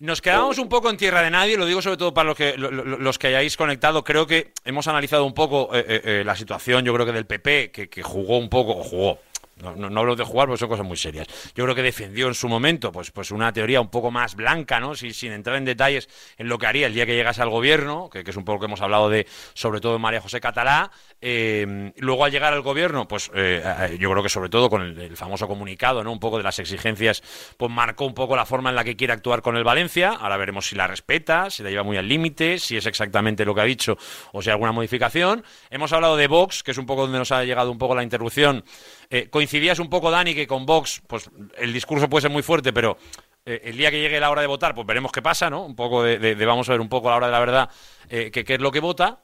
Nos 0.00 0.22
quedamos 0.22 0.58
un 0.58 0.68
poco 0.68 0.88
en 0.88 0.96
tierra 0.96 1.20
de 1.22 1.30
nadie, 1.30 1.56
lo 1.58 1.66
digo 1.66 1.82
sobre 1.82 1.96
todo 1.98 2.14
para 2.14 2.28
los 2.28 2.36
que, 2.36 2.56
lo- 2.56 2.70
lo- 2.70 2.84
los 2.98 3.18
que 3.18 3.26
hayáis 3.28 3.56
conectado. 3.56 4.02
Creo 4.02 4.26
que 4.26 4.52
hemos 4.64 4.88
analizado 4.88 5.24
un 5.26 5.34
poco 5.34 5.74
eh, 5.74 5.84
eh, 5.86 6.00
eh, 6.04 6.22
la 6.24 6.34
situación, 6.36 6.84
yo 6.84 6.94
creo 6.94 7.04
que 7.06 7.12
del 7.12 7.26
PP, 7.26 7.70
que, 7.70 7.88
que 7.90 8.02
jugó 8.02 8.38
un 8.38 8.48
poco, 8.48 8.72
o 8.78 8.82
jugó. 8.82 9.18
No, 9.62 9.90
no, 9.90 10.00
hablo 10.00 10.16
de 10.16 10.24
jugar 10.24 10.46
porque 10.46 10.58
son 10.58 10.68
cosas 10.68 10.86
muy 10.86 10.96
serias. 10.96 11.26
Yo 11.54 11.64
creo 11.64 11.74
que 11.74 11.82
defendió 11.82 12.28
en 12.28 12.34
su 12.34 12.48
momento 12.48 12.92
pues, 12.92 13.10
pues 13.10 13.30
una 13.30 13.52
teoría 13.52 13.80
un 13.80 13.88
poco 13.88 14.10
más 14.10 14.34
blanca, 14.34 14.80
¿no? 14.80 14.94
Sin, 14.94 15.12
sin 15.14 15.32
entrar 15.32 15.56
en 15.56 15.64
detalles 15.64 16.08
en 16.38 16.48
lo 16.48 16.58
que 16.58 16.66
haría 16.66 16.86
el 16.86 16.94
día 16.94 17.06
que 17.06 17.14
llegase 17.14 17.42
al 17.42 17.50
gobierno, 17.50 18.08
que, 18.10 18.24
es 18.26 18.36
un 18.36 18.44
poco 18.44 18.54
lo 18.54 18.60
que 18.60 18.66
hemos 18.66 18.80
hablado 18.80 19.08
de, 19.08 19.26
sobre 19.54 19.80
todo 19.80 19.98
María 19.98 20.20
José 20.20 20.40
Catalá. 20.40 20.90
Eh, 21.20 21.92
luego 21.96 22.24
al 22.24 22.30
llegar 22.30 22.52
al 22.52 22.62
gobierno, 22.62 23.06
pues 23.06 23.30
eh, 23.34 23.62
eh, 23.64 23.98
yo 23.98 24.10
creo 24.10 24.22
que 24.22 24.28
sobre 24.28 24.48
todo 24.48 24.70
con 24.70 24.82
el, 24.82 24.98
el 24.98 25.16
famoso 25.16 25.46
comunicado, 25.48 26.02
¿no? 26.02 26.12
Un 26.12 26.20
poco 26.20 26.38
de 26.38 26.44
las 26.44 26.58
exigencias, 26.58 27.22
pues 27.56 27.70
marcó 27.70 28.06
un 28.06 28.14
poco 28.14 28.36
la 28.36 28.46
forma 28.46 28.70
en 28.70 28.76
la 28.76 28.84
que 28.84 28.96
quiere 28.96 29.12
actuar 29.12 29.42
con 29.42 29.56
el 29.56 29.64
Valencia. 29.64 30.10
Ahora 30.10 30.36
veremos 30.36 30.66
si 30.66 30.76
la 30.76 30.86
respeta, 30.86 31.50
si 31.50 31.62
la 31.62 31.70
lleva 31.70 31.82
muy 31.82 31.96
al 31.96 32.08
límite, 32.08 32.58
si 32.58 32.76
es 32.76 32.86
exactamente 32.86 33.44
lo 33.44 33.54
que 33.54 33.60
ha 33.60 33.64
dicho 33.64 33.96
o 34.32 34.42
si 34.42 34.48
hay 34.48 34.52
alguna 34.52 34.72
modificación. 34.72 35.44
Hemos 35.70 35.92
hablado 35.92 36.16
de 36.16 36.26
Vox, 36.26 36.62
que 36.62 36.70
es 36.70 36.78
un 36.78 36.86
poco 36.86 37.02
donde 37.02 37.18
nos 37.18 37.32
ha 37.32 37.44
llegado 37.44 37.70
un 37.70 37.78
poco 37.78 37.94
la 37.94 38.02
interrupción. 38.02 38.64
Eh, 39.10 39.28
coincidías 39.28 39.80
un 39.80 39.90
poco, 39.90 40.10
Dani, 40.10 40.34
que 40.34 40.46
con 40.46 40.64
Vox, 40.64 41.02
pues 41.06 41.28
el 41.58 41.72
discurso 41.72 42.08
puede 42.08 42.22
ser 42.22 42.30
muy 42.30 42.42
fuerte, 42.42 42.72
pero 42.72 42.96
eh, 43.44 43.62
el 43.64 43.76
día 43.76 43.90
que 43.90 44.00
llegue 44.00 44.20
la 44.20 44.30
hora 44.30 44.42
de 44.42 44.46
votar, 44.46 44.74
pues 44.74 44.86
veremos 44.86 45.12
qué 45.12 45.22
pasa, 45.22 45.50
¿no? 45.50 45.64
Un 45.64 45.74
poco 45.74 46.02
de, 46.02 46.34
vamos 46.44 46.68
a 46.68 46.72
ver 46.72 46.80
un 46.80 46.88
poco 46.88 47.10
la 47.10 47.16
hora 47.16 47.26
de 47.26 47.32
la 47.32 47.40
verdad 47.40 47.70
eh, 48.08 48.30
qué 48.30 48.44
es 48.46 48.60
lo 48.60 48.70
que 48.70 48.80
vota. 48.80 49.22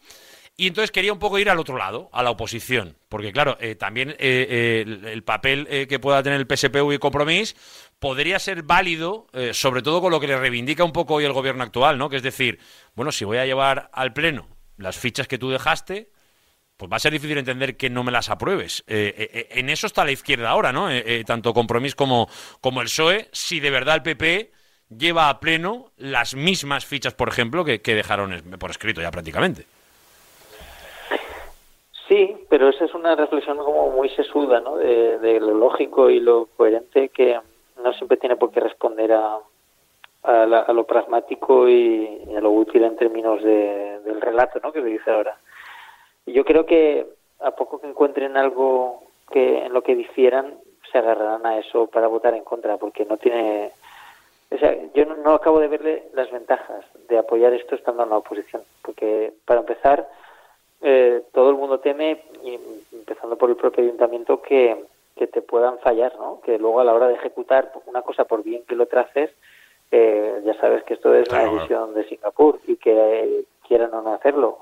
Y 0.58 0.68
entonces 0.68 0.90
quería 0.90 1.12
un 1.12 1.18
poco 1.18 1.38
ir 1.38 1.50
al 1.50 1.58
otro 1.58 1.76
lado, 1.76 2.08
a 2.14 2.22
la 2.22 2.30
oposición. 2.30 2.96
Porque, 3.10 3.30
claro, 3.30 3.58
eh, 3.60 3.74
también 3.74 4.16
el, 4.18 5.04
el 5.04 5.22
papel 5.22 5.86
que 5.86 5.98
pueda 5.98 6.22
tener 6.22 6.40
el 6.40 6.46
PSPV 6.46 6.94
y 6.94 6.98
Compromís 6.98 7.54
podría 7.98 8.38
ser 8.38 8.62
válido, 8.62 9.26
sobre 9.52 9.82
todo 9.82 10.00
con 10.00 10.10
lo 10.10 10.18
que 10.18 10.26
le 10.26 10.38
reivindica 10.38 10.82
un 10.82 10.92
poco 10.92 11.14
hoy 11.14 11.26
el 11.26 11.34
gobierno 11.34 11.62
actual, 11.62 11.98
¿no? 11.98 12.08
Que 12.08 12.16
es 12.16 12.22
decir, 12.22 12.58
bueno, 12.94 13.12
si 13.12 13.26
voy 13.26 13.36
a 13.36 13.44
llevar 13.44 13.90
al 13.92 14.14
Pleno 14.14 14.48
las 14.78 14.96
fichas 14.96 15.28
que 15.28 15.36
tú 15.36 15.50
dejaste, 15.50 16.10
pues 16.76 16.90
va 16.92 16.96
a 16.96 17.00
ser 17.00 17.12
difícil 17.12 17.38
entender 17.38 17.76
que 17.76 17.90
no 17.90 18.04
me 18.04 18.12
las 18.12 18.28
apruebes. 18.30 18.84
Eh, 18.86 19.14
eh, 19.16 19.30
eh, 19.32 19.48
en 19.60 19.70
eso 19.70 19.86
está 19.86 20.04
la 20.04 20.12
izquierda 20.12 20.50
ahora, 20.50 20.72
¿no? 20.72 20.90
Eh, 20.90 21.02
eh, 21.06 21.24
tanto 21.26 21.54
Compromís 21.54 21.94
como, 21.94 22.28
como 22.60 22.80
el 22.82 22.86
PSOE, 22.86 23.28
si 23.32 23.60
de 23.60 23.70
verdad 23.70 23.96
el 23.96 24.02
PP 24.02 24.50
lleva 24.96 25.28
a 25.30 25.40
pleno 25.40 25.90
las 25.96 26.34
mismas 26.34 26.84
fichas, 26.84 27.14
por 27.14 27.28
ejemplo, 27.28 27.64
que, 27.64 27.78
dejaron 27.78 28.42
por 28.58 28.70
escrito 28.70 29.00
ya 29.00 29.10
prácticamente. 29.10 29.64
Sí, 32.08 32.36
pero 32.48 32.68
esa 32.68 32.84
es 32.84 32.94
una 32.94 33.16
reflexión 33.16 33.56
como 33.56 33.90
muy 33.90 34.08
sesuda, 34.10 34.60
¿no? 34.60 34.76
De, 34.76 35.40
lo 35.40 35.54
lógico 35.54 36.08
y 36.08 36.20
lo 36.20 36.46
coherente 36.56 37.08
que 37.08 37.38
no 37.82 37.92
siempre 37.94 38.16
tiene 38.16 38.36
por 38.36 38.52
qué 38.52 38.60
responder 38.60 39.12
a, 39.12 39.38
a, 40.22 40.46
la- 40.46 40.60
a 40.60 40.72
lo 40.72 40.84
pragmático 40.84 41.68
y, 41.68 42.22
y 42.28 42.36
a 42.36 42.40
lo 42.40 42.50
útil 42.52 42.84
en 42.84 42.96
términos 42.96 43.42
de- 43.42 43.98
del 44.04 44.20
relato, 44.20 44.60
¿no? 44.62 44.72
Que 44.72 44.82
se 44.82 44.88
dice 44.88 45.10
ahora. 45.10 45.36
Y 46.26 46.32
yo 46.32 46.44
creo 46.44 46.66
que 46.66 47.06
a 47.40 47.52
poco 47.52 47.80
que 47.80 47.88
encuentren 47.88 48.36
algo 48.36 49.02
que 49.30 49.64
en 49.64 49.72
lo 49.72 49.82
que 49.82 49.94
difieran, 49.94 50.54
se 50.90 50.98
agarrarán 50.98 51.46
a 51.46 51.58
eso 51.58 51.86
para 51.86 52.06
votar 52.08 52.34
en 52.34 52.44
contra, 52.44 52.76
porque 52.76 53.04
no 53.04 53.16
tiene... 53.16 53.72
O 54.50 54.58
sea, 54.58 54.76
yo 54.94 55.04
no, 55.06 55.16
no 55.16 55.32
acabo 55.32 55.58
de 55.58 55.68
verle 55.68 56.04
las 56.14 56.30
ventajas 56.30 56.84
de 57.08 57.18
apoyar 57.18 57.52
esto 57.52 57.74
estando 57.74 58.04
en 58.04 58.10
la 58.10 58.18
oposición, 58.18 58.62
porque 58.82 59.32
para 59.44 59.60
empezar, 59.60 60.08
eh, 60.82 61.22
todo 61.32 61.50
el 61.50 61.56
mundo 61.56 61.80
teme, 61.80 62.22
y 62.44 62.58
empezando 62.92 63.36
por 63.36 63.50
el 63.50 63.56
propio 63.56 63.82
ayuntamiento, 63.82 64.40
que, 64.40 64.84
que 65.16 65.26
te 65.26 65.42
puedan 65.42 65.78
fallar, 65.80 66.14
¿no? 66.16 66.40
Que 66.42 66.58
luego 66.58 66.78
a 66.78 66.84
la 66.84 66.94
hora 66.94 67.08
de 67.08 67.14
ejecutar 67.14 67.72
una 67.86 68.02
cosa, 68.02 68.24
por 68.24 68.44
bien 68.44 68.62
que 68.68 68.76
lo 68.76 68.86
traces, 68.86 69.30
eh, 69.90 70.40
ya 70.44 70.54
sabes 70.60 70.84
que 70.84 70.94
esto 70.94 71.12
es 71.14 71.28
Claro, 71.28 71.50
una 71.50 71.62
decisión 71.62 71.94
de 71.94 72.08
Singapur 72.08 72.60
y 72.66 72.76
que 72.76 72.92
eh, 72.92 73.44
quieran 73.66 73.92
o 73.94 74.02
no 74.02 74.14
hacerlo. 74.14 74.58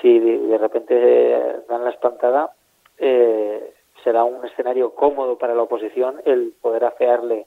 Si 0.00 0.18
de, 0.18 0.58
repente 0.58 0.94
eh, 0.96 1.56
dan 1.68 1.84
la 1.84 1.90
espantada, 1.90 2.52
eh, 2.98 3.72
será 4.04 4.24
un 4.24 4.44
escenario 4.44 4.94
cómodo 4.94 5.38
para 5.38 5.54
la 5.54 5.62
oposición 5.62 6.20
el 6.24 6.52
poder 6.60 6.84
afearle 6.84 7.46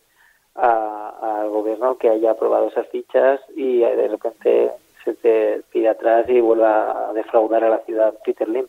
a- 0.56 1.40
al 1.42 1.50
gobierno 1.50 1.98
que 1.98 2.10
haya 2.10 2.32
aprobado 2.32 2.68
esas 2.68 2.88
fichas 2.88 3.40
y 3.56 3.80
de 3.80 4.08
repente 4.08 4.72
se 5.04 5.14
te 5.14 5.62
tira 5.72 5.92
atrás 5.92 6.28
y 6.28 6.42
vuelva 6.42 7.10
a 7.10 7.14
defraudar 7.14 7.64
a 7.64 7.70
la 7.70 7.78
ciudad 7.80 8.14
Peter 8.26 8.48
Lim. 8.50 8.68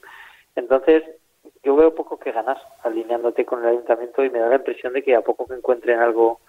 Entonces, 0.56 1.02
yo 1.62 1.74
veo 1.76 1.94
poco 1.94 2.18
que 2.18 2.32
ganar 2.32 2.58
alineándote 2.82 3.44
con 3.44 3.62
el 3.62 3.70
ayuntamiento 3.70 4.24
y 4.24 4.30
me 4.30 4.38
da 4.38 4.48
la 4.48 4.56
impresión 4.56 4.92
de 4.92 5.02
que 5.02 5.14
a 5.14 5.22
poco 5.22 5.46
que 5.46 5.54
encuentren 5.54 5.98
algo 6.00 6.40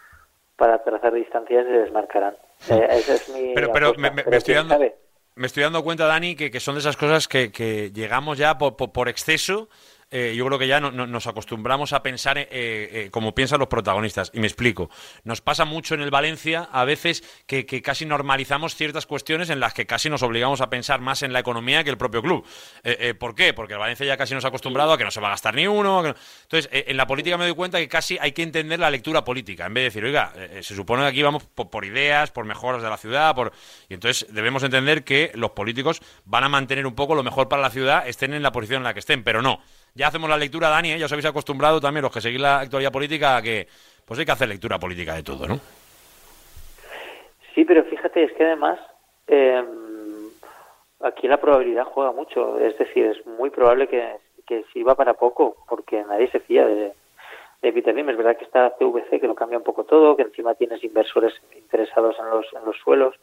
para 0.57 0.83
trazar 0.83 1.13
distancias 1.13 1.65
se 1.65 1.71
desmarcarán. 1.71 2.35
Eh, 2.69 2.87
esa 2.91 3.13
es 3.15 3.29
mi 3.29 3.53
Pero, 3.55 3.71
pero 3.73 3.93
me, 3.97 4.09
estoy 4.37 4.53
dando, 4.53 4.75
sabe. 4.75 4.95
Me 5.35 5.47
estoy 5.47 5.63
dando 5.63 5.83
cuenta, 5.83 6.05
Dani, 6.07 6.35
que, 6.35 6.51
que 6.51 6.59
son 6.59 6.75
de 6.75 6.79
esas 6.81 6.97
cosas 6.97 7.27
que, 7.27 7.51
que 7.51 7.91
llegamos 7.93 8.37
ya 8.37 8.57
por, 8.57 8.75
por- 8.75 8.91
por 8.91 9.09
exceso. 9.09 9.69
Eh, 10.11 10.33
yo 10.35 10.45
creo 10.45 10.59
que 10.59 10.67
ya 10.67 10.79
no- 10.79 10.91
no- 10.91 11.07
nos 11.07 11.25
acostumbramos 11.27 11.93
a 11.93 12.03
pensar 12.03 12.37
eh, 12.37 12.47
eh, 12.51 13.07
como 13.11 13.33
piensan 13.33 13.59
los 13.59 13.67
protagonistas. 13.69 14.29
Y 14.33 14.39
me 14.39 14.47
explico. 14.47 14.89
Nos 15.23 15.41
pasa 15.41 15.65
mucho 15.65 15.95
en 15.95 16.01
el 16.01 16.11
Valencia 16.11 16.67
a 16.71 16.83
veces 16.85 17.23
que, 17.47 17.65
casi 17.81 18.05
normalizamos 18.05 18.75
ciertas 18.75 19.05
cuestiones 19.05 19.49
en 19.49 19.59
las 19.59 19.73
que 19.73 19.85
casi 19.85 20.09
nos 20.09 20.21
obligamos 20.21 20.61
a 20.61 20.69
pensar 20.69 20.99
más 21.01 21.23
en 21.23 21.33
la 21.33 21.39
economía 21.39 21.83
que 21.83 21.89
el 21.89 21.97
propio 21.97 22.21
club. 22.21 22.45
Eh, 22.83 22.97
eh, 22.99 23.13
¿Por 23.13 23.35
qué? 23.35 23.53
Porque 23.53 23.73
el 23.73 23.79
Valencia 23.79 24.05
ya 24.05 24.17
casi 24.17 24.33
nos 24.33 24.45
ha 24.45 24.49
acostumbrado 24.49 24.91
a 24.93 24.97
que 24.97 25.03
no 25.05 25.11
se 25.11 25.21
va 25.21 25.27
a 25.27 25.31
gastar 25.31 25.55
ni 25.55 25.65
uno. 25.67 26.01
no- 26.03 26.15
Entonces, 26.43 26.69
en 26.71 26.97
la 26.97 27.07
política 27.07 27.37
me 27.37 27.45
doy 27.45 27.55
cuenta 27.55 27.77
que 27.79 27.87
casi 27.87 28.17
hay 28.19 28.33
que 28.33 28.43
entender 28.43 28.79
la 28.79 28.89
lectura 28.91 29.23
política. 29.23 29.65
En 29.65 29.73
vez 29.73 29.81
de 29.81 29.85
decir, 29.85 30.03
oiga, 30.03 30.33
se 30.61 30.75
supone 30.75 31.03
que 31.03 31.07
aquí 31.07 31.21
vamos 31.23 31.43
por, 31.45 31.69
por 31.69 31.85
ideas, 31.85 32.31
por 32.31 32.45
mejoras 32.45 32.81
de 32.83 32.89
la 32.89 32.97
ciudad, 32.97 33.33
por 33.33 33.53
y 33.89 33.93
entonces 33.93 34.27
debemos 34.33 34.61
entender 34.63 35.03
que 35.03 35.31
los 35.35 35.51
políticos 35.51 36.01
van 36.25 36.43
a 36.43 36.49
mantener 36.49 36.85
un 36.85 36.95
poco 36.95 37.15
lo 37.15 37.23
mejor 37.23 37.47
para 37.47 37.61
la 37.61 37.69
ciudad, 37.69 38.07
estén 38.07 38.33
en 38.33 38.43
la 38.43 38.51
posición 38.51 38.77
en 38.79 38.83
la 38.83 38.93
que 38.93 38.99
estén, 38.99 39.23
pero 39.23 39.41
no. 39.41 39.61
Ya 39.93 40.07
hacemos 40.07 40.29
la 40.29 40.37
lectura, 40.37 40.69
Dani, 40.69 40.93
¿eh? 40.93 40.99
ya 40.99 41.05
os 41.05 41.11
habéis 41.11 41.25
acostumbrado 41.25 41.81
también 41.81 42.03
los 42.03 42.13
que 42.13 42.21
seguís 42.21 42.39
la 42.39 42.59
actualidad 42.59 42.91
política 42.91 43.37
a 43.37 43.41
que 43.41 43.67
pues 44.05 44.19
hay 44.19 44.25
que 44.25 44.31
hacer 44.31 44.47
lectura 44.47 44.79
política 44.79 45.15
de 45.15 45.23
todo, 45.23 45.47
¿no? 45.47 45.59
Sí, 47.53 47.65
pero 47.65 47.83
fíjate, 47.83 48.23
es 48.23 48.31
que 48.33 48.45
además 48.45 48.79
eh, 49.27 49.63
aquí 51.01 51.27
la 51.27 51.37
probabilidad 51.37 51.85
juega 51.85 52.11
mucho. 52.11 52.59
Es 52.59 52.77
decir, 52.77 53.05
es 53.05 53.25
muy 53.25 53.49
probable 53.49 53.87
que, 53.87 54.17
que 54.47 54.63
sirva 54.73 54.95
para 54.95 55.13
poco, 55.13 55.57
porque 55.67 56.03
nadie 56.03 56.29
se 56.31 56.39
fía 56.39 56.65
de, 56.65 56.93
de 57.61 57.73
Peter 57.73 57.95
Lim. 57.95 58.09
Es 58.09 58.17
verdad 58.17 58.37
que 58.37 58.45
está 58.45 58.75
PVC, 58.77 59.19
que 59.19 59.27
lo 59.27 59.35
cambia 59.35 59.57
un 59.57 59.63
poco 59.63 59.83
todo, 59.83 60.15
que 60.15 60.23
encima 60.23 60.55
tienes 60.55 60.83
inversores 60.83 61.33
interesados 61.55 62.15
en 62.19 62.29
los, 62.29 62.45
en 62.53 62.65
los 62.65 62.77
suelos, 62.77 63.15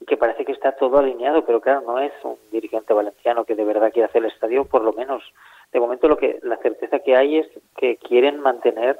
y 0.00 0.06
que 0.06 0.16
parece 0.16 0.44
que 0.44 0.52
está 0.52 0.72
todo 0.72 0.98
alineado, 0.98 1.44
pero 1.44 1.60
claro, 1.60 1.82
no 1.82 1.98
es 1.98 2.12
un 2.22 2.36
dirigente 2.50 2.94
valenciano 2.94 3.44
que 3.44 3.54
de 3.54 3.64
verdad 3.64 3.92
quiere 3.92 4.08
hacer 4.08 4.24
el 4.24 4.30
estadio, 4.30 4.64
por 4.64 4.82
lo 4.82 4.92
menos. 4.92 5.22
De 5.72 5.80
momento 5.80 6.08
lo 6.08 6.16
que 6.16 6.38
la 6.42 6.56
certeza 6.58 6.98
que 7.00 7.16
hay 7.16 7.38
es 7.38 7.48
que 7.76 7.96
quieren 7.96 8.40
mantener 8.40 8.98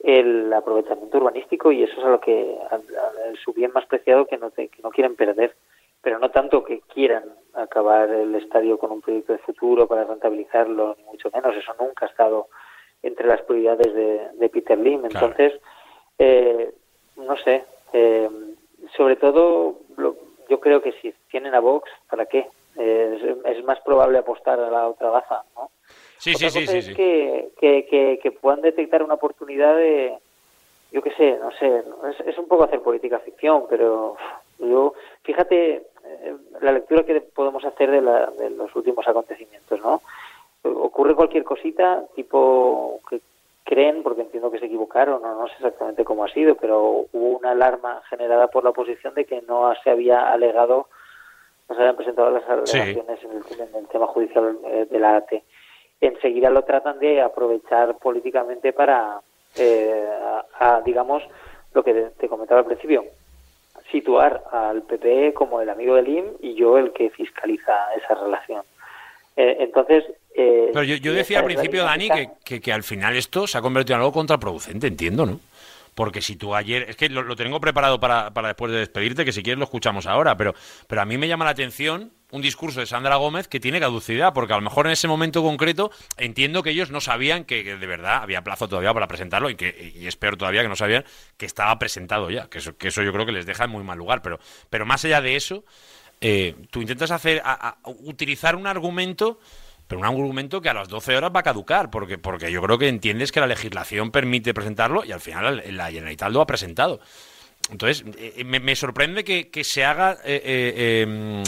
el 0.00 0.52
aprovechamiento 0.52 1.18
urbanístico 1.18 1.72
y 1.72 1.82
eso 1.82 1.98
es 1.98 2.04
a 2.04 2.10
lo 2.10 2.20
que 2.20 2.56
al- 2.70 3.36
su 3.44 3.52
bien 3.52 3.72
más 3.72 3.86
preciado 3.86 4.26
que 4.26 4.38
no 4.38 4.50
te- 4.50 4.68
que 4.68 4.82
no 4.82 4.90
quieren 4.90 5.16
perder. 5.16 5.56
Pero 6.02 6.18
no 6.18 6.30
tanto 6.30 6.62
que 6.62 6.80
quieran 6.92 7.24
acabar 7.54 8.10
el 8.10 8.34
estadio 8.36 8.78
con 8.78 8.92
un 8.92 9.00
proyecto 9.00 9.32
de 9.32 9.38
futuro 9.40 9.88
para 9.88 10.04
rentabilizarlo 10.04 10.94
ni 10.98 11.04
mucho 11.04 11.30
menos. 11.34 11.56
Eso 11.56 11.72
nunca 11.80 12.06
ha 12.06 12.08
estado 12.08 12.48
entre 13.02 13.26
las 13.26 13.42
prioridades 13.42 13.92
de, 13.94 14.28
de 14.34 14.48
Peter 14.48 14.78
Lim. 14.78 15.04
Entonces 15.06 15.54
eh, 16.18 16.72
no 17.16 17.36
sé 17.38 17.64
eh, 17.92 18.30
sobre 18.96 19.16
todo 19.16 19.80
lo- 19.96 20.16
yo 20.48 20.60
creo 20.60 20.80
que 20.82 20.92
si 21.00 21.12
tienen 21.30 21.54
a 21.54 21.60
Vox 21.60 21.90
para 22.08 22.26
qué 22.26 22.46
Eh, 22.78 23.38
es, 23.46 23.56
es 23.56 23.64
más 23.64 23.80
probable 23.80 24.18
apostar 24.18 24.60
a 24.60 24.70
la 24.70 24.86
otra 24.86 25.08
baza 25.08 25.44
¿no? 25.56 25.70
Sí, 26.18 26.34
Otra 26.34 26.50
sí, 26.50 26.60
sí, 26.60 26.66
cosa 26.66 26.72
sí, 26.72 26.78
es 26.78 26.84
sí. 26.86 26.94
Que, 26.94 27.48
que, 27.58 27.86
que, 27.86 28.18
que 28.22 28.30
puedan 28.32 28.60
detectar 28.62 29.02
una 29.02 29.14
oportunidad 29.14 29.76
de, 29.76 30.16
yo 30.92 31.02
qué 31.02 31.10
sé, 31.12 31.38
no 31.40 31.50
sé, 31.52 31.82
es, 32.10 32.26
es 32.26 32.38
un 32.38 32.48
poco 32.48 32.64
hacer 32.64 32.80
política 32.80 33.18
ficción, 33.18 33.64
pero 33.68 34.16
yo, 34.58 34.94
fíjate 35.22 35.74
eh, 36.04 36.36
la 36.60 36.72
lectura 36.72 37.04
que 37.04 37.20
podemos 37.20 37.64
hacer 37.64 37.90
de, 37.90 38.00
la, 38.00 38.26
de 38.38 38.50
los 38.50 38.74
últimos 38.74 39.06
acontecimientos, 39.06 39.80
¿no? 39.80 40.00
Ocurre 40.62 41.14
cualquier 41.14 41.44
cosita, 41.44 42.04
tipo 42.16 42.98
que 43.08 43.20
creen, 43.64 44.02
porque 44.02 44.22
entiendo 44.22 44.50
que 44.50 44.58
se 44.58 44.66
equivocaron, 44.66 45.24
o 45.24 45.34
no 45.34 45.46
sé 45.48 45.54
exactamente 45.54 46.04
cómo 46.04 46.24
ha 46.24 46.28
sido, 46.28 46.54
pero 46.54 47.04
hubo 47.12 47.38
una 47.38 47.50
alarma 47.50 48.02
generada 48.08 48.48
por 48.48 48.64
la 48.64 48.70
oposición 48.70 49.14
de 49.14 49.24
que 49.26 49.42
no 49.42 49.72
se 49.82 49.90
había 49.90 50.32
alegado, 50.32 50.88
no 51.68 51.74
se 51.74 51.80
habían 51.82 51.96
presentado 51.96 52.30
las 52.30 52.44
Sí. 52.68 52.78
alegaciones 52.78 53.22
en, 53.24 53.30
el, 53.32 53.68
en 53.68 53.74
el 53.76 53.88
tema 53.88 54.06
judicial 54.06 54.56
eh, 54.64 54.86
de 54.90 54.98
la 55.00 55.16
AT 55.16 55.32
enseguida 56.00 56.50
lo 56.50 56.62
tratan 56.62 56.98
de 56.98 57.20
aprovechar 57.20 57.96
políticamente 57.98 58.72
para, 58.72 59.20
eh, 59.56 60.04
a, 60.60 60.76
a, 60.76 60.80
digamos, 60.82 61.22
lo 61.74 61.82
que 61.82 61.92
te- 61.94 62.10
te 62.10 62.28
comentaba 62.28 62.60
al 62.60 62.66
principio, 62.66 63.04
situar 63.90 64.42
al 64.52 64.82
PPE 64.82 65.32
como 65.34 65.60
el 65.60 65.68
amigo 65.70 65.94
del 65.94 66.08
IM 66.08 66.24
y 66.40 66.54
yo 66.54 66.78
el 66.78 66.92
que 66.92 67.10
fiscaliza 67.10 67.74
esa 67.94 68.14
relación. 68.14 68.62
Eh, 69.36 69.56
entonces... 69.60 70.04
eh, 70.34 70.70
Pero 70.72 70.84
yo, 70.84 70.96
yo 70.96 71.12
decía 71.12 71.38
al 71.40 71.44
principio, 71.44 71.84
Dani, 71.84 72.08
que, 72.44 72.60
que 72.60 72.72
al 72.72 72.82
final 72.82 73.14
esto 73.16 73.46
se 73.46 73.58
ha 73.58 73.62
convertido 73.62 73.96
en 73.96 74.00
algo 74.00 74.12
contraproducente, 74.12 74.86
entiendo, 74.86 75.26
¿no? 75.26 75.40
Porque 75.94 76.20
si 76.20 76.36
tú 76.36 76.54
ayer, 76.54 76.90
es 76.90 76.96
que 76.96 77.08
lo, 77.08 77.22
lo 77.22 77.36
tengo 77.36 77.58
preparado 77.60 77.98
para, 77.98 78.30
para 78.30 78.48
después 78.48 78.70
de 78.72 78.78
despedirte, 78.80 79.24
que 79.24 79.32
si 79.32 79.42
quieres 79.42 79.58
lo 79.58 79.64
escuchamos 79.64 80.06
ahora, 80.06 80.36
pero, 80.36 80.54
pero 80.86 81.00
a 81.00 81.04
mí 81.06 81.16
me 81.16 81.28
llama 81.28 81.46
la 81.46 81.52
atención 81.52 82.10
un 82.30 82.42
discurso 82.42 82.80
de 82.80 82.86
Sandra 82.86 83.16
Gómez 83.16 83.48
que 83.48 83.60
tiene 83.60 83.78
caducidad, 83.78 84.32
porque 84.32 84.52
a 84.52 84.56
lo 84.56 84.62
mejor 84.62 84.86
en 84.86 84.92
ese 84.92 85.08
momento 85.08 85.42
concreto 85.42 85.90
entiendo 86.16 86.62
que 86.62 86.70
ellos 86.70 86.90
no 86.90 87.00
sabían 87.00 87.44
que, 87.44 87.76
de 87.76 87.86
verdad 87.86 88.22
había 88.22 88.42
plazo 88.42 88.68
todavía 88.68 88.92
para 88.92 89.06
presentarlo 89.06 89.48
y 89.50 89.54
que 89.54 89.92
y 89.94 90.06
es 90.06 90.16
peor 90.16 90.36
todavía 90.36 90.62
que 90.62 90.68
no 90.68 90.76
sabían 90.76 91.04
que 91.36 91.46
estaba 91.46 91.78
presentado 91.78 92.30
ya, 92.30 92.48
que 92.48 92.58
eso, 92.58 93.02
yo 93.02 93.12
creo 93.12 93.26
que 93.26 93.32
les 93.32 93.46
deja 93.46 93.64
en 93.64 93.70
muy 93.70 93.84
mal 93.84 93.98
lugar, 93.98 94.22
pero, 94.22 94.40
pero 94.70 94.86
más 94.86 95.04
allá 95.04 95.20
de 95.20 95.36
eso, 95.36 95.64
eh, 96.20 96.56
tú 96.70 96.80
intentas 96.80 97.10
hacer 97.10 97.42
utilizar 97.84 98.56
un 98.56 98.66
argumento 98.66 99.38
pero 99.86 100.00
un 100.00 100.06
argumento 100.06 100.60
que 100.60 100.68
a 100.68 100.74
las 100.74 100.88
12 100.88 101.16
horas 101.16 101.30
va 101.34 101.40
a 101.40 101.44
caducar, 101.44 101.90
porque, 101.90 102.18
porque 102.18 102.50
yo 102.50 102.60
creo 102.60 102.76
que 102.78 102.88
entiendes 102.88 103.30
que 103.30 103.40
la 103.40 103.46
legislación 103.46 104.10
permite 104.10 104.52
presentarlo 104.52 105.04
y 105.04 105.12
al 105.12 105.20
final 105.20 105.62
la 105.70 105.90
Generalitat 105.90 106.32
lo 106.32 106.40
ha 106.40 106.46
presentado. 106.46 107.00
Entonces, 107.70 108.04
eh, 108.18 108.44
me, 108.44 108.60
me 108.60 108.76
sorprende 108.76 109.24
que, 109.24 109.64
se 109.64 109.84
haga 109.84 110.18
eh, 110.24 110.42
eh, 110.44 111.02
em, 111.02 111.42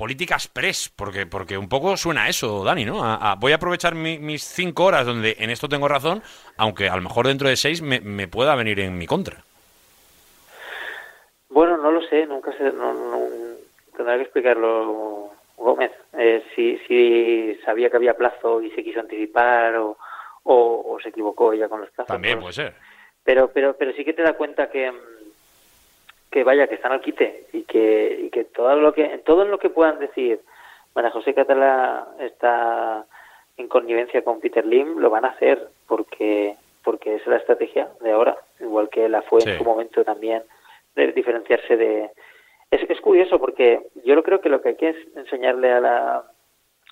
políticas 0.00 0.48
press, 0.48 0.88
porque, 0.96 1.26
porque 1.26 1.58
un 1.58 1.68
poco 1.68 1.94
suena 1.98 2.24
a 2.24 2.28
eso, 2.30 2.64
Dani, 2.64 2.86
¿no? 2.86 3.04
A- 3.04 3.32
a- 3.32 3.34
voy 3.34 3.52
a 3.52 3.56
aprovechar 3.56 3.94
mi- 3.94 4.18
mis 4.18 4.42
cinco 4.42 4.84
horas 4.86 5.04
donde 5.04 5.36
en 5.38 5.50
esto 5.50 5.68
tengo 5.68 5.88
razón, 5.88 6.22
aunque 6.56 6.88
a 6.88 6.96
lo 6.96 7.02
mejor 7.02 7.26
dentro 7.26 7.50
de 7.50 7.56
seis 7.56 7.82
me, 7.82 8.00
me 8.00 8.26
pueda 8.26 8.54
venir 8.54 8.80
en 8.80 8.96
mi 8.96 9.06
contra. 9.06 9.44
Bueno, 11.50 11.76
no 11.76 11.90
lo 11.90 12.00
sé, 12.08 12.26
nunca 12.26 12.50
sé, 12.56 12.64
no, 12.72 12.94
no- 12.94 13.28
tendrá 13.94 14.16
que 14.16 14.22
explicarlo 14.22 15.30
Gómez. 15.58 15.92
Eh, 16.16 16.42
si, 16.54 16.78
si 16.88 17.58
sabía 17.66 17.90
que 17.90 17.96
había 17.96 18.14
plazo 18.16 18.62
y 18.62 18.70
se 18.70 18.82
quiso 18.82 19.00
anticipar 19.00 19.76
o, 19.76 19.98
o, 20.44 20.94
o 20.94 21.00
se 21.02 21.10
equivocó 21.10 21.52
ella 21.52 21.68
con 21.68 21.80
los 21.82 21.90
plazos. 21.90 22.08
También 22.08 22.36
lo 22.36 22.42
puede 22.42 22.54
ser. 22.54 22.74
Pero, 23.22 23.50
pero, 23.52 23.76
pero 23.76 23.92
sí 23.92 24.02
que 24.04 24.14
te 24.14 24.22
da 24.22 24.32
cuenta 24.32 24.70
que, 24.70 24.90
mm, 24.90 24.96
que 26.30 26.44
vaya, 26.44 26.66
que 26.68 26.76
están 26.76 26.92
al 26.92 27.00
quite 27.00 27.46
y 27.52 27.62
que, 27.64 28.20
y 28.26 28.30
que 28.30 28.44
todo 28.44 28.76
lo 28.76 28.92
que, 28.92 29.18
todo 29.24 29.42
en 29.42 29.50
lo 29.50 29.58
que 29.58 29.70
puedan 29.70 29.98
decir, 29.98 30.40
María 30.94 31.10
José 31.10 31.34
Catalá 31.34 32.06
está 32.20 33.04
en 33.56 33.68
connivencia 33.68 34.22
con 34.22 34.40
Peter 34.40 34.64
Lim, 34.64 34.98
lo 34.98 35.10
van 35.10 35.24
a 35.24 35.28
hacer 35.28 35.68
porque, 35.86 36.56
porque 36.84 37.16
es 37.16 37.26
la 37.26 37.36
estrategia 37.36 37.88
de 38.00 38.12
ahora, 38.12 38.36
igual 38.60 38.88
que 38.88 39.08
la 39.08 39.22
fue 39.22 39.40
Sí. 39.40 39.50
en 39.50 39.58
su 39.58 39.64
momento 39.64 40.04
también 40.04 40.42
de 40.94 41.12
diferenciarse 41.12 41.76
de... 41.76 42.10
Es, 42.70 42.88
es 42.88 43.00
curioso 43.00 43.38
porque 43.38 43.86
yo 44.04 44.14
lo 44.14 44.22
creo 44.22 44.40
que 44.40 44.48
lo 44.48 44.62
que 44.62 44.70
hay 44.70 44.76
que 44.76 44.94
enseñarle 45.16 45.72
a 45.72 45.80
la, 45.80 46.24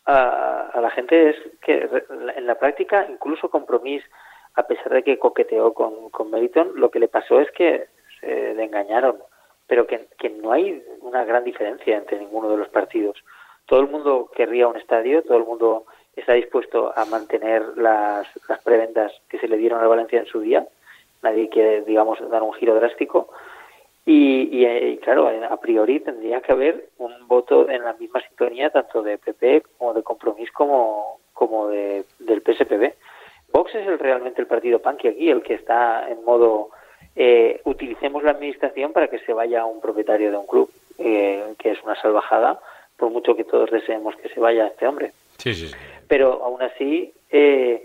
a, 0.07 0.71
a 0.73 0.81
la 0.81 0.91
gente 0.91 1.31
es 1.31 1.37
que 1.63 1.89
en 2.37 2.47
la 2.47 2.57
práctica 2.57 3.07
incluso 3.09 3.49
Compromís, 3.49 4.03
a 4.55 4.65
pesar 4.65 4.93
de 4.93 5.05
que 5.05 5.19
coqueteó 5.19 5.73
con, 5.73 6.11
con 6.11 6.31
Meriton, 6.31 6.73
lo 6.75 6.91
que 6.91 6.99
le 6.99 7.07
pasó 7.09 7.41
es 7.41 7.51
que 7.53 7.87
se 8.21 8.55
le 8.55 8.65
engañaron, 8.65 9.17
pero 9.67 9.87
que, 9.87 10.07
que 10.19 10.31
no 10.31 10.53
hay 10.53 10.83
una 11.03 11.25
gran 11.25 11.45
diferencia 11.45 11.97
entre 11.97 12.19
ninguno 12.19 12.51
de 12.51 12.57
los 12.57 12.69
partidos. 12.69 13.23
todo 13.67 13.81
el 13.81 13.89
mundo 13.89 14.31
querría 14.35 14.69
un 14.69 14.77
estadio, 14.77 15.23
todo 15.23 15.39
el 15.39 15.45
mundo 15.45 15.85
está 16.17 16.35
dispuesto 16.35 16.93
a 16.97 17.05
mantener 17.05 17.63
las, 17.77 18.27
las 18.49 18.63
preventas 18.63 19.13
que 19.29 19.39
se 19.39 19.49
le 19.49 19.57
dieron 19.57 19.83
a 19.83 19.87
Valencia 19.87 20.19
en 20.19 20.27
su 20.27 20.41
día. 20.41 20.67
Nadie 21.23 21.49
quiere, 21.49 21.83
digamos, 21.83 22.19
dar 22.31 22.43
un 22.43 22.53
giro 22.55 22.75
drástico. 22.75 23.29
Y, 24.05 24.49
y, 24.51 24.65
eh, 24.65 24.99
claro, 25.03 25.29
a 25.29 25.61
priori 25.61 26.01
tendría 26.01 26.41
que 26.41 26.53
haber 26.53 26.89
un 26.99 27.29
voto 27.29 27.69
en 27.69 27.85
la 27.85 27.93
misma 27.93 28.21
sintonía 28.21 28.71
tanto 28.71 29.03
de 29.03 29.19
PP 29.19 29.65
como 29.77 29.93
de 29.93 30.03
Compromís 30.03 30.51
como, 30.53 31.19
como 31.35 31.69
de, 31.69 32.05
del 32.19 32.41
PSPB. 32.41 32.95
Vox 33.53 33.75
es 33.75 33.87
el, 33.87 33.99
realmente 33.99 34.41
el 34.41 34.47
partido 34.47 34.81
punky 34.81 35.09
aquí, 35.09 35.31
el 35.31 35.43
que 35.43 35.55
está 35.55 36.09
en 36.09 36.25
modo 36.25 36.71
eh, 37.21 37.61
utilicemos 37.65 38.23
la 38.23 38.31
administración 38.31 38.93
para 38.93 39.09
que 39.09 39.19
se 39.19 39.33
vaya 39.33 39.65
un 39.65 39.81
propietario 39.81 40.31
de 40.31 40.37
un 40.37 40.47
club, 40.47 40.71
eh, 40.99 41.55
que 41.59 41.73
es 41.73 41.83
una 41.83 42.01
salvajada, 42.01 42.61
por 42.97 43.11
mucho 43.11 43.35
que 43.35 43.43
todos 43.43 43.71
deseemos 43.71 44.15
que 44.17 44.29
se 44.29 44.39
vaya 44.39 44.69
este 44.69 44.87
hombre. 44.87 45.13
Sí, 45.37 45.53
sí, 45.53 45.67
sí. 45.67 45.75
Pero 46.07 46.45
aún 46.45 46.63
así 46.63 47.13
eh, 47.31 47.85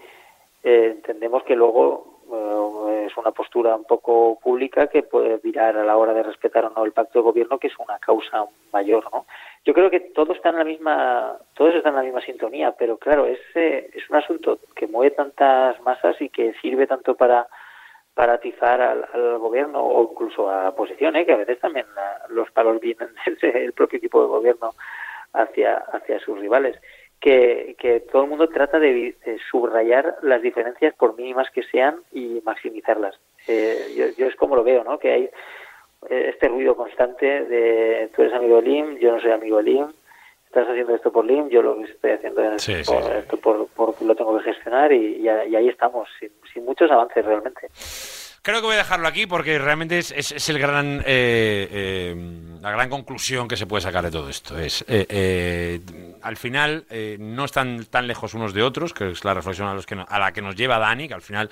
eh, 0.64 0.92
entendemos 0.96 1.44
que 1.44 1.56
luego 1.56 2.22
eh, 2.32 3.08
es 3.08 3.18
una 3.18 3.32
postura 3.32 3.76
un 3.76 3.86
poco 3.86 4.40
pública 4.42 4.86
que 4.86 5.02
puede 5.02 5.38
virar 5.38 5.78
a 5.78 5.84
la 5.84 5.98
hora 5.98 6.14
de 6.14 6.24
respetar 6.24 6.66
o 6.66 6.70
no 6.70 6.86
el 6.86 6.92
pacto 6.92 7.20
de 7.20 7.24
gobierno, 7.24 7.58
que 7.58 7.68
es 7.68 7.78
una 7.80 7.98
causa 8.00 8.46
mayor, 8.72 9.04
¿no? 9.12 9.26
Yo 9.66 9.74
creo 9.74 9.90
que 9.90 10.00
todos 10.00 10.36
están 10.36 10.54
en 10.54 10.60
la 10.60 10.66
misma, 10.66 11.38
todos 11.56 11.74
están 11.74 11.94
en 11.94 11.98
la 11.98 12.04
misma 12.04 12.22
sintonía, 12.22 12.72
pero 12.78 12.98
claro, 12.98 13.26
es, 13.26 13.40
eh, 13.56 13.90
es 13.94 14.10
un 14.10 14.18
asunto 14.18 14.60
que 14.76 14.88
mueve 14.88 15.16
tantas 15.16 15.82
masas 15.82 16.22
y 16.22 16.30
que 16.30 16.54
sirve 16.62 16.86
tanto 16.86 17.16
para 17.16 17.48
para 18.14 18.34
atizar 18.34 18.82
al, 18.82 19.06
al 19.12 19.38
gobierno 19.40 19.82
o 19.84 20.12
incluso 20.12 20.50
a 20.50 20.70
oposición, 20.70 21.16
¿eh? 21.16 21.26
que 21.26 21.34
a 21.34 21.38
veces 21.38 21.60
también 21.60 21.86
la- 21.96 22.22
los 22.30 22.52
palos 22.52 22.80
vienen 22.80 23.10
desde 23.26 23.66
el 23.66 23.74
propio 23.74 23.98
equipo 23.98 24.22
de 24.22 24.28
gobierno 24.28 24.74
hacia, 25.34 25.78
hacia 25.78 26.20
sus 26.20 26.40
rivales, 26.40 26.80
que, 27.20 27.76
que 27.80 28.02
todo 28.02 28.24
el 28.24 28.30
mundo 28.30 28.50
trata 28.50 28.78
de 28.80 29.16
subrayar 29.50 30.18
las 30.22 30.42
diferencias 30.42 30.94
por 30.96 31.16
mínimas 31.18 31.50
que 31.52 31.64
sean 31.64 32.02
y 32.12 32.42
maximizarlas. 32.46 33.20
Eh, 33.48 33.94
yo, 33.98 34.06
yo 34.18 34.28
es 34.28 34.36
como 34.36 34.56
lo 34.56 34.64
veo, 34.64 34.84
¿no? 34.84 35.00
que 35.00 35.12
hay 35.12 35.24
eh, 36.10 36.30
este 36.34 36.50
ruido 36.50 36.76
constante 36.76 37.46
de 37.46 38.10
tú 38.16 38.22
eres 38.22 38.34
amigo 38.34 38.58
de 38.62 38.68
Lim, 38.68 38.98
yo 38.98 39.14
no 39.14 39.22
soy 39.22 39.32
amigo 39.32 39.58
de 39.58 39.64
Lim, 39.64 39.88
estás 40.54 40.70
haciendo 40.70 40.94
esto 40.94 41.12
por 41.12 41.26
Lim, 41.26 41.50
yo 41.50 41.64
lo 41.64 41.76
que 41.78 41.86
estoy 41.86 42.12
haciendo 42.12 42.44
es 42.44 42.62
Sí, 42.62 42.76
sí, 42.84 42.92
por, 42.94 43.04
sí. 43.04 43.10
esto 43.18 43.38
por, 43.38 44.02
lo 44.04 44.16
tengo 44.16 44.38
que 44.38 44.44
gestionar 44.44 44.92
y, 44.92 45.18
y 45.22 45.28
ahí 45.28 45.68
estamos, 45.68 46.08
sin, 46.20 46.30
sin 46.54 46.64
muchos 46.64 46.92
avances 46.92 47.26
realmente. 47.26 47.70
Creo 48.46 48.60
que 48.60 48.66
voy 48.66 48.74
a 48.76 48.80
dejarlo 48.80 49.08
aquí 49.08 49.26
porque 49.26 49.58
realmente 49.58 49.98
es, 50.00 50.12
es- 50.12 50.50
el 50.50 50.60
gran, 50.60 51.00
eh, 51.06 51.66
eh, 51.72 52.16
la 52.62 52.72
gran 52.72 52.90
conclusión 52.90 53.48
que 53.48 53.56
se 53.56 53.66
puede 53.68 53.80
sacar 53.84 54.04
de 54.04 54.12
todo 54.12 54.28
esto. 54.28 54.60
Es, 54.60 54.82
eh, 54.90 55.06
eh, 55.08 55.80
al 56.22 56.36
final, 56.36 56.86
no 57.20 57.46
están 57.46 57.86
tan 57.86 58.06
lejos 58.06 58.34
unos 58.34 58.54
de 58.54 58.62
otros, 58.62 58.94
que 58.94 59.12
es 59.12 59.24
la 59.24 59.34
reflexión 59.34 59.70
a, 59.70 59.74
los 59.74 59.86
que 59.86 59.96
no- 59.96 60.06
a 60.10 60.20
la 60.20 60.34
que 60.34 60.42
nos 60.42 60.58
lleva 60.58 60.78
Dani, 60.78 61.08
que 61.08 61.14
al 61.14 61.22
final 61.22 61.50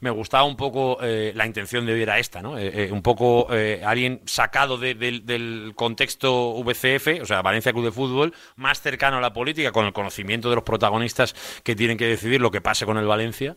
me 0.00 0.10
gustaba 0.10 0.44
un 0.44 0.56
poco 0.58 0.98
la 1.00 1.46
intención 1.46 1.86
de 1.86 1.94
hoy 1.94 2.02
era 2.02 2.18
esta, 2.18 2.42
¿no? 2.42 2.52
Un 2.52 3.00
poco 3.02 3.48
alguien 3.86 4.20
sacado 4.26 4.76
de- 4.76 4.94
del- 4.94 5.24
del 5.24 5.72
contexto 5.74 6.52
VCF, 6.62 7.22
o 7.22 7.24
sea, 7.26 7.40
Valencia 7.40 7.72
Club 7.72 7.86
de 7.86 7.92
Fútbol, 7.92 8.34
más 8.56 8.82
cercano 8.82 9.16
a 9.16 9.20
la 9.22 9.32
política, 9.32 9.72
con 9.72 9.86
el 9.86 9.94
conocimiento 9.94 10.50
de 10.50 10.56
los 10.56 10.64
protagonistas 10.64 11.34
que 11.62 11.74
tienen 11.74 11.96
que 11.96 12.06
decidir 12.06 12.42
lo 12.42 12.50
que 12.50 12.60
pase 12.60 12.84
con 12.84 12.98
el 12.98 13.06
Valencia. 13.06 13.56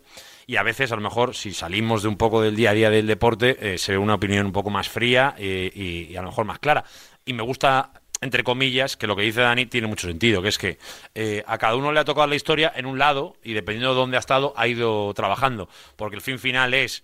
Y 0.49 0.57
a 0.57 0.63
veces, 0.63 0.91
a 0.91 0.95
lo 0.95 1.03
mejor, 1.03 1.35
si 1.35 1.53
salimos 1.53 2.01
de 2.01 2.07
un 2.07 2.17
poco 2.17 2.41
del 2.41 2.55
día 2.55 2.71
a 2.71 2.73
día 2.73 2.89
del 2.89 3.05
deporte, 3.05 3.55
eh, 3.61 3.77
se 3.77 3.91
ve 3.91 3.99
una 3.99 4.15
opinión 4.15 4.47
un 4.47 4.51
poco 4.51 4.71
más 4.71 4.89
fría 4.89 5.35
eh, 5.37 5.71
y, 5.75 6.15
a 6.15 6.23
lo 6.23 6.29
mejor 6.29 6.45
más 6.45 6.57
clara. 6.57 6.83
Y 7.23 7.33
me 7.33 7.43
gusta, 7.43 7.91
entre 8.19 8.43
comillas, 8.43 8.97
que 8.97 9.05
lo 9.05 9.15
que 9.15 9.21
dice 9.21 9.41
Dani 9.41 9.67
tiene 9.67 9.85
mucho 9.85 10.07
sentido, 10.07 10.41
que 10.41 10.47
es 10.47 10.57
que 10.57 10.79
eh, 11.13 11.43
a 11.45 11.59
cada 11.59 11.75
uno 11.75 11.91
le 11.91 11.99
ha 11.99 12.03
tocado 12.03 12.25
la 12.25 12.35
historia 12.35 12.73
en 12.75 12.87
un 12.87 12.97
lado 12.97 13.35
y 13.43 13.53
dependiendo 13.53 13.93
de 13.93 13.99
dónde 13.99 14.17
ha 14.17 14.19
estado, 14.19 14.55
ha 14.57 14.67
ido 14.67 15.13
trabajando. 15.13 15.69
Porque 15.95 16.15
el 16.15 16.23
fin 16.23 16.39
final 16.39 16.73
es, 16.73 17.03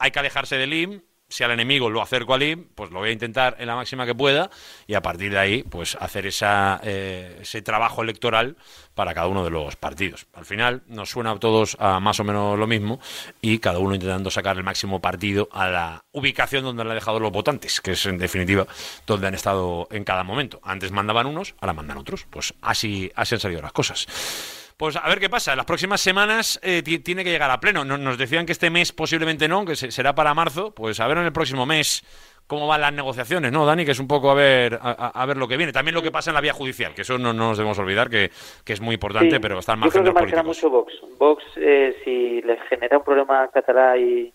hay 0.00 0.10
que 0.10 0.18
alejarse 0.18 0.56
del 0.56 0.72
IM, 0.72 1.02
si 1.30 1.44
al 1.44 1.52
enemigo 1.52 1.88
lo 1.88 2.02
acerco 2.02 2.34
al 2.34 2.42
IM, 2.42 2.66
pues 2.74 2.90
lo 2.90 2.98
voy 2.98 3.10
a 3.10 3.12
intentar 3.12 3.56
en 3.58 3.68
la 3.68 3.76
máxima 3.76 4.04
que 4.04 4.14
pueda 4.14 4.50
y 4.86 4.94
a 4.94 5.00
partir 5.00 5.30
de 5.30 5.38
ahí, 5.38 5.62
pues 5.62 5.96
hacer 6.00 6.26
esa, 6.26 6.80
eh, 6.82 7.38
ese 7.40 7.62
trabajo 7.62 8.02
electoral 8.02 8.56
para 8.94 9.14
cada 9.14 9.28
uno 9.28 9.44
de 9.44 9.50
los 9.50 9.76
partidos. 9.76 10.26
Al 10.34 10.44
final 10.44 10.82
nos 10.88 11.10
suena 11.10 11.30
a 11.30 11.38
todos 11.38 11.76
a 11.78 12.00
más 12.00 12.20
o 12.20 12.24
menos 12.24 12.58
lo 12.58 12.66
mismo 12.66 13.00
y 13.40 13.60
cada 13.60 13.78
uno 13.78 13.94
intentando 13.94 14.30
sacar 14.30 14.56
el 14.56 14.64
máximo 14.64 15.00
partido 15.00 15.48
a 15.52 15.68
la 15.68 16.04
ubicación 16.12 16.64
donde 16.64 16.84
le 16.84 16.90
han 16.90 16.96
dejado 16.96 17.20
los 17.20 17.30
votantes, 17.30 17.80
que 17.80 17.92
es 17.92 18.04
en 18.06 18.18
definitiva 18.18 18.66
donde 19.06 19.28
han 19.28 19.34
estado 19.34 19.88
en 19.92 20.04
cada 20.04 20.24
momento. 20.24 20.60
Antes 20.64 20.90
mandaban 20.90 21.26
unos, 21.26 21.54
ahora 21.60 21.72
mandan 21.72 21.96
otros. 21.96 22.26
Pues 22.28 22.54
así, 22.60 23.10
así 23.14 23.36
han 23.36 23.40
salido 23.40 23.62
las 23.62 23.72
cosas. 23.72 24.59
Pues 24.80 24.96
a 24.96 25.06
ver 25.10 25.20
qué 25.20 25.28
pasa. 25.28 25.54
Las 25.54 25.66
próximas 25.66 26.00
semanas 26.00 26.58
eh, 26.62 26.82
ti- 26.82 27.00
tiene 27.00 27.22
que 27.22 27.30
llegar 27.30 27.50
a 27.50 27.60
pleno. 27.60 27.84
No- 27.84 27.98
Nos 27.98 28.16
decían 28.16 28.46
que 28.46 28.52
este 28.52 28.70
mes 28.70 28.92
posiblemente 28.92 29.46
no, 29.46 29.66
que 29.66 29.76
se- 29.76 29.90
será 29.90 30.14
para 30.14 30.32
marzo. 30.32 30.70
Pues 30.74 30.98
a 31.00 31.06
ver 31.06 31.18
en 31.18 31.24
el 31.26 31.32
próximo 31.34 31.66
mes 31.66 32.02
cómo 32.46 32.66
van 32.66 32.80
las 32.80 32.92
negociaciones, 32.94 33.52
¿no, 33.52 33.66
Dani? 33.66 33.84
Que 33.84 33.90
es 33.90 34.00
un 34.00 34.08
poco 34.08 34.30
a 34.30 34.34
ver 34.34 34.78
a, 34.80 35.26
ver 35.26 35.36
lo 35.36 35.46
que 35.46 35.58
viene. 35.58 35.70
También 35.74 35.94
lo 35.94 36.00
que 36.02 36.10
pasa 36.10 36.30
en 36.30 36.34
la 36.34 36.40
vía 36.40 36.54
judicial, 36.54 36.94
que 36.94 37.02
eso 37.02 37.18
no, 37.18 37.34
no 37.34 37.48
nos 37.50 37.58
debemos 37.58 37.78
olvidar, 37.78 38.08
que, 38.08 38.30
que 38.64 38.72
es 38.72 38.80
muy 38.80 38.94
importante, 38.94 39.34
Sí, 39.36 39.38
pero 39.38 39.58
está 39.58 39.72
al 39.72 39.80
Yo 39.80 39.80
margen 39.84 40.02
creo 40.02 40.14
de 40.14 40.18
que 40.18 40.24
los 40.24 40.32
marcará 40.32 40.42
políticos. 40.44 40.88
mucho 40.88 41.02
Vox. 41.10 41.18
Vox, 41.18 41.44
eh, 41.58 41.96
si 42.02 42.40
le 42.40 42.56
genera 42.70 42.96
un 42.96 43.04
problema 43.04 43.42
a 43.42 43.48
Catalá 43.48 43.98
y 43.98 44.32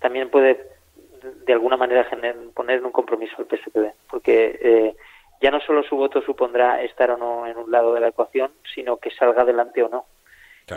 también 0.00 0.30
puede 0.30 0.54
de- 0.54 1.34
de 1.46 1.52
alguna 1.52 1.76
manera 1.76 2.08
poner 2.54 2.82
un 2.82 2.92
compromiso 2.92 3.34
al 3.38 3.44
PSPB, 3.44 3.92
porque 4.08 4.58
eh, 4.58 4.96
ya 5.40 5.50
no 5.50 5.60
solo 5.60 5.82
su 5.82 5.96
voto 5.96 6.20
supondrá 6.22 6.82
estar 6.82 7.10
o 7.10 7.16
no 7.16 7.46
en 7.46 7.56
un 7.58 7.70
lado 7.70 7.92
de 7.94 8.00
la 8.00 8.08
ecuación, 8.08 8.52
sino 8.74 8.96
que 8.98 9.10
salga 9.10 9.42
adelante 9.42 9.82
o 9.82 9.88
no. 9.88 10.06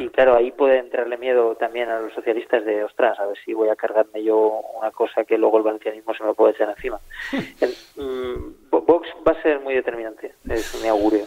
Y 0.03 0.09
claro, 0.09 0.35
ahí 0.35 0.51
puede 0.51 0.77
entrarle 0.77 1.17
miedo 1.17 1.55
también 1.55 1.89
a 1.89 1.99
los 1.99 2.13
socialistas 2.13 2.63
de, 2.63 2.83
ostras, 2.83 3.19
a 3.19 3.25
ver 3.25 3.35
si 3.43 3.53
voy 3.55 3.69
a 3.69 3.75
cargarme 3.75 4.23
yo 4.23 4.61
una 4.79 4.91
cosa 4.91 5.23
que 5.23 5.35
luego 5.37 5.57
el 5.57 5.63
valencianismo 5.63 6.13
se 6.13 6.21
me 6.21 6.27
lo 6.27 6.35
puede 6.35 6.53
echar 6.53 6.69
encima. 6.69 6.99
El, 7.59 7.69
mm, 7.95 8.69
Vo- 8.69 8.85
Vox 8.85 9.09
va 9.27 9.31
a 9.31 9.41
ser 9.41 9.59
muy 9.61 9.73
determinante, 9.73 10.35
es 10.47 10.79
mi 10.83 10.89
augurio. 10.89 11.25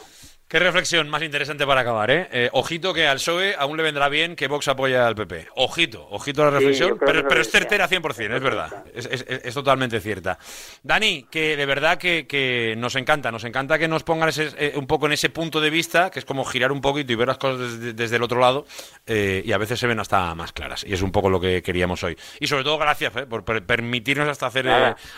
Qué 0.52 0.58
reflexión 0.58 1.08
más 1.08 1.22
interesante 1.22 1.66
para 1.66 1.80
acabar, 1.80 2.10
¿eh? 2.10 2.28
Eh, 2.30 2.50
ojito 2.52 2.92
que 2.92 3.06
al 3.06 3.16
PSOE 3.16 3.54
aún 3.58 3.74
le 3.78 3.82
vendrá 3.82 4.10
bien 4.10 4.36
que 4.36 4.48
Vox 4.48 4.68
apoya 4.68 5.06
al 5.06 5.14
PP. 5.14 5.48
Ojito, 5.56 6.06
ojito 6.10 6.42
a 6.42 6.44
la 6.44 6.50
reflexión, 6.58 6.98
pero, 7.06 7.40
es 7.40 7.50
certera 7.50 7.88
100%, 7.88 8.36
es 8.36 8.42
verdad. 8.42 8.84
Es, 8.94 9.06
es- 9.06 9.24
es- 9.26 9.40
es 9.46 9.54
totalmente 9.54 9.98
cierta. 9.98 10.38
Dani, 10.82 11.22
que 11.30 11.56
de 11.56 11.64
verdad 11.64 11.96
que, 11.96 12.26
que 12.26 12.74
nos 12.76 12.96
encanta, 12.96 13.32
nos 13.32 13.44
encanta 13.44 13.78
que 13.78 13.88
nos 13.88 14.02
pongan 14.02 14.28
ese- 14.28 14.50
eh, 14.58 14.74
un 14.76 14.86
poco 14.86 15.06
en 15.06 15.12
ese 15.12 15.30
punto 15.30 15.58
de 15.58 15.70
vista, 15.70 16.10
que 16.10 16.18
es 16.18 16.26
como 16.26 16.44
girar 16.44 16.70
un 16.70 16.82
poquito 16.82 17.14
y 17.14 17.16
ver 17.16 17.28
las 17.28 17.38
cosas 17.38 17.58
desde, 17.80 17.92
desde 17.94 18.16
el 18.16 18.22
otro 18.22 18.38
lado, 18.38 18.66
eh, 19.06 19.40
y 19.46 19.52
a 19.52 19.56
veces 19.56 19.80
se 19.80 19.86
ven 19.86 20.00
hasta 20.00 20.34
más 20.34 20.52
claras. 20.52 20.84
Y 20.86 20.92
es 20.92 21.00
un 21.00 21.12
poco 21.12 21.30
lo 21.30 21.40
que 21.40 21.62
queríamos 21.62 22.02
hoy. 22.02 22.14
Y 22.40 22.46
sobre 22.46 22.62
todo, 22.64 22.76
gracias 22.76 23.16
eh, 23.16 23.24
por 23.24 23.42
per- 23.42 23.64
permitirnos 23.64 24.28
hasta 24.28 24.48
hacer, 24.48 24.68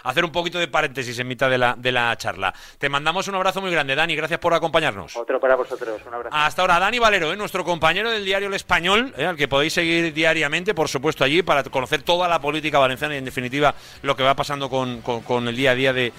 hacer 0.04 0.24
un 0.24 0.30
poquito 0.30 0.60
de 0.60 0.68
paréntesis 0.68 1.18
en 1.18 1.26
mitad 1.26 1.50
de 1.50 1.58
la, 1.58 1.74
de 1.76 1.90
la 1.90 2.16
charla. 2.18 2.54
Te 2.78 2.88
mandamos 2.88 3.26
un 3.26 3.34
abrazo 3.34 3.60
muy 3.60 3.72
grande, 3.72 3.96
Dani, 3.96 4.14
gracias 4.14 4.38
por 4.38 4.54
acompañarnos. 4.54 5.23
Otro 5.24 5.40
para 5.40 5.56
vosotros, 5.56 6.02
un 6.06 6.12
abrazo. 6.12 6.36
Hasta 6.36 6.60
ahora, 6.60 6.78
Dani 6.78 6.98
Valero, 6.98 7.32
¿eh? 7.32 7.36
nuestro 7.36 7.64
compañero 7.64 8.10
del 8.10 8.26
diario 8.26 8.48
El 8.48 8.52
Español, 8.54 9.14
¿eh? 9.16 9.24
al 9.24 9.36
que 9.38 9.48
podéis 9.48 9.72
seguir 9.72 10.12
diariamente, 10.12 10.74
por 10.74 10.86
supuesto, 10.86 11.24
allí, 11.24 11.42
para 11.42 11.62
conocer 11.64 12.02
toda 12.02 12.28
la 12.28 12.42
política 12.42 12.78
valenciana 12.78 13.14
y, 13.14 13.18
en 13.18 13.24
definitiva, 13.24 13.74
lo 14.02 14.14
que 14.16 14.22
va 14.22 14.34
pasando 14.34 14.68
con, 14.68 15.48
el 15.48 15.56
día 15.56 15.70
a 15.70 15.74
día 15.74 15.94
de, 15.94 16.12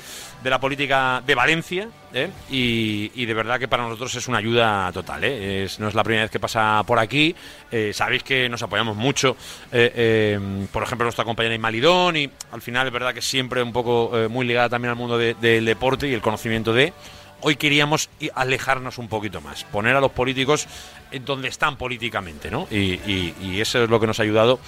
la 0.43 0.59
política 0.59 1.21
de 1.23 1.35
Valencia. 1.35 1.87
¿eh? 2.15 2.31
Y, 2.49 3.25
de 3.27 3.33
verdad 3.35 3.59
que 3.59 3.67
para 3.67 3.83
nosotros 3.83 4.15
es 4.15 4.27
una 4.27 4.39
ayuda 4.39 4.91
total. 4.91 5.23
Es- 5.23 5.79
no 5.79 5.87
es 5.87 5.93
la 5.93 6.03
primera 6.03 6.23
vez 6.23 6.31
que 6.31 6.39
pasa 6.39 6.81
por 6.87 6.97
aquí. 6.97 7.35
Sabéis 7.93 8.23
que 8.23 8.49
nos 8.49 8.63
apoyamos 8.63 8.95
mucho, 8.97 9.35
por 9.69 10.83
ejemplo, 10.83 11.03
nuestra 11.05 11.25
compañera 11.25 11.53
Imalidón, 11.53 12.15
y 12.17 12.27
al 12.51 12.61
final 12.63 12.87
es 12.87 12.93
verdad 12.93 13.13
que 13.13 13.21
siempre 13.21 13.61
un 13.61 13.71
poco 13.71 14.11
muy 14.31 14.47
ligada 14.47 14.69
también 14.69 14.89
al 14.89 14.95
mundo 14.95 15.15
de- 15.19 15.35
del 15.35 15.63
deporte 15.65 16.07
y 16.07 16.13
el 16.15 16.21
conocimiento 16.21 16.73
de 16.73 16.91
hoy 17.47 17.57
queríamos 17.57 18.09
alejarnos 18.33 18.97
un 18.97 19.07
poquito 19.07 19.39
más, 19.39 19.65
poner 19.65 19.95
a 19.95 20.01
los 20.01 20.11
políticos 20.11 20.67
donde 21.25 21.47
están 21.47 21.77
políticamente, 21.77 22.49
¿no? 22.49 22.67
Y, 22.71 22.93
y- 23.05 23.61
eso 23.61 23.83
es 23.83 23.89
lo 23.89 23.99
que 23.99 24.07
nos 24.07 24.19
ha 24.19 24.23
ayudado 24.23 24.59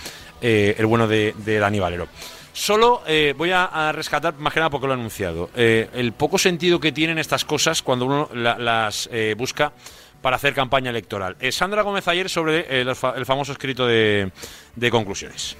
eh, 0.42 0.76
el 0.78 0.86
bueno 0.86 1.08
de, 1.08 1.34
Dani 1.60 1.80
Valero. 1.80 2.08
Solo 2.54 3.02
eh, 3.08 3.34
voy 3.36 3.50
a, 3.52 3.92
rescatar, 3.94 4.36
más 4.36 4.54
que 4.54 4.60
nada 4.60 4.70
porque 4.70 4.86
lo 4.86 4.94
he 4.94 4.96
anunciado, 4.96 5.50
eh, 5.56 5.90
el 5.94 6.14
poco 6.14 6.38
sentido 6.38 6.80
que 6.80 6.92
tienen 6.92 7.18
estas 7.18 7.46
cosas 7.46 7.82
cuando 7.82 8.06
uno 8.06 8.30
la- 8.36 8.60
las 8.60 9.10
busca 9.36 9.72
para 10.22 10.36
hacer 10.36 10.54
campaña 10.54 10.92
electoral. 10.92 11.36
Sandra 11.52 11.82
Gómez 11.82 12.08
ayer 12.08 12.30
sobre 12.30 12.82
el, 12.82 12.96
fa- 12.96 13.16
el 13.18 13.26
famoso 13.26 13.54
escrito 13.54 13.88
de, 13.88 14.32
de 14.76 14.92
conclusiones. 14.92 15.58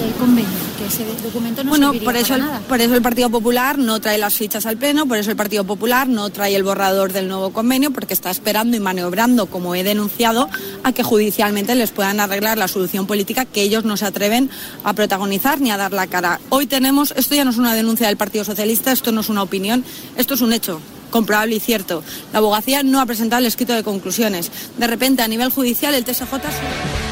Del 0.00 0.12
convenio, 0.14 0.50
que 0.78 0.86
ese 0.86 1.04
documento 1.22 1.62
no 1.62 1.70
Bueno, 1.70 1.92
por 2.04 2.16
eso, 2.16 2.28
para 2.28 2.36
el, 2.36 2.46
nada. 2.46 2.60
por 2.68 2.80
eso 2.80 2.94
el 2.94 3.02
Partido 3.02 3.30
Popular 3.30 3.78
no 3.78 4.00
trae 4.00 4.18
las 4.18 4.34
fichas 4.34 4.66
al 4.66 4.76
Pleno, 4.76 5.06
por 5.06 5.18
eso 5.18 5.30
el 5.30 5.36
Partido 5.36 5.64
Popular 5.64 6.08
no 6.08 6.30
trae 6.30 6.54
el 6.56 6.62
borrador 6.62 7.12
del 7.12 7.28
nuevo 7.28 7.52
convenio, 7.52 7.90
porque 7.90 8.14
está 8.14 8.30
esperando 8.30 8.76
y 8.76 8.80
maniobrando, 8.80 9.46
como 9.46 9.74
he 9.74 9.82
denunciado, 9.82 10.48
a 10.82 10.92
que 10.92 11.02
judicialmente 11.02 11.74
les 11.74 11.90
puedan 11.90 12.20
arreglar 12.20 12.58
la 12.58 12.68
solución 12.68 13.06
política 13.06 13.44
que 13.44 13.62
ellos 13.62 13.84
no 13.84 13.96
se 13.96 14.06
atreven 14.06 14.50
a 14.84 14.92
protagonizar 14.94 15.60
ni 15.60 15.70
a 15.70 15.76
dar 15.76 15.92
la 15.92 16.06
cara. 16.06 16.40
Hoy 16.48 16.66
tenemos, 16.66 17.12
esto 17.16 17.34
ya 17.34 17.44
no 17.44 17.50
es 17.50 17.58
una 17.58 17.74
denuncia 17.74 18.06
del 18.06 18.16
Partido 18.16 18.44
Socialista, 18.44 18.92
esto 18.92 19.12
no 19.12 19.20
es 19.20 19.28
una 19.28 19.42
opinión, 19.42 19.84
esto 20.16 20.34
es 20.34 20.40
un 20.40 20.52
hecho. 20.52 20.80
comprobable 21.10 21.56
y 21.56 21.60
cierto. 21.60 22.04
La 22.32 22.38
abogacía 22.38 22.84
no 22.84 23.00
ha 23.00 23.06
presentado 23.06 23.40
el 23.40 23.46
escrito 23.46 23.74
de 23.74 23.82
conclusiones. 23.82 24.52
De 24.78 24.86
repente, 24.86 25.22
a 25.22 25.28
nivel 25.28 25.50
judicial, 25.50 25.92
el 25.92 26.04
TSJ... 26.04 27.09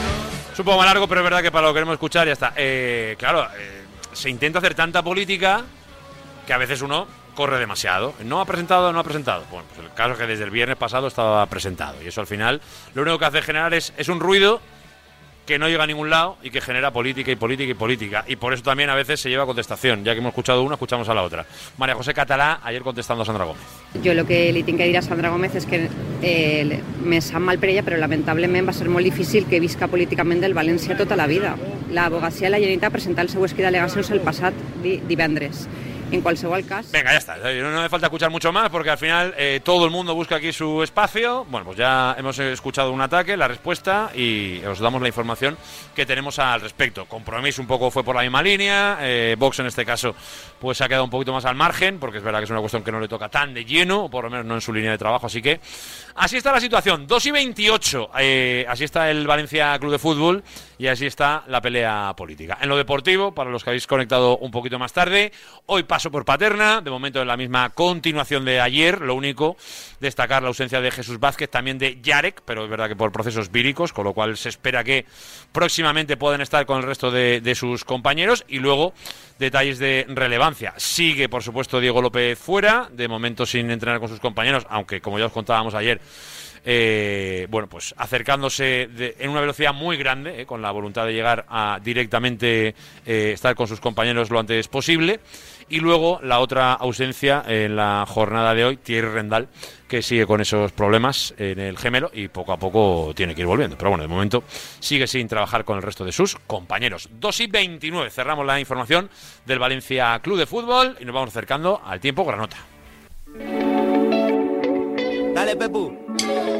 Es 0.58 0.60
un 0.60 0.64
poco 0.64 0.78
más 0.78 0.86
largo, 0.86 1.06
pero 1.06 1.20
es 1.20 1.24
verdad 1.24 1.40
que 1.40 1.52
para 1.52 1.68
lo 1.68 1.72
que 1.72 1.76
queremos 1.76 1.92
escuchar 1.92 2.26
ya 2.26 2.32
está. 2.32 2.52
Eh, 2.56 3.14
claro, 3.16 3.46
eh, 3.56 3.84
se 4.12 4.28
intenta 4.28 4.58
hacer 4.58 4.74
tanta 4.74 5.04
política 5.04 5.62
que 6.44 6.52
a 6.52 6.58
veces 6.58 6.82
uno 6.82 7.06
corre 7.36 7.60
demasiado. 7.60 8.14
No 8.24 8.40
ha 8.40 8.44
presentado, 8.44 8.92
no 8.92 8.98
ha 8.98 9.04
presentado. 9.04 9.44
Bueno, 9.52 9.68
pues 9.72 9.86
el 9.86 9.94
caso 9.94 10.14
es 10.14 10.18
que 10.18 10.26
desde 10.26 10.42
el 10.42 10.50
viernes 10.50 10.76
pasado 10.76 11.06
estaba 11.06 11.46
presentado. 11.46 12.02
Y 12.02 12.08
eso 12.08 12.20
al 12.20 12.26
final 12.26 12.60
lo 12.94 13.02
único 13.02 13.20
que 13.20 13.26
hace 13.26 13.42
generar 13.42 13.72
es, 13.72 13.92
es 13.96 14.08
un 14.08 14.18
ruido 14.18 14.60
que 15.48 15.58
no 15.58 15.66
llega 15.66 15.84
a 15.84 15.86
ningún 15.86 16.10
lado 16.10 16.36
y 16.42 16.50
que 16.50 16.60
genera 16.60 16.90
política 16.90 17.32
y 17.32 17.36
política 17.36 17.70
y 17.70 17.74
política. 17.74 18.24
Y 18.28 18.36
por 18.36 18.52
eso 18.52 18.62
también 18.62 18.90
a 18.90 18.94
veces 18.94 19.18
se 19.18 19.30
lleva 19.30 19.46
contestación. 19.46 20.04
Ya 20.04 20.12
que 20.12 20.18
hemos 20.18 20.32
escuchado 20.32 20.62
una, 20.62 20.74
escuchamos 20.74 21.08
a 21.08 21.14
la 21.14 21.22
otra. 21.22 21.46
María 21.78 21.94
José 21.94 22.12
Catalá, 22.12 22.60
ayer 22.62 22.82
contestando 22.82 23.22
a 23.22 23.26
Sandra 23.26 23.46
Gómez. 23.46 23.62
Jo 24.04 24.12
el 24.12 24.26
que 24.28 24.52
li 24.52 24.62
tinc 24.62 24.76
que 24.76 24.84
dir 24.84 24.98
a 24.98 25.02
Sandra 25.02 25.30
Gómez 25.32 25.56
és 25.56 25.64
que 25.64 25.88
eh, 26.20 26.82
me 27.00 27.22
sap 27.24 27.40
mal 27.40 27.56
per 27.56 27.72
ella, 27.72 27.82
però 27.86 27.96
lamentablement 27.96 28.68
va 28.68 28.76
ser 28.76 28.92
molt 28.92 29.08
difícil 29.08 29.48
que 29.48 29.56
visca 29.64 29.88
políticament 29.88 30.44
del 30.44 30.52
València 30.52 30.98
tota 31.00 31.16
la 31.16 31.26
vida. 31.26 31.56
L'advocacia 31.88 32.50
de 32.50 32.52
la 32.52 32.60
Generalitat 32.60 32.92
ha 32.92 32.98
presentat 32.98 33.24
el 33.24 33.32
seu 33.32 33.48
escrit 33.48 33.64
d'al·legacions 33.64 34.12
el 34.12 34.20
passat 34.20 34.52
di 34.84 34.98
divendres. 35.08 35.64
En 36.10 36.22
qualsevol 36.22 36.64
cas... 36.64 36.90
Venga, 36.90 37.12
ya 37.12 37.18
está. 37.18 37.36
No, 37.36 37.70
no 37.70 37.82
me 37.82 37.88
falta 37.88 38.06
escuchar 38.06 38.30
mucho 38.30 38.50
más 38.52 38.70
porque 38.70 38.90
al 38.90 38.98
final 38.98 39.34
eh, 39.36 39.60
todo 39.62 39.84
el 39.84 39.90
mundo 39.90 40.14
busca 40.14 40.36
aquí 40.36 40.52
su 40.52 40.82
espacio. 40.82 41.44
Bueno, 41.50 41.66
pues 41.66 41.78
ya 41.78 42.14
hemos 42.18 42.38
escuchado 42.38 42.92
un 42.92 43.00
ataque, 43.00 43.36
la 43.36 43.46
respuesta 43.46 44.10
y 44.14 44.64
os 44.64 44.78
damos 44.78 45.02
la 45.02 45.08
información 45.08 45.56
que 45.94 46.06
tenemos 46.06 46.38
al 46.38 46.60
respecto. 46.60 47.04
Compromiso 47.06 47.60
un 47.60 47.68
poco 47.68 47.90
fue 47.90 48.04
por 48.04 48.16
la 48.16 48.22
misma 48.22 48.42
línea. 48.42 48.98
eh, 49.00 49.36
Vox 49.38 49.58
en 49.58 49.66
este 49.66 49.84
caso 49.84 50.14
pues 50.60 50.78
se 50.78 50.84
ha 50.84 50.88
quedado 50.88 51.04
un 51.04 51.10
poquito 51.10 51.32
más 51.32 51.44
al 51.44 51.54
margen 51.54 51.98
porque 51.98 52.18
es 52.18 52.24
verdad 52.24 52.40
que 52.40 52.44
es 52.44 52.50
una 52.50 52.60
cuestión 52.60 52.82
que 52.82 52.92
no 52.92 53.00
le 53.00 53.08
toca 53.08 53.28
tan 53.28 53.54
de 53.54 53.64
lleno, 53.64 54.04
o 54.04 54.10
por 54.10 54.24
lo 54.24 54.30
menos 54.30 54.46
no 54.46 54.54
en 54.54 54.60
su 54.60 54.72
línea 54.72 54.90
de 54.90 54.98
trabajo. 54.98 55.26
Así 55.26 55.42
que 55.42 55.60
así 56.14 56.36
está 56.36 56.52
la 56.52 56.60
situación. 56.60 57.06
2 57.06 57.26
y 57.26 57.30
28. 57.30 58.10
eh, 58.18 58.66
así 58.68 58.84
está 58.84 59.10
el 59.10 59.26
Valencia 59.26 59.78
Club 59.78 59.92
de 59.92 59.98
Fútbol 59.98 60.42
y 60.78 60.86
así 60.86 61.06
está 61.06 61.44
la 61.48 61.60
pelea 61.60 62.14
política. 62.16 62.58
En 62.60 62.68
lo 62.68 62.76
deportivo, 62.76 63.32
para 63.32 63.50
los 63.50 63.64
que 63.64 63.70
habéis 63.70 63.86
conectado 63.86 64.38
un 64.38 64.50
poquito 64.50 64.78
más 64.78 64.92
tarde, 64.92 65.32
hoy 65.66 65.82
paso 65.82 66.10
por 66.10 66.24
Paterna, 66.24 66.80
de 66.80 66.90
momento 66.90 67.20
en 67.20 67.28
la 67.28 67.36
misma 67.36 67.70
continuación 67.70 68.44
de 68.44 68.60
ayer, 68.60 69.00
lo 69.00 69.14
único, 69.14 69.56
destacar 70.00 70.42
la 70.42 70.48
ausencia 70.48 70.80
de 70.80 70.90
Jesús 70.90 71.18
Vázquez, 71.18 71.50
también 71.50 71.78
de 71.78 72.00
Yarek, 72.00 72.42
pero 72.44 72.64
es 72.64 72.70
verdad 72.70 72.88
que 72.88 72.96
por 72.96 73.10
procesos 73.12 73.50
víricos, 73.50 73.92
con 73.92 74.04
lo 74.04 74.14
cual 74.14 74.36
se 74.36 74.48
espera 74.48 74.84
que 74.84 75.06
próximamente 75.52 76.16
puedan 76.16 76.40
estar 76.40 76.64
con 76.66 76.78
el 76.78 76.84
resto 76.84 77.10
de, 77.10 77.40
de 77.40 77.54
sus 77.54 77.84
compañeros 77.84 78.44
y 78.48 78.58
luego 78.58 78.92
detalles 79.38 79.78
de 79.78 80.06
relevancia. 80.08 80.47
Sigue, 80.76 81.28
por 81.28 81.42
supuesto, 81.42 81.80
Diego 81.80 82.00
López 82.02 82.38
fuera, 82.38 82.88
de 82.92 83.08
momento 83.08 83.44
sin 83.46 83.70
entrenar 83.70 84.00
con 84.00 84.08
sus 84.08 84.20
compañeros, 84.20 84.66
aunque 84.70 85.00
como 85.00 85.18
ya 85.18 85.26
os 85.26 85.32
contábamos 85.32 85.74
ayer, 85.74 86.00
eh, 86.64 87.46
bueno, 87.50 87.68
pues 87.68 87.94
acercándose 87.96 88.88
de- 88.92 89.16
en 89.20 89.30
una 89.30 89.40
velocidad 89.40 89.72
muy 89.72 89.96
grande, 89.96 90.42
eh, 90.42 90.46
con 90.46 90.60
la 90.60 90.70
voluntad 90.70 91.06
de 91.06 91.12
llegar 91.12 91.46
a 91.48 91.78
directamente 91.82 92.74
eh, 93.06 93.30
estar 93.32 93.54
con 93.54 93.66
sus 93.68 93.80
compañeros 93.80 94.28
lo 94.30 94.38
antes 94.40 94.68
posible. 94.68 95.20
Y 95.70 95.80
luego 95.80 96.18
la 96.22 96.40
otra 96.40 96.72
ausencia 96.72 97.44
en 97.46 97.76
la 97.76 98.04
jornada 98.08 98.54
de 98.54 98.64
hoy, 98.64 98.76
Thierry 98.78 99.08
Rendal, 99.08 99.48
que 99.86 100.02
sigue 100.02 100.26
con 100.26 100.40
esos 100.40 100.72
problemas 100.72 101.34
en 101.36 101.58
el 101.58 101.76
gemelo 101.76 102.10
y 102.12 102.28
poco 102.28 102.52
a 102.52 102.56
poco 102.58 103.12
tiene 103.14 103.34
que 103.34 103.42
ir 103.42 103.46
volviendo. 103.46 103.76
Pero 103.76 103.90
bueno, 103.90 104.02
de 104.02 104.08
momento 104.08 104.44
sigue 104.80 105.06
sin 105.06 105.28
trabajar 105.28 105.64
con 105.64 105.76
el 105.76 105.82
resto 105.82 106.04
de 106.04 106.12
sus 106.12 106.36
compañeros. 106.46 107.08
2 107.12 107.40
y 107.40 107.46
29, 107.48 108.10
cerramos 108.10 108.46
la 108.46 108.58
información 108.58 109.10
del 109.44 109.58
Valencia 109.58 110.18
Club 110.20 110.38
de 110.38 110.46
Fútbol 110.46 110.96
y 111.00 111.04
nos 111.04 111.14
vamos 111.14 111.30
acercando 111.30 111.80
al 111.84 112.00
tiempo 112.00 112.24
granota. 112.24 112.56
Dale, 115.34 115.56
Pepu. 115.56 116.57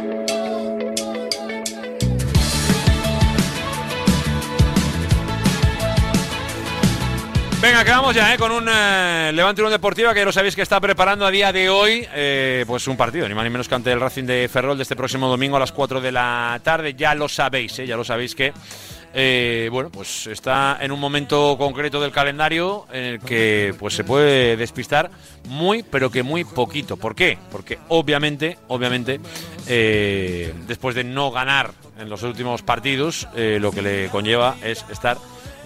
Venga, 7.60 7.84
quedamos 7.84 8.14
ya 8.14 8.32
¿eh? 8.32 8.38
con 8.38 8.52
un 8.52 8.68
eh, 8.70 9.32
Levante 9.34 9.62
Unión 9.62 9.72
Deportiva 9.72 10.14
que 10.14 10.20
ya 10.20 10.24
lo 10.24 10.30
sabéis 10.30 10.54
que 10.54 10.62
está 10.62 10.80
preparando 10.80 11.26
a 11.26 11.30
día 11.32 11.52
de 11.52 11.68
hoy 11.68 12.06
eh, 12.14 12.64
pues 12.68 12.86
un 12.86 12.96
partido, 12.96 13.28
ni 13.28 13.34
más 13.34 13.42
ni 13.42 13.50
menos 13.50 13.68
que 13.68 13.74
ante 13.74 13.90
el 13.90 14.00
Racing 14.00 14.26
de 14.26 14.48
Ferrol 14.48 14.76
de 14.76 14.82
este 14.82 14.94
próximo 14.94 15.26
domingo 15.28 15.56
a 15.56 15.60
las 15.60 15.72
4 15.72 16.00
de 16.00 16.12
la 16.12 16.60
tarde. 16.62 16.94
Ya 16.94 17.16
lo 17.16 17.28
sabéis, 17.28 17.76
¿eh? 17.80 17.86
ya 17.88 17.96
lo 17.96 18.04
sabéis 18.04 18.36
que 18.36 18.52
eh, 19.12 19.68
bueno, 19.72 19.90
pues 19.90 20.28
está 20.28 20.78
en 20.80 20.92
un 20.92 21.00
momento 21.00 21.56
concreto 21.58 22.00
del 22.00 22.12
calendario 22.12 22.86
en 22.92 23.04
el 23.04 23.20
que 23.20 23.74
pues 23.76 23.94
se 23.94 24.04
puede 24.04 24.56
despistar 24.56 25.10
muy, 25.48 25.82
pero 25.82 26.12
que 26.12 26.22
muy 26.22 26.44
poquito. 26.44 26.96
¿Por 26.96 27.16
qué? 27.16 27.38
Porque 27.50 27.80
obviamente, 27.88 28.56
obviamente, 28.68 29.18
después 29.66 30.94
de 30.94 31.02
no 31.02 31.32
ganar 31.32 31.72
en 31.98 32.08
los 32.08 32.22
últimos 32.22 32.62
partidos, 32.62 33.26
lo 33.34 33.72
que 33.72 33.82
le 33.82 34.08
conlleva 34.10 34.54
es 34.62 34.84
estar 34.90 35.16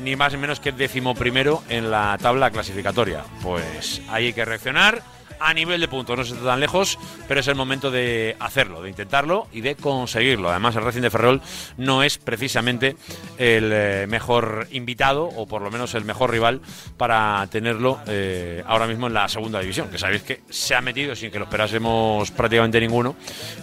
ni 0.02 0.16
más 0.16 0.32
ni 0.32 0.38
menos 0.38 0.60
que 0.60 0.72
decimoprimero 0.72 1.62
en 1.68 1.90
la 1.90 2.18
tabla 2.20 2.50
clasificatoria. 2.50 3.24
Pues 3.42 4.02
ahí 4.08 4.26
hay 4.26 4.32
que 4.32 4.44
reaccionar 4.44 5.02
a 5.42 5.52
nivel 5.54 5.80
de 5.80 5.88
puntos, 5.88 6.16
no 6.16 6.24
se 6.24 6.34
está 6.34 6.46
tan 6.46 6.60
lejos, 6.60 6.98
pero 7.26 7.40
es 7.40 7.48
el 7.48 7.54
momento 7.54 7.90
de 7.90 8.36
hacerlo, 8.38 8.82
de 8.82 8.90
intentarlo 8.90 9.48
y 9.52 9.60
de 9.60 9.74
conseguirlo. 9.74 10.50
Además, 10.50 10.76
el 10.76 10.84
Racing 10.84 11.00
de 11.00 11.10
Ferrol 11.10 11.42
no 11.76 12.02
es 12.02 12.18
precisamente 12.18 12.96
el 13.38 13.70
eh, 13.72 14.06
mejor 14.08 14.68
invitado, 14.70 15.24
o 15.24 15.46
por 15.46 15.62
lo 15.62 15.70
menos 15.70 15.94
el 15.94 16.04
mejor 16.04 16.30
rival, 16.30 16.60
para 16.96 17.46
tenerlo 17.50 18.00
eh, 18.06 18.62
ahora 18.66 18.86
mismo 18.86 19.08
en 19.08 19.14
la 19.14 19.28
segunda 19.28 19.60
división, 19.60 19.90
que 19.90 19.98
sabéis 19.98 20.22
que 20.22 20.42
se 20.48 20.74
ha 20.74 20.80
metido 20.80 21.16
sin 21.16 21.30
que 21.30 21.38
lo 21.38 21.44
esperásemos 21.44 22.30
prácticamente 22.30 22.80
ninguno, 22.80 23.16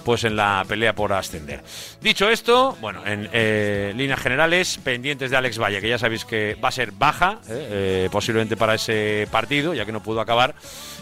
pues 0.04 0.26
en 0.26 0.36
la 0.36 0.66
pelea 0.68 0.94
por 0.94 1.14
ascender. 1.14 1.64
Dicho 2.02 2.30
esto, 2.30 2.78
bueno, 2.82 3.06
en 3.06 3.30
eh, 3.32 3.94
líneas 3.96 4.20
generales, 4.20 4.80
pendientes 4.84 5.32
de 5.32 5.38
Alex 5.38 5.58
Valle, 5.60 5.80
que 5.80 5.90
ya 5.90 5.98
sabéis 5.98 6.26
que 6.26 6.58
va 6.62 6.70
a 6.70 6.72
ser 6.72 6.92
baja, 6.92 7.40
posiblemente 8.12 8.58
para 8.58 8.76
ese 8.76 9.28
partido, 9.32 9.74
ya 9.74 9.86
que 9.86 9.92
no 9.92 10.04
pudo 10.04 10.22
acabar 10.22 10.56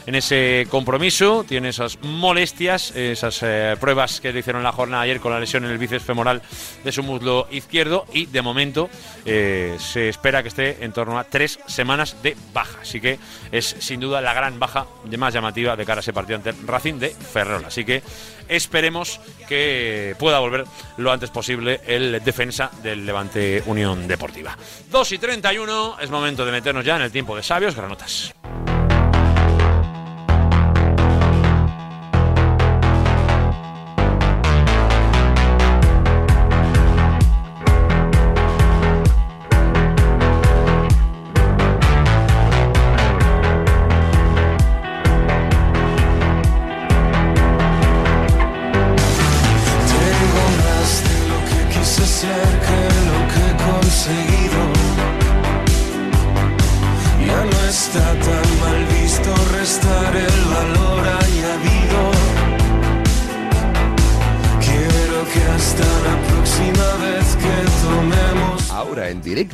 en 0.08 0.16
ese 0.16 0.66
compromiso. 0.72 1.46
Tiene 1.48 1.70
esas 1.70 2.00
molestias, 2.02 2.96
esas 2.96 3.40
eh, 3.44 3.76
pruebas 3.80 4.20
que 4.20 4.34
le 4.34 4.40
hicieron 4.40 4.64
la 4.64 4.72
jornada 4.72 5.04
ayer 5.04 5.20
con 5.20 5.32
la 5.32 5.40
lesión 5.40 5.66
en 5.66 5.72
el 5.72 5.78
bíceps 5.78 6.04
femoral 6.04 6.42
de 6.84 6.92
su 6.92 7.04
muslo 7.04 7.48
izquierdo 7.52 8.06
y 8.14 8.26
de 8.26 8.42
momento 8.42 8.90
eh, 9.26 9.76
se 9.78 10.10
espera 10.10 10.42
que 10.42 10.50
esté 10.50 10.84
en 10.84 10.94
torno 10.94 11.20
a 11.20 11.26
tres 11.26 11.60
semanas 11.68 12.24
de 12.24 12.36
baja. 12.54 12.80
Así 12.82 13.00
que 13.00 13.20
es 13.52 13.76
sin 13.80 14.00
duda 14.00 14.22
la 14.22 14.34
gran 14.34 14.58
baja 14.60 14.88
de 15.04 15.18
más 15.18 15.34
llamativa 15.34 15.76
de 15.76 15.86
cara 15.86 16.00
a 16.00 16.02
ese 16.02 16.14
partido 16.14 16.38
ante 16.38 16.54
Racing 16.66 16.96
de 16.96 17.10
Ferrol. 17.10 17.66
Así 17.66 17.84
que 17.84 18.02
esperemos 18.48 19.20
que 19.50 20.16
pueda 20.18 20.40
volver 20.40 20.64
lo 20.96 21.12
antes 21.12 21.30
posible 21.30 21.82
el 21.86 22.24
defensa 22.24 22.72
del 22.82 23.06
Levante 23.06 23.62
Unión 23.66 24.08
Deportiva. 24.08 24.58
2 24.90 25.12
y 25.12 25.18
31, 25.18 25.98
es 26.00 26.10
momento 26.10 26.46
de 26.46 26.52
meternos 26.54 26.86
ya 26.86 26.96
en 26.96 27.02
el 27.02 27.12
tiempo 27.12 27.36
de 27.36 27.44
sabios 27.44 27.76
granotas. 27.76 28.34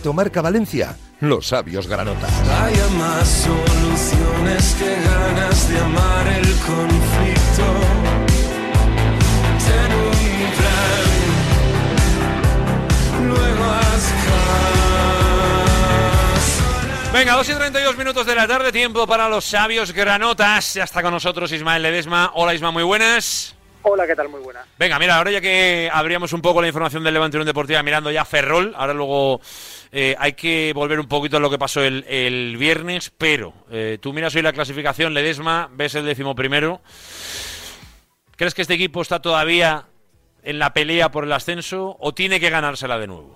Directo 0.03 0.13
Marca 0.13 0.41
Valencia, 0.41 0.97
los 1.21 1.47
sabios 1.47 1.87
granotas. 1.87 2.29
más 2.97 3.27
soluciones 3.27 4.75
que 4.77 4.95
ganas 5.01 5.69
de 5.69 5.79
amar 5.79 6.27
el 6.27 6.43
conflicto. 6.43 7.63
Ten 9.65 9.93
un 9.93 10.11
plan, 10.59 11.11
luego 13.29 13.63
haz 13.63 14.11
caso. 16.35 16.63
Venga, 17.13 17.33
2 17.35 17.49
y 17.49 17.53
32 17.53 17.97
minutos 17.97 18.25
de 18.25 18.35
la 18.35 18.45
tarde, 18.47 18.73
tiempo 18.73 19.07
para 19.07 19.29
los 19.29 19.45
sabios 19.45 19.93
granotas. 19.93 20.73
Ya 20.73 20.83
está 20.83 21.01
con 21.01 21.13
nosotros 21.13 21.49
Ismael 21.51 21.81
Ledesma. 21.81 22.31
Hola 22.33 22.53
Isma, 22.53 22.71
muy 22.71 22.83
buenas. 22.83 23.55
Hola, 23.85 24.07
¿qué 24.07 24.15
tal? 24.15 24.29
Muy 24.29 24.39
buena. 24.39 24.65
Venga, 24.79 24.97
mira, 24.97 25.17
ahora 25.17 25.29
ya 25.29 25.41
que 25.41 25.89
abríamos 25.91 26.31
un 26.31 26.41
poco 26.41 26.61
la 26.61 26.67
información 26.67 27.03
del 27.03 27.13
Levante 27.13 27.35
Unión 27.35 27.47
Deportiva 27.47 27.83
mirando 27.83 28.09
ya 28.11 28.23
Ferrol, 28.23 28.73
ahora 28.77 28.93
luego 28.93 29.41
eh, 29.91 30.15
hay 30.17 30.33
que 30.33 30.71
volver 30.73 31.01
un 31.01 31.07
poquito 31.07 31.35
a 31.35 31.39
lo 31.41 31.49
que 31.49 31.59
pasó 31.59 31.83
el, 31.83 32.05
el 32.07 32.55
viernes, 32.57 33.11
pero 33.17 33.53
eh, 33.69 33.97
tú 34.01 34.13
miras 34.13 34.33
hoy 34.35 34.41
la 34.41 34.53
clasificación, 34.53 35.13
Ledesma, 35.13 35.69
ves 35.73 35.95
el 35.95 36.05
décimo 36.05 36.33
primero. 36.33 36.81
¿Crees 38.37 38.53
que 38.53 38.61
este 38.61 38.75
equipo 38.75 39.01
está 39.01 39.21
todavía 39.21 39.85
en 40.43 40.59
la 40.59 40.73
pelea 40.73 41.11
por 41.11 41.25
el 41.25 41.33
ascenso 41.33 41.97
o 41.99 42.13
tiene 42.13 42.39
que 42.39 42.49
ganársela 42.49 42.97
de 42.97 43.07
nuevo? 43.07 43.35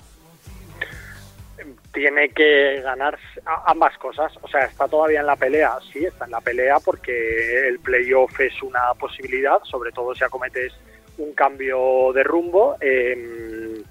Tiene 1.97 2.29
que 2.29 2.79
ganar 2.83 3.17
ambas 3.65 3.97
cosas. 3.97 4.31
O 4.43 4.47
sea, 4.47 4.65
está 4.65 4.87
todavía 4.87 5.21
en 5.21 5.25
la 5.25 5.35
pelea. 5.35 5.79
Sí, 5.91 6.05
está 6.05 6.25
en 6.25 6.31
la 6.31 6.41
pelea 6.41 6.77
porque 6.79 7.67
el 7.67 7.79
playoff 7.79 8.39
es 8.39 8.61
una 8.61 8.93
posibilidad, 8.99 9.59
sobre 9.63 9.91
todo 9.91 10.13
si 10.13 10.23
acometes 10.23 10.73
un 11.17 11.33
cambio 11.33 12.13
de 12.13 12.21
rumbo. 12.21 12.77
eh, 12.81 13.81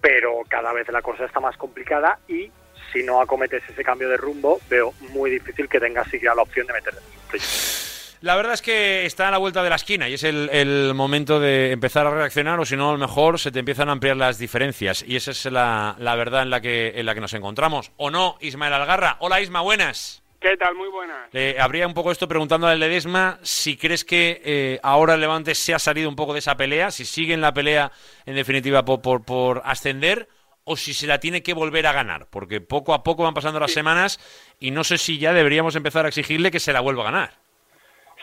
pero 0.00 0.42
cada 0.48 0.72
vez 0.72 0.86
la 0.92 1.02
cosa 1.02 1.24
está 1.24 1.40
más 1.40 1.56
complicada 1.56 2.20
y 2.28 2.48
si 2.92 3.02
no 3.02 3.20
acometes 3.20 3.64
ese 3.68 3.82
cambio 3.82 4.08
de 4.08 4.16
rumbo, 4.16 4.60
veo 4.70 4.94
muy 5.10 5.28
difícil 5.28 5.68
que 5.68 5.80
tengas 5.80 6.08
siquiera 6.08 6.36
la 6.36 6.42
opción 6.42 6.68
de 6.68 6.74
meterte 6.74 7.00
en 7.00 7.12
el 7.12 7.28
playoff. 7.28 7.95
La 8.22 8.34
verdad 8.34 8.54
es 8.54 8.62
que 8.62 9.04
está 9.04 9.28
a 9.28 9.30
la 9.30 9.38
vuelta 9.38 9.62
de 9.62 9.68
la 9.68 9.76
esquina 9.76 10.08
y 10.08 10.14
es 10.14 10.24
el, 10.24 10.48
el 10.50 10.94
momento 10.94 11.38
de 11.38 11.72
empezar 11.72 12.06
a 12.06 12.10
reaccionar 12.10 12.58
o 12.58 12.64
si 12.64 12.74
no, 12.74 12.88
a 12.88 12.92
lo 12.92 12.98
mejor 12.98 13.38
se 13.38 13.52
te 13.52 13.58
empiezan 13.58 13.90
a 13.90 13.92
ampliar 13.92 14.16
las 14.16 14.38
diferencias 14.38 15.04
y 15.06 15.16
esa 15.16 15.32
es 15.32 15.44
la, 15.46 15.96
la 15.98 16.14
verdad 16.14 16.42
en 16.42 16.50
la, 16.50 16.60
que, 16.62 16.94
en 16.96 17.04
la 17.04 17.14
que 17.14 17.20
nos 17.20 17.34
encontramos. 17.34 17.92
¿O 17.98 18.10
no, 18.10 18.38
Ismael 18.40 18.72
Algarra? 18.72 19.16
Hola 19.20 19.40
Isma, 19.42 19.60
buenas. 19.60 20.22
¿Qué 20.40 20.56
tal? 20.56 20.74
Muy 20.74 20.88
buenas. 20.88 21.28
Eh, 21.32 21.56
habría 21.60 21.86
un 21.86 21.94
poco 21.94 22.10
esto 22.10 22.26
preguntando 22.26 22.66
al 22.66 22.78
Ledesma 22.78 23.38
si 23.42 23.76
crees 23.76 24.04
que 24.04 24.40
eh, 24.44 24.80
ahora 24.82 25.14
el 25.14 25.20
Levante 25.20 25.54
se 25.54 25.74
ha 25.74 25.78
salido 25.78 26.08
un 26.08 26.16
poco 26.16 26.32
de 26.32 26.38
esa 26.38 26.56
pelea, 26.56 26.90
si 26.90 27.04
sigue 27.04 27.34
en 27.34 27.40
la 27.42 27.52
pelea 27.52 27.92
en 28.24 28.34
definitiva 28.34 28.84
por, 28.84 29.02
por, 29.02 29.24
por 29.24 29.62
ascender 29.64 30.28
o 30.64 30.76
si 30.76 30.94
se 30.94 31.06
la 31.06 31.20
tiene 31.20 31.42
que 31.42 31.54
volver 31.54 31.86
a 31.86 31.92
ganar, 31.92 32.28
porque 32.30 32.60
poco 32.60 32.94
a 32.94 33.02
poco 33.02 33.24
van 33.24 33.34
pasando 33.34 33.60
las 33.60 33.72
semanas 33.72 34.18
y 34.58 34.70
no 34.70 34.84
sé 34.84 34.98
si 34.98 35.18
ya 35.18 35.32
deberíamos 35.32 35.76
empezar 35.76 36.06
a 36.06 36.08
exigirle 36.08 36.50
que 36.50 36.60
se 36.60 36.72
la 36.72 36.80
vuelva 36.80 37.02
a 37.02 37.12
ganar. 37.12 37.45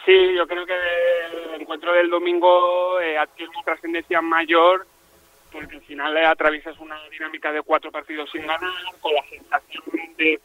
Sí, 0.06 0.34
yo 0.36 0.46
creo 0.48 0.66
que 0.66 0.74
el 1.54 1.62
encuentro 1.62 1.94
del 1.94 2.10
domingo 2.10 3.00
eh, 3.00 3.18
adquiere 3.18 3.50
una 3.52 3.64
trascendencia 3.64 4.22
mayor 4.22 4.86
porque 5.54 5.76
al 5.76 5.84
final 5.84 6.18
eh, 6.18 6.26
atraviesas 6.26 6.78
una 6.80 7.00
dinámica 7.10 7.52
de 7.52 7.62
cuatro 7.62 7.92
partidos 7.92 8.30
sin 8.32 8.42
ganar, 8.42 8.72
con 9.00 9.14
la 9.14 9.24
sensación 9.30 9.84
de, 10.18 10.42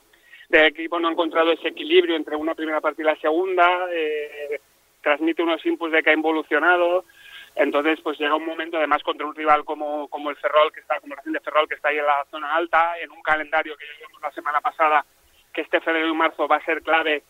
de 0.50 0.58
el 0.58 0.66
equipo 0.66 1.00
no 1.00 1.08
ha 1.08 1.12
encontrado 1.12 1.50
ese 1.50 1.68
equilibrio 1.68 2.14
entre 2.14 2.36
una 2.36 2.54
primera 2.54 2.80
parte 2.80 3.02
y 3.02 3.06
la 3.06 3.16
segunda, 3.16 3.88
eh, 3.90 4.60
transmite 5.02 5.42
unos 5.42 5.64
inputs 5.64 5.92
de 5.92 6.02
que 6.02 6.10
ha 6.10 6.14
involucionado, 6.14 7.06
entonces 7.54 7.98
pues 8.02 8.18
llega 8.18 8.36
un 8.36 8.44
momento 8.44 8.76
además 8.76 9.02
contra 9.02 9.26
un 9.26 9.34
rival 9.34 9.64
como, 9.64 10.08
como 10.08 10.30
el 10.30 10.36
Ferrol, 10.36 10.70
que 10.72 10.80
está 10.80 11.00
como 11.00 11.16
Racing 11.16 11.32
de 11.32 11.40
Ferrol, 11.40 11.68
que 11.68 11.74
está 11.74 11.88
ahí 11.88 11.98
en 11.98 12.06
la 12.06 12.24
zona 12.30 12.54
alta, 12.54 12.98
en 13.00 13.10
un 13.10 13.22
calendario 13.22 13.76
que 13.76 13.86
ya 13.86 14.06
vimos 14.06 14.22
la 14.22 14.30
semana 14.32 14.60
pasada, 14.60 15.04
que 15.52 15.62
este 15.62 15.80
febrero 15.80 16.08
y 16.08 16.14
marzo 16.14 16.46
va 16.46 16.56
a 16.56 16.64
ser 16.64 16.82
clave 16.82 17.22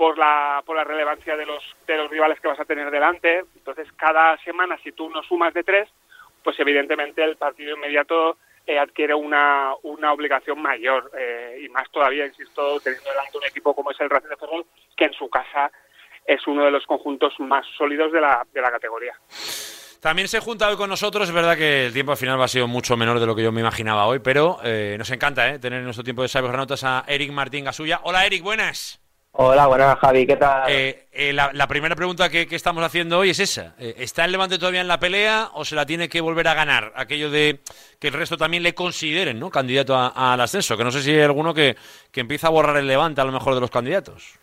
por 0.00 0.16
la, 0.16 0.62
por 0.64 0.76
la 0.76 0.82
relevancia 0.82 1.36
de 1.36 1.44
los, 1.44 1.62
de 1.86 1.94
los 1.98 2.10
rivales 2.10 2.40
que 2.40 2.48
vas 2.48 2.58
a 2.58 2.64
tener 2.64 2.90
delante. 2.90 3.44
Entonces, 3.54 3.86
cada 3.98 4.38
semana, 4.38 4.78
si 4.82 4.92
tú 4.92 5.10
no 5.10 5.22
sumas 5.22 5.52
de 5.52 5.62
tres, 5.62 5.90
pues 6.42 6.58
evidentemente 6.58 7.22
el 7.22 7.36
partido 7.36 7.76
inmediato 7.76 8.38
eh, 8.66 8.78
adquiere 8.78 9.12
una, 9.12 9.74
una 9.82 10.10
obligación 10.14 10.62
mayor. 10.62 11.10
eh, 11.18 11.60
y 11.62 11.68
más 11.68 11.90
todavía, 11.90 12.24
insisto, 12.24 12.80
teniendo 12.80 13.10
delante 13.10 13.36
un 13.36 13.44
equipo 13.44 13.74
como 13.74 13.90
es 13.90 14.00
el 14.00 14.08
Racing 14.08 14.30
de 14.30 14.38
Ferrol, 14.38 14.64
que 14.96 15.04
en 15.04 15.12
su 15.12 15.28
casa 15.28 15.70
es 16.24 16.46
uno 16.46 16.64
de 16.64 16.70
los 16.70 16.86
conjuntos 16.86 17.38
más 17.38 17.66
sólidos 17.76 18.10
de 18.10 18.22
la, 18.22 18.46
de 18.54 18.60
la 18.62 18.70
categoría. 18.70 19.12
También 20.00 20.28
se 20.28 20.40
junta 20.40 20.70
hoy 20.70 20.78
con 20.78 20.88
nosotros, 20.88 21.28
es 21.28 21.34
verdad 21.34 21.58
que 21.58 21.84
el 21.84 21.92
tiempo 21.92 22.12
al 22.12 22.16
final 22.16 22.40
va 22.40 22.46
a 22.46 22.48
sido 22.48 22.66
mucho 22.66 22.96
menor 22.96 23.20
de 23.20 23.26
lo 23.26 23.36
que 23.36 23.42
yo 23.42 23.52
me 23.52 23.60
imaginaba 23.60 24.06
hoy, 24.06 24.20
pero 24.20 24.60
eh, 24.64 24.96
nos 24.96 25.10
encanta 25.10 25.60
tener 25.60 25.80
en 25.80 25.84
nuestro 25.84 26.04
tiempo 26.04 26.22
de 26.22 26.28
sabios 26.28 26.52
granotas 26.52 26.84
a 26.84 27.04
Eric 27.06 27.32
Martín 27.32 27.66
Gasulla. 27.66 28.00
Hola 28.04 28.24
Eric, 28.24 28.42
buenas. 28.42 28.98
Hola, 29.32 29.68
buenas 29.68 29.96
Javi, 30.00 30.26
¿qué 30.26 30.36
tal? 30.36 30.70
Eh, 30.70 31.06
eh, 31.12 31.32
la, 31.32 31.50
la 31.54 31.66
primera 31.68 31.94
pregunta 31.94 32.28
que, 32.28 32.46
que 32.48 32.56
estamos 32.56 32.82
haciendo 32.84 33.18
hoy 33.20 33.30
es 33.30 33.38
esa. 33.38 33.74
Eh, 33.78 33.94
¿Está 33.98 34.24
el 34.24 34.32
Levante 34.32 34.58
todavía 34.58 34.80
en 34.80 34.88
la 34.88 34.98
pelea 34.98 35.50
o 35.54 35.64
se 35.64 35.76
la 35.76 35.86
tiene 35.86 36.08
que 36.08 36.20
volver 36.20 36.48
a 36.48 36.54
ganar? 36.54 36.92
Aquello 36.96 37.30
de 37.30 37.60
que 38.00 38.08
el 38.08 38.14
resto 38.14 38.36
también 38.36 38.64
le 38.64 38.74
consideren 38.74 39.38
¿no? 39.38 39.48
candidato 39.48 39.94
a- 39.94 40.32
al 40.32 40.40
ascenso. 40.40 40.76
Que 40.76 40.84
no 40.84 40.90
sé 40.90 41.00
si 41.00 41.12
hay 41.14 41.22
alguno 41.22 41.54
que, 41.54 41.76
que 42.10 42.20
empieza 42.20 42.48
a 42.48 42.50
borrar 42.50 42.76
el 42.76 42.88
Levante 42.88 43.20
a 43.20 43.24
lo 43.24 43.32
mejor 43.32 43.54
de 43.54 43.60
los 43.60 43.70
candidatos. 43.70 44.34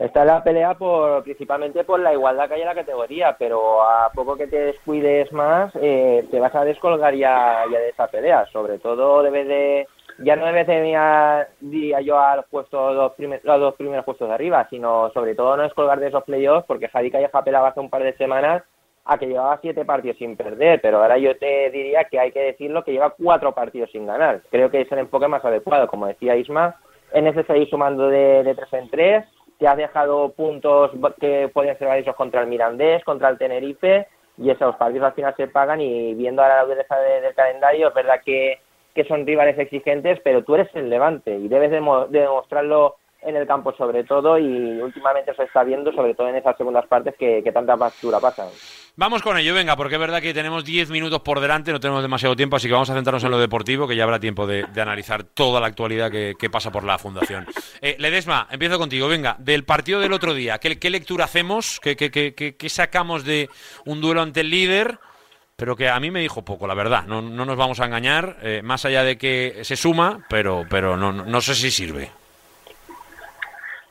Está 0.00 0.22
en 0.22 0.28
la 0.28 0.42
pelea 0.42 0.74
por, 0.74 1.22
principalmente 1.24 1.84
por 1.84 2.00
la 2.00 2.14
igualdad 2.14 2.48
que 2.48 2.54
hay 2.54 2.60
en 2.62 2.68
la 2.68 2.74
categoría, 2.74 3.36
pero 3.38 3.82
a 3.82 4.10
poco 4.12 4.36
que 4.36 4.46
te 4.46 4.56
descuides 4.58 5.30
más, 5.32 5.70
eh, 5.82 6.26
te 6.30 6.38
vas 6.40 6.54
a 6.54 6.64
descolgar 6.64 7.14
ya, 7.14 7.64
ya 7.70 7.78
de 7.78 7.90
esa 7.90 8.06
pelea. 8.06 8.46
Sobre 8.52 8.78
todo 8.78 9.22
debes 9.22 9.46
de, 9.48 9.86
ya 10.18 10.36
no 10.36 10.46
mirar, 10.52 11.48
diría 11.60 12.00
yo, 12.00 12.18
al 12.18 12.44
puesto, 12.44 12.92
los, 12.92 13.12
primer- 13.12 13.40
los 13.44 13.60
dos 13.60 13.74
primeros 13.74 14.04
puestos 14.04 14.28
de 14.28 14.34
arriba, 14.34 14.66
sino 14.70 15.10
sobre 15.12 15.34
todo 15.34 15.56
no 15.56 15.62
descolgar 15.64 15.98
de 16.00 16.08
esos 16.08 16.24
playoffs, 16.24 16.66
porque 16.66 16.88
Javi 16.88 17.10
Calleja 17.10 17.42
pelaba 17.42 17.68
hace 17.68 17.80
un 17.80 17.90
par 17.90 18.02
de 18.02 18.12
semanas 18.16 18.62
a 19.04 19.18
que 19.18 19.26
llevaba 19.26 19.58
siete 19.60 19.84
partidos 19.84 20.16
sin 20.18 20.36
perder, 20.36 20.80
pero 20.80 20.98
ahora 21.02 21.18
yo 21.18 21.36
te 21.36 21.70
diría 21.70 22.04
que 22.04 22.20
hay 22.20 22.30
que 22.30 22.40
decirlo 22.40 22.84
que 22.84 22.92
lleva 22.92 23.10
cuatro 23.10 23.52
partidos 23.52 23.90
sin 23.90 24.06
ganar. 24.06 24.42
Creo 24.50 24.70
que 24.70 24.82
es 24.82 24.92
el 24.92 25.00
enfoque 25.00 25.26
más 25.26 25.44
adecuado, 25.44 25.88
como 25.88 26.06
decía 26.06 26.36
Isma, 26.36 26.76
es 27.12 27.22
necesario 27.22 27.62
ir 27.62 27.68
sumando 27.68 28.08
de, 28.08 28.54
tres 28.56 28.72
en 28.72 28.88
tres, 28.90 29.24
te 29.58 29.66
has 29.66 29.76
dejado 29.76 30.30
puntos 30.32 30.92
que 31.20 31.50
podían 31.52 31.76
ser 31.78 31.88
valiosos 31.88 32.14
contra 32.14 32.42
el 32.42 32.46
Mirandés, 32.46 33.02
contra 33.04 33.28
el 33.28 33.38
Tenerife, 33.38 34.06
y 34.38 34.50
esos 34.50 34.76
partidos 34.76 35.06
al 35.08 35.12
final 35.14 35.34
se 35.36 35.48
pagan 35.48 35.80
y 35.80 36.14
viendo 36.14 36.42
ahora 36.42 36.58
la 36.58 36.64
dureza 36.64 36.96
de- 36.98 37.20
del 37.20 37.34
calendario, 37.34 37.88
es 37.88 37.94
verdad 37.94 38.20
que, 38.24 38.58
que 38.94 39.04
son 39.04 39.26
rivales 39.26 39.58
exigentes, 39.58 40.20
pero 40.22 40.42
tú 40.44 40.54
eres 40.54 40.68
el 40.74 40.90
Levante 40.90 41.34
y 41.36 41.48
debes 41.48 41.70
de 41.70 41.80
demostrarlo 42.10 42.96
en 43.22 43.36
el 43.36 43.46
campo 43.46 43.72
sobre 43.74 44.02
todo 44.04 44.36
y 44.38 44.80
últimamente 44.80 45.32
se 45.34 45.44
está 45.44 45.62
viendo 45.62 45.92
sobre 45.92 46.14
todo 46.14 46.28
en 46.28 46.36
esas 46.36 46.56
segundas 46.56 46.86
partes 46.86 47.14
que, 47.16 47.40
que 47.42 47.52
tanta 47.52 47.76
factura 47.76 48.18
pasan. 48.18 48.48
Vamos 48.96 49.22
con 49.22 49.38
ello, 49.38 49.54
venga, 49.54 49.74
porque 49.76 49.94
es 49.94 50.00
verdad 50.00 50.20
que 50.20 50.34
tenemos 50.34 50.64
10 50.64 50.90
minutos 50.90 51.20
por 51.20 51.40
delante, 51.40 51.72
no 51.72 51.80
tenemos 51.80 52.02
demasiado 52.02 52.36
tiempo, 52.36 52.56
así 52.56 52.66
que 52.66 52.74
vamos 52.74 52.90
a 52.90 52.94
centrarnos 52.94 53.24
en 53.24 53.30
lo 53.30 53.38
deportivo, 53.38 53.88
que 53.88 53.96
ya 53.96 54.04
habrá 54.04 54.18
tiempo 54.20 54.46
de, 54.46 54.66
analizar 54.76 55.22
toda 55.22 55.60
la 55.60 55.68
actualidad 55.68 56.10
que, 56.10 56.50
pasa 56.50 56.70
por 56.72 56.84
la 56.84 56.98
Fundación. 56.98 57.46
Eh, 57.80 57.96
Ledesma, 57.98 58.48
empiezo 58.50 58.78
contigo, 58.78 59.08
venga, 59.08 59.36
del 59.38 59.64
partido 59.64 60.00
del 60.00 60.12
otro 60.12 60.34
día, 60.34 60.58
¿qué, 60.58 60.90
lectura 60.90 61.24
hacemos? 61.24 61.80
¿Qué, 61.80 61.96
qué- 61.96 62.10
qué- 62.10 62.34
qué- 62.34 62.56
qué 62.56 62.68
sacamos 62.68 63.24
de 63.24 63.48
un 63.86 64.00
duelo 64.02 64.20
ante 64.20 64.40
el 64.40 64.50
líder? 64.50 64.98
Pero 65.62 65.76
que 65.76 65.88
a 65.88 66.00
mí 66.00 66.10
me 66.10 66.18
dijo 66.18 66.42
poco, 66.42 66.66
la 66.66 66.74
verdad, 66.74 67.04
no, 67.06 67.22
no 67.22 67.44
nos 67.44 67.56
vamos 67.56 67.78
a 67.78 67.84
engañar, 67.84 68.34
eh, 68.42 68.62
más 68.64 68.84
allá 68.84 69.04
de 69.04 69.16
que 69.16 69.62
se 69.62 69.76
suma, 69.76 70.26
pero, 70.28 70.64
pero 70.68 70.96
no, 70.96 71.12
no, 71.12 71.40
sé 71.40 71.54
si 71.54 71.70
sirve. 71.70 72.10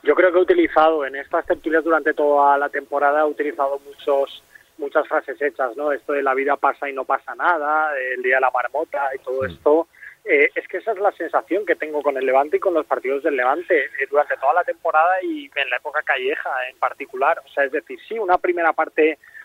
Yo 0.03 0.13
creo 0.13 0.33
que 0.33 0.39
he 0.39 0.41
utilizado 0.41 1.05
en 1.05 1.15
estas 1.15 1.45
tertulias 1.45 1.81
durante 1.81 2.13
toda 2.13 2.57
la 2.57 2.67
temporada, 2.67 3.21
he 3.21 3.23
utilizado 3.23 3.79
muchos 3.85 4.43
muchas 4.79 5.07
frases 5.07 5.41
hechas, 5.41 5.77
¿no? 5.77 5.93
Esto 5.93 6.11
de 6.11 6.23
la 6.23 6.33
vida 6.33 6.57
pasa 6.57 6.89
y 6.89 6.93
no 6.93 7.05
pasa 7.05 7.35
nada, 7.35 7.97
el 8.17 8.21
día 8.21 8.35
de 8.35 8.41
la 8.41 8.51
marmota 8.51 9.09
y 9.15 9.19
todo 9.19 9.45
esto. 9.45 9.87
Eh, 10.25 10.51
es 10.53 10.67
que 10.67 10.77
esa 10.77 10.91
es 10.91 10.99
la 10.99 11.13
sensación 11.13 11.65
que 11.65 11.77
tengo 11.77 12.03
con 12.03 12.17
el 12.17 12.25
Levante 12.25 12.57
y 12.57 12.59
con 12.59 12.73
los 12.73 12.85
partidos 12.85 13.23
del 13.23 13.37
Levante 13.37 13.85
eh, 13.85 14.07
durante 14.09 14.35
toda 14.35 14.55
la 14.55 14.65
temporada 14.65 15.23
y 15.23 15.49
en 15.55 15.69
la 15.69 15.77
época 15.77 16.01
calleja 16.03 16.49
en 16.69 16.77
particular. 16.79 17.41
O 17.45 17.49
sea, 17.53 17.63
es 17.63 17.71
decir, 17.71 17.97
sí, 18.09 18.19
una 18.19 18.37
primera 18.37 18.73
parte 18.73 19.17
mm, 19.17 19.40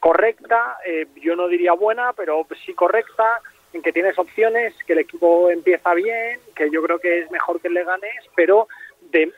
correcta, 0.00 0.78
eh, 0.86 1.06
yo 1.16 1.36
no 1.36 1.48
diría 1.48 1.72
buena, 1.72 2.12
pero 2.12 2.46
sí 2.64 2.74
correcta, 2.74 3.40
en 3.72 3.82
que 3.82 3.92
tienes 3.92 4.18
opciones, 4.18 4.74
que 4.86 4.94
el 4.94 5.00
equipo 5.00 5.50
empieza 5.50 5.92
bien, 5.94 6.40
que 6.54 6.70
yo 6.70 6.82
creo 6.82 6.98
que 6.98 7.20
es 7.20 7.30
mejor 7.30 7.60
que 7.60 7.68
le 7.68 7.84
ganes, 7.84 8.24
pero 8.34 8.68
de 9.10 9.32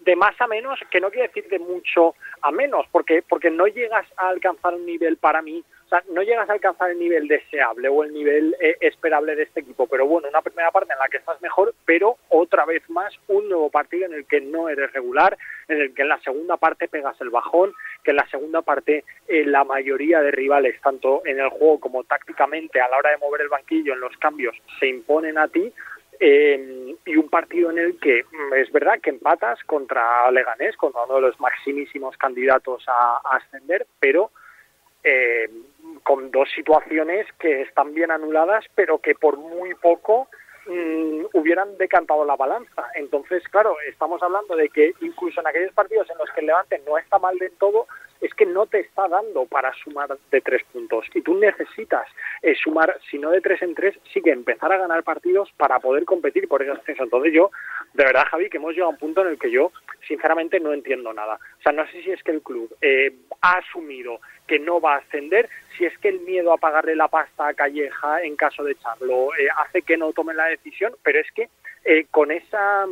de 0.00 0.16
más 0.16 0.38
a 0.40 0.46
menos, 0.46 0.78
que 0.90 1.00
no 1.00 1.10
quiere 1.10 1.28
decir 1.28 1.48
de 1.48 1.58
mucho 1.58 2.14
a 2.42 2.50
menos, 2.50 2.86
porque 2.92 3.22
porque 3.26 3.50
no 3.50 3.66
llegas 3.66 4.06
a 4.16 4.28
alcanzar 4.28 4.74
un 4.74 4.84
nivel 4.84 5.16
para 5.16 5.40
mí, 5.40 5.64
no 6.08 6.22
llegas 6.22 6.48
a 6.48 6.52
alcanzar 6.52 6.90
el 6.90 6.98
nivel 6.98 7.28
deseable 7.28 7.88
o 7.88 8.04
el 8.04 8.12
nivel 8.12 8.56
eh, 8.60 8.76
esperable 8.80 9.36
de 9.36 9.44
este 9.44 9.60
equipo, 9.60 9.86
pero 9.86 10.06
bueno, 10.06 10.28
una 10.28 10.42
primera 10.42 10.70
parte 10.70 10.92
en 10.92 10.98
la 10.98 11.08
que 11.08 11.18
estás 11.18 11.40
mejor, 11.42 11.74
pero 11.84 12.16
otra 12.28 12.64
vez 12.64 12.88
más 12.90 13.12
un 13.28 13.48
nuevo 13.48 13.70
partido 13.70 14.06
en 14.06 14.14
el 14.14 14.26
que 14.26 14.40
no 14.40 14.68
eres 14.68 14.92
regular, 14.92 15.36
en 15.68 15.80
el 15.80 15.94
que 15.94 16.02
en 16.02 16.08
la 16.08 16.20
segunda 16.20 16.56
parte 16.56 16.88
pegas 16.88 17.20
el 17.20 17.30
bajón, 17.30 17.74
que 18.02 18.10
en 18.10 18.16
la 18.16 18.28
segunda 18.28 18.62
parte 18.62 19.04
eh, 19.28 19.44
la 19.44 19.64
mayoría 19.64 20.20
de 20.20 20.30
rivales, 20.30 20.80
tanto 20.80 21.22
en 21.24 21.40
el 21.40 21.48
juego 21.48 21.80
como 21.80 22.04
tácticamente 22.04 22.80
a 22.80 22.88
la 22.88 22.98
hora 22.98 23.10
de 23.10 23.18
mover 23.18 23.42
el 23.42 23.48
banquillo, 23.48 23.94
en 23.94 24.00
los 24.00 24.16
cambios, 24.18 24.56
se 24.80 24.88
imponen 24.88 25.38
a 25.38 25.48
ti, 25.48 25.72
eh, 26.20 26.94
y 27.04 27.16
un 27.16 27.28
partido 27.28 27.70
en 27.70 27.78
el 27.78 27.98
que 27.98 28.24
mm, 28.24 28.54
es 28.54 28.70
verdad 28.72 29.00
que 29.00 29.10
empatas 29.10 29.58
contra 29.64 30.30
Leganés, 30.30 30.76
contra 30.76 31.04
uno 31.04 31.16
de 31.16 31.20
los 31.22 31.40
maximísimos 31.40 32.16
candidatos 32.16 32.84
a, 32.86 33.20
ascender, 33.36 33.86
pero 33.98 34.30
eh, 35.02 35.50
con 36.04 36.30
dos 36.30 36.48
situaciones 36.54 37.26
que 37.38 37.62
están 37.62 37.94
bien 37.94 38.10
anuladas, 38.10 38.64
pero 38.74 38.98
que 38.98 39.14
por 39.14 39.38
muy 39.38 39.74
poco 39.74 40.28
mm, 40.66 41.24
hubieran 41.32 41.76
decantado 41.78 42.24
la 42.24 42.36
balanza. 42.36 42.84
Entonces, 42.94 43.42
claro, 43.48 43.76
estamos 43.88 44.22
hablando 44.22 44.54
de 44.54 44.68
que 44.68 44.92
incluso 45.00 45.40
en 45.40 45.46
aquellos 45.46 45.72
partidos 45.72 46.08
en 46.10 46.18
los 46.18 46.30
que 46.30 46.40
el 46.40 46.46
Levante 46.46 46.80
no 46.86 46.98
está 46.98 47.18
mal 47.18 47.36
del 47.38 47.52
todo, 47.52 47.86
es 48.24 48.32
que 48.32 48.46
no 48.46 48.66
te 48.66 48.80
está 48.80 49.06
dando 49.06 49.44
para 49.44 49.72
sumar 49.74 50.16
de 50.30 50.40
tres 50.40 50.62
puntos 50.72 51.04
y 51.14 51.20
tú 51.20 51.38
necesitas 51.38 52.08
eh, 52.40 52.54
sumar, 52.54 52.98
si 53.10 53.18
no 53.18 53.30
de 53.30 53.42
tres 53.42 53.60
en 53.60 53.74
tres, 53.74 53.94
sí 54.12 54.22
que 54.22 54.30
empezar 54.30 54.72
a 54.72 54.78
ganar 54.78 55.02
partidos 55.04 55.52
para 55.58 55.78
poder 55.78 56.06
competir 56.06 56.48
por 56.48 56.62
ese 56.62 56.72
ascenso. 56.72 57.04
Entonces 57.04 57.34
yo, 57.34 57.50
de 57.92 58.04
verdad, 58.04 58.24
Javi, 58.30 58.48
que 58.48 58.56
hemos 58.56 58.72
llegado 58.72 58.90
a 58.90 58.94
un 58.94 58.98
punto 58.98 59.20
en 59.20 59.28
el 59.28 59.38
que 59.38 59.50
yo, 59.50 59.72
sinceramente, 60.08 60.58
no 60.58 60.72
entiendo 60.72 61.12
nada. 61.12 61.38
O 61.58 61.62
sea, 61.62 61.72
no 61.72 61.86
sé 61.88 62.02
si 62.02 62.12
es 62.12 62.22
que 62.22 62.30
el 62.30 62.40
club 62.40 62.74
eh, 62.80 63.12
ha 63.42 63.58
asumido 63.58 64.20
que 64.46 64.58
no 64.58 64.80
va 64.80 64.94
a 64.94 64.98
ascender, 64.98 65.50
si 65.76 65.84
es 65.84 65.96
que 65.98 66.08
el 66.08 66.20
miedo 66.20 66.52
a 66.52 66.58
pagarle 66.58 66.96
la 66.96 67.08
pasta 67.08 67.48
a 67.48 67.54
Calleja 67.54 68.22
en 68.22 68.36
caso 68.36 68.64
de 68.64 68.72
echarlo 68.72 69.34
eh, 69.34 69.48
hace 69.58 69.82
que 69.82 69.98
no 69.98 70.14
tomen 70.14 70.38
la 70.38 70.46
decisión, 70.46 70.94
pero 71.02 71.20
es 71.20 71.30
que 71.32 71.48
eh, 71.84 72.06
con 72.10 72.30
esa 72.30 72.86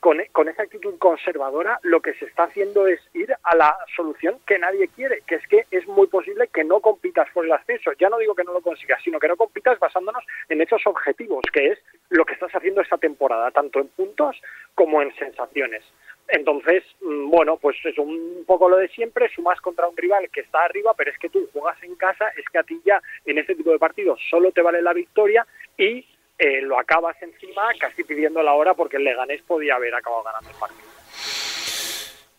con, 0.00 0.18
con, 0.32 0.48
esa 0.48 0.62
actitud 0.62 0.98
conservadora 0.98 1.78
lo 1.82 2.00
que 2.00 2.14
se 2.14 2.26
está 2.26 2.44
haciendo 2.44 2.86
es 2.86 3.00
ir 3.14 3.34
a 3.42 3.56
la 3.56 3.76
solución 3.94 4.38
que 4.46 4.58
nadie 4.58 4.88
quiere, 4.88 5.22
que 5.26 5.36
es 5.36 5.46
que 5.48 5.66
es 5.70 5.86
muy 5.86 6.06
posible 6.06 6.48
que 6.52 6.64
no 6.64 6.80
compitas 6.80 7.28
por 7.32 7.44
el 7.44 7.52
ascenso. 7.52 7.92
Ya 7.98 8.08
no 8.08 8.18
digo 8.18 8.34
que 8.34 8.44
no 8.44 8.52
lo 8.52 8.60
consigas, 8.60 9.00
sino 9.02 9.18
que 9.18 9.28
no 9.28 9.36
compitas 9.36 9.78
basándonos 9.78 10.24
en 10.48 10.60
hechos 10.60 10.82
objetivos, 10.86 11.42
que 11.52 11.68
es 11.68 11.78
lo 12.10 12.24
que 12.24 12.34
estás 12.34 12.52
haciendo 12.54 12.80
esta 12.80 12.98
temporada, 12.98 13.50
tanto 13.50 13.80
en 13.80 13.88
puntos 13.88 14.40
como 14.74 15.02
en 15.02 15.14
sensaciones. 15.16 15.82
Entonces, 16.28 16.82
mm, 17.00 17.30
bueno, 17.30 17.56
pues 17.56 17.76
es 17.84 17.96
un 17.98 18.44
poco 18.46 18.68
lo 18.68 18.76
de 18.76 18.88
siempre, 18.88 19.28
sumas 19.28 19.60
contra 19.60 19.88
un 19.88 19.96
rival 19.96 20.28
que 20.30 20.40
está 20.40 20.64
arriba, 20.64 20.92
pero 20.96 21.10
es 21.10 21.18
que 21.18 21.28
tú 21.28 21.48
juegas 21.52 21.80
en 21.82 21.94
casa, 21.94 22.28
es 22.36 22.44
que 22.50 22.58
a 22.58 22.64
ti 22.64 22.80
ya 22.84 23.00
en 23.24 23.38
este 23.38 23.54
tipo 23.54 23.70
de 23.70 23.78
partidos 23.78 24.20
solo 24.28 24.50
te 24.50 24.62
vale 24.62 24.82
la 24.82 24.92
victoria 24.92 25.46
y 25.78 26.04
eh, 26.38 26.60
lo 26.62 26.78
acabas 26.78 27.16
encima 27.22 27.62
casi 27.78 28.04
pidiendo 28.04 28.42
la 28.42 28.52
hora 28.54 28.74
porque 28.74 28.96
el 28.96 29.04
Leganés 29.04 29.42
podía 29.42 29.74
haber 29.76 29.94
acabado 29.94 30.22
ganando 30.24 30.50
el 30.50 30.56
partido. 30.56 30.86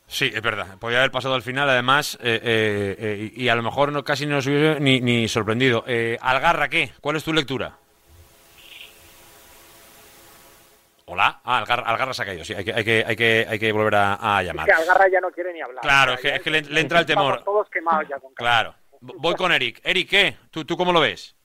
Sí, 0.09 0.31
es 0.33 0.41
verdad. 0.41 0.77
Podía 0.79 0.99
haber 0.99 1.11
pasado 1.11 1.35
al 1.35 1.41
final, 1.41 1.69
además, 1.69 2.17
eh, 2.23 2.39
eh, 2.43 3.31
y 3.35 3.49
a 3.49 3.55
lo 3.55 3.61
mejor 3.63 3.91
no, 3.91 4.03
casi 4.03 4.25
no 4.25 4.35
nos 4.35 4.47
hubiese 4.47 4.79
ni, 4.79 5.01
ni 5.01 5.27
sorprendido. 5.27 5.83
Algarra, 6.21 6.69
¿qué? 6.69 6.91
¿Cuál 7.01 7.17
es 7.17 7.23
tu 7.23 7.33
lectura? 7.33 7.73
Hola. 11.09 11.39
Ah, 11.45 11.59
Algarra, 11.59 11.83
Algarra 11.83 12.13
se 12.13 12.21
ha 12.21 12.25
caído. 12.25 12.43
Sí, 12.43 12.53
hay 12.53 12.65
que, 12.65 12.73
hay 12.73 12.83
que, 12.83 13.03
hay 13.07 13.15
que, 13.15 13.45
hay 13.49 13.59
que 13.59 13.71
volver 13.71 13.95
a, 13.95 14.17
a 14.37 14.41
Es 14.41 14.47
llamar. 14.47 14.65
que 14.65 14.73
Algarra 14.73 15.07
ya 15.09 15.21
no 15.21 15.31
quiere 15.31 15.53
ni 15.53 15.61
hablar. 15.61 15.81
Claro, 15.81 16.13
es 16.13 16.19
que, 16.19 16.35
es 16.35 16.45
le, 16.47 16.61
le 16.63 16.81
entra 16.81 16.99
el 16.99 17.05
temor. 17.05 17.43
Todos 17.43 17.69
quemados 17.69 18.07
ya 18.09 18.19
con 18.19 18.33
Claro. 18.33 18.75
Voy 18.99 19.35
con 19.35 19.51
Eric. 19.53 19.79
Eric, 19.83 20.09
¿qué? 20.09 20.35
¿Tú, 20.51 20.65
¿Tú 20.65 20.75
cómo 20.75 20.91
lo 20.91 20.99
ves? 20.99 21.35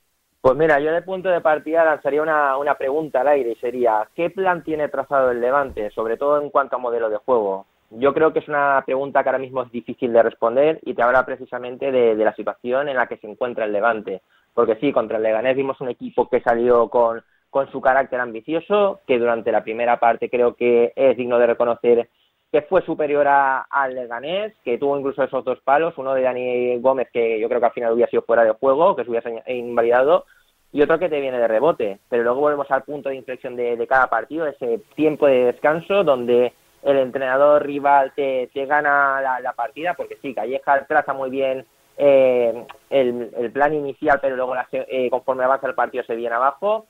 Pues 0.43 0.56
mira, 0.56 0.81
yo 0.81 0.93
de 0.93 1.02
punto 1.02 1.28
de 1.28 1.40
partida 1.40 1.85
lanzaría 1.85 2.20
una, 2.20 2.56
una 2.56 2.74
pregunta 2.74 3.20
al 3.20 3.28
aire 3.28 3.52
y 3.52 3.55
sería, 3.60 4.09
¿qué 4.16 4.28
plan 4.28 4.64
tiene 4.64 4.89
trazado 4.89 5.31
el 5.31 5.40
Levante, 5.40 5.89
sobre 5.90 6.16
todo 6.16 6.43
en 6.43 6.51
cuanto 6.51 6.74
a 6.74 6.81
modelo 6.81 7.09
de 7.09 7.19
juego? 7.19 7.64
Yo 7.90 8.12
creo 8.12 8.32
que 8.32 8.40
es 8.40 8.48
una 8.48 8.82
pregunta 8.85 9.23
que 9.23 9.28
ahora 9.28 9.39
mismo 9.39 9.62
es 9.62 9.70
difícil 9.70 10.12
de 10.12 10.20
responder 10.20 10.81
y 10.82 10.94
te 10.94 11.02
habla 11.02 11.24
precisamente 11.24 11.93
de, 11.93 12.16
de 12.16 12.24
la 12.24 12.35
situación 12.35 12.89
en 12.89 12.97
la 12.97 13.06
que 13.06 13.19
se 13.19 13.31
encuentra 13.31 13.66
el 13.66 13.73
Levante. 13.73 14.23
Porque 14.52 14.74
sí, 14.81 14.90
contra 14.90 15.19
el 15.19 15.23
Leganés 15.23 15.56
vimos 15.56 15.81
un 15.81 15.90
equipo 15.90 16.28
que 16.28 16.40
salió 16.40 16.89
con, 16.89 17.23
con 17.48 17.70
su 17.70 17.81
carácter 17.81 18.19
ambicioso, 18.19 18.98
que 19.06 19.20
durante 19.20 19.52
la 19.52 19.62
primera 19.62 20.01
parte 20.01 20.28
creo 20.28 20.56
que 20.56 20.93
es 20.97 21.16
digno 21.16 21.39
de 21.39 21.47
reconocer 21.47 22.09
que 22.52 22.62
fue 22.62 22.82
superior 22.82 23.26
a- 23.26 23.62
al 23.70 23.94
Leganés, 23.94 24.52
que 24.62 24.76
tuvo 24.76 24.98
incluso 24.98 25.22
esos 25.22 25.42
dos 25.42 25.58
palos, 25.60 25.96
uno 25.96 26.12
de 26.12 26.22
Dani 26.22 26.78
Gómez 26.80 27.08
que 27.10 27.40
yo 27.40 27.48
creo 27.48 27.60
que 27.60 27.66
al 27.66 27.72
final 27.72 27.92
hubiera 27.94 28.10
sido 28.10 28.22
fuera 28.22 28.44
de 28.44 28.52
juego, 28.52 28.94
que 28.94 29.04
se 29.04 29.10
hubiera 29.10 29.30
invalidado, 29.46 30.26
y 30.70 30.82
otro 30.82 30.98
que 30.98 31.08
te 31.08 31.20
viene 31.20 31.38
de 31.38 31.48
rebote. 31.48 31.98
Pero 32.10 32.22
luego 32.24 32.40
volvemos 32.40 32.70
al 32.70 32.82
punto 32.82 33.08
de 33.08 33.16
inflexión 33.16 33.56
de, 33.56 33.76
de 33.76 33.86
cada 33.86 34.08
partido, 34.08 34.46
ese 34.46 34.80
tiempo 34.94 35.26
de 35.26 35.46
descanso 35.46 36.04
donde 36.04 36.52
el 36.82 36.98
entrenador 36.98 37.64
rival 37.64 38.12
te, 38.14 38.50
te 38.52 38.66
gana 38.66 39.20
la, 39.40 39.52
partida, 39.54 39.94
porque 39.94 40.18
sí, 40.20 40.34
Calleja 40.34 40.84
traza 40.86 41.14
muy 41.14 41.30
bien 41.30 41.64
eh, 41.96 42.66
el, 42.90 43.50
plan 43.52 43.72
inicial, 43.72 44.18
pero 44.20 44.36
luego 44.36 44.54
la 44.54 44.66
eh, 44.72 45.08
conforme 45.08 45.44
avanza 45.44 45.68
el 45.68 45.74
partido 45.74 46.04
se 46.04 46.16
viene 46.16 46.34
abajo 46.34 46.86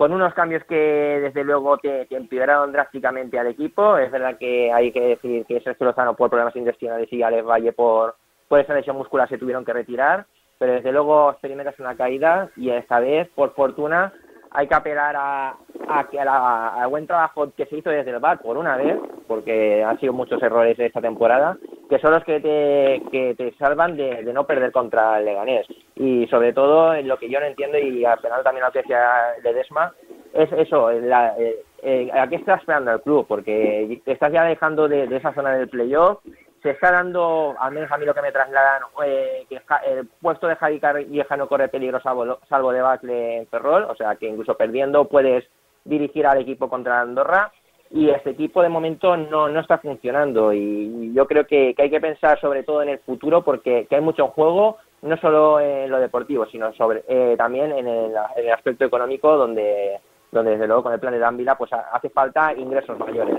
con 0.00 0.14
unos 0.14 0.32
cambios 0.32 0.64
que 0.64 1.20
desde 1.20 1.44
luego 1.44 1.76
te, 1.76 2.06
empeoraron 2.08 2.72
drásticamente 2.72 3.38
al 3.38 3.48
equipo. 3.48 3.98
Es 3.98 4.10
verdad 4.10 4.38
que 4.38 4.72
hay 4.72 4.92
que 4.92 5.00
decir 5.02 5.44
que 5.44 5.60
Sergio 5.60 5.84
Lozano 5.84 6.16
por 6.16 6.30
problemas 6.30 6.56
intestinales 6.56 7.12
y 7.12 7.22
Alex 7.22 7.44
Valle 7.44 7.74
por, 7.74 8.16
por 8.48 8.60
esa 8.60 8.72
lesión 8.72 8.96
muscular 8.96 9.28
se 9.28 9.36
tuvieron 9.36 9.62
que 9.62 9.74
retirar, 9.74 10.24
pero 10.58 10.72
desde 10.72 10.90
luego 10.90 11.32
experimentas 11.32 11.78
una 11.78 11.98
caída 11.98 12.48
y 12.56 12.70
esta 12.70 12.98
vez, 12.98 13.28
por 13.34 13.52
fortuna, 13.52 14.14
hay 14.52 14.66
que 14.66 14.74
apelar 14.74 15.14
a, 15.16 15.54
a 15.88 15.98
a 16.20 16.24
la- 16.24 16.74
buen 16.86 17.06
trabajo 17.06 17.52
que 17.56 17.66
se 17.66 17.76
hizo 17.78 17.90
desde 17.90 18.10
el 18.10 18.18
BAC 18.18 18.42
por 18.42 18.56
una 18.56 18.76
vez, 18.76 18.96
porque 19.28 19.84
han 19.84 19.98
sido 20.00 20.12
muchos 20.12 20.42
errores 20.42 20.76
de 20.76 20.86
esta 20.86 21.00
temporada, 21.00 21.56
que 21.88 21.98
son 21.98 22.12
los 22.12 22.24
que 22.24 22.40
te, 22.40 23.02
que 23.10 23.34
te 23.36 23.52
salvan 23.58 23.96
de, 23.96 24.22
de 24.24 24.32
no 24.32 24.44
perder 24.46 24.72
contra 24.72 25.18
el 25.18 25.24
Leganés. 25.24 25.66
Y 25.96 26.26
sobre 26.28 26.52
todo, 26.52 26.94
en 26.94 27.08
lo 27.08 27.18
que 27.18 27.28
yo 27.30 27.40
no 27.40 27.46
entiendo, 27.46 27.78
y 27.78 28.04
final 28.18 28.42
también 28.42 28.64
lo 28.64 28.72
que 28.72 28.80
decía 28.80 29.34
Ledesma, 29.42 29.92
es 30.32 30.50
eso, 30.52 30.90
la, 30.92 31.34
eh, 31.38 31.56
eh, 31.82 32.10
¿a 32.12 32.26
qué 32.28 32.36
está 32.36 32.54
esperando 32.54 32.92
el 32.92 33.00
club? 33.02 33.26
Porque 33.26 34.00
te 34.04 34.12
estás 34.12 34.32
ya 34.32 34.44
dejando 34.44 34.86
de, 34.88 35.06
de 35.08 35.16
esa 35.16 35.32
zona 35.34 35.54
del 35.56 35.68
playoff, 35.68 36.18
se 36.62 36.70
está 36.70 36.92
dando, 36.92 37.54
al 37.58 37.72
menos 37.72 37.90
a 37.90 37.96
mí 37.98 38.04
lo 38.04 38.14
que 38.14 38.22
me 38.22 38.32
trasladan, 38.32 38.82
eh, 39.04 39.46
que 39.48 39.60
el 39.86 40.06
puesto 40.20 40.46
de 40.46 40.56
Javi 40.56 40.80
Vieja 41.06 41.36
no 41.36 41.48
corre 41.48 41.68
peligro 41.68 42.00
salvo, 42.00 42.38
salvo 42.48 42.72
de 42.72 42.82
Bacle 42.82 43.38
en 43.38 43.46
Ferrol, 43.46 43.84
o 43.84 43.94
sea 43.94 44.16
que 44.16 44.26
incluso 44.28 44.54
perdiendo 44.56 45.06
puedes 45.06 45.44
dirigir 45.84 46.26
al 46.26 46.38
equipo 46.38 46.68
contra 46.68 47.00
Andorra 47.00 47.50
y 47.90 48.10
este 48.10 48.30
equipo 48.30 48.62
de 48.62 48.68
momento 48.68 49.16
no, 49.16 49.48
no 49.48 49.60
está 49.60 49.78
funcionando 49.78 50.52
y 50.52 51.12
yo 51.14 51.26
creo 51.26 51.46
que, 51.46 51.74
que 51.74 51.82
hay 51.82 51.90
que 51.90 52.00
pensar 52.00 52.38
sobre 52.40 52.62
todo 52.62 52.82
en 52.82 52.90
el 52.90 52.98
futuro 53.00 53.42
porque 53.42 53.86
que 53.88 53.96
hay 53.96 54.00
mucho 54.02 54.24
en 54.26 54.30
juego, 54.30 54.76
no 55.02 55.16
solo 55.16 55.58
en 55.58 55.90
lo 55.90 55.98
deportivo, 55.98 56.46
sino 56.46 56.72
sobre 56.74 57.02
eh, 57.08 57.34
también 57.38 57.72
en 57.72 57.88
el, 57.88 58.12
en 58.36 58.44
el 58.46 58.52
aspecto 58.52 58.84
económico 58.84 59.36
donde, 59.36 59.98
donde 60.30 60.52
desde 60.52 60.66
luego 60.66 60.82
con 60.84 60.92
el 60.92 61.00
plan 61.00 61.14
de 61.14 61.18
Dávila 61.18 61.56
pues 61.56 61.72
ha- 61.72 61.88
hace 61.92 62.10
falta 62.10 62.52
ingresos 62.52 62.98
mayores. 62.98 63.36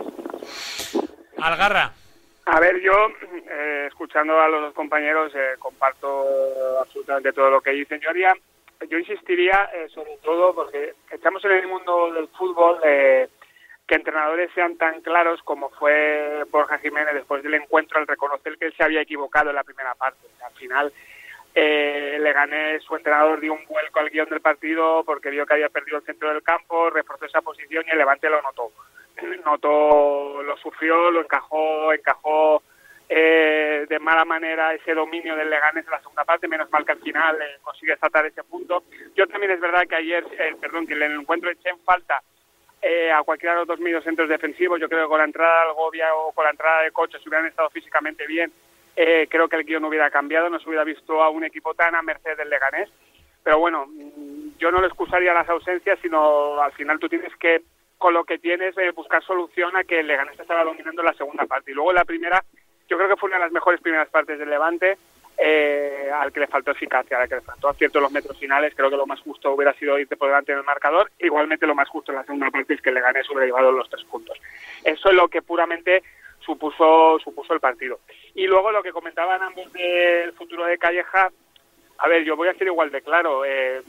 Algarra. 1.41 1.91
A 2.45 2.59
ver, 2.59 2.81
yo, 2.81 2.93
eh, 3.49 3.85
escuchando 3.87 4.39
a 4.39 4.47
los 4.47 4.61
dos 4.61 4.73
compañeros, 4.73 5.31
eh, 5.35 5.55
comparto 5.59 6.25
absolutamente 6.79 7.33
todo 7.33 7.49
lo 7.51 7.61
que 7.61 7.71
dicen. 7.71 7.99
Yo 8.01 8.11
yo 8.89 8.97
insistiría 8.97 9.69
eh, 9.73 9.87
sobre 9.89 10.17
todo 10.23 10.55
porque 10.55 10.95
estamos 11.11 11.43
en 11.45 11.51
el 11.51 11.67
mundo 11.67 12.11
del 12.13 12.27
fútbol, 12.29 12.79
eh, 12.83 13.29
que 13.87 13.95
entrenadores 13.95 14.49
sean 14.55 14.77
tan 14.77 15.01
claros 15.01 15.41
como 15.43 15.69
fue 15.69 16.43
Borja 16.49 16.79
Jiménez 16.79 17.13
después 17.13 17.43
del 17.43 17.53
encuentro 17.55 17.99
al 17.99 18.07
reconocer 18.07 18.57
que 18.57 18.65
él 18.65 18.73
se 18.75 18.83
había 18.83 19.01
equivocado 19.01 19.49
en 19.49 19.55
la 19.55 19.63
primera 19.63 19.93
parte. 19.95 20.27
Al 20.43 20.53
final, 20.53 20.93
eh, 21.53 22.17
le 22.19 22.33
gané, 22.33 22.79
su 22.79 22.95
entrenador 22.95 23.39
dio 23.39 23.53
un 23.53 23.65
vuelco 23.67 23.99
al 23.99 24.09
guion 24.09 24.29
del 24.29 24.41
partido 24.41 25.03
porque 25.03 25.29
vio 25.29 25.45
que 25.45 25.53
había 25.53 25.69
perdido 25.69 25.97
el 25.97 26.05
centro 26.05 26.29
del 26.29 26.41
campo, 26.41 26.89
reforzó 26.89 27.25
esa 27.25 27.41
posición 27.41 27.83
y 27.85 27.91
el 27.91 27.97
Levante 27.97 28.29
lo 28.29 28.41
notó. 28.41 28.71
Notó, 29.45 30.41
lo 30.43 30.57
sufrió, 30.57 31.11
lo 31.11 31.21
encajó, 31.21 31.93
encajó 31.93 32.63
eh, 33.09 33.85
de 33.89 33.99
mala 33.99 34.25
manera 34.25 34.73
ese 34.73 34.93
dominio 34.93 35.35
del 35.35 35.49
Leganés 35.49 35.85
en 35.85 35.91
la 35.91 35.99
segunda 35.99 36.23
parte, 36.23 36.47
menos 36.47 36.71
mal 36.71 36.85
que 36.85 36.93
al 36.93 36.99
final 36.99 37.41
eh, 37.41 37.57
consigue 37.61 37.97
saltar 37.97 38.25
ese 38.25 38.43
punto. 38.43 38.83
Yo 39.15 39.27
también 39.27 39.51
es 39.51 39.59
verdad 39.59 39.87
que 39.87 39.95
ayer, 39.95 40.25
eh, 40.39 40.55
perdón, 40.59 40.87
que 40.87 40.93
en 40.93 41.03
el 41.03 41.19
encuentro 41.19 41.49
eché 41.49 41.69
en 41.69 41.79
falta 41.79 42.21
eh, 42.81 43.11
a 43.11 43.21
cualquiera 43.21 43.53
de 43.53 43.59
los 43.59 43.67
dos 43.67 43.79
medios 43.79 44.03
centros 44.03 44.27
defensivos. 44.27 44.79
Yo 44.79 44.89
creo 44.89 45.03
que 45.03 45.09
con 45.09 45.19
la 45.19 45.25
entrada 45.25 45.63
de 45.63 45.69
Algovia 45.69 46.15
o 46.15 46.31
con 46.31 46.45
la 46.45 46.51
entrada 46.51 46.81
de 46.81 46.91
Coche, 46.91 47.19
si 47.21 47.29
hubieran 47.29 47.47
estado 47.47 47.69
físicamente 47.69 48.25
bien, 48.25 48.51
eh, 48.95 49.27
creo 49.29 49.47
que 49.47 49.57
el 49.57 49.65
guion 49.65 49.83
no 49.83 49.87
hubiera 49.87 50.09
cambiado, 50.09 50.49
no 50.49 50.59
se 50.59 50.67
hubiera 50.67 50.83
visto 50.83 51.21
a 51.21 51.29
un 51.29 51.43
equipo 51.43 51.73
tan 51.75 51.95
a 51.95 52.01
merced 52.01 52.35
del 52.35 52.49
Leganés. 52.49 52.89
Pero 53.43 53.59
bueno, 53.59 53.85
mm, 53.87 54.57
yo 54.57 54.71
no 54.71 54.81
le 54.81 54.87
excusaría 54.87 55.33
las 55.33 55.47
ausencias, 55.47 55.99
sino 56.01 56.59
al 56.59 56.71
final 56.73 56.99
tú 56.99 57.07
tienes 57.07 57.35
que, 57.37 57.61
con 58.01 58.15
lo 58.15 58.25
que 58.25 58.39
tienes, 58.39 58.75
eh, 58.79 58.91
buscar 58.91 59.23
solución 59.23 59.77
a 59.77 59.83
que 59.83 59.99
el 59.99 60.07
Leganés 60.07 60.37
estaba 60.37 60.63
dominando 60.63 61.03
la 61.03 61.13
segunda 61.13 61.45
parte. 61.45 61.71
Y 61.71 61.75
luego 61.75 61.93
la 61.93 62.03
primera, 62.03 62.43
yo 62.89 62.97
creo 62.97 63.07
que 63.07 63.15
fue 63.15 63.27
una 63.27 63.37
de 63.37 63.43
las 63.43 63.51
mejores 63.51 63.79
primeras 63.79 64.09
partes 64.09 64.39
del 64.39 64.49
Levante, 64.49 64.97
eh, 65.37 66.09
al 66.11 66.33
que 66.33 66.39
le 66.39 66.47
faltó 66.47 66.71
eficacia, 66.71 67.21
al 67.21 67.29
que 67.29 67.35
le 67.35 67.41
faltó 67.41 67.69
acierto 67.69 67.99
en 67.99 68.03
los 68.03 68.11
metros 68.11 68.39
finales. 68.39 68.73
Creo 68.75 68.89
que 68.89 68.97
lo 68.97 69.05
más 69.05 69.21
justo 69.21 69.51
hubiera 69.51 69.71
sido 69.73 69.99
irte 69.99 70.17
por 70.17 70.29
delante 70.29 70.51
en 70.51 70.57
el 70.57 70.63
marcador. 70.63 71.11
Igualmente 71.19 71.67
lo 71.67 71.75
más 71.75 71.87
justo 71.89 72.11
en 72.11 72.17
la 72.17 72.23
segunda 72.23 72.49
parte 72.49 72.73
es 72.73 72.81
que 72.81 72.89
el 72.89 72.95
Leganés 72.95 73.29
hubiera 73.29 73.45
llevado 73.45 73.71
los 73.71 73.87
tres 73.87 74.03
puntos. 74.05 74.37
Eso 74.83 75.09
es 75.09 75.15
lo 75.15 75.27
que 75.27 75.43
puramente 75.43 76.01
supuso, 76.39 77.19
supuso 77.23 77.53
el 77.53 77.59
partido. 77.59 77.99
Y 78.33 78.47
luego 78.47 78.71
lo 78.71 78.81
que 78.81 78.91
comentaban 78.91 79.43
ambos 79.43 79.71
del 79.73 80.33
futuro 80.33 80.65
de 80.65 80.79
Calleja, 80.79 81.31
a 81.99 82.07
ver, 82.07 82.23
yo 82.23 82.35
voy 82.35 82.47
a 82.47 82.55
ser 82.55 82.65
igual 82.65 82.89
de 82.89 83.03
claro. 83.03 83.45
eh, 83.45 83.81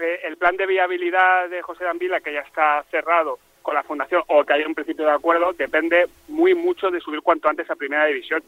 eh, 0.00 0.20
el 0.24 0.36
plan 0.36 0.56
de 0.56 0.66
viabilidad 0.66 1.48
de 1.48 1.62
José 1.62 1.84
Danvila, 1.84 2.20
que 2.20 2.32
ya 2.32 2.40
está 2.40 2.84
cerrado 2.90 3.38
con 3.62 3.74
la 3.74 3.82
Fundación, 3.82 4.22
o 4.28 4.44
que 4.44 4.52
haya 4.52 4.66
un 4.66 4.74
principio 4.74 5.04
de 5.04 5.12
acuerdo, 5.12 5.52
depende 5.52 6.06
muy 6.28 6.54
mucho 6.54 6.90
de 6.90 7.00
subir 7.00 7.20
cuanto 7.20 7.48
antes 7.48 7.70
a 7.70 7.76
Primera 7.76 8.06
División. 8.06 8.42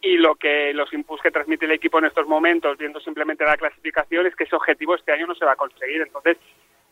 Y 0.00 0.16
lo 0.16 0.36
que 0.36 0.72
los 0.74 0.92
impulsos 0.92 1.22
que 1.22 1.30
transmite 1.30 1.64
el 1.64 1.72
equipo 1.72 1.98
en 1.98 2.06
estos 2.06 2.26
momentos, 2.26 2.78
viendo 2.78 3.00
simplemente 3.00 3.44
la 3.44 3.56
clasificación, 3.56 4.26
es 4.26 4.36
que 4.36 4.44
ese 4.44 4.56
objetivo 4.56 4.94
este 4.94 5.12
año 5.12 5.26
no 5.26 5.34
se 5.34 5.44
va 5.44 5.52
a 5.52 5.56
conseguir. 5.56 6.00
Entonces, 6.00 6.38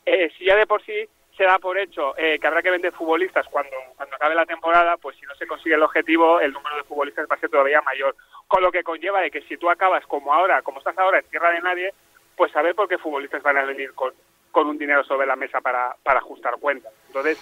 eh, 0.04 0.30
si 0.36 0.44
ya 0.44 0.56
de 0.56 0.66
por 0.66 0.82
sí 0.84 1.08
se 1.36 1.44
da 1.44 1.58
por 1.58 1.78
hecho 1.78 2.16
eh, 2.16 2.38
que 2.38 2.46
habrá 2.46 2.62
que 2.62 2.70
vender 2.70 2.92
futbolistas 2.92 3.46
cuando, 3.48 3.76
cuando 3.96 4.16
acabe 4.16 4.34
la 4.34 4.46
temporada, 4.46 4.96
pues 4.96 5.16
si 5.16 5.26
no 5.26 5.34
se 5.34 5.46
consigue 5.46 5.74
el 5.74 5.82
objetivo, 5.82 6.40
el 6.40 6.52
número 6.52 6.76
de 6.76 6.84
futbolistas 6.84 7.26
va 7.30 7.36
a 7.36 7.40
ser 7.40 7.50
todavía 7.50 7.82
mayor. 7.82 8.16
Con 8.48 8.62
lo 8.62 8.72
que 8.72 8.82
conlleva 8.82 9.20
de 9.20 9.30
que 9.30 9.42
si 9.42 9.56
tú 9.56 9.68
acabas 9.68 10.04
como 10.06 10.32
ahora, 10.32 10.62
como 10.62 10.78
estás 10.78 10.96
ahora 10.98 11.18
en 11.18 11.28
tierra 11.28 11.50
de 11.50 11.60
nadie, 11.60 11.92
pues 12.36 12.52
saber 12.52 12.74
por 12.74 12.88
qué 12.88 12.98
futbolistas 12.98 13.42
van 13.42 13.56
a 13.56 13.64
venir 13.64 13.92
con, 13.92 14.12
con 14.50 14.66
un 14.66 14.78
dinero 14.78 15.04
sobre 15.04 15.26
la 15.26 15.36
mesa 15.36 15.60
para, 15.60 15.96
para 16.02 16.20
ajustar 16.20 16.56
cuentas. 16.58 16.92
Entonces, 17.08 17.38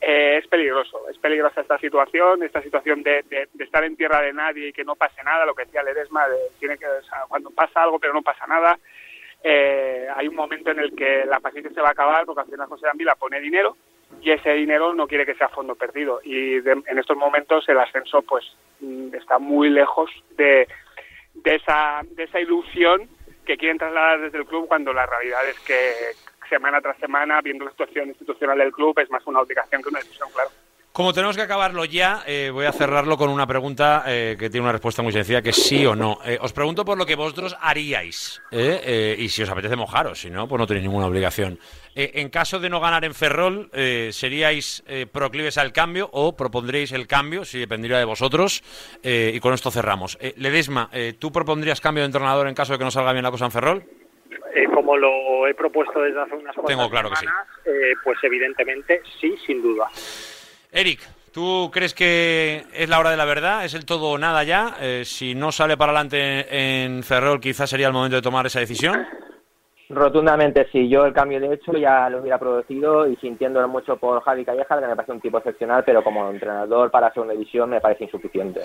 eh, 0.00 0.38
es 0.38 0.46
peligroso, 0.46 1.08
es 1.10 1.18
peligrosa 1.18 1.60
esta 1.60 1.78
situación, 1.78 2.42
esta 2.42 2.62
situación 2.62 3.02
de, 3.02 3.24
de, 3.28 3.48
de, 3.52 3.64
estar 3.64 3.82
en 3.82 3.96
tierra 3.96 4.22
de 4.22 4.32
nadie 4.32 4.68
y 4.68 4.72
que 4.72 4.84
no 4.84 4.94
pase 4.94 5.22
nada, 5.24 5.44
lo 5.44 5.54
que 5.54 5.64
decía 5.64 5.82
Ledesma, 5.82 6.28
de, 6.28 6.36
tiene 6.60 6.78
que, 6.78 6.86
cuando 7.28 7.50
pasa 7.50 7.82
algo 7.82 7.98
pero 7.98 8.12
no 8.12 8.22
pasa 8.22 8.46
nada, 8.46 8.78
eh, 9.42 10.06
hay 10.14 10.28
un 10.28 10.36
momento 10.36 10.70
en 10.70 10.78
el 10.78 10.94
que 10.94 11.24
la 11.26 11.40
paciencia 11.40 11.72
se 11.72 11.80
va 11.80 11.88
a 11.88 11.92
acabar 11.92 12.24
porque 12.26 12.42
al 12.42 12.48
final 12.48 12.68
José 12.68 12.86
Vila 12.94 13.14
pone 13.16 13.40
dinero 13.40 13.76
y 14.20 14.30
ese 14.30 14.52
dinero 14.52 14.94
no 14.94 15.06
quiere 15.06 15.26
que 15.26 15.34
sea 15.34 15.48
fondo 15.48 15.74
perdido 15.74 16.20
y 16.22 16.60
de, 16.60 16.72
en 16.86 16.98
estos 16.98 17.16
momentos 17.16 17.68
el 17.68 17.78
ascenso 17.78 18.22
pues 18.22 18.44
mm, 18.80 19.14
está 19.14 19.38
muy 19.38 19.68
lejos 19.68 20.10
de, 20.36 20.66
de, 21.34 21.54
esa, 21.54 22.02
de 22.04 22.24
esa 22.24 22.40
ilusión 22.40 23.08
que 23.48 23.56
quieren 23.56 23.78
trasladar 23.78 24.20
desde 24.20 24.36
el 24.36 24.44
club 24.44 24.68
cuando 24.68 24.92
la 24.92 25.06
realidad 25.06 25.48
es 25.48 25.58
que 25.60 25.94
semana 26.50 26.82
tras 26.82 26.98
semana, 26.98 27.40
viendo 27.40 27.64
la 27.64 27.70
situación 27.70 28.08
institucional 28.08 28.58
del 28.58 28.72
club, 28.72 28.98
es 28.98 29.10
más 29.10 29.26
una 29.26 29.40
obligación 29.40 29.82
que 29.82 29.88
una 29.88 30.00
decisión, 30.00 30.28
claro. 30.34 30.50
Como 30.92 31.12
tenemos 31.12 31.36
que 31.36 31.42
acabarlo 31.42 31.84
ya, 31.84 32.24
eh, 32.26 32.50
voy 32.52 32.66
a 32.66 32.72
cerrarlo 32.72 33.16
con 33.16 33.30
una 33.30 33.46
pregunta 33.46 34.02
eh, 34.08 34.36
que 34.36 34.50
tiene 34.50 34.64
una 34.64 34.72
respuesta 34.72 35.00
muy 35.00 35.12
sencilla, 35.12 35.42
que 35.42 35.50
es 35.50 35.56
sí 35.56 35.86
o 35.86 35.94
no. 35.94 36.18
Eh, 36.24 36.38
os 36.40 36.52
pregunto 36.52 36.84
por 36.84 36.98
lo 36.98 37.06
que 37.06 37.14
vosotros 37.14 37.56
haríais, 37.60 38.42
y 38.50 39.28
si 39.28 39.42
os 39.42 39.48
apetece 39.48 39.76
mojaros, 39.76 40.20
si 40.20 40.28
no, 40.28 40.48
pues 40.48 40.58
no 40.58 40.66
tenéis 40.66 40.86
ninguna 40.86 41.06
obligación. 41.06 41.60
en 41.94 42.30
caso 42.30 42.58
de 42.58 42.68
no 42.68 42.80
ganar 42.80 43.04
en 43.04 43.14
Ferrol, 43.14 43.70
¿seríais 44.10 44.82
proclives 45.12 45.56
al 45.58 45.72
cambio 45.72 46.08
o 46.12 46.36
propondríais 46.36 46.90
el 46.92 47.06
cambio, 47.06 47.44
si 47.44 47.60
dependería 47.60 47.98
de 47.98 48.04
vosotros? 48.04 48.62
y 49.04 49.38
con 49.38 49.54
esto 49.54 49.70
cerramos. 49.70 50.18
Ledesma, 50.36 50.90
¿tú 51.20 51.30
propondrías 51.30 51.80
cambio 51.80 52.02
de 52.02 52.06
entrenador 52.06 52.48
en 52.48 52.54
caso 52.54 52.72
de 52.72 52.78
que 52.78 52.84
no 52.84 52.90
salga 52.90 53.12
bien 53.12 53.22
la 53.22 53.30
cosa 53.30 53.44
en 53.44 53.52
Ferrol? 53.52 53.84
Eh, 54.54 54.66
como 54.74 54.96
lo 54.96 55.46
he 55.46 55.54
propuesto 55.54 56.00
desde 56.00 56.20
hace 56.20 56.34
unas 56.34 56.54
cuantas 56.54 56.76
Tengo 56.76 56.90
claro 56.90 57.14
semanas, 57.14 57.46
que 57.64 57.70
sí. 57.70 57.76
eh, 57.76 57.94
pues 58.02 58.18
evidentemente 58.22 59.02
sí, 59.20 59.36
sin 59.46 59.62
duda. 59.62 59.88
Eric, 60.70 61.00
¿tú 61.32 61.70
crees 61.72 61.94
que 61.94 62.66
es 62.74 62.88
la 62.88 62.98
hora 62.98 63.10
de 63.10 63.16
la 63.16 63.24
verdad? 63.24 63.64
¿Es 63.64 63.72
el 63.72 63.86
todo 63.86 64.10
o 64.10 64.18
nada 64.18 64.44
ya? 64.44 64.76
Eh, 64.80 65.02
si 65.06 65.34
no 65.34 65.50
sale 65.50 65.78
para 65.78 65.92
adelante 65.92 66.84
en 66.84 67.02
Ferrol, 67.02 67.40
quizás 67.40 67.70
sería 67.70 67.86
el 67.86 67.94
momento 67.94 68.16
de 68.16 68.22
tomar 68.22 68.46
esa 68.46 68.60
decisión. 68.60 69.06
Rotundamente 69.90 70.68
sí, 70.70 70.86
yo 70.86 71.06
el 71.06 71.14
cambio 71.14 71.40
de 71.40 71.54
hecho 71.54 71.72
ya 71.72 72.10
lo 72.10 72.20
hubiera 72.20 72.38
producido 72.38 73.08
y 73.08 73.16
sintiéndolo 73.16 73.68
mucho 73.68 73.96
por 73.96 74.22
Javi 74.22 74.44
Calleja, 74.44 74.78
que 74.78 74.86
me 74.86 74.94
parece 74.94 75.12
un 75.12 75.20
tipo 75.20 75.38
excepcional, 75.38 75.82
pero 75.82 76.04
como 76.04 76.30
entrenador 76.30 76.90
para 76.90 77.10
segunda 77.10 77.32
división 77.32 77.70
me 77.70 77.80
parece 77.80 78.04
insuficiente. 78.04 78.60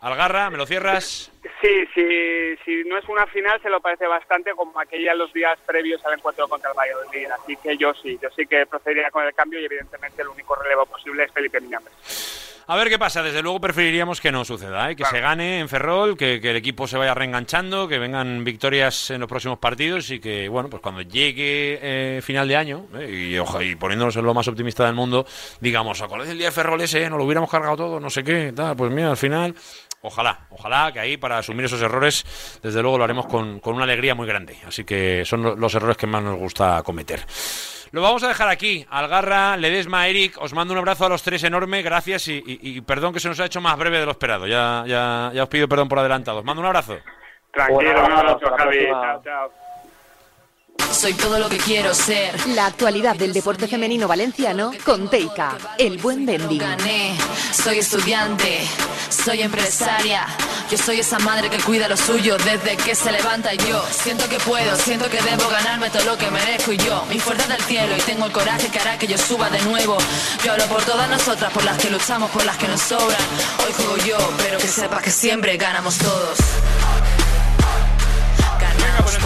Algarra, 0.00 0.50
¿me 0.50 0.56
lo 0.56 0.66
cierras? 0.66 1.32
Sí, 1.60 1.84
sí, 1.92 2.56
si 2.64 2.84
no 2.88 2.96
es 2.96 3.08
una 3.08 3.26
final 3.26 3.60
se 3.60 3.70
lo 3.70 3.80
parece 3.80 4.06
bastante 4.06 4.52
como 4.52 4.78
aquella 4.78 5.14
los 5.14 5.32
días 5.32 5.58
previos 5.66 6.04
al 6.06 6.14
encuentro 6.14 6.46
contra 6.46 6.70
el 6.70 6.76
Valladolid, 6.76 7.26
así 7.32 7.56
que 7.56 7.76
yo 7.76 7.92
sí, 7.94 8.16
yo 8.22 8.28
sí 8.36 8.46
que 8.46 8.64
procedería 8.66 9.10
con 9.10 9.24
el 9.24 9.34
cambio 9.34 9.60
y 9.60 9.64
evidentemente 9.64 10.22
el 10.22 10.28
único 10.28 10.54
relevo 10.54 10.86
posible 10.86 11.24
es 11.24 11.32
Felipe 11.32 11.60
Miñambres. 11.60 12.57
A 12.70 12.76
ver 12.76 12.90
qué 12.90 12.98
pasa. 12.98 13.22
Desde 13.22 13.40
luego 13.40 13.62
preferiríamos 13.62 14.20
que 14.20 14.30
no 14.30 14.44
suceda, 14.44 14.90
¿eh? 14.90 14.94
que 14.94 15.02
claro. 15.02 15.16
se 15.16 15.22
gane 15.22 15.60
en 15.60 15.70
Ferrol, 15.70 16.18
que, 16.18 16.38
que, 16.38 16.50
el 16.50 16.56
equipo 16.56 16.86
se 16.86 16.98
vaya 16.98 17.14
reenganchando, 17.14 17.88
que 17.88 17.98
vengan 17.98 18.44
victorias 18.44 19.10
en 19.10 19.20
los 19.20 19.28
próximos 19.28 19.58
partidos 19.58 20.10
y 20.10 20.20
que, 20.20 20.50
bueno, 20.50 20.68
pues 20.68 20.82
cuando 20.82 21.00
llegue 21.00 21.78
eh, 21.80 22.20
final 22.20 22.46
de 22.46 22.56
año, 22.56 22.84
eh, 22.94 23.30
y, 23.30 23.38
ojo, 23.38 23.62
y 23.62 23.74
poniéndonos 23.74 24.14
en 24.16 24.24
lo 24.26 24.34
más 24.34 24.48
optimista 24.48 24.84
del 24.84 24.94
mundo, 24.94 25.24
digamos, 25.62 26.02
acordáis 26.02 26.30
el 26.30 26.36
día 26.36 26.48
de 26.48 26.52
Ferrol 26.52 26.78
ese, 26.82 27.08
no 27.08 27.16
lo 27.16 27.24
hubiéramos 27.24 27.50
cargado 27.50 27.74
todo, 27.74 28.00
no 28.00 28.10
sé 28.10 28.22
qué, 28.22 28.52
tal. 28.54 28.76
Pues 28.76 28.92
mira, 28.92 29.12
al 29.12 29.16
final, 29.16 29.54
ojalá, 30.02 30.46
ojalá 30.50 30.92
que 30.92 31.00
ahí 31.00 31.16
para 31.16 31.38
asumir 31.38 31.64
esos 31.64 31.80
errores, 31.80 32.58
desde 32.62 32.82
luego 32.82 32.98
lo 32.98 33.04
haremos 33.04 33.24
con, 33.28 33.60
con 33.60 33.76
una 33.76 33.84
alegría 33.84 34.14
muy 34.14 34.26
grande. 34.26 34.58
Así 34.66 34.84
que 34.84 35.24
son 35.24 35.58
los 35.58 35.74
errores 35.74 35.96
que 35.96 36.06
más 36.06 36.22
nos 36.22 36.38
gusta 36.38 36.82
cometer. 36.82 37.24
Lo 37.90 38.02
vamos 38.02 38.22
a 38.22 38.28
dejar 38.28 38.48
aquí. 38.48 38.86
Algarra, 38.90 39.56
Ledesma, 39.56 40.08
Eric, 40.08 40.36
os 40.40 40.52
mando 40.52 40.72
un 40.74 40.78
abrazo 40.78 41.06
a 41.06 41.08
los 41.08 41.22
tres 41.22 41.42
enorme, 41.44 41.82
gracias 41.82 42.28
y, 42.28 42.34
y, 42.34 42.58
y, 42.62 42.80
perdón 42.82 43.12
que 43.12 43.20
se 43.20 43.28
nos 43.28 43.40
ha 43.40 43.46
hecho 43.46 43.60
más 43.60 43.76
breve 43.78 43.98
de 43.98 44.04
lo 44.04 44.12
esperado. 44.12 44.46
Ya, 44.46 44.84
ya, 44.86 45.30
ya 45.32 45.42
os 45.42 45.48
pido 45.48 45.68
perdón 45.68 45.88
por 45.88 45.98
adelantado. 45.98 46.38
Os 46.38 46.44
mando 46.44 46.60
un 46.60 46.66
abrazo. 46.66 46.98
Tranquilo, 47.52 48.04
un 48.04 48.12
abrazo, 48.12 48.56
Javi. 48.56 48.86
Chao, 48.86 49.22
chao. 49.24 49.52
Soy 50.92 51.14
todo 51.14 51.38
lo 51.38 51.48
que 51.48 51.58
quiero 51.58 51.94
ser. 51.94 52.34
La 52.48 52.66
actualidad 52.66 53.14
del 53.14 53.32
deporte 53.32 53.68
femenino 53.68 54.08
valenciano 54.08 54.72
con 54.84 55.08
Teika, 55.08 55.56
el 55.78 55.98
buen 55.98 56.26
vending. 56.26 56.58
Gané, 56.58 57.16
soy 57.52 57.78
estudiante, 57.78 58.66
soy 59.08 59.42
empresaria. 59.42 60.26
Yo 60.70 60.76
soy 60.76 61.00
esa 61.00 61.18
madre 61.20 61.50
que 61.50 61.58
cuida 61.58 61.88
lo 61.88 61.96
suyo 61.96 62.36
desde 62.38 62.76
que 62.76 62.94
se 62.94 63.12
levanta 63.12 63.54
y 63.54 63.58
yo 63.58 63.82
siento 63.90 64.28
que 64.28 64.38
puedo, 64.40 64.76
siento 64.76 65.08
que 65.08 65.20
debo 65.22 65.48
ganarme 65.48 65.88
todo 65.88 66.04
lo 66.04 66.18
que 66.18 66.30
merezco 66.30 66.72
y 66.72 66.78
yo, 66.78 67.04
mi 67.06 67.18
fuerza 67.20 67.46
del 67.46 67.62
cielo 67.62 67.96
y 67.96 68.00
tengo 68.00 68.26
el 68.26 68.32
coraje 68.32 68.68
que 68.68 68.78
hará 68.78 68.98
que 68.98 69.06
yo 69.06 69.16
suba 69.16 69.48
de 69.50 69.62
nuevo. 69.62 69.96
Yo 70.44 70.52
hablo 70.52 70.66
por 70.66 70.82
todas 70.84 71.08
nosotras, 71.08 71.52
por 71.52 71.64
las 71.64 71.78
que 71.78 71.90
luchamos, 71.90 72.30
por 72.30 72.44
las 72.44 72.56
que 72.56 72.66
nos 72.68 72.80
sobran. 72.80 73.22
Hoy 73.64 73.72
juego 73.72 73.96
yo, 73.98 74.18
pero 74.38 74.58
que 74.58 74.68
sepas 74.68 75.02
que 75.02 75.10
siempre 75.10 75.56
ganamos 75.56 75.96
todos. 75.98 76.38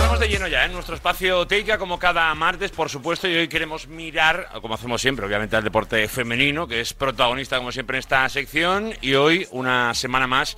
Entramos 0.03 0.19
de 0.19 0.29
lleno 0.29 0.49
ya 0.49 0.65
en 0.65 0.73
nuestro 0.73 0.97
espacio 0.97 1.47
Teika, 1.47 1.79
como 1.79 1.97
cada 1.97 2.35
martes, 2.35 2.73
por 2.73 2.91
supuesto, 2.91 3.29
y 3.29 3.37
hoy 3.37 3.47
queremos 3.47 3.87
mirar, 3.87 4.49
como 4.61 4.75
hacemos 4.75 5.01
siempre, 5.01 5.25
obviamente, 5.25 5.55
al 5.55 5.63
deporte 5.63 6.09
femenino, 6.09 6.67
que 6.67 6.81
es 6.81 6.93
protagonista, 6.93 7.59
como 7.59 7.71
siempre, 7.71 7.99
en 7.99 8.01
esta 8.01 8.29
sección, 8.29 8.95
y 9.01 9.15
hoy, 9.15 9.47
una 9.53 9.95
semana 9.95 10.27
más, 10.27 10.57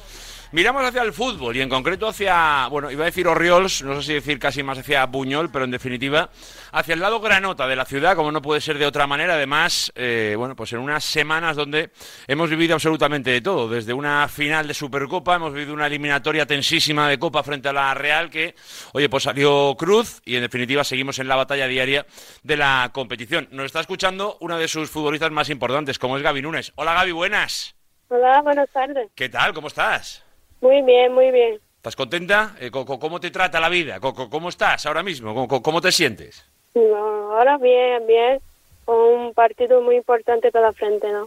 Miramos 0.54 0.84
hacia 0.84 1.02
el 1.02 1.12
fútbol 1.12 1.56
y 1.56 1.62
en 1.62 1.68
concreto 1.68 2.06
hacia, 2.06 2.68
bueno, 2.68 2.88
iba 2.88 3.02
a 3.02 3.06
decir 3.06 3.26
Oriols, 3.26 3.82
no 3.82 3.96
sé 3.96 4.06
si 4.06 4.14
decir 4.14 4.38
casi 4.38 4.62
más 4.62 4.78
hacia 4.78 5.04
Buñol, 5.04 5.50
pero 5.50 5.64
en 5.64 5.72
definitiva 5.72 6.30
hacia 6.70 6.94
el 6.94 7.00
lado 7.00 7.18
granota 7.18 7.66
de 7.66 7.74
la 7.74 7.84
ciudad, 7.84 8.14
como 8.14 8.30
no 8.30 8.40
puede 8.40 8.60
ser 8.60 8.78
de 8.78 8.86
otra 8.86 9.08
manera. 9.08 9.34
Además, 9.34 9.90
eh, 9.96 10.36
bueno, 10.38 10.54
pues 10.54 10.72
en 10.72 10.78
unas 10.78 11.02
semanas 11.04 11.56
donde 11.56 11.90
hemos 12.28 12.50
vivido 12.50 12.74
absolutamente 12.74 13.30
de 13.30 13.40
todo, 13.40 13.68
desde 13.68 13.92
una 13.92 14.28
final 14.28 14.68
de 14.68 14.74
Supercopa, 14.74 15.34
hemos 15.34 15.52
vivido 15.52 15.74
una 15.74 15.88
eliminatoria 15.88 16.46
tensísima 16.46 17.08
de 17.08 17.18
Copa 17.18 17.42
frente 17.42 17.70
a 17.70 17.72
la 17.72 17.92
Real 17.92 18.30
que, 18.30 18.54
oye, 18.92 19.08
pues 19.08 19.24
salió 19.24 19.74
Cruz 19.76 20.22
y 20.24 20.36
en 20.36 20.42
definitiva 20.42 20.84
seguimos 20.84 21.18
en 21.18 21.26
la 21.26 21.34
batalla 21.34 21.66
diaria 21.66 22.06
de 22.44 22.56
la 22.56 22.90
competición. 22.94 23.48
Nos 23.50 23.66
está 23.66 23.80
escuchando 23.80 24.38
una 24.40 24.56
de 24.56 24.68
sus 24.68 24.88
futbolistas 24.88 25.32
más 25.32 25.50
importantes, 25.50 25.98
como 25.98 26.16
es 26.16 26.22
Gaby 26.22 26.42
Núñez. 26.42 26.70
Hola 26.76 26.94
Gaby, 26.94 27.10
buenas. 27.10 27.74
Hola, 28.06 28.40
buenas 28.42 28.70
tardes. 28.70 29.10
¿Qué 29.16 29.28
tal? 29.28 29.52
¿Cómo 29.52 29.66
estás? 29.66 30.23
Muy 30.64 30.80
bien, 30.80 31.12
muy 31.12 31.30
bien. 31.30 31.60
¿Estás 31.76 31.94
contenta? 31.94 32.56
Eh, 32.58 32.70
¿Cómo 32.70 33.20
te 33.20 33.30
trata 33.30 33.60
la 33.60 33.68
vida? 33.68 34.00
¿Cómo 34.00 34.48
estás 34.48 34.86
ahora 34.86 35.02
mismo? 35.02 35.46
¿Cómo 35.46 35.80
te 35.82 35.92
sientes? 35.92 36.42
No, 36.74 37.36
ahora 37.36 37.58
bien, 37.58 38.06
bien. 38.06 38.40
Un 38.86 39.34
partido 39.34 39.82
muy 39.82 39.96
importante 39.96 40.50
para 40.50 40.68
la 40.68 40.72
frente, 40.72 41.12
¿no? 41.12 41.26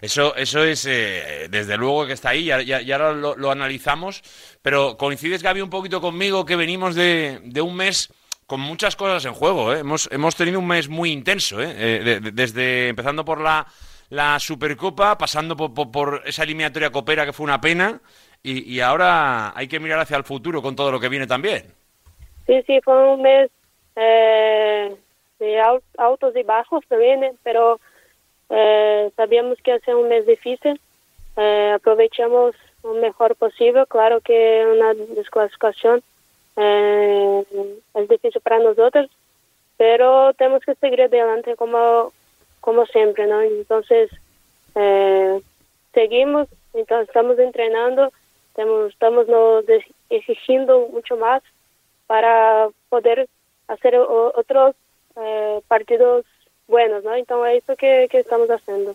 Eso, 0.00 0.34
eso 0.34 0.64
es, 0.64 0.84
eh, 0.86 1.46
desde 1.48 1.76
luego 1.76 2.06
que 2.08 2.14
está 2.14 2.30
ahí, 2.30 2.46
ya, 2.46 2.60
ya, 2.60 2.80
ya 2.80 2.98
lo, 2.98 3.36
lo, 3.36 3.50
analizamos, 3.52 4.22
pero 4.62 4.96
coincides, 4.96 5.44
Gaby, 5.44 5.60
un 5.60 5.70
poquito 5.70 6.00
conmigo 6.00 6.44
que 6.44 6.56
venimos 6.56 6.96
de, 6.96 7.38
de 7.44 7.60
un 7.60 7.76
mes 7.76 8.12
con 8.48 8.60
muchas 8.60 8.96
cosas 8.96 9.24
en 9.26 9.34
juego. 9.34 9.72
¿eh? 9.72 9.78
Hemos, 9.78 10.08
hemos 10.10 10.34
tenido 10.34 10.58
un 10.58 10.66
mes 10.66 10.88
muy 10.88 11.12
intenso, 11.12 11.62
¿eh? 11.62 11.72
de, 11.72 12.20
de, 12.20 12.32
desde 12.32 12.88
empezando 12.88 13.24
por 13.24 13.40
la, 13.40 13.64
la 14.10 14.40
Supercopa, 14.40 15.16
pasando 15.16 15.56
por, 15.56 15.72
por, 15.72 15.90
por 15.92 16.22
esa 16.26 16.42
eliminatoria 16.42 16.90
copera 16.90 17.24
que 17.24 17.32
fue 17.32 17.44
una 17.44 17.60
pena, 17.60 18.00
y, 18.42 18.74
y, 18.74 18.80
ahora 18.80 19.56
hay 19.56 19.68
que 19.68 19.80
mirar 19.80 20.00
hacia 20.00 20.16
el 20.16 20.24
futuro 20.24 20.62
con 20.62 20.74
todo 20.74 20.90
lo 20.90 20.98
que 20.98 21.08
viene 21.08 21.26
también. 21.26 21.64
Sí, 22.46 22.62
sí, 22.66 22.80
fue 22.82 23.14
un 23.14 23.22
mes 23.22 23.50
eh, 23.96 24.94
de 25.38 25.60
altos 25.98 26.34
y 26.36 26.42
bajos 26.42 26.84
también, 26.88 27.24
eh, 27.24 27.34
pero 27.42 27.80
eh, 28.50 29.10
sabíamos 29.16 29.58
que 29.62 29.72
hace 29.72 29.94
un 29.94 30.08
mes 30.08 30.26
difícil. 30.26 30.80
Eh, 31.36 31.72
aprovechamos 31.74 32.54
lo 32.82 32.94
mejor 32.94 33.34
posible. 33.36 33.86
Claro 33.86 34.20
que 34.20 34.66
una 34.66 34.92
desclasificación 35.14 36.02
eh, 36.56 37.44
es 37.94 38.08
difícil 38.08 38.40
para 38.42 38.58
nosotros, 38.58 39.10
pero 39.76 40.34
tenemos 40.34 40.62
que 40.64 40.74
seguir 40.74 41.02
adelante 41.02 41.56
como, 41.56 42.12
como 42.60 42.86
siempre, 42.86 43.26
¿no? 43.26 43.40
Entonces, 43.40 44.10
seguimos, 45.94 46.48
entonces 46.74 47.08
estamos 47.08 47.38
entrenando 47.38 48.12
estamos, 48.52 48.92
estamos 48.92 49.26
nos 49.28 49.64
exigiendo 50.10 50.88
mucho 50.92 51.16
más 51.16 51.42
para 52.06 52.68
poder 52.90 53.28
hacer 53.68 53.96
otros 53.96 54.76
eh, 55.16 55.60
partidos 55.66 56.26
buenos, 56.68 57.02
¿no? 57.02 57.14
Entonces 57.14 57.56
es 57.56 57.64
eso 57.64 57.76
que, 57.76 58.08
estamos 58.12 58.48
haciendo. 58.48 58.94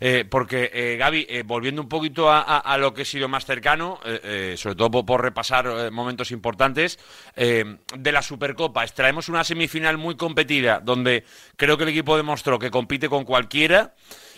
Eh, 0.00 0.24
porque, 0.28 0.70
eh, 0.72 0.96
Gaby, 0.96 1.26
eh, 1.28 1.42
volviendo 1.44 1.82
un 1.82 1.88
poquito 1.88 2.30
a, 2.30 2.40
a- 2.40 2.78
lo 2.78 2.94
que 2.94 3.02
he 3.02 3.04
sido 3.04 3.28
más 3.28 3.44
cercano, 3.46 3.98
eh, 4.04 4.20
eh, 4.22 4.54
sobre 4.56 4.76
todo 4.76 5.04
por, 5.04 5.22
repasar 5.22 5.90
momentos 5.90 6.30
importantes, 6.30 6.98
de 7.36 8.12
la 8.12 8.22
Supercopa, 8.22 8.84
extraemos 8.84 9.28
una 9.28 9.44
semifinal 9.44 9.98
muy 9.98 10.16
competida, 10.16 10.80
donde 10.80 11.24
creo 11.56 11.76
que 11.76 11.84
el 11.84 11.90
equipo 11.90 12.16
demostró 12.16 12.58
que 12.58 12.70
compite 12.70 13.08
con 13.08 13.24
cualquiera, 13.24 13.94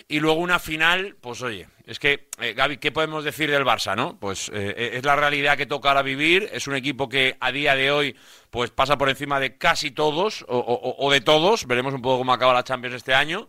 y 0.09 0.20
luego 0.20 0.40
una 0.40 0.59
final, 0.59 1.16
pues 1.20 1.43
oye, 1.43 1.68
es 1.86 1.98
que, 1.98 2.28
eh, 2.40 2.55
Gaby, 2.55 2.78
¿qué 2.78 2.90
podemos 2.93 3.24
decir 3.24 3.51
del 3.51 3.64
Barça, 3.64 3.94
no? 3.94 4.16
Pues 4.18 4.51
eh, 4.55 4.93
es 4.94 5.05
la 5.05 5.16
realidad 5.16 5.56
que 5.56 5.66
toca 5.66 5.90
ahora 5.90 6.02
vivir, 6.02 6.48
es 6.52 6.66
un 6.66 6.74
equipo 6.74 7.09
que 7.09 7.36
a 7.40 7.52
día 7.52 7.74
de 7.74 7.90
hoy 7.90 8.16
pues 8.51 8.70
pasa 8.70 8.97
por 8.97 9.10
encima 9.10 9.39
de 9.39 9.56
casi 9.59 9.90
todos, 9.90 10.44
o, 10.48 10.97
o- 10.98 11.10
de 11.10 11.20
todos, 11.20 11.66
veremos 11.66 11.93
un 11.93 12.01
poco 12.01 12.18
cómo 12.18 12.32
acaba 12.32 12.55
la 12.55 12.64
Champions 12.64 12.97
este 12.97 13.14
año, 13.14 13.48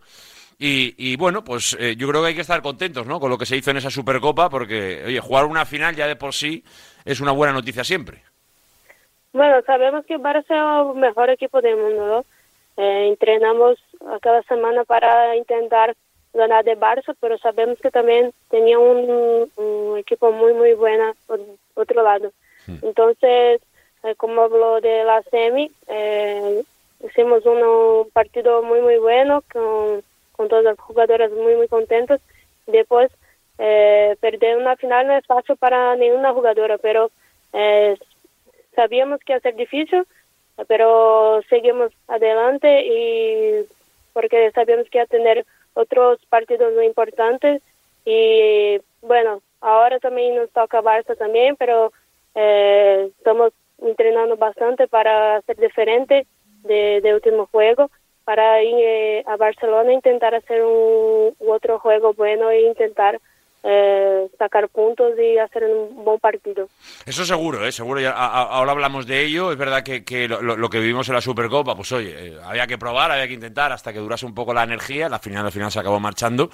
y, 0.62 1.16
bueno, 1.16 1.42
pues 1.42 1.74
eh, 1.80 1.96
yo 1.96 2.06
creo 2.06 2.20
que 2.20 2.28
hay 2.28 2.34
que 2.34 2.42
estar 2.42 2.60
contentos, 2.60 3.06
¿no? 3.06 3.18
Con 3.18 3.30
lo 3.30 3.38
que 3.38 3.46
se 3.46 3.56
hizo 3.56 3.70
en 3.70 3.78
esa 3.78 3.88
Supercopa, 3.88 4.50
porque, 4.50 5.02
oye, 5.06 5.18
jugar 5.18 5.46
una 5.46 5.64
final 5.64 5.96
ya 5.96 6.06
de 6.06 6.16
por 6.16 6.34
sí 6.34 6.62
es 7.06 7.20
una 7.20 7.32
buena 7.32 7.54
noticia 7.54 7.82
siempre. 7.82 8.22
Bueno, 9.32 9.62
sabemos 9.64 10.04
que 10.04 10.18
Barça 10.18 10.44
es 10.50 10.94
el 10.94 11.00
mejor 11.00 11.30
equipo 11.30 11.62
del 11.62 11.76
mundo, 11.78 12.06
¿no? 12.06 12.24
Eh, 12.84 13.08
entrenamos 13.08 13.78
cada 14.20 14.42
semana 14.42 14.84
para 14.84 15.34
intentar 15.36 15.96
ganar 16.32 16.64
de 16.64 16.76
Barça, 16.76 17.14
pero 17.20 17.38
sabemos 17.38 17.78
que 17.80 17.90
también 17.90 18.32
tenía 18.48 18.78
un, 18.78 19.50
un 19.56 19.98
equipo 19.98 20.30
muy, 20.32 20.52
muy 20.54 20.74
bueno 20.74 21.12
por 21.26 21.40
otro 21.74 22.02
lado. 22.02 22.32
Entonces, 22.82 23.60
eh, 24.04 24.14
como 24.16 24.42
hablo 24.42 24.80
de 24.80 25.04
la 25.04 25.22
semi, 25.22 25.70
eh, 25.88 26.62
hicimos 27.04 27.44
un, 27.46 27.62
un 27.62 28.10
partido 28.10 28.62
muy, 28.62 28.80
muy 28.80 28.98
bueno 28.98 29.42
con, 29.52 30.02
con 30.32 30.48
todas 30.48 30.64
las 30.64 30.78
jugadoras 30.78 31.32
muy, 31.32 31.56
muy 31.56 31.68
contentos. 31.68 32.20
Después, 32.66 33.10
eh, 33.58 34.16
perder 34.20 34.56
una 34.56 34.76
final 34.76 35.06
no 35.06 35.16
es 35.16 35.26
fácil 35.26 35.56
para 35.56 35.96
ninguna 35.96 36.32
jugadora, 36.32 36.78
pero 36.78 37.10
eh, 37.52 37.96
sabíamos 38.74 39.20
que 39.20 39.32
iba 39.32 39.38
a 39.38 39.42
ser 39.42 39.56
difícil, 39.56 40.04
pero 40.68 41.42
seguimos 41.48 41.92
adelante 42.06 42.86
y 42.86 43.66
porque 44.12 44.50
sabíamos 44.52 44.88
que 44.88 44.98
iba 44.98 45.04
a 45.04 45.08
tener 45.08 45.44
otros 45.74 46.18
partidos 46.28 46.74
muy 46.74 46.86
importantes. 46.86 47.62
Y 48.04 48.80
bueno, 49.02 49.42
ahora 49.60 49.98
también 49.98 50.36
nos 50.36 50.50
toca 50.50 50.82
Barça 50.82 51.16
también, 51.16 51.56
pero 51.56 51.92
eh, 52.34 53.10
estamos 53.18 53.52
entrenando 53.78 54.36
bastante 54.36 54.88
para 54.88 55.40
ser 55.42 55.56
diferente 55.56 56.26
de, 56.62 57.14
último 57.14 57.46
juego, 57.46 57.90
para 58.24 58.62
ir 58.62 58.74
eh, 58.78 59.24
a 59.26 59.36
Barcelona 59.36 59.92
intentar 59.92 60.34
hacer 60.34 60.62
un 60.62 61.34
otro 61.48 61.78
juego 61.78 62.12
bueno 62.14 62.50
e 62.50 62.62
intentar 62.62 63.20
eh, 63.62 64.28
sacar 64.38 64.68
puntos 64.68 65.12
y 65.18 65.38
hacer 65.38 65.64
un 65.64 66.04
buen 66.04 66.18
partido. 66.18 66.68
Eso 67.04 67.24
seguro, 67.24 67.66
¿eh? 67.66 67.72
Seguro. 67.72 68.00
Ya, 68.00 68.12
ahora 68.12 68.72
hablamos 68.72 69.06
de 69.06 69.24
ello. 69.24 69.52
Es 69.52 69.58
verdad 69.58 69.82
que, 69.82 70.04
que 70.04 70.28
lo 70.28 70.70
que 70.70 70.80
vivimos 70.80 71.08
en 71.08 71.14
la 71.14 71.20
Supercopa, 71.20 71.74
pues 71.74 71.92
oye, 71.92 72.28
eh, 72.28 72.38
había 72.44 72.66
que 72.66 72.78
probar, 72.78 73.10
había 73.10 73.28
que 73.28 73.34
intentar 73.34 73.72
hasta 73.72 73.92
que 73.92 73.98
durase 73.98 74.26
un 74.26 74.34
poco 74.34 74.54
la 74.54 74.62
energía. 74.62 75.08
La 75.08 75.18
final 75.18 75.44
al 75.44 75.52
final 75.52 75.70
se 75.70 75.80
acabó 75.80 76.00
marchando. 76.00 76.50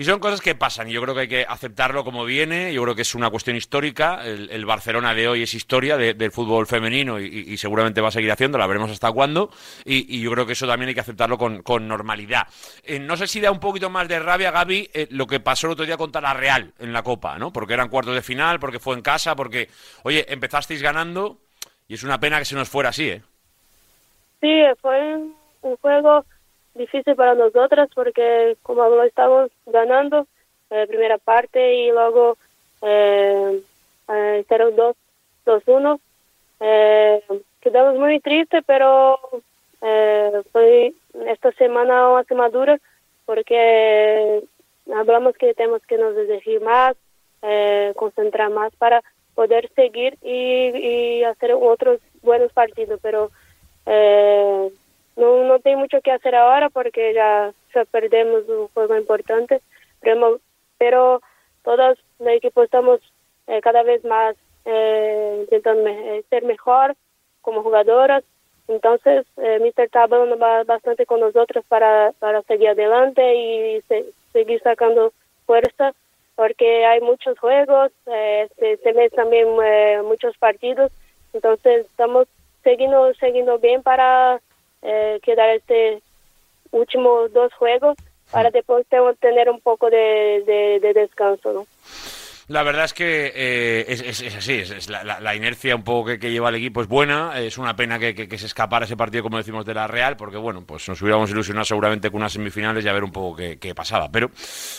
Y 0.00 0.04
son 0.04 0.20
cosas 0.20 0.40
que 0.40 0.54
pasan 0.54 0.88
y 0.88 0.92
yo 0.92 1.02
creo 1.02 1.12
que 1.12 1.22
hay 1.22 1.28
que 1.28 1.44
aceptarlo 1.48 2.04
como 2.04 2.24
viene. 2.24 2.72
Yo 2.72 2.84
creo 2.84 2.94
que 2.94 3.02
es 3.02 3.16
una 3.16 3.30
cuestión 3.30 3.56
histórica. 3.56 4.24
El, 4.24 4.48
el 4.48 4.64
Barcelona 4.64 5.12
de 5.12 5.26
hoy 5.26 5.42
es 5.42 5.54
historia 5.54 5.96
de- 5.96 6.14
del 6.14 6.30
fútbol 6.30 6.68
femenino 6.68 7.18
y, 7.18 7.56
seguramente 7.56 8.00
va 8.00 8.06
a 8.06 8.12
seguir 8.12 8.30
haciendo, 8.30 8.58
la 8.58 8.68
veremos 8.68 8.92
hasta 8.92 9.10
cuándo. 9.10 9.50
Y, 9.84 10.20
yo 10.20 10.30
creo 10.30 10.46
que 10.46 10.52
eso 10.52 10.68
también 10.68 10.90
hay 10.90 10.94
que 10.94 11.00
aceptarlo 11.00 11.36
con, 11.36 11.62
con 11.62 11.88
normalidad. 11.88 12.46
Eh, 12.84 13.00
no 13.00 13.16
sé 13.16 13.26
si 13.26 13.40
da 13.40 13.50
un 13.50 13.58
poquito 13.58 13.90
más 13.90 14.06
de 14.06 14.20
rabia, 14.20 14.52
Gaby, 14.52 14.88
eh, 14.94 15.08
lo 15.10 15.26
que 15.26 15.40
pasó 15.40 15.66
el 15.66 15.72
otro 15.72 15.84
día 15.84 15.96
contra 15.96 16.20
la 16.20 16.32
Real 16.32 16.72
en 16.78 16.92
la 16.92 17.02
Copa, 17.02 17.36
¿no? 17.36 17.52
Porque 17.52 17.74
eran 17.74 17.88
cuartos 17.88 18.14
de 18.14 18.22
final, 18.22 18.60
porque 18.60 18.78
fue 18.78 18.94
en 18.94 19.02
casa, 19.02 19.34
porque, 19.34 19.68
oye, 20.04 20.32
empezasteis 20.32 20.80
ganando 20.80 21.40
y 21.88 21.94
es 21.94 22.04
una 22.04 22.20
pena 22.20 22.38
que 22.38 22.44
se 22.44 22.54
nos 22.54 22.68
fuera 22.68 22.90
así, 22.90 23.08
¿eh? 23.08 23.22
Sí, 24.40 24.62
fue 24.80 25.16
un 25.16 25.76
juego 25.80 26.24
difícil 26.74 27.14
para 27.16 27.34
nosotras 27.34 27.88
porque 27.94 28.56
como 28.62 28.88
lo 28.88 29.02
estamos 29.02 29.50
ganando 29.66 30.26
eh, 30.70 30.86
primera 30.86 31.18
parte 31.18 31.74
y 31.74 31.90
luego 31.90 32.36
eh, 32.82 33.60
eh, 34.08 34.38
hicieron 34.40 34.76
dos, 34.76 34.96
dos 35.44 35.62
uno. 35.66 36.00
Eh, 36.60 37.22
quedamos 37.60 37.98
muy 37.98 38.20
tristes, 38.20 38.62
pero 38.66 39.18
eh, 39.82 40.42
fue 40.52 40.92
esta 41.26 41.52
semana 41.52 42.08
una 42.10 42.24
semana 42.24 42.50
dura 42.50 42.78
porque 43.26 44.42
hablamos 44.94 45.36
que 45.36 45.54
tenemos 45.54 45.82
que 45.82 45.98
nos 45.98 46.16
exigir 46.16 46.60
más, 46.62 46.96
eh, 47.42 47.92
concentrar 47.96 48.50
más 48.50 48.74
para 48.76 49.02
poder 49.34 49.70
seguir 49.74 50.16
y, 50.22 51.20
y 51.20 51.24
hacer 51.24 51.52
otros 51.52 52.00
buenos 52.22 52.52
partidos, 52.52 52.98
pero 53.02 53.30
eh, 55.18 55.20
no, 55.20 55.44
no 55.44 55.58
tem 55.60 55.76
mucho 55.76 56.00
que 56.00 56.12
hacer 56.12 56.34
ahora 56.34 56.70
porque 56.70 57.12
ya, 57.14 57.52
ya 57.74 57.84
perdemos 57.84 58.48
un 58.48 58.68
juego 58.68 58.96
importante, 58.96 59.60
pero, 60.00 60.40
pero 60.78 61.20
todos 61.64 61.98
el 62.20 62.28
equipo 62.28 62.62
estamos 62.62 63.00
eh, 63.46 63.60
cada 63.60 63.82
vez 63.82 64.04
más 64.04 64.36
eh, 64.64 65.38
intentando 65.40 65.82
me- 65.84 66.18
eh, 66.18 66.24
ser 66.30 66.44
mejor 66.44 66.94
como 67.40 67.62
jugadoras. 67.62 68.24
Entonces, 68.68 69.26
eh, 69.38 69.58
Mr. 69.60 69.84
está 69.84 70.02
hablando 70.02 70.36
ba- 70.36 70.64
bastante 70.64 71.06
con 71.06 71.20
nosotros 71.20 71.64
para, 71.68 72.12
para 72.18 72.42
seguir 72.42 72.68
adelante 72.68 73.34
y 73.34 73.80
se- 73.88 74.06
seguir 74.32 74.60
sacando 74.62 75.12
fuerza, 75.46 75.92
porque 76.36 76.84
hay 76.84 77.00
muchos 77.00 77.38
juegos, 77.38 77.90
eh, 78.06 78.46
este, 78.50 78.72
este 78.72 78.92
mes 78.92 79.10
también 79.12 79.48
eh, 79.64 80.02
muchos 80.04 80.36
partidos, 80.38 80.92
entonces 81.32 81.86
estamos 81.86 82.28
siguiendo, 82.62 83.14
siguiendo 83.14 83.58
bien 83.58 83.82
para 83.82 84.40
eh, 84.82 85.18
quedar 85.22 85.50
este 85.50 86.02
últimos 86.70 87.32
dos 87.32 87.52
juegos 87.54 87.96
para 88.30 88.50
después 88.50 88.86
te- 88.88 88.98
tener 89.20 89.48
un 89.48 89.60
poco 89.60 89.88
de, 89.90 90.42
de, 90.46 90.80
de 90.80 90.92
descanso, 90.92 91.52
¿no? 91.52 91.66
La 92.48 92.62
verdad 92.62 92.86
es 92.86 92.94
que 92.94 93.32
eh, 93.34 93.84
es, 93.88 94.34
así, 94.34 94.54
es, 94.54 94.88
la, 94.88 95.36
inercia 95.36 95.76
un 95.76 95.84
poco 95.84 96.18
que, 96.18 96.30
lleva 96.30 96.48
el 96.48 96.54
equipo 96.54 96.80
es 96.80 96.88
buena, 96.88 97.38
es 97.38 97.58
una 97.58 97.76
pena 97.76 97.98
que, 97.98 98.38
se 98.38 98.46
escapara 98.46 98.86
ese 98.86 98.96
partido, 98.96 99.22
como 99.22 99.36
decimos, 99.36 99.66
de 99.66 99.74
la 99.74 99.86
Real, 99.86 100.16
porque 100.16 100.38
bueno, 100.38 100.64
pues 100.64 100.88
nos 100.88 101.00
hubiéramos 101.02 101.30
ilusionado 101.30 101.66
seguramente 101.66 102.10
con 102.10 102.20
unas 102.20 102.32
semifinales 102.32 102.84
y 102.84 102.88
a 102.88 102.92
ver 102.92 103.04
un 103.04 103.12
poco 103.12 103.36
qué, 103.36 103.74
pasaba. 103.74 104.10
Pero 104.10 104.30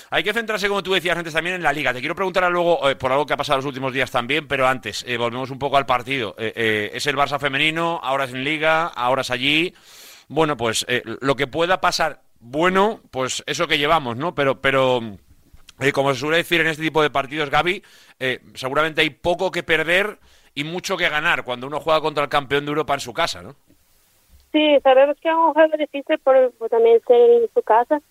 hay 0.10 0.24
que 0.24 0.34
centrarse, 0.34 0.68
como 0.68 0.82
tú 0.82 0.94
decías 0.94 1.18
antes, 1.18 1.34
también 1.34 1.58
en 1.58 1.64
la 1.64 1.72
Liga. 1.72 1.94
Te 1.94 2.00
quiero 2.00 2.16
preguntar 2.16 2.52
luego 2.52 2.90
eh, 2.90 2.96
por 2.96 3.12
algo 3.12 3.26
que 3.26 3.34
ha 3.34 3.38
pasado 3.38 3.58
los 3.58 3.66
últimos 3.66 3.94
días 3.94 4.10
también, 4.10 4.48
pero 4.48 4.68
antes, 4.68 5.06
eh, 5.08 5.18
volvemos 5.18 5.52
un 5.52 5.60
poco 5.60 5.78
al 5.78 5.86
partido. 5.86 6.36
Eh, 6.40 6.52
eh, 6.56 6.92
es 6.96 7.06
el 7.06 7.16
Barça 7.16 7.40
femenino, 7.40 8.00
ahora 8.02 8.26
es 8.26 8.34
en 8.34 8.44
Liga, 8.44 8.88
ahora 8.88 9.22
es 9.22 9.30
allí. 9.30 9.76
Bueno, 10.28 10.58
pues 10.58 10.86
eh, 10.88 11.02
lo 11.22 11.36
que 11.36 11.48
pueda 11.48 11.82
pasar, 11.82 12.22
bueno, 12.40 13.02
pues 13.12 13.44
eso 13.48 13.68
que 13.68 13.78
llevamos, 13.78 14.16
¿no? 14.16 14.36
Pero, 14.36 14.62
pero 14.62 15.18
eh, 15.80 15.92
como 15.92 16.14
se 16.14 16.20
suele 16.20 16.38
decir 16.38 16.62
en 16.62 16.68
este 16.68 16.84
tipo 16.84 17.02
de 17.02 17.10
partidos, 17.10 17.50
Gaby, 17.50 17.84
eh, 18.20 18.40
seguramente 18.56 19.02
hay 19.02 19.10
poco 19.10 19.52
que 19.52 19.64
perder 19.64 20.18
y 20.56 20.64
mucho 20.64 20.98
que 20.98 21.10
ganar 21.10 21.44
cuando 21.44 21.68
uno 21.68 21.80
juega 21.80 22.02
contra 22.02 22.24
el 22.24 22.30
campeón 22.30 22.66
de 22.66 22.70
Europa 22.70 22.94
en 22.94 23.00
su 23.00 23.14
casa, 23.14 23.42
¿no? 23.42 23.56
Sí, 24.52 24.80
sabemos 24.82 25.16
que 25.22 25.30
es 25.30 25.36
un 25.36 25.54
juego 25.54 25.78
difícil 25.78 26.18
por, 26.20 26.52
también 26.70 27.00
ser 27.06 27.30
en 27.30 27.50
su 27.54 27.62
casa, 27.62 28.02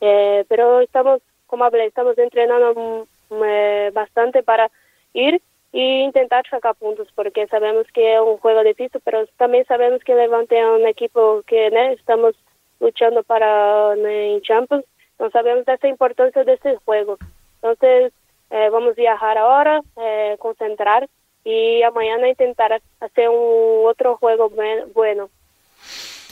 eh, 0.00 0.44
pero 0.48 0.80
estamos, 0.80 1.22
como 1.46 1.64
hablé, 1.64 1.86
estamos 1.86 2.18
entrenando 2.18 3.06
mm, 3.30 3.42
eh, 3.44 3.90
bastante 3.94 4.42
para 4.42 4.70
ir 5.14 5.40
e 5.72 6.00
intentar 6.04 6.46
sacar 6.48 6.74
puntos, 6.74 7.08
porque 7.14 7.46
sabemos 7.48 7.86
que 7.92 8.14
es 8.14 8.20
un 8.20 8.38
juego 8.38 8.62
difícil, 8.62 9.00
pero 9.04 9.26
también 9.36 9.64
sabemos 9.66 10.02
que 10.04 10.14
Levante 10.14 10.58
es 10.58 10.66
un 10.66 10.86
equipo 10.86 11.42
que 11.46 11.68
estamos 11.92 12.34
luchando 12.78 13.22
para 13.22 13.94
¿no? 13.96 14.06
en 14.06 14.40
Champions, 14.42 14.84
no 15.18 15.30
sabemos 15.30 15.66
esa 15.66 15.88
importancia 15.88 16.44
de 16.44 16.54
este 16.54 16.76
juego. 16.84 17.18
Entonces, 17.62 18.12
eh, 18.50 18.68
vamos 18.70 18.92
a 18.92 18.94
viajar 18.94 19.38
ahora, 19.38 19.80
eh, 19.96 20.36
concentrar 20.38 21.08
y 21.44 21.80
mañana 21.94 22.28
intentar 22.28 22.80
hacer 23.00 23.28
un 23.28 23.86
otro 23.86 24.16
juego 24.16 24.50
buen- 24.50 24.92
bueno. 24.92 25.30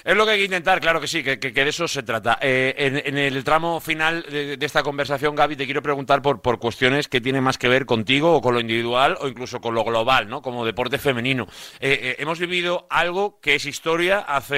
Es 0.05 0.15
lo 0.15 0.27
que 0.27 0.33
hay 0.33 0.39
que 0.41 0.45
intentar, 0.45 0.81
claro 0.83 1.01
que 1.01 1.09
sí, 1.09 1.23
que, 1.23 1.39
de 1.39 1.69
eso 1.69 1.89
se 1.89 2.03
trata. 2.03 2.39
Eh, 2.43 2.75
en, 3.07 3.17
el 3.17 3.43
tramo 3.43 3.81
final 3.81 4.23
de, 4.31 4.59
de 4.59 4.67
esta 4.67 4.83
conversación, 4.83 5.35
Gaby, 5.35 5.57
te 5.57 5.65
quiero 5.65 5.81
preguntar 5.81 6.21
por, 6.21 6.43
por 6.43 6.59
cuestiones 6.59 7.09
que 7.09 7.23
tienen 7.23 7.43
más 7.43 7.57
que 7.57 7.69
ver 7.69 7.87
contigo 7.87 8.35
o 8.35 8.43
con 8.43 8.53
lo 8.53 8.61
individual 8.61 9.17
o 9.23 9.29
incluso 9.29 9.63
con 9.63 9.75
lo 9.75 9.83
global, 9.83 10.29
¿no? 10.29 10.43
Como 10.43 10.67
deporte 10.67 10.99
femenino. 10.99 11.47
Eh, 11.81 11.99
eh, 12.03 12.17
hemos 12.19 12.39
vivido 12.39 12.87
algo 12.91 13.41
que 13.41 13.55
es 13.55 13.65
historia 13.65 14.19
hace, 14.19 14.57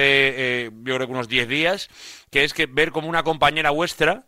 eh, 0.65 0.71
yo 0.83 0.95
creo 0.95 1.07
que 1.07 1.13
unos 1.13 1.29
10 1.29 1.47
días, 1.47 1.87
que 2.29 2.43
es 2.43 2.53
que 2.53 2.65
ver 2.65 2.91
como 2.91 3.07
una 3.07 3.23
compañera 3.23 3.69
vuestra 3.69 4.25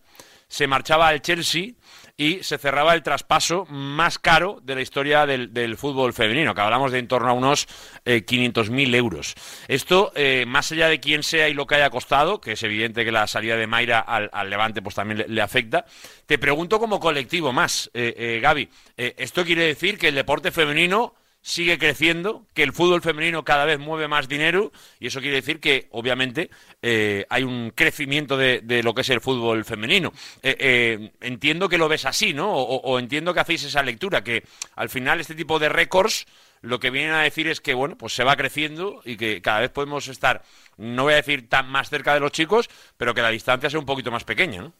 se 0.49 0.67
marchaba 0.67 1.07
al 1.07 1.21
Chelsea 1.21 1.73
y 2.19 2.43
se 2.43 2.57
cerraba 2.57 2.95
el 2.95 3.01
traspaso 3.01 3.65
más 3.69 4.19
caro 4.19 4.59
de 4.61 4.75
la 4.75 4.81
historia 4.81 5.25
del, 5.25 5.77
fútbol 5.77 6.11
femenino, 6.11 6.53
que 6.53 6.59
hablamos 6.59 6.91
de 6.91 6.99
en 6.99 7.07
torno 7.07 7.29
a 7.29 7.33
unos 7.33 7.65
eh, 8.03 8.25
500.000 8.25 8.93
euros. 8.95 9.35
Esto, 9.69 10.11
eh, 10.15 10.43
más 10.45 10.69
allá 10.73 10.89
de 10.89 10.99
quién 10.99 11.23
sea 11.23 11.47
y 11.47 11.53
lo 11.53 11.65
que 11.65 11.75
haya 11.75 11.89
costado, 11.89 12.41
que 12.41 12.51
es 12.53 12.63
evidente 12.63 13.05
que 13.05 13.13
la 13.13 13.25
salida 13.25 13.55
de 13.55 13.67
Mayra 13.67 13.99
al, 14.01 14.49
Levante 14.49 14.81
pues 14.81 14.95
también 14.95 15.23
le, 15.29 15.41
afecta, 15.41 15.85
te 16.25 16.37
pregunto 16.37 16.77
como 16.77 16.99
colectivo 16.99 17.53
más, 17.53 17.89
eh, 17.93 18.13
eh 18.17 18.39
Gaby, 18.41 18.67
eh, 18.97 19.15
¿esto 19.17 19.45
quiere 19.45 19.63
decir 19.63 19.97
que 19.97 20.09
el 20.09 20.15
deporte 20.15 20.51
femenino 20.51 21.13
sigue 21.41 21.77
creciendo, 21.77 22.43
que 22.53 22.63
el 22.63 22.73
fútbol 22.73 23.01
femenino 23.01 23.43
cada 23.43 23.65
vez 23.65 23.79
mueve 23.79 24.07
más 24.07 24.27
dinero 24.27 24.71
y 24.99 25.07
eso 25.07 25.21
quiere 25.21 25.37
decir 25.37 25.59
que 25.59 25.87
obviamente 25.91 26.49
eh, 26.81 27.25
hay 27.29 27.43
un 27.43 27.71
crecimiento 27.73 28.37
de, 28.37 28.61
lo 28.83 28.93
que 28.93 29.01
es 29.01 29.09
el 29.09 29.21
fútbol 29.21 29.63
femenino. 29.63 30.11
Eh, 30.43 30.55
eh, 30.59 31.11
entiendo 31.21 31.69
que 31.69 31.77
lo 31.77 31.87
ves 31.87 32.05
así, 32.05 32.33
¿no? 32.33 32.53
O, 32.53 32.99
entiendo 32.99 33.33
que 33.33 33.39
hacéis 33.39 33.63
esa 33.63 33.83
lectura, 33.83 34.23
que 34.23 34.43
al 34.75 34.89
final 34.89 35.19
este 35.19 35.35
tipo 35.35 35.59
de 35.59 35.69
récords 35.69 36.27
lo 36.61 36.79
que 36.79 36.89
vienen 36.89 37.13
a 37.13 37.23
decir 37.23 37.47
es 37.47 37.61
que 37.61 37.73
bueno, 37.73 37.95
pues 37.97 38.13
se 38.13 38.25
va 38.25 38.35
creciendo 38.35 39.01
y 39.05 39.15
que 39.15 39.41
cada 39.41 39.61
vez 39.61 39.69
podemos 39.69 40.09
estar, 40.09 40.41
no 40.77 41.03
voy 41.03 41.13
a 41.13 41.17
decir 41.17 41.47
tan 41.47 41.69
más 41.69 41.89
cerca 41.89 42.13
de 42.13 42.19
los 42.19 42.33
chicos, 42.33 42.69
pero 42.97 43.13
que 43.13 43.21
la 43.21 43.29
distancia 43.29 43.69
sea 43.69 43.79
un 43.79 43.85
poquito 43.85 44.11
más 44.11 44.25
pequeña, 44.25 44.63
¿no? 44.63 44.73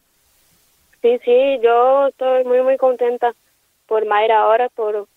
Sí, 1.00 1.18
sí, 1.24 1.58
yo 1.62 2.08
estoy 2.08 2.44
muy 2.44 2.60
muy 2.60 2.76
contenta 2.76 3.34
por 3.86 4.04
Mayra 4.04 4.40
ahora, 4.40 4.68
por 4.68 5.08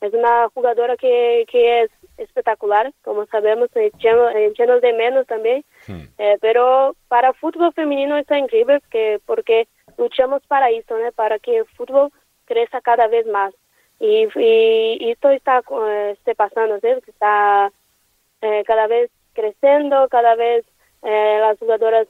es 0.00 0.12
una 0.14 0.48
jugadora 0.50 0.96
que, 0.96 1.44
que 1.50 1.82
es 1.82 1.90
espectacular, 2.18 2.92
como 3.02 3.26
sabemos, 3.26 3.68
echamos 3.74 4.80
de 4.80 4.92
menos 4.92 5.26
también. 5.26 5.64
Hmm. 5.86 6.02
Eh, 6.18 6.38
pero 6.40 6.94
para 7.08 7.28
el 7.28 7.34
fútbol 7.34 7.72
femenino 7.72 8.16
está 8.16 8.38
increíble 8.38 8.80
que, 8.90 9.20
porque 9.26 9.66
luchamos 9.96 10.42
para 10.46 10.70
esto, 10.70 10.94
para 11.14 11.38
que 11.38 11.58
el 11.58 11.66
fútbol 11.66 12.12
crezca 12.44 12.80
cada 12.80 13.08
vez 13.08 13.26
más. 13.26 13.52
Y, 14.00 14.28
y, 14.36 15.10
esto 15.10 15.30
está, 15.30 15.62
eh, 15.88 16.16
está 16.16 16.34
pasando, 16.34 16.76
está 16.76 17.72
eh, 18.42 18.62
cada 18.64 18.86
vez 18.86 19.10
creciendo, 19.32 20.08
cada 20.08 20.36
vez 20.36 20.64
las 21.02 21.58
jugadoras 21.58 22.08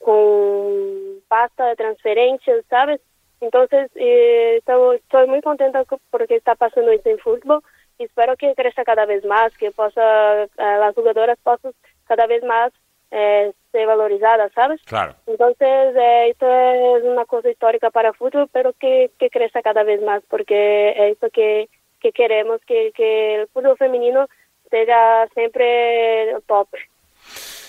con 0.00 1.22
pasta 1.28 1.66
de 1.66 1.76
transferencias, 1.76 2.64
¿sabes? 2.68 3.00
Entonces, 3.40 3.90
eh, 3.94 4.56
estoy, 4.58 5.26
muy 5.26 5.40
contenta 5.42 5.84
porque 6.10 6.36
está 6.36 6.54
pasando 6.54 6.90
esto 6.90 7.10
en 7.10 7.18
fútbol 7.18 7.62
y 7.98 8.04
espero 8.04 8.36
que 8.36 8.54
crezca 8.54 8.84
cada 8.84 9.06
vez 9.06 9.24
más, 9.24 9.56
que 9.58 9.70
posa, 9.70 10.44
eh, 10.44 10.48
las 10.56 10.94
jugadoras 10.94 11.38
puedan 11.42 11.74
cada 12.06 12.26
vez 12.26 12.42
más 12.44 12.72
eh, 13.10 13.52
ser 13.72 13.86
valorizadas, 13.86 14.52
¿sabes? 14.52 14.80
Claro. 14.84 15.14
Entonces, 15.26 15.96
eh, 15.96 16.28
esto 16.30 16.46
es 16.50 17.04
una 17.04 17.24
cosa 17.24 17.50
histórica 17.50 17.90
para 17.90 18.08
el 18.08 18.14
fútbol, 18.14 18.48
pero 18.52 18.72
que, 18.72 19.10
que 19.18 19.30
crezca 19.30 19.62
cada 19.62 19.82
vez 19.84 20.02
más 20.02 20.22
porque 20.28 20.90
es 20.90 21.12
esto 21.12 21.30
que, 21.30 21.68
que 22.00 22.12
queremos, 22.12 22.60
que, 22.66 22.92
que 22.92 23.42
el 23.42 23.48
fútbol 23.48 23.76
femenino 23.76 24.26
sea 24.70 25.28
siempre 25.34 26.34
top. 26.46 26.68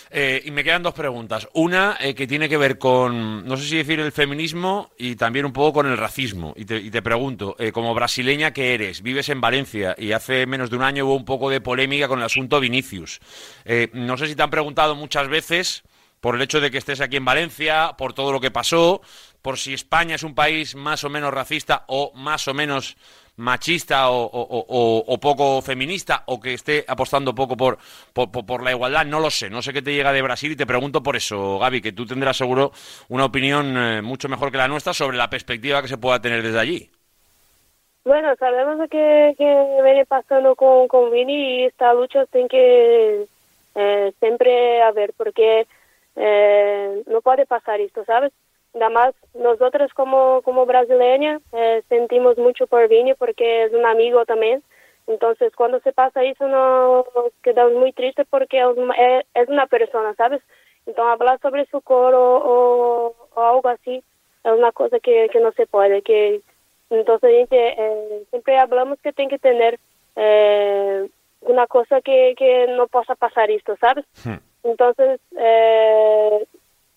Eh, 0.09 0.41
y 0.45 0.51
me 0.51 0.63
quedan 0.63 0.83
dos 0.83 0.93
preguntas. 0.93 1.47
Una 1.53 1.97
eh, 1.99 2.15
que 2.15 2.27
tiene 2.27 2.47
que 2.47 2.57
ver 2.57 2.77
con, 2.77 3.45
no 3.45 3.57
sé 3.57 3.67
si 3.67 3.77
decir 3.77 3.99
el 3.99 4.11
feminismo 4.11 4.91
y 4.97 5.15
también 5.15 5.45
un 5.45 5.53
poco 5.53 5.73
con 5.73 5.87
el 5.87 5.97
racismo. 5.97 6.53
Y 6.55 6.65
te, 6.65 7.01
pregunto, 7.01 7.55
eh, 7.59 7.71
como 7.71 7.93
brasileña 7.93 8.51
que 8.51 8.73
eres, 8.73 9.01
vives 9.01 9.29
en 9.29 9.41
Valencia 9.41 9.95
y 9.97 10.11
hace 10.11 10.45
menos 10.45 10.69
de 10.69 10.77
un 10.77 10.83
año 10.83 11.05
hubo 11.05 11.15
un 11.15 11.25
poco 11.25 11.49
de 11.49 11.61
polémica 11.61 12.07
con 12.07 12.19
el 12.19 12.25
asunto 12.25 12.59
Vinicius. 12.59 13.19
no 13.93 14.17
sé 14.17 14.27
si 14.27 14.35
te 14.35 14.43
han 14.43 14.49
preguntado 14.49 14.95
muchas 14.95 15.27
veces 15.27 15.83
por 16.19 16.35
el 16.35 16.41
hecho 16.41 16.59
de 16.59 16.71
que 16.71 16.77
estés 16.77 17.01
aquí 17.01 17.17
en 17.17 17.25
Valencia, 17.25 17.95
por 17.97 18.13
todo 18.13 18.31
lo 18.31 18.39
que 18.39 18.51
pasó, 18.51 19.01
por 19.41 19.57
si 19.57 19.73
España 19.73 20.15
es 20.15 20.23
un 20.23 20.35
país 20.35 20.75
más 20.75 21.03
o 21.03 21.09
menos 21.09 21.33
racista 21.33 21.85
o 21.87 22.11
más 22.15 22.47
o 22.47 22.53
menos 22.53 22.97
machista 23.37 24.09
o, 24.09 25.17
poco 25.21 25.61
feminista 25.61 26.23
o 26.25 26.39
que 26.39 26.53
esté 26.53 26.83
apostando 26.87 27.33
poco 27.33 27.55
por, 27.55 27.77
por, 28.13 28.63
la 28.63 28.71
igualdad, 28.71 29.05
no 29.05 29.19
lo 29.19 29.29
sé. 29.29 29.49
No 29.49 29.61
sé 29.61 29.73
qué 29.73 29.81
te 29.81 29.93
llega 29.93 30.11
de 30.11 30.21
Brasil 30.21 30.51
y 30.51 30.55
te 30.55 30.65
pregunto 30.65 31.01
por 31.01 31.15
eso, 31.15 31.59
Gaby, 31.59 31.81
que 31.81 31.91
tú 31.93 32.05
tendrás 32.05 32.37
seguro 32.37 32.71
una 33.09 33.25
opinión 33.25 33.77
eh, 33.77 34.01
mucho 34.01 34.27
mejor 34.27 34.51
que 34.51 34.57
la 34.57 34.67
nuestra 34.67 34.93
sobre 34.93 35.17
la 35.17 35.29
perspectiva 35.29 35.81
que 35.81 35.87
se 35.87 35.97
pueda 35.97 36.21
tener 36.21 36.41
desde 36.41 36.59
allí. 36.59 36.89
Bueno, 38.03 38.35
sabemos 38.39 38.79
que, 38.89 39.35
que 39.37 39.81
viene 39.83 40.05
pasando 40.05 40.55
con, 40.55 40.87
con 40.87 41.11
Vini 41.11 41.61
y 41.61 41.65
esta 41.65 41.93
lucha 41.93 42.25
tiene 42.27 42.47
que 42.47 43.25
eh, 43.75 44.13
siempre 44.19 44.81
haber, 44.81 45.13
porque 45.15 45.67
eh, 46.15 47.03
no 47.05 47.21
puede 47.21 47.45
pasar 47.45 47.79
esto, 47.81 48.03
¿sabes? 48.05 48.31
Nada 48.73 48.89
más 48.89 49.15
nosotros 49.33 49.91
como, 49.93 50.41
como 50.43 50.65
brasileña 50.65 51.39
eh, 51.53 51.83
sentimos 51.89 52.37
mucho 52.37 52.67
por 52.67 52.87
Vini 52.87 53.13
porque 53.13 53.65
es 53.65 53.73
un 53.73 53.85
amigo 53.85 54.25
también. 54.25 54.61
Entonces 55.07 55.53
cuando 55.55 55.79
se 55.79 55.93
pasa 55.93 56.23
eso 56.23 56.47
nos 56.47 57.05
quedamos 57.41 57.73
muy 57.73 57.93
tristes 57.93 58.27
porque 58.29 58.59
es 58.59 59.47
una 59.49 59.67
persona, 59.67 60.13
¿sabes? 60.15 60.41
Entonces 60.85 61.13
hablar 61.13 61.39
sobre 61.41 61.65
su 61.67 61.81
coro 61.81 62.41
o, 62.43 63.15
algo 63.35 63.69
así 63.69 64.03
es 64.43 64.51
una 64.51 64.71
cosa 64.71 64.99
que, 64.99 65.29
que 65.31 65.39
no 65.39 65.51
se 65.53 65.65
puede. 65.65 66.01
que 66.01 66.41
Entonces 66.89 67.47
eh, 67.51 68.23
siempre 68.29 68.57
hablamos 68.57 68.99
que 69.01 69.13
tiene 69.13 69.29
que 69.29 69.39
tener 69.39 69.79
eh, 70.15 71.09
una 71.41 71.67
cosa 71.67 72.01
que, 72.01 72.35
que 72.37 72.67
no 72.75 72.87
pueda 72.87 73.15
pasar 73.15 73.49
esto, 73.51 73.75
¿sabes? 73.79 74.05
Hmm. 74.25 74.37
Entonces, 74.63 75.21
eh, 75.37 76.45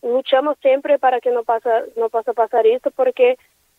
luchamos 0.02 0.56
siempre 0.60 0.98
para 0.98 1.20
que 1.20 1.30
no 1.30 1.44
pasa 1.44 1.82
no 1.96 2.08
pasa 2.08 2.32
pasar 2.32 2.66
esto 2.66 2.90
porque 2.90 3.36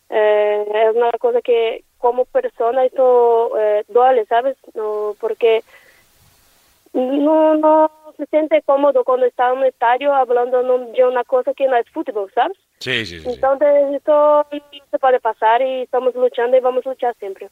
eh, 0.10 0.66
es 0.90 0.96
una 0.96 1.12
cosa 1.14 1.42
que 1.42 1.84
como 1.98 2.26
persona 2.26 2.86
esto 2.86 3.58
eh, 3.58 3.84
duele 3.88 4.26
sabes 4.26 4.58
no 4.74 5.16
porque 5.20 5.64
no 6.94 7.56
no 7.56 7.92
se 8.18 8.26
siente 8.28 8.62
cómodo 8.64 9.04
cuando 9.04 9.26
está 9.26 9.52
en 9.52 9.60
un 9.60 9.66
estadio 9.66 10.14
hablando 10.14 10.62
de 10.62 11.06
una 11.06 11.24
cosa 11.24 11.54
que 11.54 11.68
no 11.68 11.76
es 11.78 11.90
fútbol 11.90 12.32
sabes 12.34 12.58
Sí, 12.82 13.06
sí, 13.06 13.20
sí. 13.20 13.30
Entonces, 13.30 13.70
esto 13.96 14.48
se 14.90 14.98
puede 14.98 15.20
pasar 15.20 15.62
y 15.62 15.84
estamos 15.84 16.16
luchando 16.16 16.58
y 16.58 16.62
vamos 16.62 16.84
a 16.88 16.90
luchar 16.90 17.16
siempre. 17.20 17.48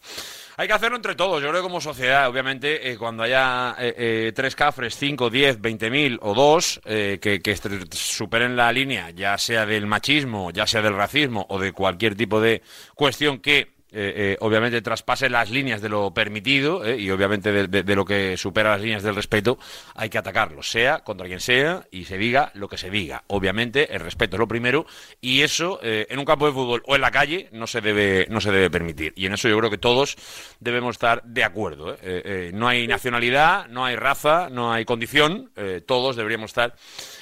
Hay 0.57 0.68
que 0.68 0.74
hacerlo 0.74 0.95
entre 0.95 1.14
todos. 1.14 1.40
Yo 1.40 1.49
creo 1.49 1.61
que 1.61 1.68
como 1.68 1.80
sociedad, 1.80 2.28
obviamente, 2.28 2.90
eh, 2.90 2.98
cuando 2.98 3.22
haya 3.22 3.76
eh, 3.78 3.94
eh, 3.95 4.32
tres 4.34 4.56
cafres, 4.56 4.95
cinco, 4.95 5.30
diez, 5.30 5.61
veinte 5.61 5.91
mil 5.91 6.18
o 6.24 6.34
dos 6.34 6.82
que, 6.84 7.20
que 7.20 7.56
superen 7.91 8.56
la 8.56 8.72
línea, 8.72 9.11
ya 9.11 9.38
sea 9.38 9.68
del 9.68 9.86
machismo, 9.86 10.49
ya 10.49 10.66
sea 10.66 10.82
del 10.82 10.95
racismo 10.95 11.45
o 11.49 11.60
de 11.60 11.74
cualquier 11.74 12.16
tipo 12.16 12.41
de 12.41 12.64
cuestión 12.95 13.40
que 13.40 13.78
eh, 13.91 14.14
eh, 14.16 14.38
obviamente 14.41 14.84
traspase 14.84 15.30
las 15.30 15.49
líneas 15.49 15.82
de 15.82 15.90
lo 15.90 16.14
permitido 16.14 16.86
eh, 16.86 16.98
y 16.99 17.10
obviamente 17.10 17.68
de, 17.68 17.95
lo 17.95 18.06
que 18.06 18.38
supera 18.38 18.72
las 18.72 18.82
líneas 18.82 19.02
del 19.02 19.16
respeto, 19.16 19.57
hay 19.95 20.10
que 20.10 20.20
atacarlo, 20.20 20.61
sea 20.61 20.99
contra 20.99 21.26
quien 21.26 21.40
sea 21.40 21.88
y 21.90 22.06
se 22.06 22.20
diga 22.20 22.52
lo 22.53 22.68
que 22.68 22.78
se 22.78 22.91
diga. 22.91 23.24
Obviamente 23.28 23.94
el 23.94 24.02
respeto 24.02 24.36
es 24.36 24.40
lo 24.40 24.48
primero 24.48 24.86
y 25.22 25.41
eso 25.41 25.80
en 25.82 26.20
un 26.20 26.26
campo 26.26 26.45
de 26.45 26.53
fútbol 26.53 26.84
o 26.86 26.95
en 26.95 27.02
la 27.02 27.10
calle 27.10 27.49
no 27.52 27.66
se 27.66 27.82
debe 27.82 28.28
no 28.30 28.41
se 28.41 28.52
debe 28.52 28.70
permitir 28.70 29.14
y 29.16 29.26
en 29.26 29.34
eso 29.34 29.49
yo 29.49 29.57
creo 29.57 29.72
que 29.72 29.78
todos 29.78 30.18
debemos 30.60 30.95
estar 30.95 31.24
de 31.24 31.44
acuerdo. 31.44 31.98
no 32.53 32.68
hay 32.68 32.88
nacionalidad, 32.88 33.68
no 33.70 33.86
hay 33.86 33.95
raza, 33.95 34.49
no 34.49 34.72
hay 34.72 34.86
condición, 34.86 35.52
todos 35.86 36.16
deberíamos 36.16 36.52
estar 36.52 36.76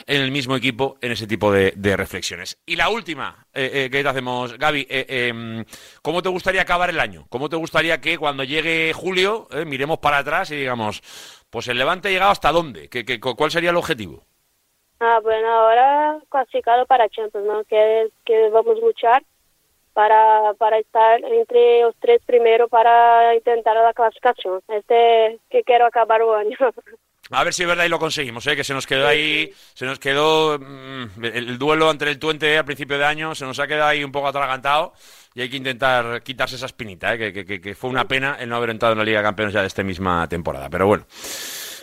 en 0.06 0.22
el 0.22 0.32
mismo 0.32 0.56
equipo 0.56 0.98
en 1.02 1.12
ese 1.12 1.28
tipo 1.28 1.52
de, 1.52 1.98
reflexiones. 1.98 2.58
Y 2.66 2.76
la 2.76 2.90
última 2.90 3.48
que 3.54 3.90
te 3.90 4.08
hacemos, 4.08 4.58
Gaby, 4.58 4.88
em, 4.90 5.66
¿cómo 6.02 6.22
te 6.22 6.30
gustaría 6.30 6.57
acabar 6.62 6.90
el 6.90 7.00
año? 7.00 7.26
¿Cómo 7.30 7.50
te 7.50 7.56
gustaría 7.56 8.02
que 8.02 8.18
cuando 8.18 8.44
llegue 8.44 8.94
julio 8.94 9.48
eh, 9.52 9.66
miremos 9.66 10.00
para 10.00 10.20
atrás 10.20 10.52
y 10.52 10.56
digamos, 10.56 11.02
pues 11.50 11.68
el 11.68 11.78
Levante 11.78 12.08
ha 12.08 12.12
llegado 12.12 12.32
hasta 12.32 12.52
dónde? 12.52 12.90
¿Qué, 12.90 13.06
qué, 13.06 13.20
cuál 13.20 13.52
sería 13.52 13.70
el 13.72 13.78
objetivo? 13.78 14.24
Ah, 15.00 15.20
bueno, 15.22 15.48
ahora 15.48 16.18
clasificado 16.30 16.86
para 16.86 17.10
Champions, 17.10 17.46
¿no? 17.46 17.64
Que, 17.66 18.10
que 18.26 18.50
vamos 18.50 18.78
a 18.78 18.86
luchar 18.86 19.24
para, 19.94 20.54
para 20.60 20.78
estar 20.80 21.24
entre 21.24 21.82
los 21.82 21.96
tres 22.00 22.22
primeros 22.26 22.70
para 22.70 23.36
intentar 23.36 23.76
la 23.76 23.94
clasificación. 23.94 24.62
Este 24.68 25.40
que 25.50 25.64
quiero 25.64 25.86
acabar 25.86 26.22
el 26.22 26.34
año. 26.34 26.58
A 27.32 27.44
ver 27.44 27.54
si 27.54 27.64
es 27.64 27.68
verdad 27.68 27.84
y 27.84 27.90
lo 27.90 28.00
conseguimos, 28.00 28.48
¿eh? 28.48 28.56
que 28.56 28.64
se 28.64 28.74
nos 28.74 28.88
quedó 28.88 29.06
ahí, 29.06 29.52
se 29.74 29.86
nos 29.86 30.00
quedó 30.00 30.58
mm, 30.58 31.26
el, 31.26 31.58
duelo 31.58 31.92
entre 31.92 32.12
el 32.12 32.20
Tuente 32.20 32.58
al 32.58 32.64
principio 32.64 32.98
de 32.98 33.04
año, 33.04 33.36
se 33.36 33.44
nos 33.44 33.60
ha 33.60 33.68
quedado 33.68 33.90
ahí 33.90 34.04
un 34.04 34.14
poco 34.14 34.28
atragantado 34.28 34.94
y 35.38 35.42
hay 35.42 35.50
que 35.50 35.58
intentar 35.58 36.24
quitarse 36.24 36.56
esa 36.56 36.66
espinita, 36.66 37.14
¿eh? 37.14 37.32
que, 37.32 37.76
fue 37.76 37.92
una 37.92 38.08
pena 38.08 38.38
el 38.40 38.50
no 38.50 38.56
haber 38.56 38.72
entrado 38.72 38.94
en 38.94 38.98
la 38.98 39.06
Liga 39.06 39.20
de 39.20 39.24
Campeones 39.24 39.54
ya 39.54 39.62
de 39.62 39.68
esta 39.68 39.84
misma 39.84 40.28
temporada. 40.28 40.68
Pero 40.68 40.88
bueno, 40.88 41.06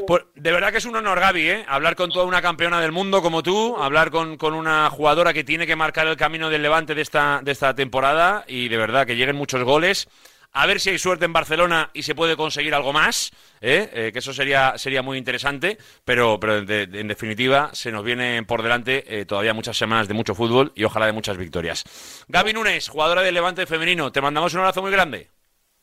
pues 0.09 0.25
de 0.35 0.51
verdad 0.51 0.73
que 0.73 0.79
es 0.79 0.85
un 0.87 0.97
honor, 0.97 1.21
Gaby, 1.21 1.49
¿eh? 1.49 1.65
hablar 1.69 1.95
con 1.95 2.11
toda 2.11 2.25
una 2.25 2.43
campeona 2.43 2.81
del 2.81 2.91
mundo 2.91 3.23
como 3.23 3.45
tú, 3.45 3.77
hablar 3.77 4.11
con, 4.11 4.39
con, 4.39 4.55
una 4.55 4.91
jugadora 4.91 5.33
que 5.33 5.45
tiene 5.45 5.69
que 5.69 5.77
marcar 5.77 6.09
el 6.09 6.17
camino 6.17 6.51
del 6.51 6.63
levante 6.63 6.97
de 6.97 7.03
esta, 7.03 7.43
de 7.45 7.53
esta 7.53 7.77
temporada 7.77 8.45
y 8.49 8.67
de 8.67 8.77
verdad 8.77 9.07
que 9.07 9.15
lleguen 9.15 9.37
muchos 9.37 9.63
goles 9.63 10.09
A 10.57 10.67
ver 10.67 10.79
si 10.79 10.91
hay 10.91 10.99
suerte 11.01 11.25
en 11.25 11.33
Barcelona 11.33 11.91
y 11.95 12.05
se 12.05 12.15
puede 12.15 12.37
conseguir 12.37 12.75
algo 12.75 12.93
más, 12.93 13.33
¿eh? 13.61 13.91
Eh, 13.93 14.11
que 14.13 14.21
eso 14.21 14.33
sería, 14.33 14.75
sería 14.79 15.03
muy 15.03 15.19
interesante, 15.19 15.79
pero, 16.05 16.39
pero 16.39 16.65
de- 16.65 16.87
de- 16.87 17.01
en 17.01 17.09
definitiva 17.09 17.71
se 17.73 17.91
nos 17.91 18.05
vienen 18.05 18.45
por 18.47 18.63
delante 18.63 19.05
eh, 19.21 19.25
todavía 19.27 19.53
muchas 19.53 19.77
semanas 19.77 20.07
de 20.07 20.15
mucho 20.15 20.33
fútbol 20.35 20.71
y 20.77 20.85
ojalá 20.85 21.07
de 21.07 21.13
muchas 21.13 21.37
victorias. 21.37 21.83
Gaby 22.29 22.53
Núñez, 22.53 22.87
jugadora 22.89 23.23
del 23.23 23.35
Levante 23.35 23.67
femenino, 23.67 24.13
te 24.13 24.21
mandamos 24.21 24.55
un 24.55 24.61
abrazo 24.61 24.81
muy 24.81 24.93
grande. 24.93 25.29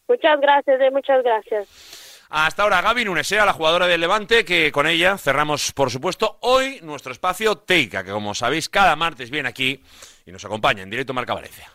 Muchas 0.08 0.40
gracias, 0.40 0.80
muchas 0.94 1.22
gracias. 1.22 2.28
Hasta 2.30 2.64
ahora, 2.64 2.82
Gaby 2.82 3.04
Núñez, 3.04 3.30
eh, 3.34 3.40
a 3.42 3.46
la 3.46 3.52
jugadora 3.52 3.88
del 3.88 4.00
Levante, 4.00 4.46
que 4.46 4.72
con 4.72 4.88
ella 4.88 5.18
cerramos, 5.18 5.74
por 5.74 5.92
supuesto, 5.92 6.38
hoy 6.44 6.80
nuestro 6.82 7.12
espacio 7.12 7.58
Teica, 7.58 8.06
que 8.06 8.12
como 8.12 8.34
sabéis, 8.34 8.70
cada 8.70 8.96
martes 8.96 9.32
viene 9.32 9.50
aquí 9.50 9.84
y 10.26 10.32
nos 10.32 10.46
acompaña 10.46 10.82
en 10.84 10.90
directo 10.90 11.14
Marca 11.14 11.34
Valencia. 11.34 11.70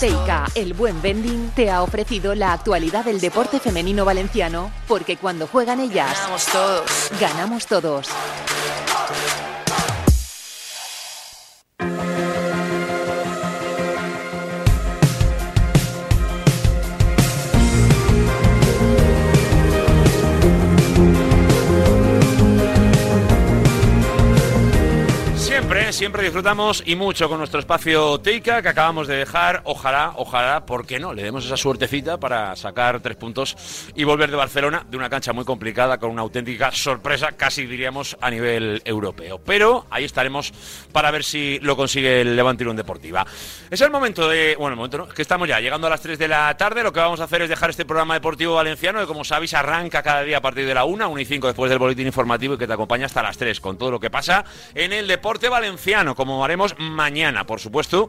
Teika, 0.00 0.46
el 0.54 0.72
buen 0.72 1.02
vending, 1.02 1.50
te 1.50 1.70
ha 1.70 1.82
ofrecido 1.82 2.34
la 2.34 2.54
actualidad 2.54 3.04
del 3.04 3.20
deporte 3.20 3.60
femenino 3.60 4.06
valenciano, 4.06 4.72
porque 4.88 5.18
cuando 5.18 5.46
juegan 5.46 5.78
ellas, 5.78 6.14
Ganamos 6.16 6.46
todos. 6.46 7.10
ganamos 7.20 7.66
todos. 7.66 8.08
Siempre, 25.92 26.22
disfrutamos 26.22 26.84
y 26.86 26.94
mucho 26.94 27.28
con 27.28 27.38
nuestro 27.38 27.58
espacio 27.58 28.18
Teica 28.20 28.62
que 28.62 28.68
acabamos 28.68 29.08
de 29.08 29.16
dejar. 29.16 29.60
Ojalá, 29.64 30.12
ojalá, 30.16 30.64
¿por 30.64 30.86
qué 30.86 31.00
no? 31.00 31.12
Le 31.12 31.22
demos 31.22 31.44
esa 31.44 31.56
suertecita 31.56 32.18
para 32.18 32.54
sacar 32.54 33.00
tres 33.00 33.16
puntos 33.16 33.56
y 33.96 34.04
volver 34.04 34.30
de 34.30 34.36
Barcelona 34.36 34.86
de 34.88 34.96
una 34.96 35.10
cancha 35.10 35.32
muy 35.32 35.44
complicada 35.44 35.98
con 35.98 36.10
una 36.10 36.22
auténtica 36.22 36.70
sorpresa, 36.70 37.32
casi 37.32 37.66
diríamos 37.66 38.16
a 38.20 38.30
nivel 38.30 38.80
europeo. 38.84 39.40
Pero 39.44 39.86
ahí 39.90 40.04
estaremos 40.04 40.52
para 40.92 41.10
ver 41.10 41.24
si 41.24 41.58
lo 41.58 41.76
consigue 41.76 42.20
el 42.20 42.36
Levante 42.36 42.62
Unión 42.62 42.76
Deportiva. 42.76 43.26
Es 43.68 43.80
el 43.80 43.90
momento 43.90 44.28
de. 44.28 44.54
Bueno, 44.56 44.74
el 44.74 44.76
momento 44.76 44.98
no, 44.98 45.04
es 45.08 45.14
que 45.14 45.22
estamos 45.22 45.48
ya 45.48 45.58
llegando 45.58 45.88
a 45.88 45.90
las 45.90 46.00
3 46.00 46.18
de 46.18 46.28
la 46.28 46.56
tarde. 46.56 46.84
Lo 46.84 46.92
que 46.92 47.00
vamos 47.00 47.20
a 47.20 47.24
hacer 47.24 47.42
es 47.42 47.48
dejar 47.48 47.70
este 47.70 47.84
programa 47.84 48.14
deportivo 48.14 48.54
valenciano 48.54 49.00
que, 49.00 49.06
como 49.06 49.24
sabéis, 49.24 49.54
arranca 49.54 50.02
cada 50.02 50.22
día 50.22 50.38
a 50.38 50.40
partir 50.40 50.66
de 50.66 50.74
la 50.74 50.84
1, 50.84 51.08
1 51.08 51.20
y 51.20 51.24
5 51.24 51.48
después 51.48 51.68
del 51.68 51.80
boletín 51.80 52.06
informativo 52.06 52.54
y 52.54 52.58
que 52.58 52.68
te 52.68 52.72
acompaña 52.72 53.06
hasta 53.06 53.22
las 53.22 53.36
3 53.36 53.60
con 53.60 53.76
todo 53.76 53.90
lo 53.90 54.00
que 54.00 54.08
pasa 54.08 54.44
en 54.74 54.92
el 54.92 55.08
deporte 55.08 55.48
valenciano, 55.48 55.79
como 56.14 56.44
haremos 56.44 56.74
mañana, 56.78 57.46
por 57.46 57.60
supuesto. 57.60 58.08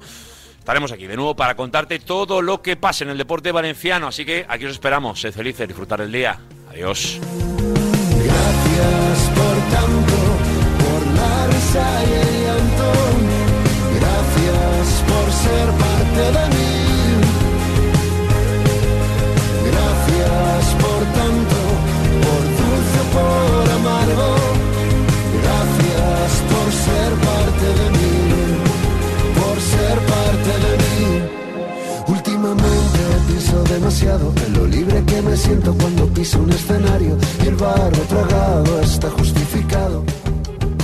Estaremos 0.60 0.92
aquí 0.92 1.08
de 1.08 1.16
nuevo 1.16 1.36
para 1.36 1.56
contarte 1.56 2.00
todo 2.00 2.42
lo 2.42 2.62
que 2.62 2.76
pasa 2.76 3.04
en 3.04 3.10
el 3.12 3.18
deporte 3.18 3.52
valenciano. 3.52 4.08
Así 4.08 4.26
que 4.26 4.46
aquí 4.48 4.66
os 4.66 4.74
esperamos. 4.74 5.20
Sed 5.20 5.34
felices, 5.34 5.68
disfrutar 5.68 6.02
el 6.02 6.12
día. 6.12 6.40
Adiós. 6.70 7.20
Gracias 8.24 9.20
por 9.36 9.58
tanto, 9.76 10.18
por 10.84 11.02
la 11.16 11.48
risa 11.48 12.04
y 12.04 12.14
el 12.14 12.44
llanto. 12.46 12.90
Gracias 14.00 15.04
por 15.08 15.32
ser 15.32 15.68
parte 15.84 16.24
de 16.38 16.46
mí. 16.56 16.72
Gracias 19.72 20.76
por 20.76 21.02
tanto, 21.20 21.58
por 22.22 22.42
dulce 22.60 23.02
por 23.14 23.72
amargo. 23.72 24.51
de 27.66 27.90
mí, 27.98 28.14
por 29.38 29.56
ser 29.62 29.98
parte 30.14 30.52
de 30.66 30.74
mí. 30.84 31.22
Últimamente 32.08 33.00
pienso 33.28 33.64
demasiado 33.64 34.34
en 34.46 34.54
lo 34.54 34.68
libre 34.68 35.04
que 35.06 35.22
me 35.22 35.38
siento 35.38 35.74
cuando 35.76 36.08
piso 36.08 36.40
un 36.40 36.52
escenario 36.52 37.18
y 37.44 37.48
el 37.48 37.56
barro 37.56 38.02
tragado 38.10 38.82
está 38.82 39.10
justificado 39.12 40.04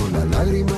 con 0.00 0.12
la 0.12 0.24
lágrima. 0.38 0.77